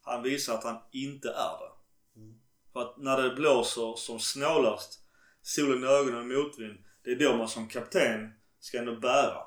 han 0.09 0.23
visar 0.23 0.53
att 0.53 0.63
han 0.63 0.77
inte 0.91 1.29
är 1.29 1.33
det. 1.59 1.71
Mm. 2.19 2.39
För 2.73 2.81
att 2.81 2.97
när 2.97 3.21
det 3.21 3.35
blåser 3.35 3.95
som 3.95 4.19
snålast, 4.19 4.99
solen 5.41 5.83
i 5.83 5.87
ögonen 5.87 6.19
och 6.19 6.25
motvind. 6.25 6.77
Det 7.03 7.11
är 7.11 7.19
då 7.19 7.37
man 7.37 7.47
som 7.47 7.67
kapten 7.67 8.33
ska 8.59 8.77
ändå 8.77 8.95
bära. 8.95 9.41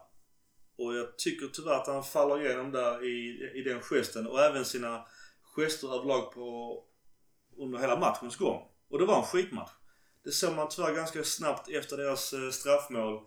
Och 0.79 0.95
jag 0.95 1.19
tycker 1.19 1.47
tyvärr 1.47 1.75
att 1.75 1.87
han 1.87 2.05
faller 2.05 2.45
igenom 2.45 2.73
där 2.73 3.05
i, 3.05 3.51
i 3.55 3.63
den 3.63 3.81
gesten 3.81 4.27
och 4.27 4.41
även 4.41 4.65
sina 4.65 5.07
gester 5.43 5.95
överlag 5.95 6.33
på 6.33 6.79
under 7.57 7.79
hela 7.79 7.99
matchens 7.99 8.37
gång. 8.37 8.69
Och 8.91 8.99
det 8.99 9.05
var 9.05 9.19
en 9.19 9.25
skitmatch. 9.25 9.71
Det 10.25 10.31
såg 10.31 10.55
man 10.55 10.69
tyvärr 10.69 10.95
ganska 10.95 11.25
snabbt 11.25 11.69
efter 11.69 11.97
deras 11.97 12.33
eh, 12.33 12.51
straffmål 12.51 13.23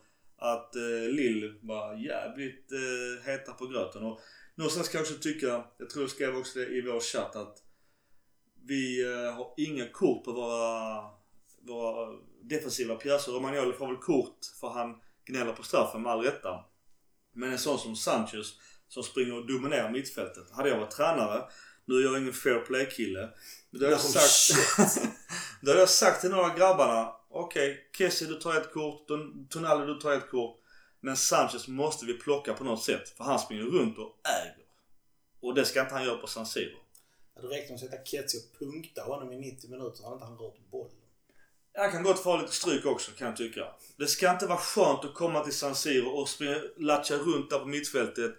att 0.54 0.76
eh, 0.76 1.10
Lill 1.12 1.60
var 1.62 1.93
jävligt 1.93 2.72
eh, 2.72 3.32
heta 3.32 3.54
på 3.54 3.68
gröten. 3.68 4.04
Och 4.04 4.20
någonstans 4.56 4.89
kan 4.89 5.00
jag 5.00 5.06
också 5.06 5.22
tycka, 5.22 5.64
jag 5.78 5.89
tror 5.89 6.04
jag 6.04 6.12
skrev 6.12 6.38
också 6.38 6.60
det 6.60 6.66
i 6.66 6.82
vår 6.82 7.00
chatt 7.00 7.36
att 7.36 7.58
vi 8.68 9.04
eh, 9.04 9.34
har 9.36 9.54
inga 9.58 9.89
kort 9.89 10.24
på 10.26 10.32
våra, 10.32 11.02
våra 11.62 12.18
defensiva 12.43 12.96
pjäser. 12.96 13.32
Romagnoli 13.32 13.74
får 13.74 13.88
väl 13.88 13.98
kort 13.98 14.38
för 14.60 14.70
han 14.70 14.96
gnäller 15.26 15.54
på 15.54 15.64
straffen 15.64 16.02
med 16.02 16.12
all 16.12 16.22
rätta. 16.22 16.66
Men 17.34 17.52
en 17.52 17.60
sån 17.60 17.80
som 17.80 17.96
Sanchez 17.96 18.54
som 18.88 19.04
springer 19.04 19.38
och 19.38 19.48
dominerar 19.48 19.91
mittfältet. 19.91 20.52
Hade 20.52 20.70
jag 20.70 20.80
varit 20.80 20.91
tränare, 20.91 21.43
nu 21.86 21.96
är 21.96 22.04
jag 22.04 22.22
ingen 22.22 22.34
fair 22.34 22.60
play 22.60 22.86
kille. 22.86 23.30
Men 23.70 23.82
då 23.82 23.86
hade 23.86 23.96
jag 23.96 24.06
Oh, 24.06 24.12
sagt, 24.12 25.02
då 25.62 25.72
hade 25.72 25.80
jag 25.80 25.89
sagt 25.89 26.22
till 26.22 26.30
några 26.30 26.56
grabbarna. 26.56 27.12
Okej, 27.38 27.72
okay, 27.72 27.84
Kessie 27.98 28.28
du 28.28 28.36
tar 28.36 28.56
ett 28.56 28.72
kort, 28.72 29.08
Tonali 29.50 29.86
du 29.86 30.00
tar 30.00 30.12
ett 30.12 30.30
kort. 30.30 30.62
Men 31.00 31.18
Sanchez 31.18 31.68
måste 31.68 32.06
vi 32.06 32.14
plocka 32.14 32.54
på 32.54 32.64
något 32.64 32.84
sätt. 32.84 33.10
För 33.10 33.24
han 33.24 33.40
springer 33.40 33.64
runt 33.64 33.98
och 33.98 34.20
äger. 34.42 34.66
Och 35.40 35.56
det 35.56 35.66
ska 35.66 35.82
inte 35.82 35.94
han 35.94 36.04
göra 36.04 36.18
på 36.18 36.28
San 36.28 36.46
Siro. 36.46 36.78
Det 37.36 37.48
räcker 37.48 37.68
med 37.68 37.76
att 37.76 37.80
sätta 37.80 38.04
Ketsi 38.04 38.38
och 38.38 38.60
punkta 38.60 39.04
honom 39.04 39.32
i 39.32 39.38
90 39.38 39.70
minuter 39.70 39.98
så 39.98 40.04
hade 40.04 40.14
inte 40.14 40.26
han 40.26 40.38
rört 40.38 40.72
bollen. 40.72 40.96
Han 41.74 41.92
kan 41.92 42.04
gott 42.04 42.20
få 42.20 42.38
lite 42.38 42.52
stryk 42.52 42.86
också 42.86 43.12
kan 43.12 43.28
jag 43.28 43.38
tycka. 43.38 43.68
Det 43.98 44.08
ska 44.08 44.32
inte 44.32 44.48
vara 44.48 44.60
skönt 44.60 45.06
att 45.06 45.14
komma 45.14 45.44
till 45.44 45.54
San 45.54 45.76
Siro 45.76 46.10
och 46.10 46.30
springa, 46.30 46.62
latcha 46.78 47.16
runt 47.16 47.50
där 47.50 47.60
på 47.60 47.66
mittfältet. 47.66 48.36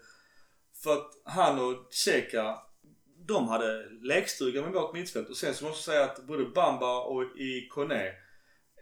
För 0.83 0.93
att 0.93 1.11
han 1.25 1.59
och 1.59 1.87
Cheka, 1.91 2.63
de 3.27 3.49
hade 3.49 3.91
lekstuga 3.91 4.63
med 4.63 4.73
vårt 4.73 4.95
mittfält. 4.95 5.31
Och 5.31 5.37
sen 5.37 5.55
så 5.55 5.65
måste 5.65 5.91
jag 5.91 5.97
säga 5.97 6.13
att 6.13 6.27
både 6.27 6.45
Bamba 6.45 7.01
och 7.01 7.23
i 7.39 7.69
Kone 7.71 8.26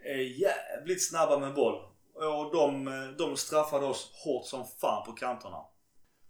är 0.04 0.40
jävligt 0.40 1.08
snabba 1.08 1.38
med 1.38 1.54
boll. 1.54 1.84
Och 2.14 2.52
de, 2.56 2.84
de 3.18 3.36
straffade 3.36 3.86
oss 3.86 4.10
hårt 4.24 4.46
som 4.46 4.64
fan 4.80 5.04
på 5.06 5.12
kanterna. 5.12 5.64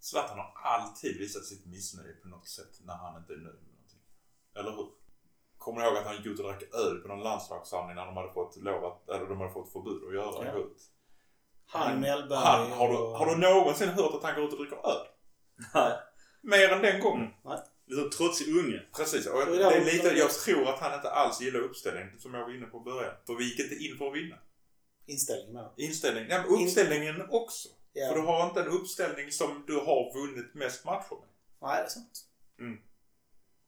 Zlatan 0.01 0.39
har 0.39 0.53
alltid 0.63 1.19
visat 1.19 1.45
sitt 1.45 1.67
missnöje 1.67 2.13
på 2.13 2.29
något 2.29 2.49
sätt 2.49 2.81
när 2.85 2.95
han 2.95 3.17
inte 3.17 3.33
är 3.33 3.37
nöjd 3.37 3.63
med 3.63 3.73
någonting. 3.75 4.01
Eller 4.55 4.71
hur? 4.71 4.87
Kommer 5.59 5.81
du 5.81 5.87
ihåg 5.87 5.97
att 5.97 6.07
han 6.07 6.17
gick 6.17 6.27
ut 6.27 6.39
och 6.41 6.45
drack 6.47 6.63
öl 6.63 6.97
på 6.99 7.09
någon 7.09 7.21
landslagssamling 7.23 7.97
när 7.97 8.07
de 8.07 8.17
hade 8.17 8.33
fått 8.33 8.57
lov 8.57 8.85
att, 8.85 9.09
eller 9.09 9.27
de 9.29 9.41
hade 9.41 9.53
fått 9.53 9.73
förbud 9.73 10.09
att 10.09 10.15
göra 10.15 10.47
Ja. 10.47 10.53
det 10.53 10.59
ut? 10.59 10.83
Han, 11.67 12.01
Mellberg 12.01 12.39
Han, 12.39 12.73
har, 12.73 12.89
du, 12.89 12.97
har 12.97 13.27
du 13.27 13.37
någonsin 13.37 13.89
hört 13.89 14.15
att 14.15 14.23
han 14.23 14.35
går 14.35 14.45
ut 14.45 14.53
och 14.53 14.59
dricker 14.59 14.77
öl? 14.87 15.07
Nej. 15.75 15.93
Mer 16.43 16.69
än 16.73 16.83
den 16.83 17.01
gången. 17.01 17.31
Lite 17.87 18.17
trotsig 18.17 18.57
unge. 18.57 18.83
Precis. 18.97 19.27
Och 19.27 19.47
Det 19.47 19.57
det 19.57 19.65
är 19.65 19.85
lite, 19.85 20.09
jag 20.09 20.31
tror 20.31 20.69
att 20.69 20.81
han 20.81 20.95
inte 20.95 21.11
alls 21.11 21.41
gillar 21.41 21.61
uppställningen 21.61 22.19
som 22.19 22.35
jag 22.35 22.45
var 22.45 22.55
inne 22.55 22.67
på 22.67 22.79
i 22.79 22.81
början. 22.81 23.15
För 23.27 23.35
vi 23.35 23.45
gick 23.45 23.61
inte 23.61 23.75
in 23.75 23.99
för 23.99 24.09
att 24.09 24.17
vinna. 24.17 24.37
Inställning 25.07 25.53
med 25.53 25.71
Inställning, 25.77 26.27
ja, 26.29 26.43
men 26.43 26.63
uppställningen 26.63 27.23
också. 27.31 27.69
Ja. 27.93 28.09
För 28.09 28.15
du 28.15 28.27
har 28.27 28.49
inte 28.49 28.61
en 28.61 28.69
uppställning 28.69 29.33
som 29.33 29.65
du 29.67 29.75
har 29.75 30.15
vunnit 30.15 30.55
mest 30.55 30.85
matcher 30.85 31.17
med. 31.21 31.29
Nej, 31.63 31.77
det 31.77 31.85
är 31.85 31.89
sant. 31.89 32.27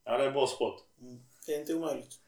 Ja, 0.04 0.18
det 0.18 0.24
är 0.24 0.26
en 0.26 0.32
bra 0.32 0.46
spot. 0.46 0.84
Mm. 1.00 1.18
Det 1.46 1.54
är 1.54 1.60
inte 1.60 1.74
omöjligt. 1.74 2.18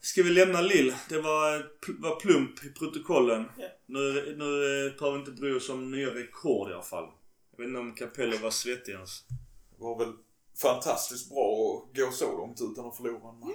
Ska 0.00 0.22
vi 0.22 0.30
lämna 0.30 0.60
Lill? 0.60 0.94
Det 1.08 1.18
var, 1.18 1.70
var 1.88 2.20
plump 2.20 2.64
i 2.64 2.68
protokollen. 2.68 3.44
Ja. 3.58 3.66
Nu, 3.86 4.34
nu 4.38 4.86
eh, 4.86 4.98
behöver 4.98 5.12
vi 5.12 5.18
inte 5.18 5.30
bry 5.30 5.54
oss 5.54 5.68
om 5.68 5.90
nya 5.90 6.14
rekord 6.14 6.70
i 6.70 6.74
alla 6.74 6.82
fall. 6.82 7.08
Jag 7.50 7.58
vet 7.58 7.68
inte 7.68 7.80
om 7.80 7.94
Capello 7.94 8.38
var 8.38 8.50
svettig 8.50 8.92
ens. 8.92 9.24
Det 9.70 9.82
var 9.84 9.98
väl 9.98 10.12
fantastiskt 10.60 11.30
bra 11.30 11.76
att 11.76 11.96
gå 11.96 12.10
så 12.12 12.36
långt 12.36 12.60
utan 12.60 12.86
att 12.86 12.96
förlora 12.96 13.28
en 13.28 13.38
match. 13.38 13.52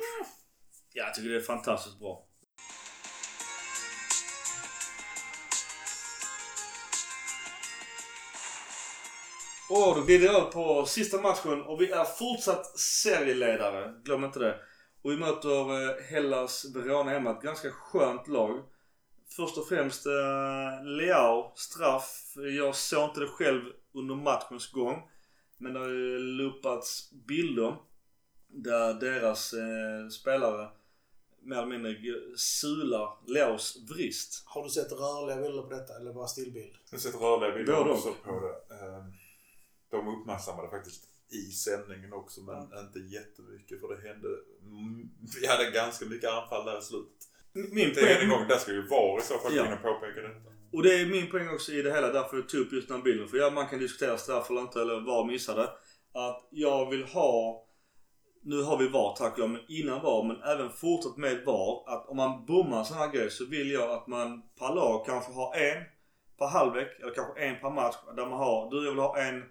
Ja, 0.93 1.03
jag 1.05 1.15
tycker 1.15 1.29
det 1.29 1.35
är 1.35 1.41
fantastiskt 1.41 1.99
bra. 1.99 2.27
Och 9.69 9.95
då 9.95 10.01
blir 10.01 10.19
det 10.19 10.27
över 10.27 10.51
på 10.51 10.85
sista 10.85 11.21
matchen 11.21 11.61
och 11.61 11.81
vi 11.81 11.91
är 11.91 12.03
fortsatt 12.03 12.79
serieledare. 12.79 13.93
Glöm 14.03 14.23
inte 14.23 14.39
det. 14.39 14.55
Och 15.01 15.11
vi 15.11 15.17
möter 15.17 15.89
eh, 15.89 16.03
Hellas 16.09 16.65
Verona 16.75 17.11
hemma. 17.11 17.31
Ett 17.31 17.41
ganska 17.41 17.71
skönt 17.71 18.27
lag. 18.27 18.63
Först 19.35 19.57
och 19.57 19.67
främst 19.67 20.05
eh, 20.05 20.85
Leao, 20.85 21.51
straff. 21.55 22.33
Jag 22.57 22.75
såg 22.75 23.09
inte 23.09 23.19
det 23.19 23.27
själv 23.27 23.61
under 23.93 24.15
matchens 24.15 24.71
gång. 24.71 24.95
Men 25.57 25.73
det 25.73 25.79
har 25.79 25.89
ju 25.89 26.19
loopats 26.19 27.11
bilder 27.11 27.75
där 28.47 28.93
deras 28.93 29.53
eh, 29.53 30.09
spelare 30.09 30.69
mer 31.41 31.57
eller 31.57 31.67
mindre 31.67 31.95
sular 32.37 33.17
Leos 33.27 33.77
vrist. 33.89 34.43
Har 34.45 34.63
du 34.63 34.69
sett 34.69 34.91
rörliga 34.91 35.41
bilder 35.41 35.61
på 35.61 35.69
detta 35.69 35.95
eller 35.95 36.13
bara 36.13 36.27
stillbild? 36.27 36.73
Jag 36.91 36.97
har 36.97 37.01
sett 37.01 37.21
rörliga 37.21 37.51
bilder 37.55 37.73
Både 37.73 37.91
också 37.91 38.13
på 38.23 38.39
det. 38.39 38.75
Ehm, 38.75 39.13
De 39.89 40.07
uppmärksammade 40.07 40.69
faktiskt 40.69 41.03
i 41.29 41.51
sändningen 41.51 42.13
också 42.13 42.41
men 42.41 42.63
inte 42.85 42.99
jättemycket 42.99 43.79
för 43.81 43.87
det 43.87 44.07
hände... 44.07 44.27
mm, 44.61 45.09
Vi 45.41 45.47
hade 45.47 45.71
ganska 45.71 46.05
mycket 46.05 46.29
anfall 46.29 46.65
där 46.65 46.79
i 46.79 46.81
slutet. 46.81 47.26
Min 47.71 47.93
Det 47.93 48.01
är 48.13 48.23
en 48.23 48.29
gång, 48.29 48.47
där 48.47 48.57
ska 48.57 48.71
ju 48.71 48.87
VAR 48.87 49.19
i 49.19 49.21
så 49.21 49.37
fall 49.37 49.55
Ja. 49.55 49.63
och 49.73 49.81
påpeka 49.81 50.21
detta. 50.21 50.49
och 50.73 50.83
det 50.83 50.93
är 51.01 51.05
min 51.05 51.31
poäng 51.31 51.49
också 51.49 51.71
i 51.71 51.81
det 51.81 51.91
hela 51.93 52.11
därför 52.11 52.37
jag 52.37 52.49
tog 52.49 52.61
upp 52.61 52.73
just 52.73 52.87
den 52.87 52.97
här 52.97 53.03
bilden. 53.03 53.27
För 53.27 53.37
ja, 53.37 53.49
man 53.49 53.67
kan 53.67 53.79
diskutera 53.79 54.17
straff 54.17 54.49
eller 54.49 54.61
inte 54.61 54.81
eller 54.81 55.05
var 55.05 55.25
missade. 55.25 55.63
Att 56.13 56.47
jag 56.51 56.89
vill 56.89 57.03
ha 57.03 57.63
nu 58.43 58.61
har 58.61 58.77
vi 58.77 58.87
VAR 58.87 59.15
tack 59.15 59.33
och 59.33 59.39
lov, 59.39 59.49
men 59.49 59.61
innan 59.67 60.01
VAR, 60.01 60.23
men 60.23 60.41
även 60.43 60.69
fortsatt 60.69 61.17
med 61.17 61.45
VAR. 61.45 61.83
Att 61.93 62.09
om 62.09 62.17
man 62.17 62.45
bommar 62.45 62.83
sån 62.83 62.97
här 62.97 63.11
grej 63.11 63.31
så 63.31 63.45
vill 63.45 63.71
jag 63.71 63.91
att 63.91 64.07
man 64.07 64.41
per 64.59 64.75
lag 64.75 65.05
kanske 65.05 65.31
har 65.31 65.55
en 65.55 65.83
per 66.39 66.47
halvlek 66.47 66.87
eller 67.01 67.13
kanske 67.13 67.41
en 67.41 67.59
per 67.59 67.69
match. 67.69 67.95
Där 68.15 68.25
man 68.25 68.39
har, 68.39 68.71
du 68.71 68.83
jag 68.85 68.91
vill 68.91 68.99
ha 68.99 69.17
en 69.17 69.43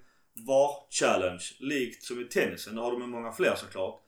VAR-challenge. 0.47 1.45
Likt 1.61 2.03
som 2.05 2.21
i 2.21 2.25
tennisen. 2.25 2.75
Nu 2.75 2.81
har 2.81 2.93
de 2.93 3.01
ju 3.01 3.07
många 3.07 3.33
fler 3.33 3.55
såklart. 3.55 4.01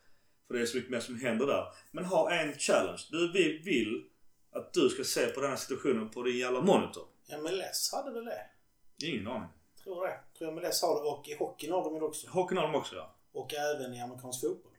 För 0.49 0.55
det 0.55 0.61
är 0.61 0.66
så 0.66 0.76
mycket 0.76 0.90
mer 0.90 1.01
som 1.01 1.20
händer 1.20 1.46
där. 1.46 1.66
Men 1.90 2.05
ha 2.05 2.30
en 2.32 2.59
challenge. 2.59 3.03
Du, 3.11 3.32
vi 3.32 3.59
vill 3.59 4.05
att 4.53 4.72
du 4.72 4.88
ska 4.88 5.05
se 5.05 5.26
på 5.26 5.40
den 5.40 5.51
här 5.51 5.57
situationen 5.57 6.11
på 6.11 6.22
din 6.22 6.38
jävla 6.38 6.61
monitor. 6.61 7.05
MLS 7.42 7.92
hade 7.92 8.12
väl 8.12 8.24
det? 8.24 8.46
Ingen 9.07 9.26
aning. 9.26 9.49
Tror 9.84 10.07
det. 10.07 10.20
Tror 10.38 10.53
MLS 10.53 10.82
har 10.82 10.94
det 10.94 11.11
och 11.11 11.28
i 11.28 11.34
hockeyn 11.34 11.72
har 11.72 11.84
de 11.84 11.94
det 11.94 12.05
också. 12.05 12.30
Hockeyn 12.30 12.59
har 12.59 12.66
de 12.66 12.74
också 12.74 12.96
ja. 12.96 13.14
Och 13.32 13.55
även 13.55 13.94
i 13.94 14.01
amerikansk 14.01 14.40
fotboll. 14.40 14.72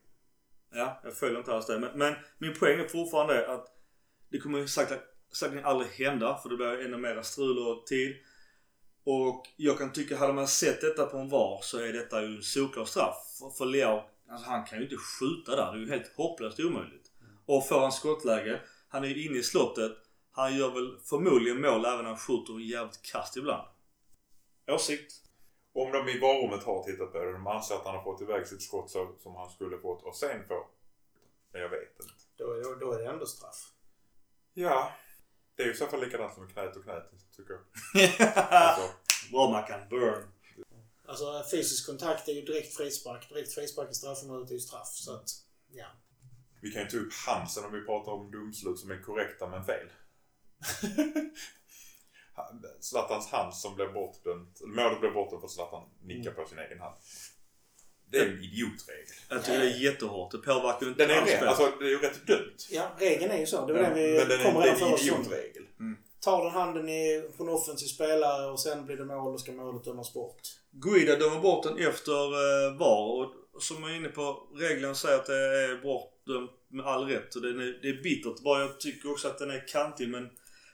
Ja, 0.72 1.01
jag 1.03 1.17
följer 1.17 1.39
inte 1.39 1.53
alls 1.53 1.65
det. 1.65 1.80
Men, 1.80 1.97
men 1.97 2.15
min 2.38 2.59
poäng 2.59 2.80
är 2.80 2.88
fortfarande 2.88 3.53
att 3.53 3.67
det 4.30 4.39
kommer 4.39 4.67
säkert, 4.67 5.01
säkert 5.34 5.65
aldrig 5.65 5.91
hända 5.91 6.38
för 6.38 6.49
det 6.49 6.55
blir 6.55 6.86
ännu 6.86 6.97
mer 6.97 7.22
strul 7.22 7.67
och 7.67 7.88
tid. 7.88 8.15
Och 9.03 9.47
jag 9.55 9.78
kan 9.78 9.93
tycka, 9.93 10.17
hade 10.17 10.34
man 10.34 10.47
sett 10.47 10.82
detta 10.82 11.05
på 11.05 11.17
en 11.17 11.30
VAR 11.30 11.59
så 11.61 11.80
är 11.80 11.93
detta 11.93 12.22
ju 12.22 12.36
en 12.36 12.43
solklar 12.43 12.86
straff. 12.86 13.17
För, 13.57 13.65
Leao, 13.65 14.03
alltså 14.30 14.49
han 14.49 14.65
kan 14.65 14.77
ju 14.77 14.84
inte 14.84 14.97
skjuta 14.97 15.55
där. 15.55 15.71
Det 15.71 15.77
är 15.77 15.82
ju 15.82 15.89
helt 15.89 16.15
hopplöst 16.15 16.59
omöjligt. 16.59 17.11
Och 17.45 17.67
får 17.67 17.80
han 17.80 17.91
skottläge, 17.91 18.61
han 18.88 19.03
är 19.03 19.07
ju 19.07 19.25
inne 19.25 19.38
i 19.38 19.43
slottet. 19.43 19.91
Han 20.32 20.57
gör 20.57 20.71
väl 20.71 20.99
förmodligen 21.03 21.61
mål 21.61 21.86
även 21.86 21.97
när 21.97 22.09
han 22.09 22.17
skjuter 22.17 22.59
jävligt 22.59 23.01
kast 23.01 23.38
ibland. 23.38 23.67
Åsikt? 24.67 25.13
Om 25.73 25.91
de 25.91 26.09
i 26.09 26.19
varummet 26.19 26.63
har 26.63 26.84
tittat 26.84 27.11
på 27.11 27.17
det, 27.17 27.32
de 27.32 27.47
anser 27.47 27.75
att 27.75 27.86
han 27.86 27.95
har 27.95 28.03
fått 28.03 28.21
iväg 28.21 28.47
sitt 28.47 28.61
skott 28.61 28.91
som 28.91 29.36
han 29.36 29.49
skulle 29.49 29.77
fått 29.77 30.03
och 30.03 30.15
sen 30.15 30.47
få. 30.47 30.67
Men 31.51 31.61
jag 31.61 31.69
vet 31.69 31.99
inte. 31.99 32.13
Då, 32.38 32.53
då, 32.53 32.75
då 32.75 32.91
är 32.93 32.99
det 32.99 33.05
ändå 33.05 33.25
straff. 33.25 33.71
Ja. 34.53 34.91
Det 35.55 35.63
är 35.63 35.67
ju 35.67 35.73
i 35.73 35.77
så 35.77 35.86
fall 35.86 36.01
likadant 36.01 36.34
som 36.34 36.47
knät 36.47 36.75
och 36.75 36.84
knät, 36.84 37.11
tycker 37.38 37.53
jag. 37.53 37.61
Alltså, 38.51 38.89
Bra 39.32 39.49
Mackan, 39.51 39.89
burn. 39.89 40.23
Alltså 41.10 41.43
fysisk 41.51 41.86
kontakt 41.86 42.28
är 42.28 42.34
ju 42.34 42.41
direkt 42.41 42.76
frispark. 42.78 43.30
Direkt 43.30 43.53
frispark 43.53 43.91
i 43.91 43.93
straffområdet 43.93 44.49
är 44.49 44.53
ju 44.53 44.60
straff. 44.60 44.88
Så 44.88 45.16
att, 45.16 45.30
ja. 45.72 45.86
vi 46.62 46.72
kan 46.72 46.82
ju 46.82 46.88
ta 46.88 46.97
upp 46.97 47.14
Hansen 47.14 47.66
om 47.66 47.74
vi 47.74 47.82
pratar 47.82 48.12
om 48.12 48.32
domslut 48.32 48.80
som 48.80 48.91
är 48.91 49.01
korrekta 49.01 49.47
men 49.47 49.66
fel. 49.66 49.88
Zlatans 52.80 53.28
hand 53.28 53.53
som 53.53 53.76
blev 53.76 53.93
bortdömt, 53.93 54.62
eller 54.62 54.74
målet 54.74 54.99
blev 54.99 55.14
bortdömt 55.14 55.41
för 55.41 55.47
att 55.47 55.51
Zlatan 55.51 55.89
nickar 56.01 56.32
på 56.32 56.45
sin 56.45 56.60
egen 56.60 56.80
hand. 56.80 56.95
Det 58.12 58.18
är 58.18 58.26
en 58.26 58.43
idiotregel. 58.43 59.16
Jag 59.30 59.45
tycker 59.45 59.60
det 59.60 59.66
är 59.66 59.80
jättehårt. 59.80 60.32
Det 60.32 60.38
påverkar 60.38 60.86
ju 60.86 60.88
inte 60.91 61.05
Den 61.05 61.18
är 61.18 61.22
alls 61.22 61.32
rätt, 61.32 61.43
alltså 61.43 61.72
det 61.80 61.86
är 61.86 61.89
ju 61.89 61.99
rätt 61.99 62.28
dumt. 62.28 62.57
ja, 62.70 62.91
regeln 62.99 63.32
är 63.32 63.38
ju 63.38 63.45
så. 63.45 63.66
Det 63.66 63.74
var 63.74 63.82
den 63.82 63.93
vi 63.93 64.18
men 64.18 64.28
den 64.28 64.39
är, 64.39 64.43
kom 64.43 64.62
det 64.62 64.68
redan 64.68 64.82
är 64.82 64.93
en 64.93 64.99
idiotregel. 64.99 65.68
Tar 66.20 66.43
den 66.43 66.53
handen 66.53 66.89
i, 66.89 67.30
på 67.38 67.43
en 67.43 67.49
offensiv 67.49 67.88
spelare 67.88 68.51
och 68.51 68.59
sen 68.59 68.86
blir 68.86 68.97
det 68.97 69.05
mål, 69.05 69.32
då 69.32 69.38
ska 69.38 69.51
målet 69.51 69.84
dömas 69.84 70.13
bort. 70.13 70.41
Guida 70.72 71.15
dömer 71.15 71.39
bort 71.39 71.63
den 71.63 71.78
efter 71.78 72.22
eh, 72.24 72.78
VAR 72.78 73.26
och 73.53 73.63
som 73.63 73.84
jag 73.84 73.91
är 73.91 73.95
inne 73.95 74.09
på, 74.09 74.47
regeln 74.55 74.95
säger 74.95 75.15
att 75.15 75.26
det 75.26 75.36
är 75.36 75.82
bortdömt 75.82 76.51
med 76.67 76.86
all 76.86 77.05
rätt. 77.05 77.36
Och 77.36 77.41
det 77.41 77.49
är, 77.49 77.82
det 77.82 77.89
är 77.89 78.03
bittert. 78.03 78.43
Bara 78.43 78.61
jag 78.61 78.80
tycker 78.80 79.11
också 79.11 79.28
att 79.28 79.39
den 79.39 79.51
är 79.51 79.67
kantig 79.67 80.09
men 80.09 80.30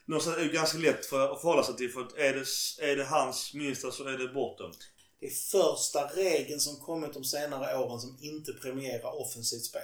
någonstans 0.05 0.37
är 0.37 0.41
det 0.41 0.53
ganska 0.53 0.77
lätt 0.77 1.05
för 1.05 1.31
att 1.31 1.41
förhålla 1.41 1.63
sig 1.63 1.75
till 1.75 1.91
för 1.91 2.01
att 2.01 2.17
är 2.17 2.33
det, 2.33 2.45
är 2.91 2.95
det 2.95 3.03
hans 3.05 3.53
minsta 3.53 3.91
så 3.91 4.03
är 4.03 4.17
det 4.17 4.27
bortdömt. 4.27 4.77
Det 5.19 5.25
är 5.25 5.31
första 5.31 6.07
regeln 6.07 6.59
som 6.59 6.75
kommit 6.75 7.13
de 7.13 7.23
senare 7.23 7.77
åren 7.77 7.99
som 7.99 8.17
inte 8.21 8.53
premierar 8.53 9.21
offensivt 9.21 9.65
spel. 9.65 9.81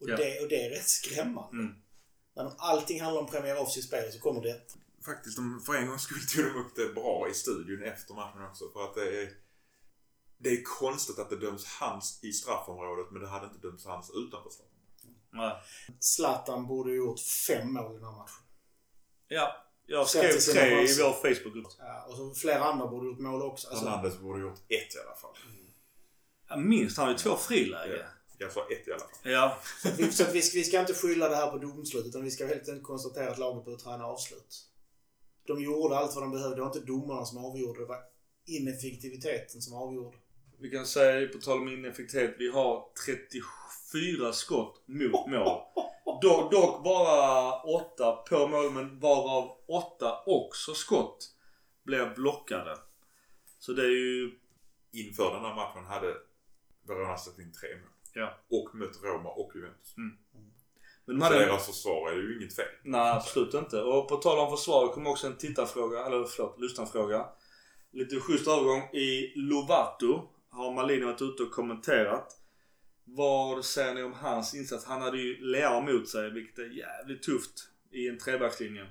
Och, 0.00 0.10
Ja. 0.10 0.16
det, 0.16 0.40
och 0.40 0.48
det 0.48 0.64
är 0.66 0.70
rätt 0.70 0.88
skrämmande. 0.88 1.50
Mm. 1.52 1.74
När 2.36 2.52
allting 2.58 3.00
handlar 3.00 3.20
om 3.20 3.28
premiera 3.28 3.60
offensivt 3.60 3.84
spel 3.84 4.12
så 4.12 4.20
kommer 4.20 4.42
det. 4.42 4.60
Faktiskt, 5.04 5.36
de, 5.36 5.60
för 5.66 5.74
en 5.74 5.88
gång 5.88 5.98
skulle 5.98 6.20
tog 6.20 6.44
de 6.44 6.60
upp 6.60 6.76
det 6.76 6.94
bra 6.94 7.28
i 7.30 7.34
studion 7.34 7.82
efter 7.82 8.14
matchen 8.14 8.42
också. 8.50 8.70
För 8.72 8.84
att 8.84 8.94
det 8.94 9.22
är... 9.22 9.28
Det 10.38 10.48
är 10.48 10.62
konstigt 10.62 11.18
att 11.18 11.30
det 11.30 11.36
döms 11.36 11.66
hands 11.66 12.24
i 12.24 12.32
straffområdet 12.32 13.10
men 13.10 13.22
det 13.22 13.28
hade 13.28 13.46
inte 13.46 13.58
dömts 13.58 13.86
hands 13.86 14.10
utanför 14.10 14.50
straffområdet. 14.50 14.76
Nej. 15.30 15.62
Zlatan 16.00 16.66
borde 16.66 16.90
ju 16.90 16.96
gjort 16.96 17.20
fem 17.20 17.72
mål 17.72 17.92
i 17.92 17.94
den 17.94 18.04
här 18.04 18.16
matchen. 18.16 18.44
Ja, 19.28 19.66
jag 19.86 20.08
skrev 20.08 20.32
tre 20.32 20.82
i 20.82 21.02
vår 21.02 21.12
Facebookgrupp. 21.12 21.66
Ja, 21.78 22.06
och 22.08 22.16
så 22.16 22.34
flera 22.34 22.64
andra 22.64 22.86
borde 22.86 23.06
gjort 23.06 23.18
mål 23.18 23.42
också. 23.42 23.68
Alltså, 23.68 23.84
Fernandes 23.84 24.18
borde 24.18 24.40
gjort 24.40 24.58
ett 24.58 24.94
i 24.94 24.98
alla 25.06 25.16
fall. 25.16 25.36
Ja, 26.48 26.56
minst. 26.56 26.96
Han 26.96 27.06
har 27.06 27.12
ju 27.12 27.18
två 27.18 27.36
friläge. 27.36 28.06
Jag 28.38 28.52
sa 28.52 28.60
ett 28.70 28.88
i 28.88 28.90
alla 28.92 29.00
fall. 29.00 29.08
Ja. 29.22 29.58
Så 29.82 29.88
att 29.88 29.98
vi, 29.98 30.12
så 30.12 30.22
att 30.22 30.34
vi, 30.34 30.42
ska- 30.42 30.58
vi 30.58 30.64
ska 30.64 30.80
inte 30.80 30.94
skylla 30.94 31.28
det 31.28 31.36
här 31.36 31.50
på 31.50 31.58
domslut 31.58 32.06
utan 32.06 32.24
vi 32.24 32.30
ska 32.30 32.46
helt 32.46 32.68
enkelt 32.68 32.82
konstatera 32.82 33.30
att 33.30 33.38
laget 33.38 33.64
behöver 33.64 33.82
träna 33.82 34.04
avslut. 34.06 34.62
De 35.46 35.62
gjorde 35.62 35.96
allt 35.96 36.14
vad 36.14 36.24
de 36.24 36.30
behövde. 36.30 36.56
Det 36.56 36.60
var 36.60 36.68
inte 36.76 36.80
domarna 36.80 37.24
som 37.24 37.44
avgjorde. 37.44 37.80
Det 37.80 37.86
var 37.86 37.98
ineffektiviteten 38.46 39.60
som 39.62 39.74
avgjorde. 39.74 40.16
Vi 40.60 40.70
kan 40.70 40.86
säga, 40.86 41.28
på 41.28 41.38
tal 41.38 41.58
om 41.58 41.68
ineffektivitet, 41.68 42.34
vi 42.38 42.48
har 42.50 42.84
34 43.06 44.32
skott 44.32 44.82
mot 44.86 45.12
mål. 45.30 45.60
Dock, 46.22 46.52
dock 46.52 46.84
bara 46.84 47.62
8 47.62 48.12
på 48.30 48.48
mål, 48.48 48.72
men 48.72 49.00
varav 49.00 49.56
8 49.68 50.22
också 50.26 50.74
skott 50.74 51.32
blev 51.84 52.14
blockade. 52.14 52.78
Så 53.58 53.72
det 53.72 53.82
är 53.82 53.90
ju... 53.90 54.38
Inför 54.92 55.34
den 55.34 55.44
här 55.44 55.54
matchen 55.54 55.84
hade 55.86 56.14
Verona 56.88 57.16
släppt 57.18 57.38
in 57.38 57.52
tre 57.52 57.68
mål. 57.76 57.90
Ja. 58.18 58.40
Och 58.50 58.74
mött 58.74 59.02
Roma 59.02 59.28
och 59.28 59.52
Juventus. 59.54 59.94
Men 59.96 61.16
de 61.16 61.20
Så 61.20 61.24
hade, 61.24 61.38
deras 61.38 61.66
försvar 61.66 62.10
är 62.10 62.16
ju 62.16 62.36
inget 62.38 62.56
fel. 62.56 62.64
nej, 62.84 63.10
absolut 63.10 63.54
inte. 63.54 63.80
Och 63.82 64.08
på 64.08 64.16
tal 64.16 64.38
om 64.38 64.56
försvar 64.56 64.88
kom 64.88 65.06
också 65.06 65.26
en 65.26 65.36
tittarfråga, 65.36 66.06
eller 66.06 66.24
förlåt, 66.24 66.60
lyssnarfråga. 66.60 67.26
Lite 67.92 68.20
schysst 68.20 68.48
övergång. 68.48 68.82
I 68.92 69.32
Lovato 69.36 70.28
har 70.50 70.72
Malini 70.74 71.04
varit 71.04 71.22
ute 71.22 71.42
och 71.42 71.50
kommenterat. 71.50 72.32
Vad 73.04 73.64
säger 73.64 73.94
ni 73.94 74.02
om 74.02 74.12
hans 74.12 74.54
insats? 74.54 74.84
Han 74.86 75.02
hade 75.02 75.18
ju 75.18 75.40
Leao 75.40 75.80
mot 75.80 76.08
sig, 76.08 76.30
vilket 76.30 76.58
är 76.58 76.78
jävligt 76.78 77.22
tufft 77.22 77.68
i 77.92 78.08
en 78.08 78.18
trebackslinje. 78.18 78.86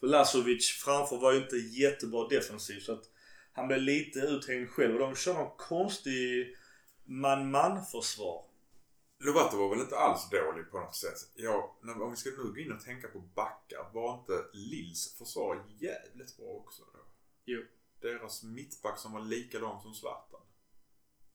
För 0.00 0.06
Lazovic 0.06 0.82
framför 0.84 1.16
var 1.16 1.32
ju 1.32 1.38
inte 1.38 1.56
jättebra 1.56 2.28
defensiv 2.28 2.80
så 2.80 2.92
att 2.92 3.04
han 3.52 3.66
blev 3.68 3.80
lite 3.80 4.18
uthängd 4.18 4.68
själv 4.70 4.94
och 4.94 5.00
de 5.00 5.16
kör 5.16 5.34
någon 5.34 5.56
konstig 5.56 6.54
man-man 7.04 7.84
försvar. 7.84 8.44
Lovato 9.18 9.56
var 9.56 9.70
väl 9.70 9.80
inte 9.80 9.96
alls 9.98 10.30
dålig 10.30 10.70
på 10.70 10.80
något 10.80 10.94
sätt. 10.96 11.18
Ja, 11.34 11.78
när- 11.82 12.02
om 12.02 12.10
vi 12.10 12.16
ska 12.16 12.30
nu 12.30 12.36
gå 12.52 12.58
in 12.58 12.72
och 12.72 12.80
tänka 12.80 13.08
på 13.08 13.18
backar. 13.20 13.90
Var 13.92 14.14
inte 14.18 14.44
Lills 14.52 15.18
försvar 15.18 15.64
jävligt 15.78 16.36
bra 16.36 16.46
också 16.46 16.82
då? 16.92 16.98
Jo. 17.44 17.62
Deras 18.00 18.42
mittback 18.42 18.98
som 18.98 19.12
var 19.12 19.20
lika 19.20 19.58
lång 19.58 19.80
som 19.82 19.94
Zlatan. 19.94 20.40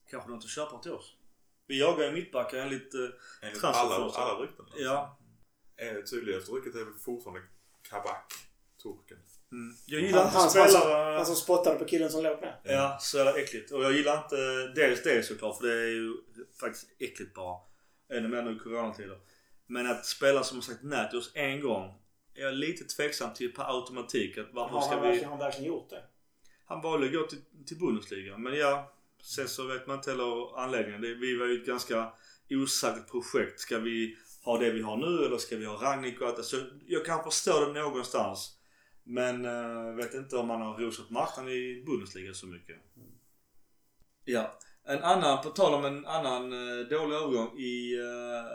Kanske 0.07 0.29
något 0.29 0.43
att 0.43 0.49
köpa 0.49 0.77
till 0.79 0.91
oss. 0.91 1.15
Vi 1.67 1.79
jagar 1.79 2.05
ju 2.05 2.11
mittbackar 2.11 2.57
enligt... 2.57 2.93
eh, 2.93 2.99
Enligt 3.41 3.63
alla, 3.63 3.95
alla 4.11 4.39
rykten. 4.43 4.65
Ja. 4.77 5.17
Eh, 5.75 6.03
tydligaste 6.03 6.51
ryktet 6.51 6.75
är 6.75 6.85
väl 6.85 6.93
fortfarande 6.93 7.41
Kabak, 7.81 8.33
turken. 8.83 9.17
Mm. 9.51 9.75
Jag 9.85 10.01
gillar 10.01 10.25
Han, 10.25 10.43
inte 10.43 10.49
spelare... 10.49 11.17
han 11.17 11.25
som 11.25 11.35
spottade 11.35 11.79
på 11.79 11.85
killen 11.85 12.09
som 12.09 12.23
låg 12.23 12.41
med. 12.41 12.53
Ja, 12.63 12.97
så 13.01 13.17
jävla 13.17 13.39
äckligt. 13.39 13.71
Och 13.71 13.83
jag 13.83 13.93
gillar 13.93 14.17
inte 14.17 14.67
dels 14.75 15.03
det 15.03 15.23
såklart 15.23 15.57
för 15.57 15.67
det 15.67 15.73
är 15.73 15.87
ju 15.87 16.13
faktiskt 16.59 16.87
äckligt 16.99 17.33
bara. 17.33 17.57
Ännu 18.13 18.27
mer 18.27 18.41
nu 18.41 18.55
i 18.55 18.59
coronatider. 18.59 19.17
Men 19.67 19.87
att 19.87 20.05
spela 20.05 20.43
som 20.43 20.57
har 20.57 20.61
sagt 20.61 20.83
nej 20.83 21.09
till 21.09 21.19
oss 21.19 21.31
en 21.33 21.61
gång 21.61 21.93
är 22.35 22.41
jag 22.41 22.53
lite 22.53 22.83
tveksam 22.83 23.33
till 23.33 23.53
per 23.53 23.75
automatik. 23.75 24.37
Att 24.37 24.47
varför 24.51 24.75
Har 24.75 24.81
ska 24.81 24.95
han, 24.95 25.11
vi... 25.11 25.23
har 25.23 25.29
han 25.29 25.39
verkligen 25.39 25.67
gjort 25.67 25.89
det? 25.89 26.03
Han 26.65 26.81
valde 26.81 27.05
att 27.07 27.13
gå 27.13 27.23
till, 27.23 27.39
till 27.67 27.79
Bundesliga. 27.79 28.37
Men 28.37 28.53
ja, 28.57 28.93
sen 29.21 29.47
så 29.47 29.67
vet 29.67 29.87
man 29.87 29.95
inte 29.95 30.11
heller 30.11 30.59
anledningen. 30.59 31.01
Det, 31.01 31.13
vi 31.13 31.37
var 31.37 31.45
ju 31.45 31.61
ett 31.61 31.65
ganska 31.65 32.11
osäkert 32.49 33.11
projekt. 33.11 33.59
Ska 33.59 33.79
vi 33.79 34.17
ha 34.43 34.57
det 34.57 34.71
vi 34.71 34.81
har 34.81 34.97
nu 34.97 35.25
eller 35.25 35.37
ska 35.37 35.57
vi 35.57 35.65
ha 35.65 35.83
Rangnick 35.83 36.21
och 36.21 36.27
allt 36.27 36.37
det? 36.37 36.43
Så 36.43 36.57
jag 36.87 37.05
kan 37.05 37.23
förstå 37.23 37.65
det 37.65 37.81
någonstans. 37.81 38.58
Men 39.09 39.45
uh, 39.45 39.95
vet 39.95 40.13
inte 40.13 40.37
om 40.37 40.47
man 40.47 40.61
har 40.61 40.77
rosat 40.77 41.09
marknaden 41.09 41.51
i 41.51 41.83
Bundesliga 41.85 42.33
så 42.33 42.47
mycket. 42.47 42.75
Ja. 44.25 44.59
En 44.87 45.03
annan, 45.03 45.43
på 45.43 45.49
tal 45.49 45.73
om 45.73 45.85
en 45.85 46.05
annan 46.05 46.53
uh, 46.53 46.87
dålig 46.87 47.15
övergång 47.15 47.57
i 47.57 47.95
uh, 47.97 48.45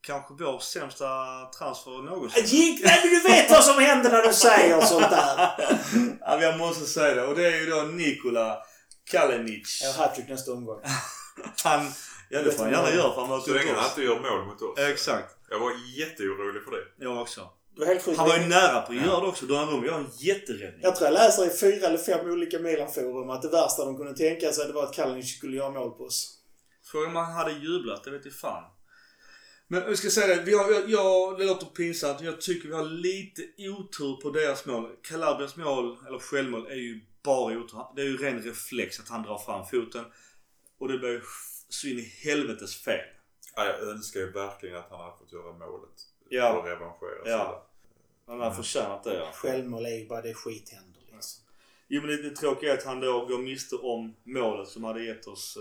kanske 0.00 0.34
vår 0.34 0.58
sämsta 0.58 1.06
transfer 1.58 2.02
någonsin. 2.02 2.44
Gick, 2.44 2.84
nej, 2.84 3.00
men 3.04 3.10
du 3.10 3.28
vet 3.28 3.50
vad 3.50 3.64
som 3.64 3.82
händer 3.82 4.10
när 4.10 4.22
du 4.22 4.32
säger 4.32 4.80
sånt 4.80 5.10
där! 5.10 5.50
ja, 6.20 6.42
jag 6.42 6.58
måste 6.58 6.86
säga 6.86 7.14
det. 7.14 7.26
Och 7.26 7.34
det 7.34 7.46
är 7.46 7.60
ju 7.60 7.66
då 7.70 7.82
Nikola 7.82 8.62
Kalinic. 9.10 9.80
Jag 9.82 9.92
har 9.92 10.04
hattrick 10.04 10.28
nästa 10.28 10.52
omgång. 10.52 10.80
Han, 11.64 11.92
ja 12.30 12.42
det 12.42 12.52
får 12.52 12.64
han 12.64 12.72
gärna 12.72 12.90
göra 12.90 13.14
för 13.14 13.24
han 13.24 13.40
Så 13.40 13.54
länge 13.54 13.64
möter 13.64 13.80
han 13.80 13.90
inte 13.90 14.02
gör 14.02 14.20
mål 14.20 14.46
mot 14.46 14.62
oss. 14.62 14.78
Exakt. 14.78 15.36
Jag 15.50 15.58
var 15.58 15.72
jätteorolig 15.96 16.64
för 16.64 16.70
det. 16.70 17.04
Jag 17.04 17.22
också. 17.22 17.50
Det 17.78 17.84
var 17.84 17.92
helt 17.92 18.04
sjukt. 18.04 18.18
Han 18.18 18.28
var 18.28 18.38
ju 18.38 18.46
nära 18.46 18.80
på 18.80 18.92
att 18.92 18.98
göra 18.98 19.20
det 19.20 19.26
också. 19.26 19.46
Donnarumma 19.46 19.86
gör 19.86 19.98
en 19.98 20.10
jätteräddning. 20.18 20.80
Jag 20.82 20.96
tror 20.96 21.06
jag 21.06 21.14
läser 21.14 21.46
i 21.46 21.50
fyra 21.50 21.86
eller 21.86 21.98
fem 21.98 22.30
olika 22.30 22.58
Milan-forum 22.58 23.30
att 23.30 23.42
det 23.42 23.48
värsta 23.48 23.84
de 23.84 23.96
kunde 23.96 24.14
tänka 24.14 24.52
sig 24.52 24.66
det 24.66 24.72
var 24.72 24.84
att 24.84 24.94
Kalinic 24.94 25.36
skulle 25.36 25.56
göra 25.56 25.70
mål 25.70 25.90
på 25.90 26.04
oss. 26.04 26.38
Frågan 26.84 27.08
om 27.10 27.16
han 27.16 27.32
hade 27.32 27.52
jublat, 27.52 28.04
det 28.04 28.10
vet 28.10 28.24
jag 28.24 28.34
fan. 28.34 28.64
Men 29.68 29.82
jag 29.82 29.98
ska 29.98 30.10
säga 30.10 30.36
det, 30.36 30.42
vi 30.42 30.54
har, 30.54 30.72
jag, 30.72 30.90
jag, 30.90 31.38
det 31.38 31.44
låter 31.44 31.66
pinsamt, 31.66 32.20
jag 32.20 32.40
tycker 32.40 32.68
vi 32.68 32.74
har 32.74 32.84
lite 32.84 33.42
otur 33.58 34.20
på 34.22 34.30
deras 34.30 34.66
mål. 34.66 34.90
Calabrias 35.02 35.56
mål, 35.56 35.98
eller 36.06 36.18
självmål, 36.18 36.66
är 36.66 36.74
ju 36.74 37.00
bara 37.22 37.58
otur. 37.58 37.94
Det 37.96 38.02
är 38.02 38.06
ju 38.06 38.16
ren 38.16 38.42
reflex 38.42 39.00
att 39.00 39.08
han 39.08 39.22
drar 39.22 39.38
fram 39.38 39.66
foten. 39.66 40.04
Och 40.78 40.88
det 40.88 40.98
blir 40.98 41.10
ju 41.10 41.22
så 41.68 41.86
in 41.86 41.98
i 41.98 42.12
helvetes 42.24 42.76
fel. 42.76 43.06
Ja, 43.56 43.64
jag 43.64 43.88
önskar 43.88 44.20
ju 44.20 44.30
verkligen 44.30 44.76
att 44.76 44.90
han 44.90 45.00
hade 45.00 45.18
fått 45.18 45.32
göra 45.32 45.52
målet. 45.52 45.98
Ja. 46.28 46.58
Och 46.58 46.64
revanschera 46.64 47.24
sig 47.24 47.32
Ja. 47.32 47.67
Han 48.28 48.40
har 48.40 48.50
förtjänat 48.50 49.04
det 49.04 49.14
ja. 49.14 49.30
Självmål 49.32 49.86
är 49.86 49.98
ju 49.98 50.08
bara 50.08 50.22
det 50.22 50.34
skit 50.34 50.70
händer 50.70 51.00
liksom. 51.12 51.44
Jo 51.88 52.00
men 52.02 52.10
det, 52.10 52.22
det 52.22 52.36
tråkiga 52.36 52.72
är 52.72 52.78
att 52.78 52.84
han 52.84 53.00
då 53.00 53.26
går 53.26 53.38
miste 53.38 53.76
om 53.76 54.16
målet 54.24 54.68
som 54.68 54.84
hade 54.84 55.04
gett 55.04 55.26
oss 55.26 55.58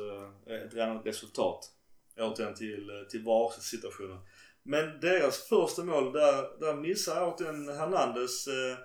eh, 0.48 0.54
ett 0.56 0.74
annat 0.74 1.06
resultat. 1.06 1.72
Återigen 2.20 2.56
till, 2.56 2.90
eh, 2.90 3.08
till 3.10 3.24
VAR-situationen. 3.24 4.20
Men 4.64 5.00
deras 5.00 5.38
första 5.38 5.84
mål, 5.84 6.14
där, 6.14 6.60
där 6.60 6.74
missar 6.76 7.34
återigen 7.34 7.68
Hernandez 7.68 8.48
eh, 8.48 8.78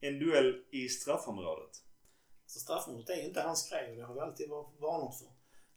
en 0.00 0.18
duell 0.18 0.64
i 0.70 0.88
straffområdet. 0.88 1.70
Så 2.46 2.58
straffområdet 2.60 3.10
är 3.10 3.16
ju 3.16 3.22
inte 3.24 3.40
hans 3.40 3.70
grej 3.70 3.90
och 3.90 3.96
det 3.96 4.02
har 4.04 4.14
vi 4.14 4.20
alltid 4.20 4.48
var- 4.48 4.70
varnat 4.80 5.18
för. 5.18 5.28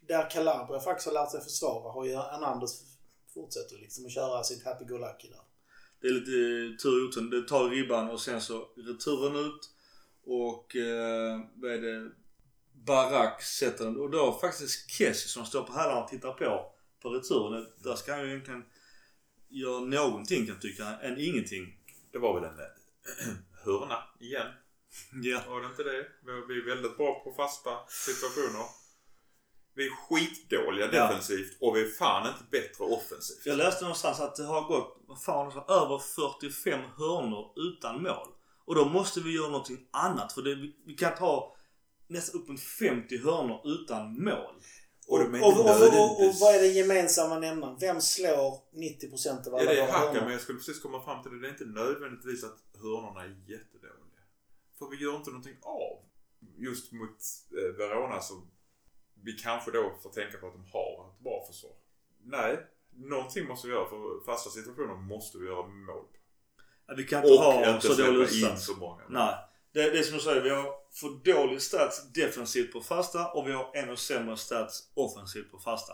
Där 0.07 0.29
Calabria 0.29 0.79
faktiskt 0.79 1.07
har 1.07 1.13
lärt 1.13 1.31
sig 1.31 1.41
försvara 1.41 1.91
har 1.91 2.05
ju 2.05 2.15
Hernandez 2.15 2.83
fortsätter 3.33 3.75
liksom 3.77 4.05
att 4.05 4.11
köra 4.11 4.43
sitt 4.43 4.65
happy-go-lucky 4.65 5.29
där. 5.29 5.41
Det 6.03 6.09
är 6.09 6.13
lite 6.13 6.83
tur 6.83 7.19
i. 7.19 7.29
Det 7.29 7.47
tar 7.47 7.69
ribban 7.69 8.09
och 8.09 8.21
sen 8.21 8.41
så 8.41 8.69
returen 8.75 9.35
ut. 9.35 9.69
Och 10.23 10.75
eh, 10.75 11.39
vad 11.55 11.71
är 11.71 11.81
det? 11.81 12.11
Barak 12.73 13.41
sätter 13.41 13.85
den. 13.85 13.97
Och 13.97 14.11
då 14.11 14.39
faktiskt 14.41 14.91
Kessie 14.91 15.27
som 15.27 15.45
står 15.45 15.63
på 15.63 15.73
hälarna 15.73 16.03
och 16.03 16.07
tittar 16.07 16.33
på. 16.33 16.71
På 17.01 17.09
returen. 17.09 17.67
Där 17.83 17.95
ska 17.95 18.13
han 18.13 18.21
ju 18.21 18.27
egentligen 18.27 18.63
göra 19.49 19.79
någonting 19.79 20.45
kan 20.45 20.53
jag 20.53 20.61
tycka. 20.61 20.99
Än 21.01 21.19
ingenting. 21.19 21.77
Det 22.11 22.19
var 22.19 22.39
väl 22.39 22.49
en 22.49 22.59
eh, 22.59 23.35
hörna 23.65 24.03
igen. 24.19 24.47
Ja. 25.23 25.43
Var 25.49 25.61
det 25.61 25.67
inte 25.67 25.83
det? 25.83 26.07
Vi 26.47 26.61
är 26.61 26.65
väldigt 26.65 26.97
bra 26.97 27.23
på 27.23 27.33
fasta 27.33 27.71
situationer. 27.87 28.82
Vi 29.75 29.85
är 29.87 29.91
skitdåliga 29.91 30.85
Ja. 30.85 31.07
defensivt 31.07 31.57
och 31.61 31.75
vi 31.75 31.81
är 31.81 31.89
fan 31.89 32.27
inte 32.27 32.43
bättre 32.51 32.83
offensivt. 32.83 33.45
Jag 33.45 33.57
läste 33.57 33.83
någonstans 33.83 34.19
att 34.19 34.35
det 34.35 34.43
har 34.43 34.61
gått, 34.67 34.97
vad 35.07 35.21
fan, 35.21 35.51
över 35.67 35.97
45 35.99 36.79
hörnor 36.97 37.51
utan 37.55 38.03
mål. 38.03 38.27
Och 38.65 38.75
då 38.75 38.85
måste 38.85 39.19
vi 39.19 39.35
göra 39.35 39.47
någonting 39.49 39.87
annat. 39.91 40.33
För 40.33 40.41
det, 40.41 40.55
vi, 40.85 40.93
kan 40.93 41.13
ha 41.13 41.55
nästan 42.07 42.41
upp 42.41 42.47
mot 42.47 42.61
50 42.61 43.17
hörnor 43.17 43.61
utan 43.65 44.23
mål. 44.23 44.55
Och 45.07 45.19
Och, 45.19 45.23
och, 45.23 46.25
och, 46.25 46.33
vad 46.41 46.55
är 46.55 46.61
den 46.61 46.73
gemensamma 46.73 47.39
nämnaren? 47.39 47.77
Vem 47.79 48.01
slår 48.01 48.61
90% 48.73 49.47
av 49.47 49.55
alla 49.55 49.63
Ja, 49.63 49.69
det 49.73 49.79
är 49.81 49.87
hörnor? 49.91 50.21
men 50.21 50.31
jag 50.31 50.41
skulle 50.41 50.57
precis 50.57 50.81
komma 50.81 51.01
fram 51.01 51.23
till 51.23 51.31
det. 51.31 51.39
Det 51.41 51.47
är 51.47 51.51
inte 51.51 51.65
nödvändigtvis 51.65 52.43
att 52.43 52.57
hörnorna 52.81 53.21
är 53.21 53.29
jättedåliga. 53.47 54.21
För 54.79 54.89
vi 54.89 54.97
gör 55.03 55.15
inte 55.15 55.29
någonting 55.29 55.57
av. 55.61 55.97
Just 56.57 56.91
mot 56.91 57.17
eh, 57.51 57.75
Verona 57.77 58.21
så 58.21 58.41
vi 59.23 59.33
kanske 59.33 59.71
då 59.71 59.93
får 60.03 60.09
tänka 60.09 60.37
på 60.37 60.47
att 60.47 60.53
de 60.53 60.65
har 60.73 61.09
ett 61.09 61.23
bra 61.23 61.43
försvar. 61.47 61.71
Nej, 62.23 62.57
någonting 62.95 63.47
måste 63.47 63.67
vi 63.67 63.73
göra 63.73 63.89
för 63.89 64.25
fasta 64.25 64.49
situationer 64.49 64.95
måste 64.95 65.37
vi 65.37 65.45
göra 65.45 65.67
mål. 65.67 66.05
Att 66.85 66.97
Vi 66.97 67.03
kan 67.03 67.23
inte 67.23 67.33
Och 67.33 67.39
ha 67.43 67.75
inte 67.75 67.87
så 67.87 68.01
dålig 68.01 68.29
släppa 68.29 68.51
in 68.51 68.57
stats. 68.57 68.65
så 68.65 68.75
många. 68.75 69.03
Nej. 69.09 69.35
Det, 69.71 69.89
det 69.89 69.99
är 69.99 70.03
som 70.03 70.17
du 70.17 70.23
säger, 70.23 70.41
vi 70.41 70.49
har 70.49 70.65
för 70.91 71.33
dålig 71.33 71.61
stats 71.61 72.11
defensivt 72.13 72.73
på 72.73 72.81
fasta 72.81 73.31
och 73.31 73.47
vi 73.47 73.51
har 73.51 73.71
ännu 73.75 73.95
sämre 73.95 74.37
stats 74.37 74.91
offensivt 74.93 75.51
på 75.51 75.59
fasta. 75.59 75.93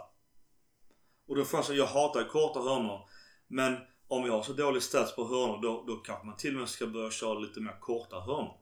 Och 1.28 1.36
då 1.36 1.46
får 1.46 1.58
jag 1.58 1.66
säga, 1.66 1.78
jag 1.78 1.86
hatar 1.86 2.24
korta 2.24 2.60
hörnor. 2.60 3.10
Men 3.48 3.78
om 4.08 4.24
vi 4.24 4.30
har 4.30 4.44
så 4.44 4.54
dålig 4.54 4.84
stats 4.84 5.16
på 5.16 5.26
hörnor 5.28 5.62
då, 5.62 5.84
då 5.88 5.96
kanske 5.96 6.26
man 6.26 6.38
till 6.38 6.54
och 6.54 6.60
med 6.60 6.70
ska 6.70 6.88
börja 6.88 7.12
köra 7.12 7.40
lite 7.40 7.60
mer 7.60 7.80
korta 7.80 8.20
hörnor. 8.20 8.59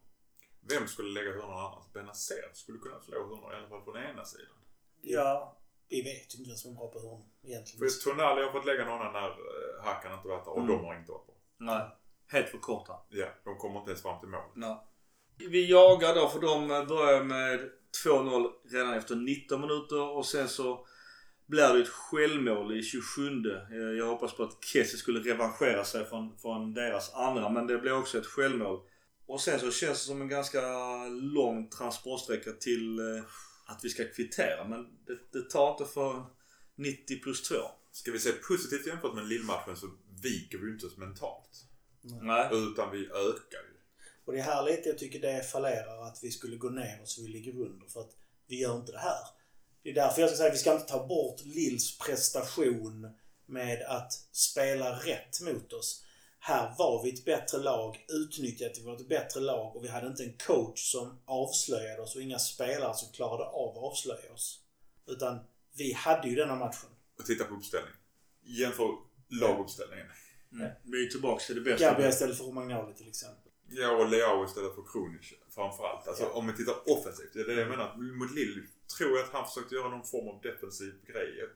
Vem 0.70 0.88
skulle 0.88 1.10
lägga 1.20 1.32
hörnorna 1.32 1.62
annars? 1.68 1.94
Benazer 1.94 2.50
skulle 2.54 2.80
kunna 2.80 3.00
slå 3.02 3.16
hörnor 3.20 3.54
i 3.54 3.56
alla 3.56 3.70
fall 3.70 3.82
på 3.82 3.92
den 3.94 4.04
ena 4.04 4.26
sidan. 4.26 4.56
Ja. 5.02 5.58
Vi 5.90 6.02
vet 6.02 6.34
inte 6.34 6.50
vem 6.50 6.58
som 6.58 6.72
är 6.72 6.76
bra 6.76 6.88
på 6.88 7.00
hörnor 7.00 7.26
egentligen. 7.44 7.80
För 7.90 8.04
Tonali 8.12 8.42
har 8.44 8.52
fått 8.52 8.66
lägga 8.66 8.86
några 8.86 9.12
när 9.12 9.28
eh, 9.30 9.84
Hakan 9.86 10.14
inte 10.14 10.28
varit 10.28 10.46
där 10.46 10.52
och 10.52 10.58
Mm. 10.64 10.72
de 10.78 10.86
har 10.86 10.96
inte 11.00 11.12
varit 11.12 11.26
bra. 11.28 11.36
Nej. 11.58 11.82
Helt 12.28 12.50
för 12.50 12.58
korta. 12.58 12.94
Ja, 13.10 13.28
de 13.44 13.58
kommer 13.58 13.80
inte 13.80 13.92
ens 13.92 14.02
fram 14.02 14.20
till 14.20 14.30
mål. 14.30 14.50
Nej. 14.56 14.78
Vi 15.50 15.70
jagar 15.72 16.16
då 16.16 16.30
för 16.30 16.40
de 16.40 16.68
börjar 16.68 17.24
med 17.24 17.70
2-0 18.06 18.52
redan 18.72 18.94
efter 18.94 19.16
19 19.16 19.62
minuter 19.62 20.02
och 20.18 20.26
sen 20.26 20.48
så 20.50 20.88
blir 21.46 21.74
det 21.74 21.80
ett 21.82 21.88
självmål 21.88 22.78
i 22.80 22.84
27. 22.84 23.30
Eh, 23.72 23.78
Jag 23.98 24.06
hoppas 24.06 24.34
på 24.38 24.44
att 24.44 24.64
Kessie 24.66 24.98
skulle 24.98 25.20
revanschera 25.20 25.84
sig 25.84 26.06
från, 26.06 26.38
från 26.38 26.74
deras 26.74 27.14
andra 27.14 27.50
men 27.50 27.68
det 27.68 27.78
blir 27.78 27.98
också 27.98 28.18
ett 28.18 28.26
självmål. 28.26 28.80
Och 29.28 29.42
sen 29.42 29.60
så 29.60 29.72
känns 29.72 30.00
det 30.00 30.06
som 30.06 30.22
en 30.22 30.28
ganska 30.28 30.62
lång 31.08 31.70
transportsträcka 31.70 32.52
till 32.52 33.00
eh, 33.00 33.24
att 33.66 33.80
vi 33.84 33.90
ska 33.90 34.04
kvittera 34.04 34.68
men 34.68 34.84
det, 35.06 35.40
det 35.40 35.50
tar 35.50 35.72
inte 35.72 35.94
för 35.94 36.26
90 36.76 37.20
plus 37.20 37.44
2. 37.44 37.56
Ska 37.92 38.12
vi 38.12 38.20
se 38.20 38.32
positivt 38.32 38.88
jämfört 38.88 39.16
med 39.16 39.28
lillmatchen 39.28 39.76
så 39.76 39.88
viker 40.24 40.58
vi 40.58 40.72
inte 40.72 40.86
oss 40.86 40.98
mentalt. 40.98 41.66
Nej. 42.02 42.50
Utan 42.52 42.92
vi 42.92 43.06
ökar 43.06 43.60
ju. 43.72 43.78
Och 44.26 44.34
det 44.34 44.40
är 44.40 44.44
här 44.44 44.66
lite 44.66 44.90
jag 44.90 44.98
tycker 44.98 45.20
det 45.20 45.44
fallerar 45.44 46.08
att 46.08 46.20
vi 46.24 46.32
skulle 46.32 46.58
gå 46.58 46.70
ner 46.70 47.00
och 47.02 47.08
så 47.08 47.22
vi 47.22 47.28
ligger 47.28 47.52
under. 47.52 47.88
För 47.88 48.02
att 48.02 48.12
vi 48.48 48.62
gör 48.62 48.76
inte 48.76 48.92
det 48.92 49.00
här. 49.00 49.28
Det 49.84 49.90
är 49.90 49.94
därför 49.94 50.22
jag 50.22 50.30
ska 50.30 50.38
säga 50.38 50.50
att 50.50 50.56
vi 50.56 50.60
ska 50.60 50.74
inte 50.74 50.88
ta 50.88 51.08
bort 51.08 51.42
Lills 51.46 51.98
prestation 51.98 53.08
med 53.46 53.82
att 53.82 54.14
spela 54.32 54.92
rätt 54.92 55.42
mot 55.42 55.74
oss. 55.74 56.04
Här 56.48 56.76
var 56.78 57.04
vi 57.04 57.14
ett 57.14 57.26
bättre 57.26 57.58
lag, 57.58 58.06
utnyttjade 58.10 58.72
att 58.72 58.78
vi 58.78 58.84
var 58.84 58.96
ett 58.96 59.10
bättre 59.10 59.40
lag 59.40 59.76
och 59.76 59.84
vi 59.84 59.88
hade 59.88 60.08
inte 60.08 60.24
en 60.24 60.38
coach 60.38 60.92
som 60.92 61.20
avslöjade 61.26 62.02
oss 62.02 62.16
och 62.16 62.22
inga 62.22 62.40
spelare 62.40 62.94
som 62.94 63.12
klarade 63.14 63.44
av 63.44 63.78
att 63.78 63.84
avslöja 63.84 64.34
oss. 64.34 64.60
Utan 65.08 65.40
vi 65.78 65.94
hade 65.94 66.28
ju 66.28 66.36
denna 66.36 66.56
matchen. 66.56 66.90
Och 67.20 67.26
titta 67.26 67.44
på 67.44 67.54
uppställningen. 67.56 67.98
Jämför 68.44 68.90
laguppställningen. 69.28 70.06
Mm. 70.52 70.72
Vi 70.84 71.06
är 71.06 71.10
tillbaka 71.10 71.44
till 71.44 71.56
det 71.56 71.62
bästa. 71.62 71.90
Gabriel 71.90 72.10
istället 72.10 72.38
för 72.38 72.44
Romagnoli 72.44 72.94
till 72.94 73.08
exempel. 73.08 73.52
Ja, 73.70 73.92
och 73.92 74.10
Leao 74.10 74.46
istället 74.46 74.76
för 74.76 74.84
Kronic 74.92 75.34
framförallt. 75.56 76.08
Alltså 76.08 76.24
Ja. 76.24 76.30
om 76.30 76.48
vi 76.48 76.54
tittar 76.54 76.76
offensivt. 76.92 77.34
Det 77.34 77.40
är 77.40 77.46
det 77.46 77.62
jag 77.62 77.70
menar. 77.70 77.96
Mot 78.20 78.36
Lill 78.36 78.64
tror 78.98 79.12
jag 79.18 79.24
att 79.24 79.34
han 79.34 79.48
försökte 79.48 79.76
göra 79.76 79.90
någon 79.90 80.06
form 80.06 80.28
av 80.28 80.42
defensiv 80.42 80.94
grej. 81.08 81.50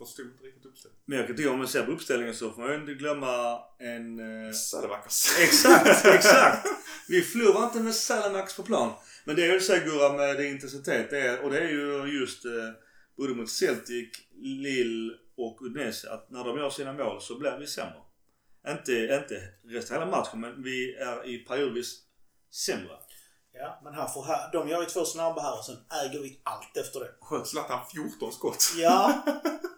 Förstod 0.00 0.26
inte 0.26 0.44
riktigt 0.44 0.66
uppställningen. 0.66 1.02
Men 1.04 1.18
jag 1.18 1.26
kan 1.26 1.36
tycka 1.36 1.50
om 1.50 1.58
man 1.58 1.68
ser 1.68 1.82
på 1.82 1.92
uppställningen 1.92 2.34
så 2.34 2.50
får 2.50 2.62
man 2.62 2.70
ju 2.70 2.76
inte 2.76 2.94
glömma 2.94 3.60
en... 3.78 4.18
Eh... 4.46 4.52
Salamakers. 4.52 5.38
Exakt, 5.38 6.04
exakt! 6.14 6.66
Vi 7.08 7.22
förlorar 7.22 7.64
inte 7.64 7.80
med 7.80 7.94
Salamax 7.94 8.56
på 8.56 8.62
plan. 8.62 8.92
Men 9.24 9.36
det 9.36 9.42
är 9.42 9.46
ju 9.46 9.52
här, 9.52 9.84
Gurra 9.84 10.12
med 10.12 10.36
det 10.36 10.46
intensitet 10.48 11.10
det 11.10 11.20
är, 11.20 11.44
och 11.44 11.50
det 11.50 11.58
är 11.58 11.68
ju 11.68 12.20
just 12.20 12.44
eh, 12.44 12.52
både 13.16 13.34
mot 13.34 13.50
Celtic, 13.50 14.08
Lille 14.42 15.12
och 15.36 15.62
Udinese 15.62 16.10
att 16.10 16.30
när 16.30 16.44
de 16.44 16.58
gör 16.58 16.70
sina 16.70 16.92
mål 16.92 17.20
så 17.20 17.38
blir 17.38 17.58
vi 17.58 17.66
sämre. 17.66 18.02
Inte, 18.68 18.92
inte 18.92 19.48
resten 19.64 19.96
av 19.96 20.02
hela 20.02 20.16
matchen 20.16 20.40
men 20.40 20.62
vi 20.62 20.94
är 20.94 21.28
i 21.28 21.38
periodvis 21.38 22.00
sämre. 22.50 22.96
Ja, 23.52 23.80
men 23.84 23.94
här 23.94 24.08
får 24.08 24.24
här, 24.24 24.52
de 24.52 24.68
gör 24.68 24.80
ju 24.80 24.86
två 24.86 25.04
snabba 25.04 25.42
här 25.42 25.58
och 25.58 25.64
sen 25.64 25.76
äger 26.04 26.20
vi 26.20 26.40
allt 26.42 26.76
efter 26.76 27.00
det. 27.00 27.10
Sköt 27.20 27.46
Zlatan 27.46 27.80
14 27.92 28.32
skott? 28.32 28.72
Ja, 28.76 29.24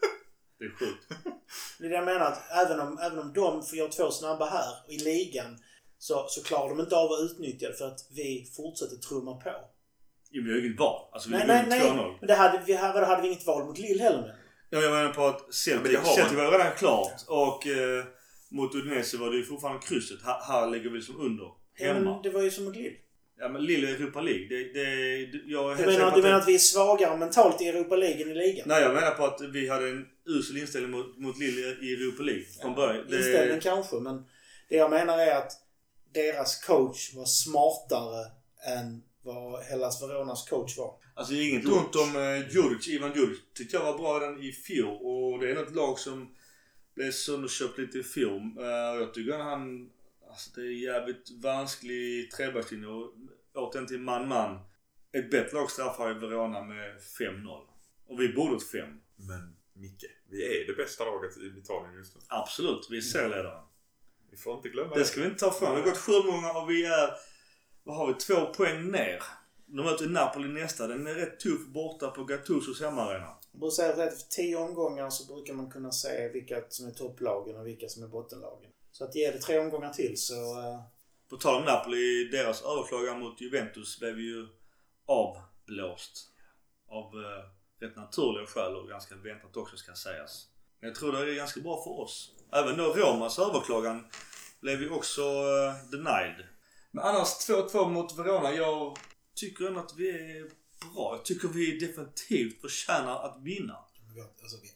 Det 0.63 0.67
är 0.67 0.71
sjukt. 0.71 1.09
det 1.79 1.87
är 1.87 1.89
det 1.89 1.95
jag 1.95 2.05
menar. 2.05 2.21
Att 2.21 2.43
även 2.65 2.81
om, 2.81 2.99
även 2.99 3.19
om 3.19 3.33
de 3.33 3.63
får 3.63 3.79
göra 3.79 3.89
två 3.89 4.11
snabba 4.11 4.47
här 4.47 4.75
i 4.89 4.99
ligan 4.99 5.59
så, 5.99 6.27
så 6.29 6.43
klarar 6.43 6.69
de 6.69 6.81
inte 6.81 6.97
av 6.97 7.13
att 7.13 7.21
utnyttja 7.21 7.69
det 7.69 7.75
för 7.75 7.87
att 7.87 8.01
vi 8.11 8.51
fortsätter 8.57 8.97
trumma 8.97 9.35
på. 9.35 9.51
Jo, 10.31 10.43
vi 10.45 10.51
har 10.51 10.59
ju 10.59 10.67
inget 10.67 10.81
val. 10.81 11.09
Alltså 11.13 11.29
vi 11.29 11.37
Nej, 11.37 11.47
nej, 11.47 11.67
nej, 11.69 11.81
nej. 11.81 11.91
2-0. 11.91 12.17
Men 12.21 12.29
det 12.29 12.35
hade, 12.35 12.63
vi, 12.67 12.73
här, 12.73 13.03
hade 13.03 13.23
vi 13.23 13.29
inget 13.29 13.47
val 13.47 13.67
mot 13.67 13.79
Lille 13.79 14.03
heller 14.03 14.23
med. 14.23 14.35
Ja, 14.71 14.81
jag 14.81 14.93
menar 14.93 15.13
på 15.13 15.27
att 15.27 15.55
Celtic, 15.55 15.93
var 16.33 16.59
redan 16.59 16.77
klart 16.77 17.25
och 17.29 17.67
eh, 17.67 18.05
mot 18.51 18.75
Udinese 18.75 19.17
var 19.17 19.31
det 19.31 19.37
ju 19.37 19.45
fortfarande 19.45 19.87
krysset. 19.87 20.23
Här, 20.25 20.41
här 20.41 20.71
ligger 20.71 20.91
vi 20.91 21.03
som 21.03 21.21
under. 21.21 21.45
Ja, 21.79 21.87
Hemma. 21.87 22.13
men 22.13 22.23
det 22.23 22.31
var 22.31 22.43
ju 22.43 22.51
som 22.51 22.65
mot 22.65 22.77
Lille. 22.77 22.97
Ja 23.39 23.49
men 23.49 23.65
Lille 23.65 23.89
Europa 23.89 24.21
League. 24.21 24.49
Det, 24.49 24.73
det, 24.73 25.41
jag 25.47 25.73
är 25.73 25.77
Du 25.77 25.87
menar, 25.87 25.99
du 25.99 26.17
att 26.17 26.23
menar 26.23 26.39
att 26.39 26.49
vi 26.49 26.55
är 26.55 26.59
svagare 26.59 27.17
mentalt 27.17 27.61
i 27.63 27.69
Europa 27.69 27.97
League 27.97 28.23
än 28.23 28.31
i 28.31 28.35
ligan? 28.35 28.65
Nej 28.69 28.83
jag 28.83 28.95
menar 28.95 29.11
på 29.11 29.25
att 29.25 29.41
vi 29.41 29.69
hade 29.69 29.89
en 29.89 30.07
usel 30.27 30.57
inställning 30.57 30.91
mot, 30.91 31.19
mot 31.19 31.39
Lille 31.39 31.61
i 31.61 31.95
Europa 31.95 32.23
League 32.23 32.45
från 32.61 32.75
början. 32.75 33.07
Det- 33.09 33.17
Inställning 33.17 33.61
kanske, 33.61 33.97
men 33.97 34.25
det 34.69 34.77
jag 34.77 34.91
menar 34.91 35.19
är 35.19 35.37
att 35.37 35.53
deras 36.15 36.65
coach 36.65 37.15
var 37.15 37.25
smartare 37.25 38.27
än 38.79 39.03
vad 39.23 39.63
Hellas 39.63 40.03
Veronas 40.03 40.49
coach 40.49 40.79
var. 40.79 40.95
Alltså 41.15 41.35
inget 41.35 41.67
ont 41.67 41.95
om 41.97 42.45
Djuric. 42.51 42.89
Ivan 42.89 43.13
Djuric 43.15 43.39
tyckte 43.55 43.77
jag 43.77 43.85
var 43.85 43.99
bra 43.99 44.19
den 44.19 44.43
i 44.43 44.53
fjol. 44.53 44.99
Och 45.03 45.39
det 45.41 45.51
är 45.51 45.55
något 45.55 45.75
lag 45.75 45.99
som 45.99 46.35
blev 46.95 47.13
sönderköpt 47.13 47.79
lite 47.79 47.99
i 47.99 48.03
fjol. 48.03 48.41
Uh, 48.59 48.67
jag 49.01 49.15
tycker 49.15 49.33
att 49.33 49.45
han... 49.45 49.91
Alltså 50.33 50.51
det 50.55 50.61
är 50.61 50.93
jävligt 50.93 51.31
vansklig 51.43 52.31
trebackslinje. 52.31 52.87
Och 52.87 53.15
återigen 53.55 53.89
till 53.89 54.01
man-man. 54.01 54.59
Ett 55.13 55.31
bättre 55.31 55.57
lag 55.57 55.71
straffar 55.71 56.09
ju 56.09 56.15
Verona 56.15 56.63
med 56.63 56.99
5-0. 57.19 57.61
Och 58.07 58.21
vi 58.21 58.33
borde 58.33 58.55
åt 58.55 58.71
5. 58.71 58.89
Men 59.17 59.57
Micke, 59.73 60.05
vi 60.31 60.63
är 60.63 60.67
det 60.67 60.73
bästa 60.73 61.05
laget 61.05 61.37
i 61.37 61.59
Italien 61.59 61.95
just 61.95 62.15
nu. 62.15 62.21
Absolut, 62.29 62.87
vi 62.91 62.97
är 62.97 63.01
serieledare. 63.01 63.63
Vi 64.31 64.37
får 64.37 64.57
inte 64.57 64.69
glömma 64.69 64.95
Det 64.95 65.05
ska 65.05 65.21
vi 65.21 65.27
inte 65.27 65.39
ta 65.39 65.51
fram. 65.51 65.75
Det 65.75 65.81
har 65.81 65.89
gått 65.89 65.99
sju 65.99 66.13
många 66.13 66.53
och 66.53 66.71
vi 66.71 66.85
är... 66.85 67.11
Vad 67.85 67.97
har 67.97 68.07
vi? 68.07 68.15
Två 68.15 68.47
poäng 68.47 68.91
ner. 68.91 69.23
De 69.67 69.85
möter 69.85 70.07
Napoli 70.07 70.49
nästa. 70.49 70.87
Den 70.87 71.07
är 71.07 71.15
rätt 71.15 71.41
tuff 71.41 71.67
borta 71.67 72.11
på 72.11 72.25
Gattusos 72.25 72.81
hemmaarena. 72.81 73.39
Jag 73.53 73.61
brukar 73.61 73.75
säga 73.75 73.93
att 73.93 73.99
efter 73.99 74.29
tio 74.29 74.57
omgångar 74.57 75.11
så 75.11 75.35
brukar 75.35 75.55
man 75.55 75.71
kunna 75.71 75.93
se 75.93 76.29
vilka 76.29 76.63
som 76.69 76.87
är 76.87 76.91
topplagen 76.91 77.57
och 77.57 77.67
vilka 77.67 77.89
som 77.89 78.03
är 78.03 78.09
bottenlagen. 78.09 78.71
Så 78.93 79.05
att 79.05 79.15
ge 79.15 79.31
det 79.31 79.39
tre 79.39 79.59
omgångar 79.59 79.91
till 79.93 80.23
så... 80.23 80.61
eh, 80.61 80.81
På 81.31 81.37
tal 81.37 81.55
om 81.61 81.65
Napoli, 81.65 82.29
deras 82.33 82.63
överklagan 82.63 83.21
mot 83.21 83.41
Juventus 83.41 83.99
blev 83.99 84.21
ju 84.21 84.49
avblåst. 85.07 86.29
Av 86.89 87.05
eh, 87.05 87.45
rätt 87.87 87.97
naturliga 87.97 88.47
skäl 88.47 88.77
och 88.77 88.89
ganska 88.89 89.15
väntat 89.17 89.57
också 89.57 89.77
ska 89.77 89.95
sägas. 89.95 90.47
Men 90.81 90.89
jag 90.89 90.97
tror 90.99 91.13
det 91.13 91.33
är 91.33 91.35
ganska 91.35 91.61
bra 91.61 91.85
för 91.85 92.01
oss. 92.01 92.31
Även 92.53 92.77
då 92.77 92.85
Romas 92.95 93.39
överklagan 93.39 94.07
blev 94.61 94.83
ju 94.83 94.91
också 94.91 95.23
uh, 95.23 95.91
denied. 95.91 96.47
Men 96.91 97.05
annars 97.05 97.29
2-2 97.29 97.89
mot 97.89 98.19
Verona. 98.19 98.53
Jag 98.53 98.99
tycker 99.35 99.67
ändå 99.67 99.81
att 99.81 99.95
vi 99.97 100.09
är 100.11 100.43
bra. 100.95 101.17
Jag 101.17 101.25
tycker 101.25 101.49
vi 101.49 101.79
definitivt 101.79 102.61
förtjänar 102.61 103.25
att 103.25 103.43
vinna. 103.43 103.77
Alltså 104.43 104.57
vi 104.63 104.69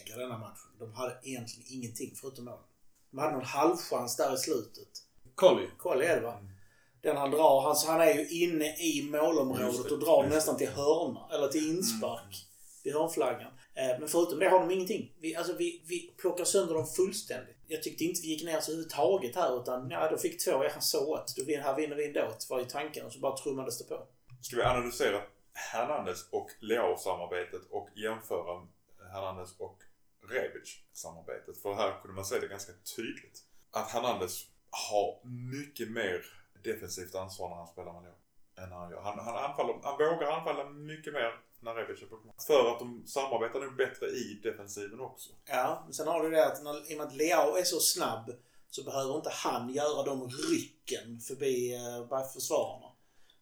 äger 0.00 0.18
denna 0.18 0.38
matchen. 0.38 0.70
De 0.78 0.92
hade 0.92 1.18
egentligen 1.22 1.66
ingenting 1.68 2.16
förutom 2.20 2.44
mål. 2.44 2.58
De 3.12 3.18
hade 3.18 3.32
någon 3.32 3.44
halvchans 3.44 4.16
där 4.16 4.34
i 4.34 4.36
slutet. 4.36 4.88
Colly. 5.34 5.66
Colly 5.78 6.04
är 6.04 6.16
det 6.16 6.22
va? 6.22 6.38
Den 7.02 7.16
han 7.16 7.30
drar. 7.30 7.60
Han, 7.60 7.76
han 7.86 8.08
är 8.08 8.14
ju 8.14 8.28
inne 8.28 8.76
i 8.76 9.08
målområdet 9.10 9.92
och 9.92 9.98
drar 9.98 10.28
nästan 10.28 10.56
till 10.56 10.68
hörna. 10.68 11.28
Eller 11.32 11.48
till 11.48 11.68
inspark. 11.68 12.20
Mm. 12.20 12.82
Vid 12.84 12.94
hörnflaggan. 12.94 13.52
Eh, 13.74 13.98
men 14.00 14.08
förutom 14.08 14.38
det 14.38 14.48
har 14.48 14.60
de 14.60 14.70
ingenting. 14.70 15.12
Vi, 15.20 15.36
alltså 15.36 15.52
vi, 15.52 15.84
vi 15.88 16.14
plockar 16.20 16.44
sönder 16.44 16.74
dem 16.74 16.86
fullständigt. 16.86 17.56
Jag 17.66 17.82
tyckte 17.82 18.04
inte 18.04 18.20
vi 18.22 18.28
gick 18.28 18.44
ner 18.44 18.60
så 18.60 18.70
överhuvudtaget 18.70 19.36
här 19.36 19.62
utan 19.62 19.90
ja, 19.90 20.10
de 20.10 20.18
fick 20.18 20.44
två. 20.44 20.64
Ja, 20.64 20.80
så 20.80 21.14
att. 21.14 21.36
Då 21.36 21.56
här 21.56 21.76
vinner 21.76 21.96
vi 21.96 22.06
ändå. 22.06 22.20
Det 22.20 22.50
var 22.50 22.58
ju 22.58 22.64
tanken 22.64 23.06
och 23.06 23.12
så 23.12 23.18
bara 23.18 23.36
trummades 23.36 23.78
det 23.78 23.84
på. 23.84 24.06
Ska 24.42 24.56
vi 24.56 24.62
analysera 24.62 25.20
Hernandez 25.52 26.28
och 26.30 26.50
Leao-samarbetet 26.60 27.62
och 27.70 27.88
jämföra 27.96 28.66
Hernandez 29.12 29.54
och 29.58 29.78
Rebic-samarbetet? 30.28 31.56
För 31.62 31.74
här 31.74 32.00
kunde 32.00 32.14
man 32.14 32.24
se 32.24 32.38
det 32.38 32.48
ganska 32.48 32.72
tydligt. 32.96 33.44
Att 33.70 33.90
Hernandez 33.90 34.46
har 34.70 35.20
mycket 35.52 35.90
mer 35.90 36.24
defensivt 36.64 37.14
ansvar 37.14 37.48
när 37.48 37.56
han 37.56 37.66
spelar 37.66 37.92
med 37.92 38.02
Leao. 38.02 38.14
Än 38.56 38.72
han 38.72 38.90
gör. 38.90 39.00
Han, 39.00 39.18
han, 39.18 39.36
anfaller, 39.50 39.74
han 39.82 39.98
vågar 39.98 40.32
anfalla 40.32 40.70
mycket 40.70 41.12
mer 41.12 41.40
när 41.60 41.74
Rebic 41.74 42.02
är 42.02 42.06
på 42.06 42.16
plan. 42.16 42.34
För 42.46 42.72
att 42.72 42.78
de 42.78 43.06
samarbetar 43.06 43.60
nog 43.60 43.76
bättre 43.76 44.06
i 44.06 44.40
defensiven 44.42 45.00
också. 45.00 45.30
Ja, 45.44 45.82
men 45.84 45.94
sen 45.94 46.08
har 46.08 46.22
du 46.22 46.30
det 46.30 46.46
att 46.46 46.62
när, 46.62 46.90
i 46.90 46.94
och 46.94 46.98
med 46.98 47.06
att 47.06 47.14
Leao 47.14 47.56
är 47.56 47.64
så 47.64 47.80
snabb 47.80 48.30
så 48.70 48.84
behöver 48.84 49.16
inte 49.16 49.30
han 49.30 49.72
göra 49.72 50.02
de 50.02 50.28
rycken 50.28 51.20
förbi 51.20 51.74
eh, 51.74 52.32
försvararna. 52.34 52.86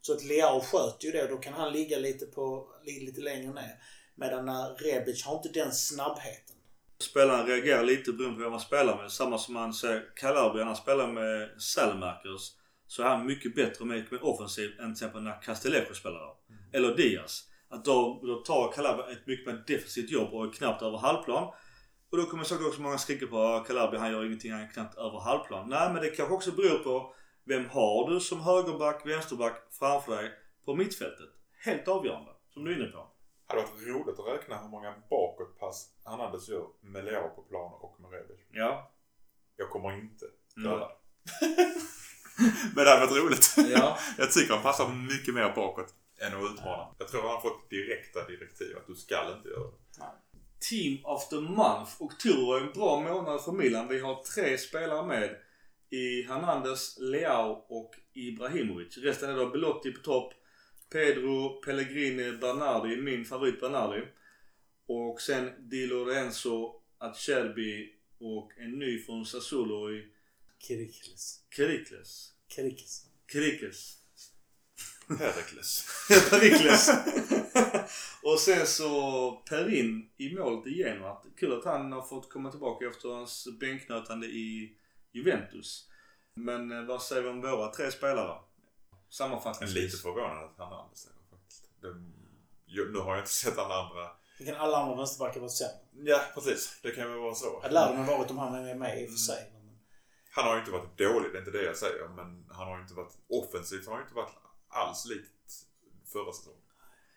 Så 0.00 0.12
att 0.12 0.24
Leao 0.24 0.60
sköter 0.60 1.06
ju 1.06 1.12
det 1.12 1.22
och 1.22 1.28
då 1.28 1.36
kan 1.36 1.52
han 1.52 1.72
ligga 1.72 1.98
lite, 1.98 2.26
på, 2.26 2.68
lite 2.82 3.20
längre 3.20 3.52
ner. 3.52 3.82
Medan 4.14 4.46
när 4.46 4.74
Rebic 4.74 5.24
har 5.24 5.36
inte 5.36 5.48
den 5.48 5.72
snabbheten. 5.72 6.56
Spelaren 7.02 7.46
reagerar 7.46 7.84
lite 7.84 8.12
beroende 8.12 8.36
på 8.36 8.42
vem 8.42 8.50
man 8.50 8.60
spelar 8.60 8.96
med. 9.02 9.12
Samma 9.12 9.38
som 9.38 9.54
man 9.54 9.74
ser 9.74 10.16
Calabria, 10.16 10.64
han 10.64 10.76
spelar 10.76 11.12
med 11.12 11.62
Salmakers. 11.62 12.52
Så 12.86 13.02
är 13.02 13.08
han 13.08 13.26
mycket 13.26 13.54
bättre 13.54 13.84
mycket 13.84 14.10
mer 14.10 14.24
offensiv 14.24 14.70
än 14.70 14.76
till 14.76 14.92
exempel 14.92 15.22
när 15.22 15.42
Castellejo 15.42 15.94
spelar 15.94 16.18
där. 16.18 16.34
Mm. 16.48 16.62
Eller 16.72 16.96
Diaz. 16.96 17.44
Att 17.68 17.84
då, 17.84 18.20
då 18.22 18.34
tar 18.34 18.72
Calabria 18.72 19.10
ett 19.10 19.26
mycket 19.26 19.46
mer 19.46 19.64
defensivt 19.66 20.10
jobb 20.10 20.32
och 20.32 20.44
är 20.44 20.52
knappt 20.52 20.82
över 20.82 20.98
halvplan. 20.98 21.52
Och 22.10 22.18
då 22.18 22.24
kommer 22.24 22.44
säkert 22.44 22.66
också 22.66 22.80
många 22.80 22.98
skrika 22.98 23.26
på 23.26 23.64
Calabria, 23.66 24.00
han 24.00 24.10
gör 24.10 24.26
ingenting, 24.26 24.52
han 24.52 24.60
är 24.60 24.72
knappt 24.72 24.98
över 24.98 25.20
halvplan. 25.20 25.68
Nej 25.68 25.92
men 25.92 26.02
det 26.02 26.10
kanske 26.10 26.34
också 26.34 26.52
beror 26.52 26.78
på 26.78 27.14
vem 27.44 27.68
har 27.68 28.10
du 28.10 28.20
som 28.20 28.40
högerback, 28.40 29.06
vänsterback 29.06 29.62
framför 29.78 30.16
dig 30.16 30.30
på 30.64 30.74
mittfältet? 30.74 31.28
Helt 31.64 31.88
avgörande, 31.88 32.30
som 32.52 32.64
du 32.64 32.72
är 32.72 32.76
inne 32.76 32.86
på. 32.86 33.09
Det 33.50 33.60
hade 33.60 33.72
varit 33.72 33.86
roligt 33.86 34.18
att 34.18 34.26
räkna 34.26 34.62
hur 34.62 34.68
många 34.68 34.94
bakåtpass 35.10 35.88
Hernandez 36.04 36.48
gör 36.48 36.66
med 36.80 37.04
Leao 37.04 37.28
på 37.28 37.42
plan 37.42 37.72
och 37.80 38.00
med 38.00 38.10
Rebic. 38.10 38.40
Ja. 38.52 38.92
Jag 39.56 39.70
kommer 39.70 39.92
inte 39.92 40.26
göra 40.64 40.78
det. 40.78 40.94
Men 42.74 42.84
det 42.84 42.90
hade 42.90 43.06
varit 43.06 43.24
roligt. 43.24 43.54
Ja. 43.70 43.98
jag 44.18 44.32
tycker 44.32 44.54
han 44.54 44.62
passar 44.62 44.88
mycket 44.88 45.34
mer 45.34 45.52
bakåt 45.54 45.94
än 46.20 46.36
att 46.36 46.52
utmana. 46.52 46.94
Jag 46.98 47.08
tror 47.08 47.22
han 47.22 47.30
har 47.30 47.40
fått 47.40 47.70
direkta 47.70 48.26
direktiv 48.26 48.76
att 48.76 48.86
du 48.86 48.94
skall 48.94 49.36
inte 49.36 49.48
göra 49.48 49.70
det. 49.70 49.76
Team 50.68 50.98
of 51.04 51.28
the 51.28 51.40
month. 51.40 51.90
Oktober 51.98 52.46
var 52.46 52.60
en 52.60 52.72
bra 52.72 53.00
månad 53.00 53.44
för 53.44 53.52
Milan. 53.52 53.88
Vi 53.88 54.00
har 54.00 54.22
tre 54.34 54.58
spelare 54.58 55.06
med 55.06 55.36
i 55.90 56.22
Hernandez, 56.22 56.98
Leao 56.98 57.64
och 57.68 57.94
Ibrahimovic. 58.12 58.98
Resten 58.98 59.30
är 59.30 59.36
då 59.36 59.46
Belotti 59.46 59.92
på 59.92 60.00
topp. 60.02 60.32
Pedro, 60.90 61.60
Pellegrini, 61.60 62.32
Bernardi, 62.32 62.96
min 62.96 63.24
favorit 63.24 63.60
Bernardi. 63.60 64.02
Och 64.86 65.20
sen 65.20 65.68
Di 65.70 65.86
Lorenzo, 65.86 66.82
Acerbi 66.98 67.92
och 68.20 68.52
en 68.58 68.78
ny 68.78 69.02
från 69.02 69.26
Sassuolo 69.26 69.90
i... 69.90 70.06
Kirikles. 70.58 71.40
Kirikles. 71.56 72.32
Kirikes. 72.48 73.06
Kirikes. 73.32 73.96
Perikles. 75.18 75.86
Perikles. 76.30 76.90
och 78.22 78.40
sen 78.40 78.66
så 78.66 79.32
Perin 79.48 80.10
i 80.16 80.34
målet 80.34 80.66
i 80.66 80.70
Genoa. 80.70 81.22
Kul 81.36 81.52
att 81.52 81.64
han 81.64 81.92
har 81.92 82.02
fått 82.02 82.30
komma 82.30 82.50
tillbaka 82.50 82.86
efter 82.86 83.08
hans 83.08 83.48
bänknötande 83.60 84.26
i 84.26 84.76
Juventus. 85.12 85.88
Men 86.34 86.72
eh, 86.72 86.84
vad 86.84 87.02
säger 87.02 87.22
vi 87.22 87.28
om 87.28 87.40
våra 87.40 87.72
tre 87.72 87.90
spelare? 87.90 88.38
Sammanfattningsvis. 89.10 89.82
Lite 89.82 89.96
förvånad 89.96 90.44
att 90.44 90.58
han 90.58 90.72
andas 90.72 91.08
faktiskt. 91.30 91.64
nu 92.92 92.98
har 92.98 93.14
jag 93.14 93.22
inte 93.22 93.30
sett 93.30 93.58
alla 93.58 93.74
andra. 93.74 94.10
Det 94.38 94.44
kan 94.44 94.54
alla 94.54 94.76
andra 94.76 94.96
vänsterbackar 94.96 95.40
varit 95.40 95.52
sämre. 95.52 95.74
Ja, 95.92 96.20
precis. 96.34 96.80
Det 96.82 96.90
kan 96.90 97.10
väl 97.10 97.18
vara 97.18 97.34
så. 97.34 97.60
Det 97.60 97.70
lär 97.70 97.88
de 97.88 98.04
ha 98.04 98.18
varit 98.18 98.30
om 98.30 98.38
han 98.38 98.54
är 98.54 98.74
med 98.74 99.02
i 99.02 99.06
och 99.06 99.10
för 99.10 99.18
sig. 99.18 99.50
Mm. 99.50 99.78
Han 100.30 100.44
har 100.44 100.54
ju 100.54 100.60
inte 100.60 100.72
varit 100.72 100.98
dålig, 100.98 101.32
det 101.32 101.38
är 101.38 101.40
inte 101.40 101.50
det 101.50 101.62
jag 101.62 101.76
säger. 101.76 102.08
Men 102.08 102.46
han 102.50 102.68
har 102.68 102.76
ju 102.76 102.82
inte 102.82 102.94
varit 102.94 103.14
offensivt. 103.28 103.84
Han 103.84 103.92
har 103.92 104.00
ju 104.00 104.04
inte 104.04 104.14
varit 104.14 104.34
alls 104.68 105.06
likt 105.06 105.52
förra 106.12 106.32
säsongen. 106.32 106.60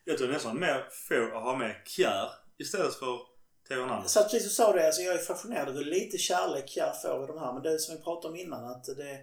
Jag 0.05 0.17
tror 0.17 0.27
nästan 0.27 0.59
mer 0.59 0.87
få 0.91 1.37
att 1.37 1.43
ha 1.43 1.55
med 1.55 1.75
Kjär 1.85 2.29
istället 2.57 2.95
för 2.95 3.19
Theo 3.67 3.81
Hernandez. 3.81 4.15
Jag 4.15 4.23
satt 4.23 4.31
precis 4.31 4.47
och 4.47 4.65
sa 4.65 4.73
det. 4.73 4.85
Alltså 4.85 5.01
jag 5.01 5.15
är 5.15 5.19
fascinerad 5.19 5.69
över 5.69 5.83
lite 5.83 6.17
kärlek 6.17 6.69
Kjär 6.69 6.93
får 7.01 7.23
i 7.23 7.27
de 7.27 7.39
här. 7.39 7.53
Men 7.53 7.63
det 7.63 7.73
är 7.73 7.77
som 7.77 7.95
vi 7.95 8.03
pratade 8.03 8.27
om 8.27 8.39
innan 8.39 8.65
att 8.65 8.83
det... 8.83 9.19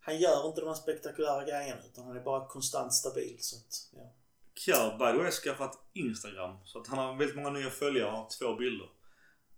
Han 0.00 0.18
gör 0.18 0.48
inte 0.48 0.60
de 0.60 0.66
här 0.66 0.74
spektakulära 0.74 1.44
grejerna 1.44 1.80
utan 1.92 2.04
han 2.04 2.16
är 2.16 2.20
bara 2.20 2.48
konstant 2.48 2.94
stabil. 2.94 3.36
Så 3.40 3.56
att, 3.56 3.88
ja. 3.92 4.14
Kjär, 4.54 4.98
by 4.98 5.18
the 5.18 5.22
way, 5.22 5.30
skaffat 5.30 5.78
Instagram. 5.92 6.56
Så 6.64 6.80
att 6.80 6.86
han 6.86 6.98
har 6.98 7.16
väldigt 7.16 7.36
många 7.36 7.50
nya 7.50 7.70
följare 7.70 8.20
och 8.20 8.30
två 8.30 8.54
bilder. 8.54 8.88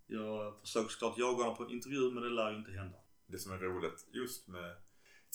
Jag 0.06 0.60
försöker 0.60 0.88
såklart 0.88 1.18
jaga 1.18 1.44
honom 1.44 1.56
på 1.56 1.70
intervju 1.70 2.10
men 2.10 2.22
det 2.22 2.30
lär 2.30 2.50
ju 2.50 2.56
inte 2.56 2.70
hända. 2.70 2.98
Det 3.26 3.38
som 3.38 3.52
är 3.52 3.58
roligt 3.58 4.06
just 4.12 4.48
med 4.48 4.76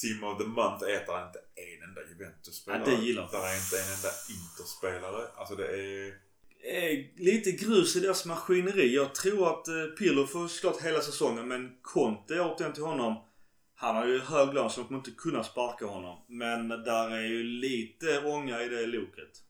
Team 0.02 0.24
of 0.24 0.38
the 0.38 0.44
Month 0.44 0.84
är 0.84 0.96
att 0.96 1.08
det 1.08 1.28
inte 1.28 1.40
en 1.56 1.90
enda 1.90 2.02
Juventus-spelare. 2.10 2.84
Ja, 2.86 2.98
det 2.98 3.06
gillar 3.06 3.30
Det 3.32 3.38
är 3.38 3.56
inte 3.56 3.78
en 3.84 3.94
enda 3.96 4.12
Inter-spelare. 4.36 5.28
Alltså 5.36 5.56
det 5.56 5.68
är 5.68 6.18
lite 7.18 7.52
grus 7.52 7.96
i 7.96 8.00
deras 8.00 8.26
maskineri. 8.26 8.96
Jag 8.96 9.16
tror 9.16 9.48
att 9.50 9.68
eh, 9.68 9.86
Pirlo 9.98 10.28
får 10.28 10.48
såklart 10.48 10.82
hela 10.82 11.02
säsongen 11.02 11.48
men 11.48 11.78
Conte 11.82 12.42
återigen 12.42 12.74
till 12.74 12.84
honom. 12.84 13.16
Han 13.80 13.96
har 13.96 14.06
ju 14.06 14.20
hög 14.20 14.54
lön 14.54 14.70
så 14.70 14.82
de 14.82 14.88
kommer 14.88 15.00
inte 15.00 15.12
kunna 15.12 15.44
sparka 15.44 15.86
honom. 15.86 16.20
Men 16.28 16.68
där 16.70 17.10
är 17.10 17.22
ju 17.22 17.44
lite 17.44 18.26
ånga 18.26 18.64
i 18.64 18.70
det 18.70 18.86
loket. 18.86 19.44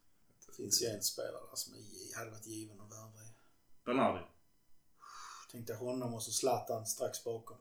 Det 0.48 0.56
finns 0.56 0.84
ju 0.84 0.88
en 0.88 1.02
spelare 1.02 1.54
som 1.54 1.74
är, 1.74 2.18
hade 2.18 2.32
varit 2.32 2.48
given 2.48 2.82
att 2.82 2.92
värva 2.92 3.24
i. 3.24 3.30
Bernardi. 3.86 4.26
Tänkte 5.52 5.74
honom 5.74 6.14
och 6.14 6.24
så 6.24 6.32
Zlatan 6.32 6.86
strax 6.86 7.24
bakom. 7.24 7.58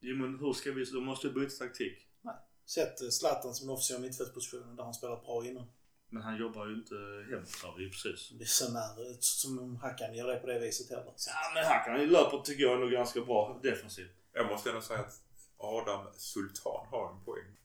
Jo 0.00 0.16
men 0.16 0.38
hur 0.38 0.52
ska 0.52 0.72
vi... 0.72 0.84
Då 0.84 1.00
måste 1.00 1.28
vi 1.28 1.34
byta 1.34 1.64
taktik. 1.64 2.08
Nej. 2.20 2.34
Sätt 2.66 3.00
eh, 3.00 3.08
Zlatan 3.08 3.54
som 3.54 3.70
officiell 3.70 4.00
mittfältsposition 4.00 4.76
där 4.76 4.84
han 4.84 4.94
spelat 4.94 5.24
bra 5.24 5.46
innan. 5.46 5.66
Men 6.08 6.22
han 6.22 6.38
jobbar 6.38 6.66
ju 6.66 6.74
inte 6.74 6.94
hemma 7.30 7.46
sa 7.46 7.74
vi 7.78 7.90
precis. 7.90 8.30
Det 8.38 8.44
är 8.44 8.46
så 8.46 8.72
när, 8.72 9.16
som 9.20 9.76
Hackan 9.76 10.14
gör 10.14 10.28
det 10.28 10.36
på 10.36 10.46
det 10.46 10.58
viset 10.58 10.90
heller. 10.90 11.14
Ja 11.26 11.52
men 11.54 11.64
Hackan 11.64 12.06
löper 12.06 12.38
tycker 12.38 12.62
jag 12.62 12.72
är 12.72 12.78
nog 12.78 12.90
ganska 12.90 13.20
bra 13.20 13.60
defensivt. 13.62 14.10
Jag 14.32 14.46
måste 14.46 14.68
ändå 14.68 14.80
säga 14.80 15.00
att 15.00 15.20
Adam 15.62 16.06
Sultan 16.16 16.86
har 16.90 17.12
en 17.12 17.24
poäng. 17.24 17.56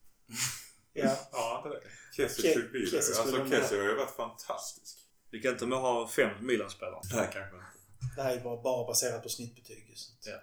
ja. 0.94 1.16
Ja, 1.32 1.64
inte 1.66 1.80
det? 1.80 1.84
Kessie 2.16 2.54
Ke 2.54 2.98
Alltså 2.98 3.46
Kessie 3.50 3.82
har 3.82 3.90
ju 3.90 3.96
varit 3.96 4.16
fantastisk. 4.16 4.98
Vi 5.32 5.40
kan 5.40 5.52
inte 5.52 5.66
med 5.66 5.80
ha 5.80 6.08
fem 6.08 6.30
Milan-spelare. 6.42 7.02
Nej, 7.14 7.30
kanske 7.34 7.56
inte. 7.56 7.68
Det 8.16 8.22
här 8.22 8.38
är 8.38 8.44
bara, 8.44 8.62
bara 8.62 8.88
baserat 8.88 9.24
på 9.24 9.30
snittbetyg. 9.30 9.94
Så. 9.96 10.30
Ja. 10.30 10.38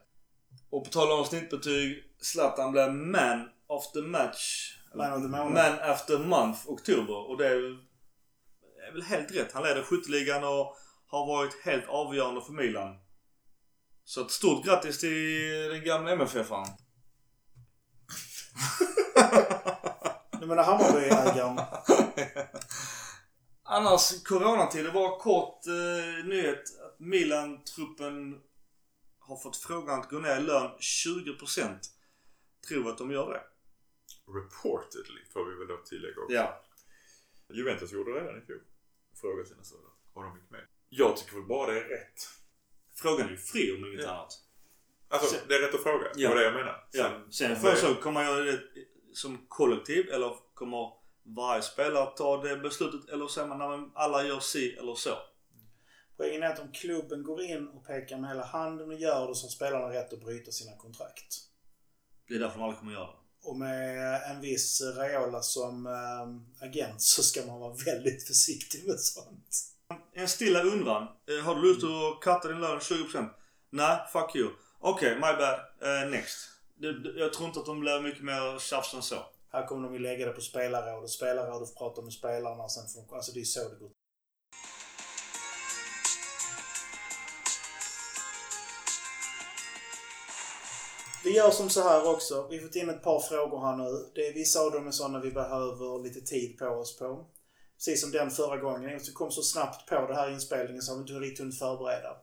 Och 0.70 0.84
på 0.84 0.90
tal 0.90 1.12
om 1.12 1.24
snittbetyg. 1.24 2.04
Zlatan 2.20 2.72
blev 2.72 2.94
man 2.94 3.48
of 3.66 3.92
the 3.92 4.00
match. 4.00 4.76
Man 4.94 5.12
of 5.12 5.22
the 5.22 5.28
month. 5.28 5.54
Man 5.54 5.90
after 5.90 6.18
month, 6.18 6.68
oktober. 6.70 7.30
Och 7.30 7.38
det 7.38 7.48
är 7.48 7.78
är 8.88 8.92
väl 8.92 9.02
helt 9.02 9.34
rätt. 9.34 9.52
Han 9.52 9.62
leder 9.62 9.82
skytteligan 9.82 10.44
och 10.44 10.76
har 11.06 11.26
varit 11.26 11.64
helt 11.64 11.88
avgörande 11.88 12.40
för 12.40 12.52
Milan. 12.52 12.96
Så 14.04 14.20
ett 14.20 14.30
stort 14.30 14.64
grattis 14.64 15.00
till 15.00 15.68
den 15.70 15.84
gamla 15.84 16.12
MFF-aren. 16.12 16.68
du 20.40 20.46
menar 20.46 20.64
Hammarby-ägaren? 20.64 21.60
Annars, 23.62 24.22
coronatid. 24.22 24.84
Det 24.84 24.90
var 24.90 25.18
kort 25.18 25.66
eh, 25.66 26.24
nyhet 26.26 26.62
att 26.80 27.00
Milan-truppen 27.00 28.40
har 29.18 29.36
fått 29.36 29.56
frågan 29.56 30.00
att 30.00 30.08
gå 30.10 30.18
ner 30.18 30.36
i 30.36 30.40
lön 30.42 30.70
20%. 30.78 31.78
Tror 32.68 32.90
att 32.90 32.98
de 32.98 33.10
gör 33.10 33.30
det. 33.32 33.42
Reportedly 34.40 35.20
får 35.32 35.44
vi 35.44 35.54
väl 35.58 35.68
då 35.68 35.76
tillägga 35.76 36.20
också. 36.22 36.34
Ja. 36.34 36.60
Juventus 37.48 37.92
gjorde 37.92 38.12
det 38.12 38.20
redan 38.20 38.42
i 38.42 38.46
fjol 38.46 38.60
fråga 39.20 39.44
sina 39.44 39.62
större 39.64 39.80
och 40.14 40.22
de 40.22 40.36
gick 40.36 40.50
med. 40.50 40.60
Jag 40.88 41.16
tycker 41.16 41.32
väl 41.36 41.44
bara 41.44 41.72
det 41.72 41.78
är 41.80 41.84
rätt. 41.84 42.28
frågan 42.94 43.26
är 43.26 43.30
ju 43.30 43.36
fri 43.36 43.72
om 43.76 43.84
inget 43.86 44.00
Ja. 44.02 44.10
annat. 44.10 44.32
Alltså, 45.14 45.34
Sen- 45.36 45.48
det 45.48 45.54
är 45.54 45.60
rätt 45.60 45.74
att 45.74 45.82
fråga. 45.82 46.06
Ja. 46.14 46.28
Det 46.28 46.34
var 46.34 46.40
det 46.40 46.44
jag 46.44 46.54
menar. 46.54 46.86
Ja. 46.92 47.10
Sen 47.30 47.56
får 47.56 47.68
jag 47.68 47.76
det- 47.78 47.80
så, 47.80 47.94
kommer 47.94 48.24
man 48.24 48.24
göra 48.24 48.44
det 48.44 48.60
som 49.12 49.44
kollektiv 49.48 50.10
eller 50.10 50.34
kommer 50.54 50.92
varje 51.36 51.62
spelare 51.62 52.16
ta 52.16 52.42
det 52.42 52.56
beslutet 52.56 53.08
eller 53.10 53.26
säger 53.28 53.48
man 53.48 53.58
när 53.58 53.88
alla 53.94 54.24
gör 54.24 54.40
si 54.40 54.72
eller 54.76 54.94
så? 54.94 55.10
Poängen 56.16 56.42
är 56.42 56.46
att 56.46 56.58
om 56.60 56.72
klubben 56.72 57.22
går 57.22 57.42
in 57.42 57.68
och 57.68 57.86
pekar 57.86 58.18
med 58.18 58.30
hela 58.30 58.44
handen 58.44 58.88
och 58.88 58.94
gör 58.94 59.28
det 59.28 59.34
så 59.34 59.46
har 59.46 59.50
spelarna 59.50 59.92
rätt 59.92 60.12
att 60.12 60.20
bryta 60.24 60.50
sina 60.50 60.76
kontrakt. 60.76 61.26
Det 62.28 62.34
är 62.34 62.38
därför 62.38 62.58
de 62.58 62.64
aldrig 62.64 62.78
kommer 62.78 62.92
göra 62.92 63.06
det. 63.06 63.16
Och 63.48 63.56
med 63.56 64.22
en 64.30 64.40
viss 64.40 64.82
Raiola 64.96 65.40
som 65.42 65.86
eh, 65.86 66.66
agent 66.68 67.00
så 67.02 67.22
ska 67.22 67.46
man 67.46 67.60
vara 67.60 67.74
väldigt 67.86 68.26
försiktig 68.26 68.86
med 68.88 69.00
sånt. 69.00 69.56
En 70.14 70.28
stilla 70.28 70.62
undran. 70.62 71.02
Eh, 71.02 71.44
har 71.44 71.54
du 71.54 71.62
lust 71.62 71.84
att 71.84 72.22
katta 72.24 72.48
din 72.48 72.60
lön 72.60 72.78
20%? 72.80 73.30
Nej, 73.70 73.98
fuck 74.12 74.36
you. 74.36 74.50
Okej, 74.86 75.14
my 75.14 75.20
bad. 75.20 75.60
Uh, 75.82 76.10
next. 76.10 76.48
Jag 77.16 77.32
tror 77.32 77.48
inte 77.48 77.60
att 77.60 77.66
de 77.66 77.80
blir 77.80 78.00
mycket 78.00 78.24
mer 78.24 78.58
tjafs 78.58 78.94
än 78.94 79.02
så. 79.02 79.16
Här 79.52 79.66
kommer 79.66 79.88
de 79.88 79.94
ju 79.94 80.00
lägga 80.00 80.26
det 80.26 80.32
på 80.32 80.40
spelarrådet. 80.40 81.10
Spelarrådet 81.10 81.68
får 81.68 81.74
prata 81.74 82.02
med 82.02 82.12
spelarna. 82.12 82.68
Sen 82.68 83.06
får 83.08 83.16
alltså 83.16 83.32
det 83.32 83.40
är 83.40 83.44
så 83.44 83.68
det 83.68 83.76
går 83.76 83.90
Vi 91.24 91.36
gör 91.36 91.50
som 91.50 91.70
så 91.70 91.82
här 91.82 92.10
också. 92.10 92.46
Vi 92.50 92.56
har 92.56 92.66
fått 92.66 92.76
in 92.76 92.90
ett 92.90 93.02
par 93.02 93.20
frågor 93.20 93.60
här 93.66 93.76
nu. 93.76 94.10
Det 94.14 94.26
är 94.26 94.34
vissa 94.34 94.60
av 94.60 94.72
dem 94.72 94.86
är 94.86 94.90
sådana 94.90 95.20
vi 95.20 95.30
behöver 95.30 96.02
lite 96.02 96.20
tid 96.20 96.58
på 96.58 96.66
oss 96.66 96.98
på. 96.98 97.26
Precis 97.76 98.00
som 98.00 98.10
den 98.10 98.30
förra 98.30 98.56
gången. 98.56 99.00
Vi 99.06 99.12
kom 99.12 99.30
så 99.30 99.42
snabbt 99.42 99.88
på 99.88 100.06
det 100.06 100.14
här 100.14 100.30
inspelningen 100.30 100.82
så 100.82 100.92
har 100.92 100.96
vi 100.96 101.00
inte 101.00 101.12
riktigt 101.12 101.38
hunnit 101.38 101.58
förbereda. 101.58 102.16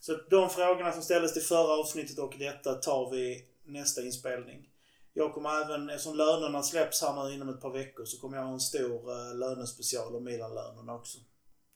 Så 0.00 0.20
de 0.30 0.50
frågorna 0.50 0.92
som 0.92 1.02
ställdes 1.02 1.32
till 1.32 1.42
förra 1.42 1.80
avsnittet 1.80 2.18
och 2.18 2.34
detta 2.38 2.74
tar 2.74 3.10
vi 3.10 3.44
nästa 3.64 4.02
inspelning. 4.02 4.68
Jag 5.12 5.34
kommer 5.34 5.64
även, 5.64 5.90
eftersom 5.90 6.16
lönerna 6.16 6.62
släpps 6.62 7.02
här 7.02 7.24
nu 7.24 7.34
inom 7.34 7.48
ett 7.48 7.60
par 7.60 7.72
veckor, 7.72 8.04
så 8.04 8.20
kommer 8.20 8.36
jag 8.36 8.44
ha 8.44 8.52
en 8.52 8.60
stor 8.60 9.10
eh, 9.10 9.34
lönespecial 9.34 10.16
om 10.16 10.24
Milan-lönerna 10.24 10.94
också. 10.94 11.18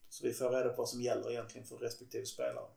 Så 0.08 0.26
vi 0.26 0.32
får 0.32 0.50
reda 0.50 0.68
på 0.68 0.76
vad 0.76 0.88
som 0.88 1.02
gäller 1.02 1.30
egentligen 1.30 1.66
för 1.66 1.76
respektive 1.76 2.26
spelare. 2.26 2.68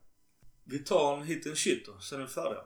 Vi 0.64 0.80
tar 0.80 1.18
en 1.18 1.24
hit 1.24 1.48
and 1.48 1.58
shit 1.58 1.86
då, 1.86 2.00
sen 2.00 2.22
är 2.22 2.26
vi 2.26 2.30
färdiga. 2.30 2.62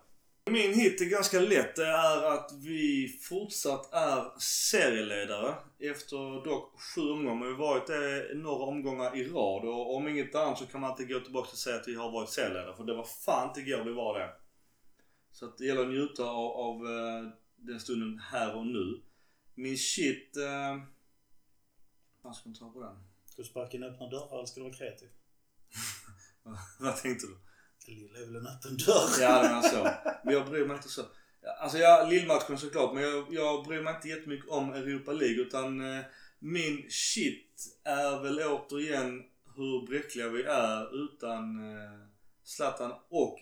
Min 0.51 0.73
hit 0.73 1.01
är 1.01 1.05
ganska 1.05 1.39
lätt. 1.39 1.75
Det 1.75 1.85
är 1.85 2.33
att 2.33 2.51
vi 2.61 3.07
fortsatt 3.21 3.93
är 3.93 4.39
serieledare. 4.39 5.55
Efter 5.79 6.45
dock 6.45 6.81
sju 6.81 7.01
omgångar. 7.01 7.45
Vi 7.45 7.51
har 7.51 7.59
varit 7.59 7.87
det 7.87 8.35
några 8.35 8.63
omgångar 8.63 9.17
i 9.17 9.23
rad. 9.23 9.65
Och 9.65 9.95
om 9.95 10.07
inget 10.07 10.35
annat 10.35 10.57
så 10.57 10.65
kan 10.65 10.81
man 10.81 10.91
inte 10.91 11.13
gå 11.13 11.19
tillbaka 11.19 11.49
och 11.51 11.57
säga 11.57 11.75
att 11.75 11.87
vi 11.87 11.95
har 11.95 12.11
varit 12.11 12.29
serieledare. 12.29 12.75
För 12.75 12.83
det 12.83 12.93
var 12.93 13.03
fan 13.25 13.47
inte 13.47 13.59
igår 13.59 13.83
vi 13.83 13.91
var 13.91 14.19
det. 14.19 14.29
Så 15.31 15.45
att 15.45 15.57
det 15.57 15.65
gäller 15.65 15.81
att 15.81 15.89
njuta 15.89 16.23
av, 16.23 16.51
av 16.51 16.75
eh, 16.75 17.29
den 17.55 17.79
stunden 17.79 18.19
här 18.19 18.55
och 18.55 18.65
nu. 18.65 19.01
Min 19.55 19.77
shit... 19.77 20.37
Eh... 20.37 20.83
Vad 22.21 22.35
ska 22.35 22.49
man 22.49 22.55
ta 22.55 22.69
på 22.69 22.81
den? 22.81 22.95
Ska 23.25 23.41
du 23.41 23.47
sparka 23.47 23.77
in 23.77 23.83
öppna 23.83 24.09
dörrar 24.09 24.35
eller 24.35 24.45
ska 24.45 24.59
du 24.59 24.63
vara 24.63 24.73
kreativ? 24.73 25.09
Vad 26.79 26.97
tänkte 26.97 27.27
du? 27.27 27.48
Lilla 27.87 28.19
är 28.19 28.25
väl 28.25 28.35
en 28.35 28.47
öppen 28.47 28.77
dörr? 28.77 29.21
Ja, 29.21 29.41
men 29.43 29.53
alltså 29.55 29.75
så. 29.75 29.89
Men 30.23 30.33
jag 30.33 30.49
bryr 30.49 30.65
mig 30.65 30.75
inte 30.75 30.89
så. 30.89 31.01
Alltså 31.61 31.77
ja, 31.77 32.07
lillmatchen 32.09 32.57
såklart. 32.57 32.93
Men 32.93 33.03
jag, 33.03 33.25
jag 33.29 33.65
bryr 33.65 33.81
mig 33.81 33.95
inte 33.95 34.07
jättemycket 34.07 34.49
om 34.49 34.73
Europa 34.73 35.11
League. 35.11 35.41
Utan 35.41 35.97
eh, 35.97 36.03
min 36.39 36.85
shit 36.89 37.63
är 37.83 38.23
väl 38.23 38.39
återigen 38.39 39.23
hur 39.55 39.87
bräckliga 39.87 40.29
vi 40.29 40.43
är 40.43 41.03
utan 41.03 41.73
eh, 41.73 42.07
Zlatan 42.43 42.93
och 43.09 43.39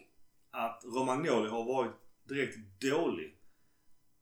att 0.51 0.81
Romagnoli 0.85 1.49
har 1.49 1.63
varit 1.63 1.95
direkt 2.27 2.57
dålig. 2.81 3.33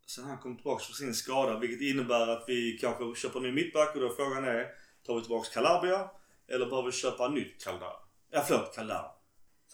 Sen 0.07 0.23
han 0.23 0.37
kom 0.37 0.55
tillbaka 0.55 0.83
för 0.83 0.93
sin 0.93 1.13
skada. 1.13 1.59
Vilket 1.59 1.81
innebär 1.81 2.27
att 2.27 2.43
vi 2.47 2.77
kanske 2.81 3.21
köper 3.21 3.39
en 3.39 3.43
ny 3.43 3.51
mittback 3.51 3.95
och 3.95 4.01
då 4.01 4.09
frågan 4.09 4.43
är 4.43 4.67
Tar 5.05 5.15
vi 5.15 5.21
tillbaka 5.21 5.49
Calabria? 5.53 6.09
Eller 6.47 6.65
behöver 6.65 6.85
vi 6.85 6.91
köpa 6.91 7.27
nytt? 7.29 7.63
Calabria? 7.63 7.89
Ja, 8.31 8.43
förlåt. 8.47 8.75
Calabria. 8.75 9.14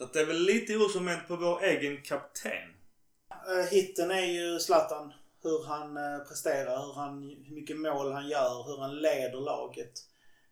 Så 0.02 0.08
det 0.14 0.20
är 0.20 0.26
väl 0.26 0.44
lite 0.44 0.76
orosoment 0.76 1.28
på 1.28 1.36
vår 1.36 1.64
egen 1.64 2.02
kapten. 2.02 2.74
Eh, 3.48 3.66
hitten 3.72 4.12
är 4.12 4.26
ju 4.26 4.60
Zlatan. 4.60 5.14
Hur 5.44 5.66
han 5.66 5.98
eh, 5.98 6.20
presterar, 6.28 6.86
hur, 6.86 6.94
han, 6.94 7.24
hur 7.48 7.56
mycket 7.56 7.78
mål 7.78 8.12
han 8.12 8.30
gör, 8.30 8.64
hur 8.64 8.78
han 8.78 9.02
leder 9.02 9.42
laget. 9.42 9.92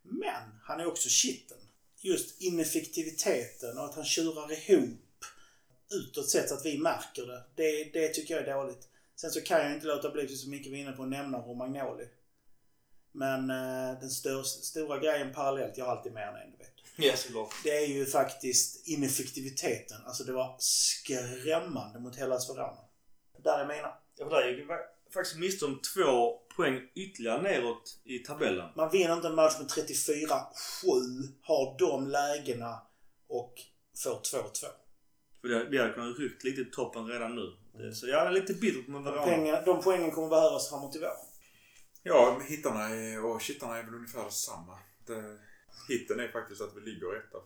Men 0.02 0.60
han 0.64 0.80
är 0.80 0.88
också 0.88 1.10
kitten. 1.10 1.58
Just 2.02 2.42
ineffektiviteten 2.42 3.78
och 3.78 3.86
att 3.86 3.96
han 3.96 4.06
tjurar 4.06 4.52
ihop 4.52 5.26
utåt 5.92 6.30
sett 6.30 6.50
så 6.50 6.56
att 6.56 6.66
vi 6.66 6.78
märker 6.78 7.26
det. 7.26 7.44
det. 7.56 7.84
Det 7.94 8.08
tycker 8.08 8.34
jag 8.34 8.48
är 8.48 8.54
dåligt. 8.54 8.88
Sen 9.16 9.32
så 9.32 9.42
kan 9.42 9.62
jag 9.62 9.74
inte 9.74 9.88
låta 9.88 10.12
bli, 10.12 10.28
som 10.28 10.52
Micke 10.52 10.70
var 10.70 10.78
inne 10.78 10.92
på, 10.92 11.04
att 11.04 11.10
nämna 11.10 11.38
Romagnoli. 11.38 12.08
Men 13.12 13.50
eh, 13.50 14.00
den 14.00 14.10
stör, 14.10 14.44
stora 14.44 15.00
grejen 15.00 15.34
parallellt, 15.34 15.78
jag 15.78 15.86
har 15.86 15.96
alltid 15.96 16.14
med 16.14 16.28
en. 16.28 16.59
Ja, 17.08 17.16
såklart. 17.16 17.54
Det 17.64 17.78
är 17.78 17.88
ju 17.88 18.06
faktiskt 18.06 18.88
ineffektiviteten. 18.88 19.98
Alltså 20.06 20.24
det 20.24 20.32
var 20.32 20.56
skrämmande 20.60 22.00
mot 22.00 22.16
hela 22.16 22.40
Verona. 22.48 22.82
Där 23.44 23.60
är 23.60 23.68
mina. 23.68 23.94
Ja, 24.18 24.30
för 24.30 24.30
där 24.30 24.50
gick 24.50 24.60
vi 24.60 24.68
faktiskt 25.14 25.38
miste 25.40 25.66
om 25.66 25.82
två 25.94 26.38
poäng 26.56 26.82
ytterligare 26.96 27.42
neråt 27.42 28.00
i 28.04 28.20
tabellen. 28.20 28.70
Man 28.76 28.92
vinner 28.92 29.14
inte 29.14 29.28
en 29.28 29.36
match 29.36 29.54
med 29.60 29.68
34-7, 29.68 30.24
har 31.42 31.80
de 31.80 32.08
lägena 32.08 32.82
och 33.28 33.54
får 34.04 34.10
2-2. 34.10 34.66
För 35.42 35.48
det, 35.48 35.66
vi 35.70 35.78
hade 35.78 35.94
kunnat 35.94 36.20
ryckt 36.20 36.44
lite 36.44 36.62
i 36.62 36.66
toppen 36.66 37.08
redan 37.08 37.36
nu. 37.36 37.56
Det, 37.74 37.96
så 37.96 38.08
jag 38.08 38.28
är 38.28 38.32
lite 38.32 38.54
bitter 38.54 38.92
med 38.92 39.02
De, 39.02 39.06
Verona. 39.06 39.26
pengar, 39.26 39.66
de 39.66 39.82
poängen 39.82 40.12
kommer 40.12 40.30
behövas 40.30 40.70
framåt 40.70 40.96
i 40.96 41.00
vår. 41.00 41.10
Ja, 42.04 42.42
hittarna 42.48 42.88
och 43.28 43.42
kittarna 43.42 43.78
är 43.78 43.84
väl 43.84 43.94
ungefär 43.96 44.24
detsamma. 44.24 44.78
Det, 45.08 45.38
hitten 45.88 46.20
är 46.20 46.28
faktiskt 46.28 46.62
att 46.62 46.78
vi 46.78 46.82
ligger 46.82 47.16
etta 47.16 47.38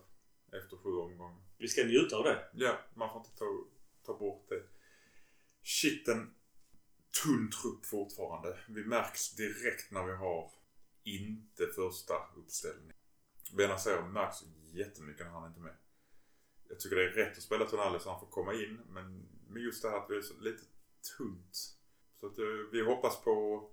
efter 0.52 0.76
sju 0.76 0.90
omgångar. 0.90 1.42
Vi 1.58 1.68
ska 1.68 1.84
njuta 1.84 2.16
av 2.16 2.24
det. 2.24 2.48
Ja, 2.54 2.78
man 2.94 3.10
får 3.10 3.20
inte 3.20 3.38
ta, 3.38 3.64
ta 4.06 4.18
bort 4.18 4.48
det. 4.48 4.62
Shitten, 5.62 6.34
tunn 7.22 7.50
trupp 7.50 7.86
fortfarande. 7.86 8.58
Vi 8.68 8.84
märks 8.84 9.34
direkt 9.36 9.90
när 9.90 10.04
vi 10.04 10.12
har 10.12 10.50
inte 11.02 11.66
första 11.66 12.14
uppställning. 12.36 12.92
Benazer 13.56 14.02
märks 14.02 14.36
jättemycket 14.72 15.26
när 15.26 15.32
han 15.32 15.48
inte 15.48 15.60
är 15.60 15.64
med. 15.64 15.76
Jag 16.68 16.80
tycker 16.80 16.96
det 16.96 17.04
är 17.04 17.10
rätt 17.10 17.36
att 17.36 17.42
spela 17.42 17.64
Tonali 17.64 18.00
så 18.00 18.10
han 18.10 18.20
får 18.20 18.26
komma 18.26 18.54
in. 18.54 18.80
Men 18.88 19.28
med 19.48 19.62
just 19.62 19.82
det 19.82 19.90
här 19.90 19.96
att 19.96 20.10
vi 20.10 20.16
är 20.16 20.22
så 20.22 20.34
lite 20.40 20.62
tunt. 21.16 21.76
Så 22.20 22.26
att 22.26 22.38
eh, 22.38 22.44
vi 22.72 22.80
hoppas 22.84 23.20
på 23.24 23.70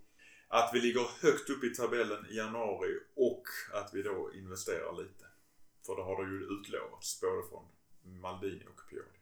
att 0.53 0.71
vi 0.73 0.79
ligger 0.81 1.07
högt 1.21 1.49
upp 1.49 1.63
i 1.63 1.73
tabellen 1.73 2.25
i 2.29 2.35
januari 2.35 2.99
och 3.15 3.43
att 3.73 3.93
vi 3.93 4.01
då 4.01 4.31
investerar 4.33 5.01
lite. 5.01 5.25
För 5.85 5.95
det 5.95 6.03
har 6.03 6.25
det 6.25 6.31
ju 6.31 6.43
utlovats 6.43 7.21
både 7.21 7.47
från 7.49 7.65
Maldini 8.21 8.65
och 8.65 8.89
Pioli. 8.89 9.19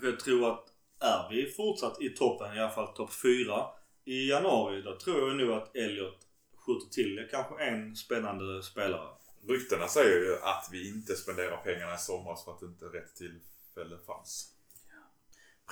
För 0.00 0.06
jag 0.06 0.20
tror 0.20 0.52
att 0.52 0.66
är 1.00 1.28
vi 1.30 1.52
fortsatt 1.52 2.00
i 2.02 2.08
toppen, 2.08 2.56
i 2.56 2.60
alla 2.60 2.70
fall 2.70 2.94
topp 2.94 3.12
4 3.12 3.66
i 4.04 4.28
januari, 4.28 4.82
då 4.82 4.98
tror 4.98 5.28
jag 5.28 5.36
nog 5.36 5.50
att 5.50 5.76
Elliot 5.76 6.26
skjuter 6.54 6.90
till 6.90 7.28
kanske 7.30 7.64
en 7.64 7.96
spännande 7.96 8.62
spelare. 8.62 9.08
Ryktena 9.48 9.88
säger 9.88 10.20
ju 10.20 10.36
att 10.42 10.68
vi 10.72 10.88
inte 10.88 11.16
spenderar 11.16 11.56
pengarna 11.56 11.94
i 11.94 11.98
somras 11.98 12.44
för 12.44 12.52
att 12.52 12.62
inte 12.62 12.84
rätt 12.84 13.14
tillfälle 13.16 13.98
fanns. 14.06 14.54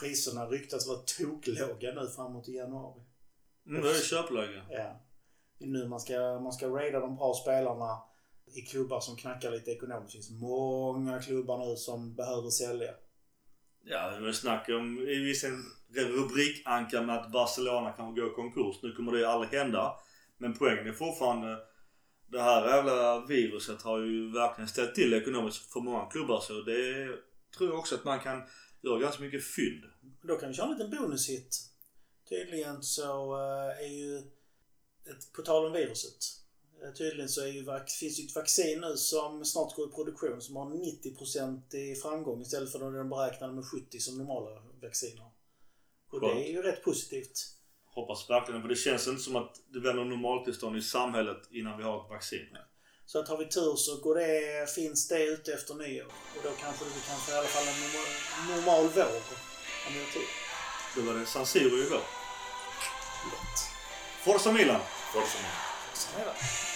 Priserna 0.00 0.46
ryktas 0.46 0.88
vara 0.88 0.98
toklåga 0.98 1.92
nu 1.94 2.08
framåt 2.16 2.48
i 2.48 2.52
januari. 2.52 3.02
Mm, 3.68 3.82
det 3.82 3.90
är 3.90 4.02
köpläge. 4.02 4.62
Ja. 4.70 5.00
Det 5.58 5.66
nu 5.66 5.88
man 5.88 6.00
ska, 6.00 6.40
man 6.40 6.52
ska 6.52 6.68
raida 6.68 7.00
de 7.00 7.16
bra 7.16 7.34
spelarna 7.34 7.98
i 8.54 8.60
klubbar 8.60 9.00
som 9.00 9.16
knackar 9.16 9.50
lite 9.50 9.70
ekonomiskt. 9.70 10.12
Det 10.12 10.12
finns 10.12 10.40
många 10.40 11.22
klubbar 11.22 11.58
nu 11.58 11.76
som 11.76 12.14
behöver 12.14 12.50
sälja. 12.50 12.90
Ja, 13.84 14.10
det 14.10 14.20
väl 14.20 14.34
snack 14.34 14.68
om 14.68 14.98
i 14.98 15.18
viss 15.18 15.44
en 15.44 15.64
rubrikanka 15.94 17.02
med 17.02 17.16
att 17.16 17.32
Barcelona 17.32 17.92
kan 17.92 18.14
gå 18.14 18.26
i 18.26 18.30
konkurs. 18.30 18.76
Nu 18.82 18.92
kommer 18.92 19.12
det 19.12 19.30
aldrig 19.30 19.60
hända. 19.60 19.92
Men 20.38 20.54
poängen 20.54 20.86
är 20.86 20.92
fortfarande 20.92 21.58
det 22.26 22.42
här 22.42 22.66
jävla 22.66 23.26
viruset 23.26 23.82
har 23.82 23.98
ju 23.98 24.32
verkligen 24.32 24.68
ställt 24.68 24.94
till 24.94 25.14
ekonomiskt 25.14 25.72
för 25.72 25.80
många 25.80 26.06
klubbar. 26.06 26.40
Så 26.40 26.52
det 26.52 27.08
tror 27.56 27.70
jag 27.70 27.78
också 27.78 27.94
att 27.94 28.04
man 28.04 28.20
kan 28.20 28.42
göra 28.82 28.98
ganska 28.98 29.22
mycket 29.22 29.44
fynd. 29.44 29.84
Då 30.22 30.36
kan 30.36 30.48
vi 30.48 30.54
köra 30.54 30.66
en 30.66 30.72
liten 30.72 30.90
bonushit. 30.90 31.68
Tydligen 32.28 32.82
så 32.82 33.34
eh, 33.34 33.84
är 33.84 33.88
ju, 33.88 34.22
på 35.36 35.42
tal 35.42 35.66
om 35.66 35.72
viruset. 35.72 36.18
eh, 36.84 36.92
Tydligen 36.92 37.28
så 37.28 37.40
är 37.40 37.46
ju, 37.46 37.64
finns 38.00 38.20
ju 38.20 38.24
ett 38.24 38.34
vaccin 38.34 38.80
nu 38.80 38.96
som 38.96 39.44
snart 39.44 39.74
går 39.74 39.88
i 39.88 39.92
produktion 39.92 40.40
som 40.40 40.56
har 40.56 40.66
90% 40.66 41.74
i 41.74 41.94
framgång 41.94 42.40
istället 42.40 42.72
för 42.72 42.78
de 42.78 43.08
beräknade 43.08 43.52
med 43.52 43.64
70 43.64 43.98
som 43.98 44.18
normala 44.18 44.62
vacciner. 44.82 45.30
Och 46.10 46.20
det 46.20 46.26
Skönt. 46.26 46.40
är 46.40 46.48
ju 46.52 46.62
rätt 46.62 46.82
positivt. 46.84 47.54
Hoppas 47.86 48.30
verkligen 48.30 48.62
för 48.62 48.68
det 48.68 48.76
känns 48.76 49.08
inte 49.08 49.22
som 49.22 49.36
att 49.36 49.54
det 49.72 49.80
blir 49.80 49.92
något 49.92 50.06
normaltillstånd 50.06 50.76
i 50.76 50.82
samhället 50.82 51.42
innan 51.50 51.78
vi 51.78 51.84
har 51.84 52.04
ett 52.04 52.10
vaccin. 52.10 52.56
Så 53.06 53.18
att 53.18 53.28
har 53.28 53.38
vi 53.38 53.44
tur 53.48 53.74
så 53.76 54.00
går 54.00 54.14
det, 54.14 54.70
finns 54.70 55.08
det 55.08 55.24
ute 55.24 55.52
efter 55.52 55.74
nyår. 55.74 56.06
Och 56.06 56.42
då 56.42 56.50
kanske 56.60 56.84
vi 56.84 57.00
kan 57.08 57.18
få 57.18 57.32
i 57.32 57.34
alla 57.34 57.46
fall 57.46 57.68
en 57.68 57.80
normal, 57.80 58.06
normal 58.56 58.84
vår. 58.94 59.16
Om 59.86 59.92
vi 59.94 59.98
har 60.04 60.10
tur. 60.12 60.28
Då 60.96 61.02
var 61.02 61.18
det 61.20 61.26
San 61.26 61.46
Siro 61.46 61.76
i 61.76 61.88
vår. 61.90 62.17
Forza 64.24 64.52
Milan! 64.52 64.80
Som 65.12 65.22
Så 65.94 66.20
är 66.20 66.24
det. 66.24 66.67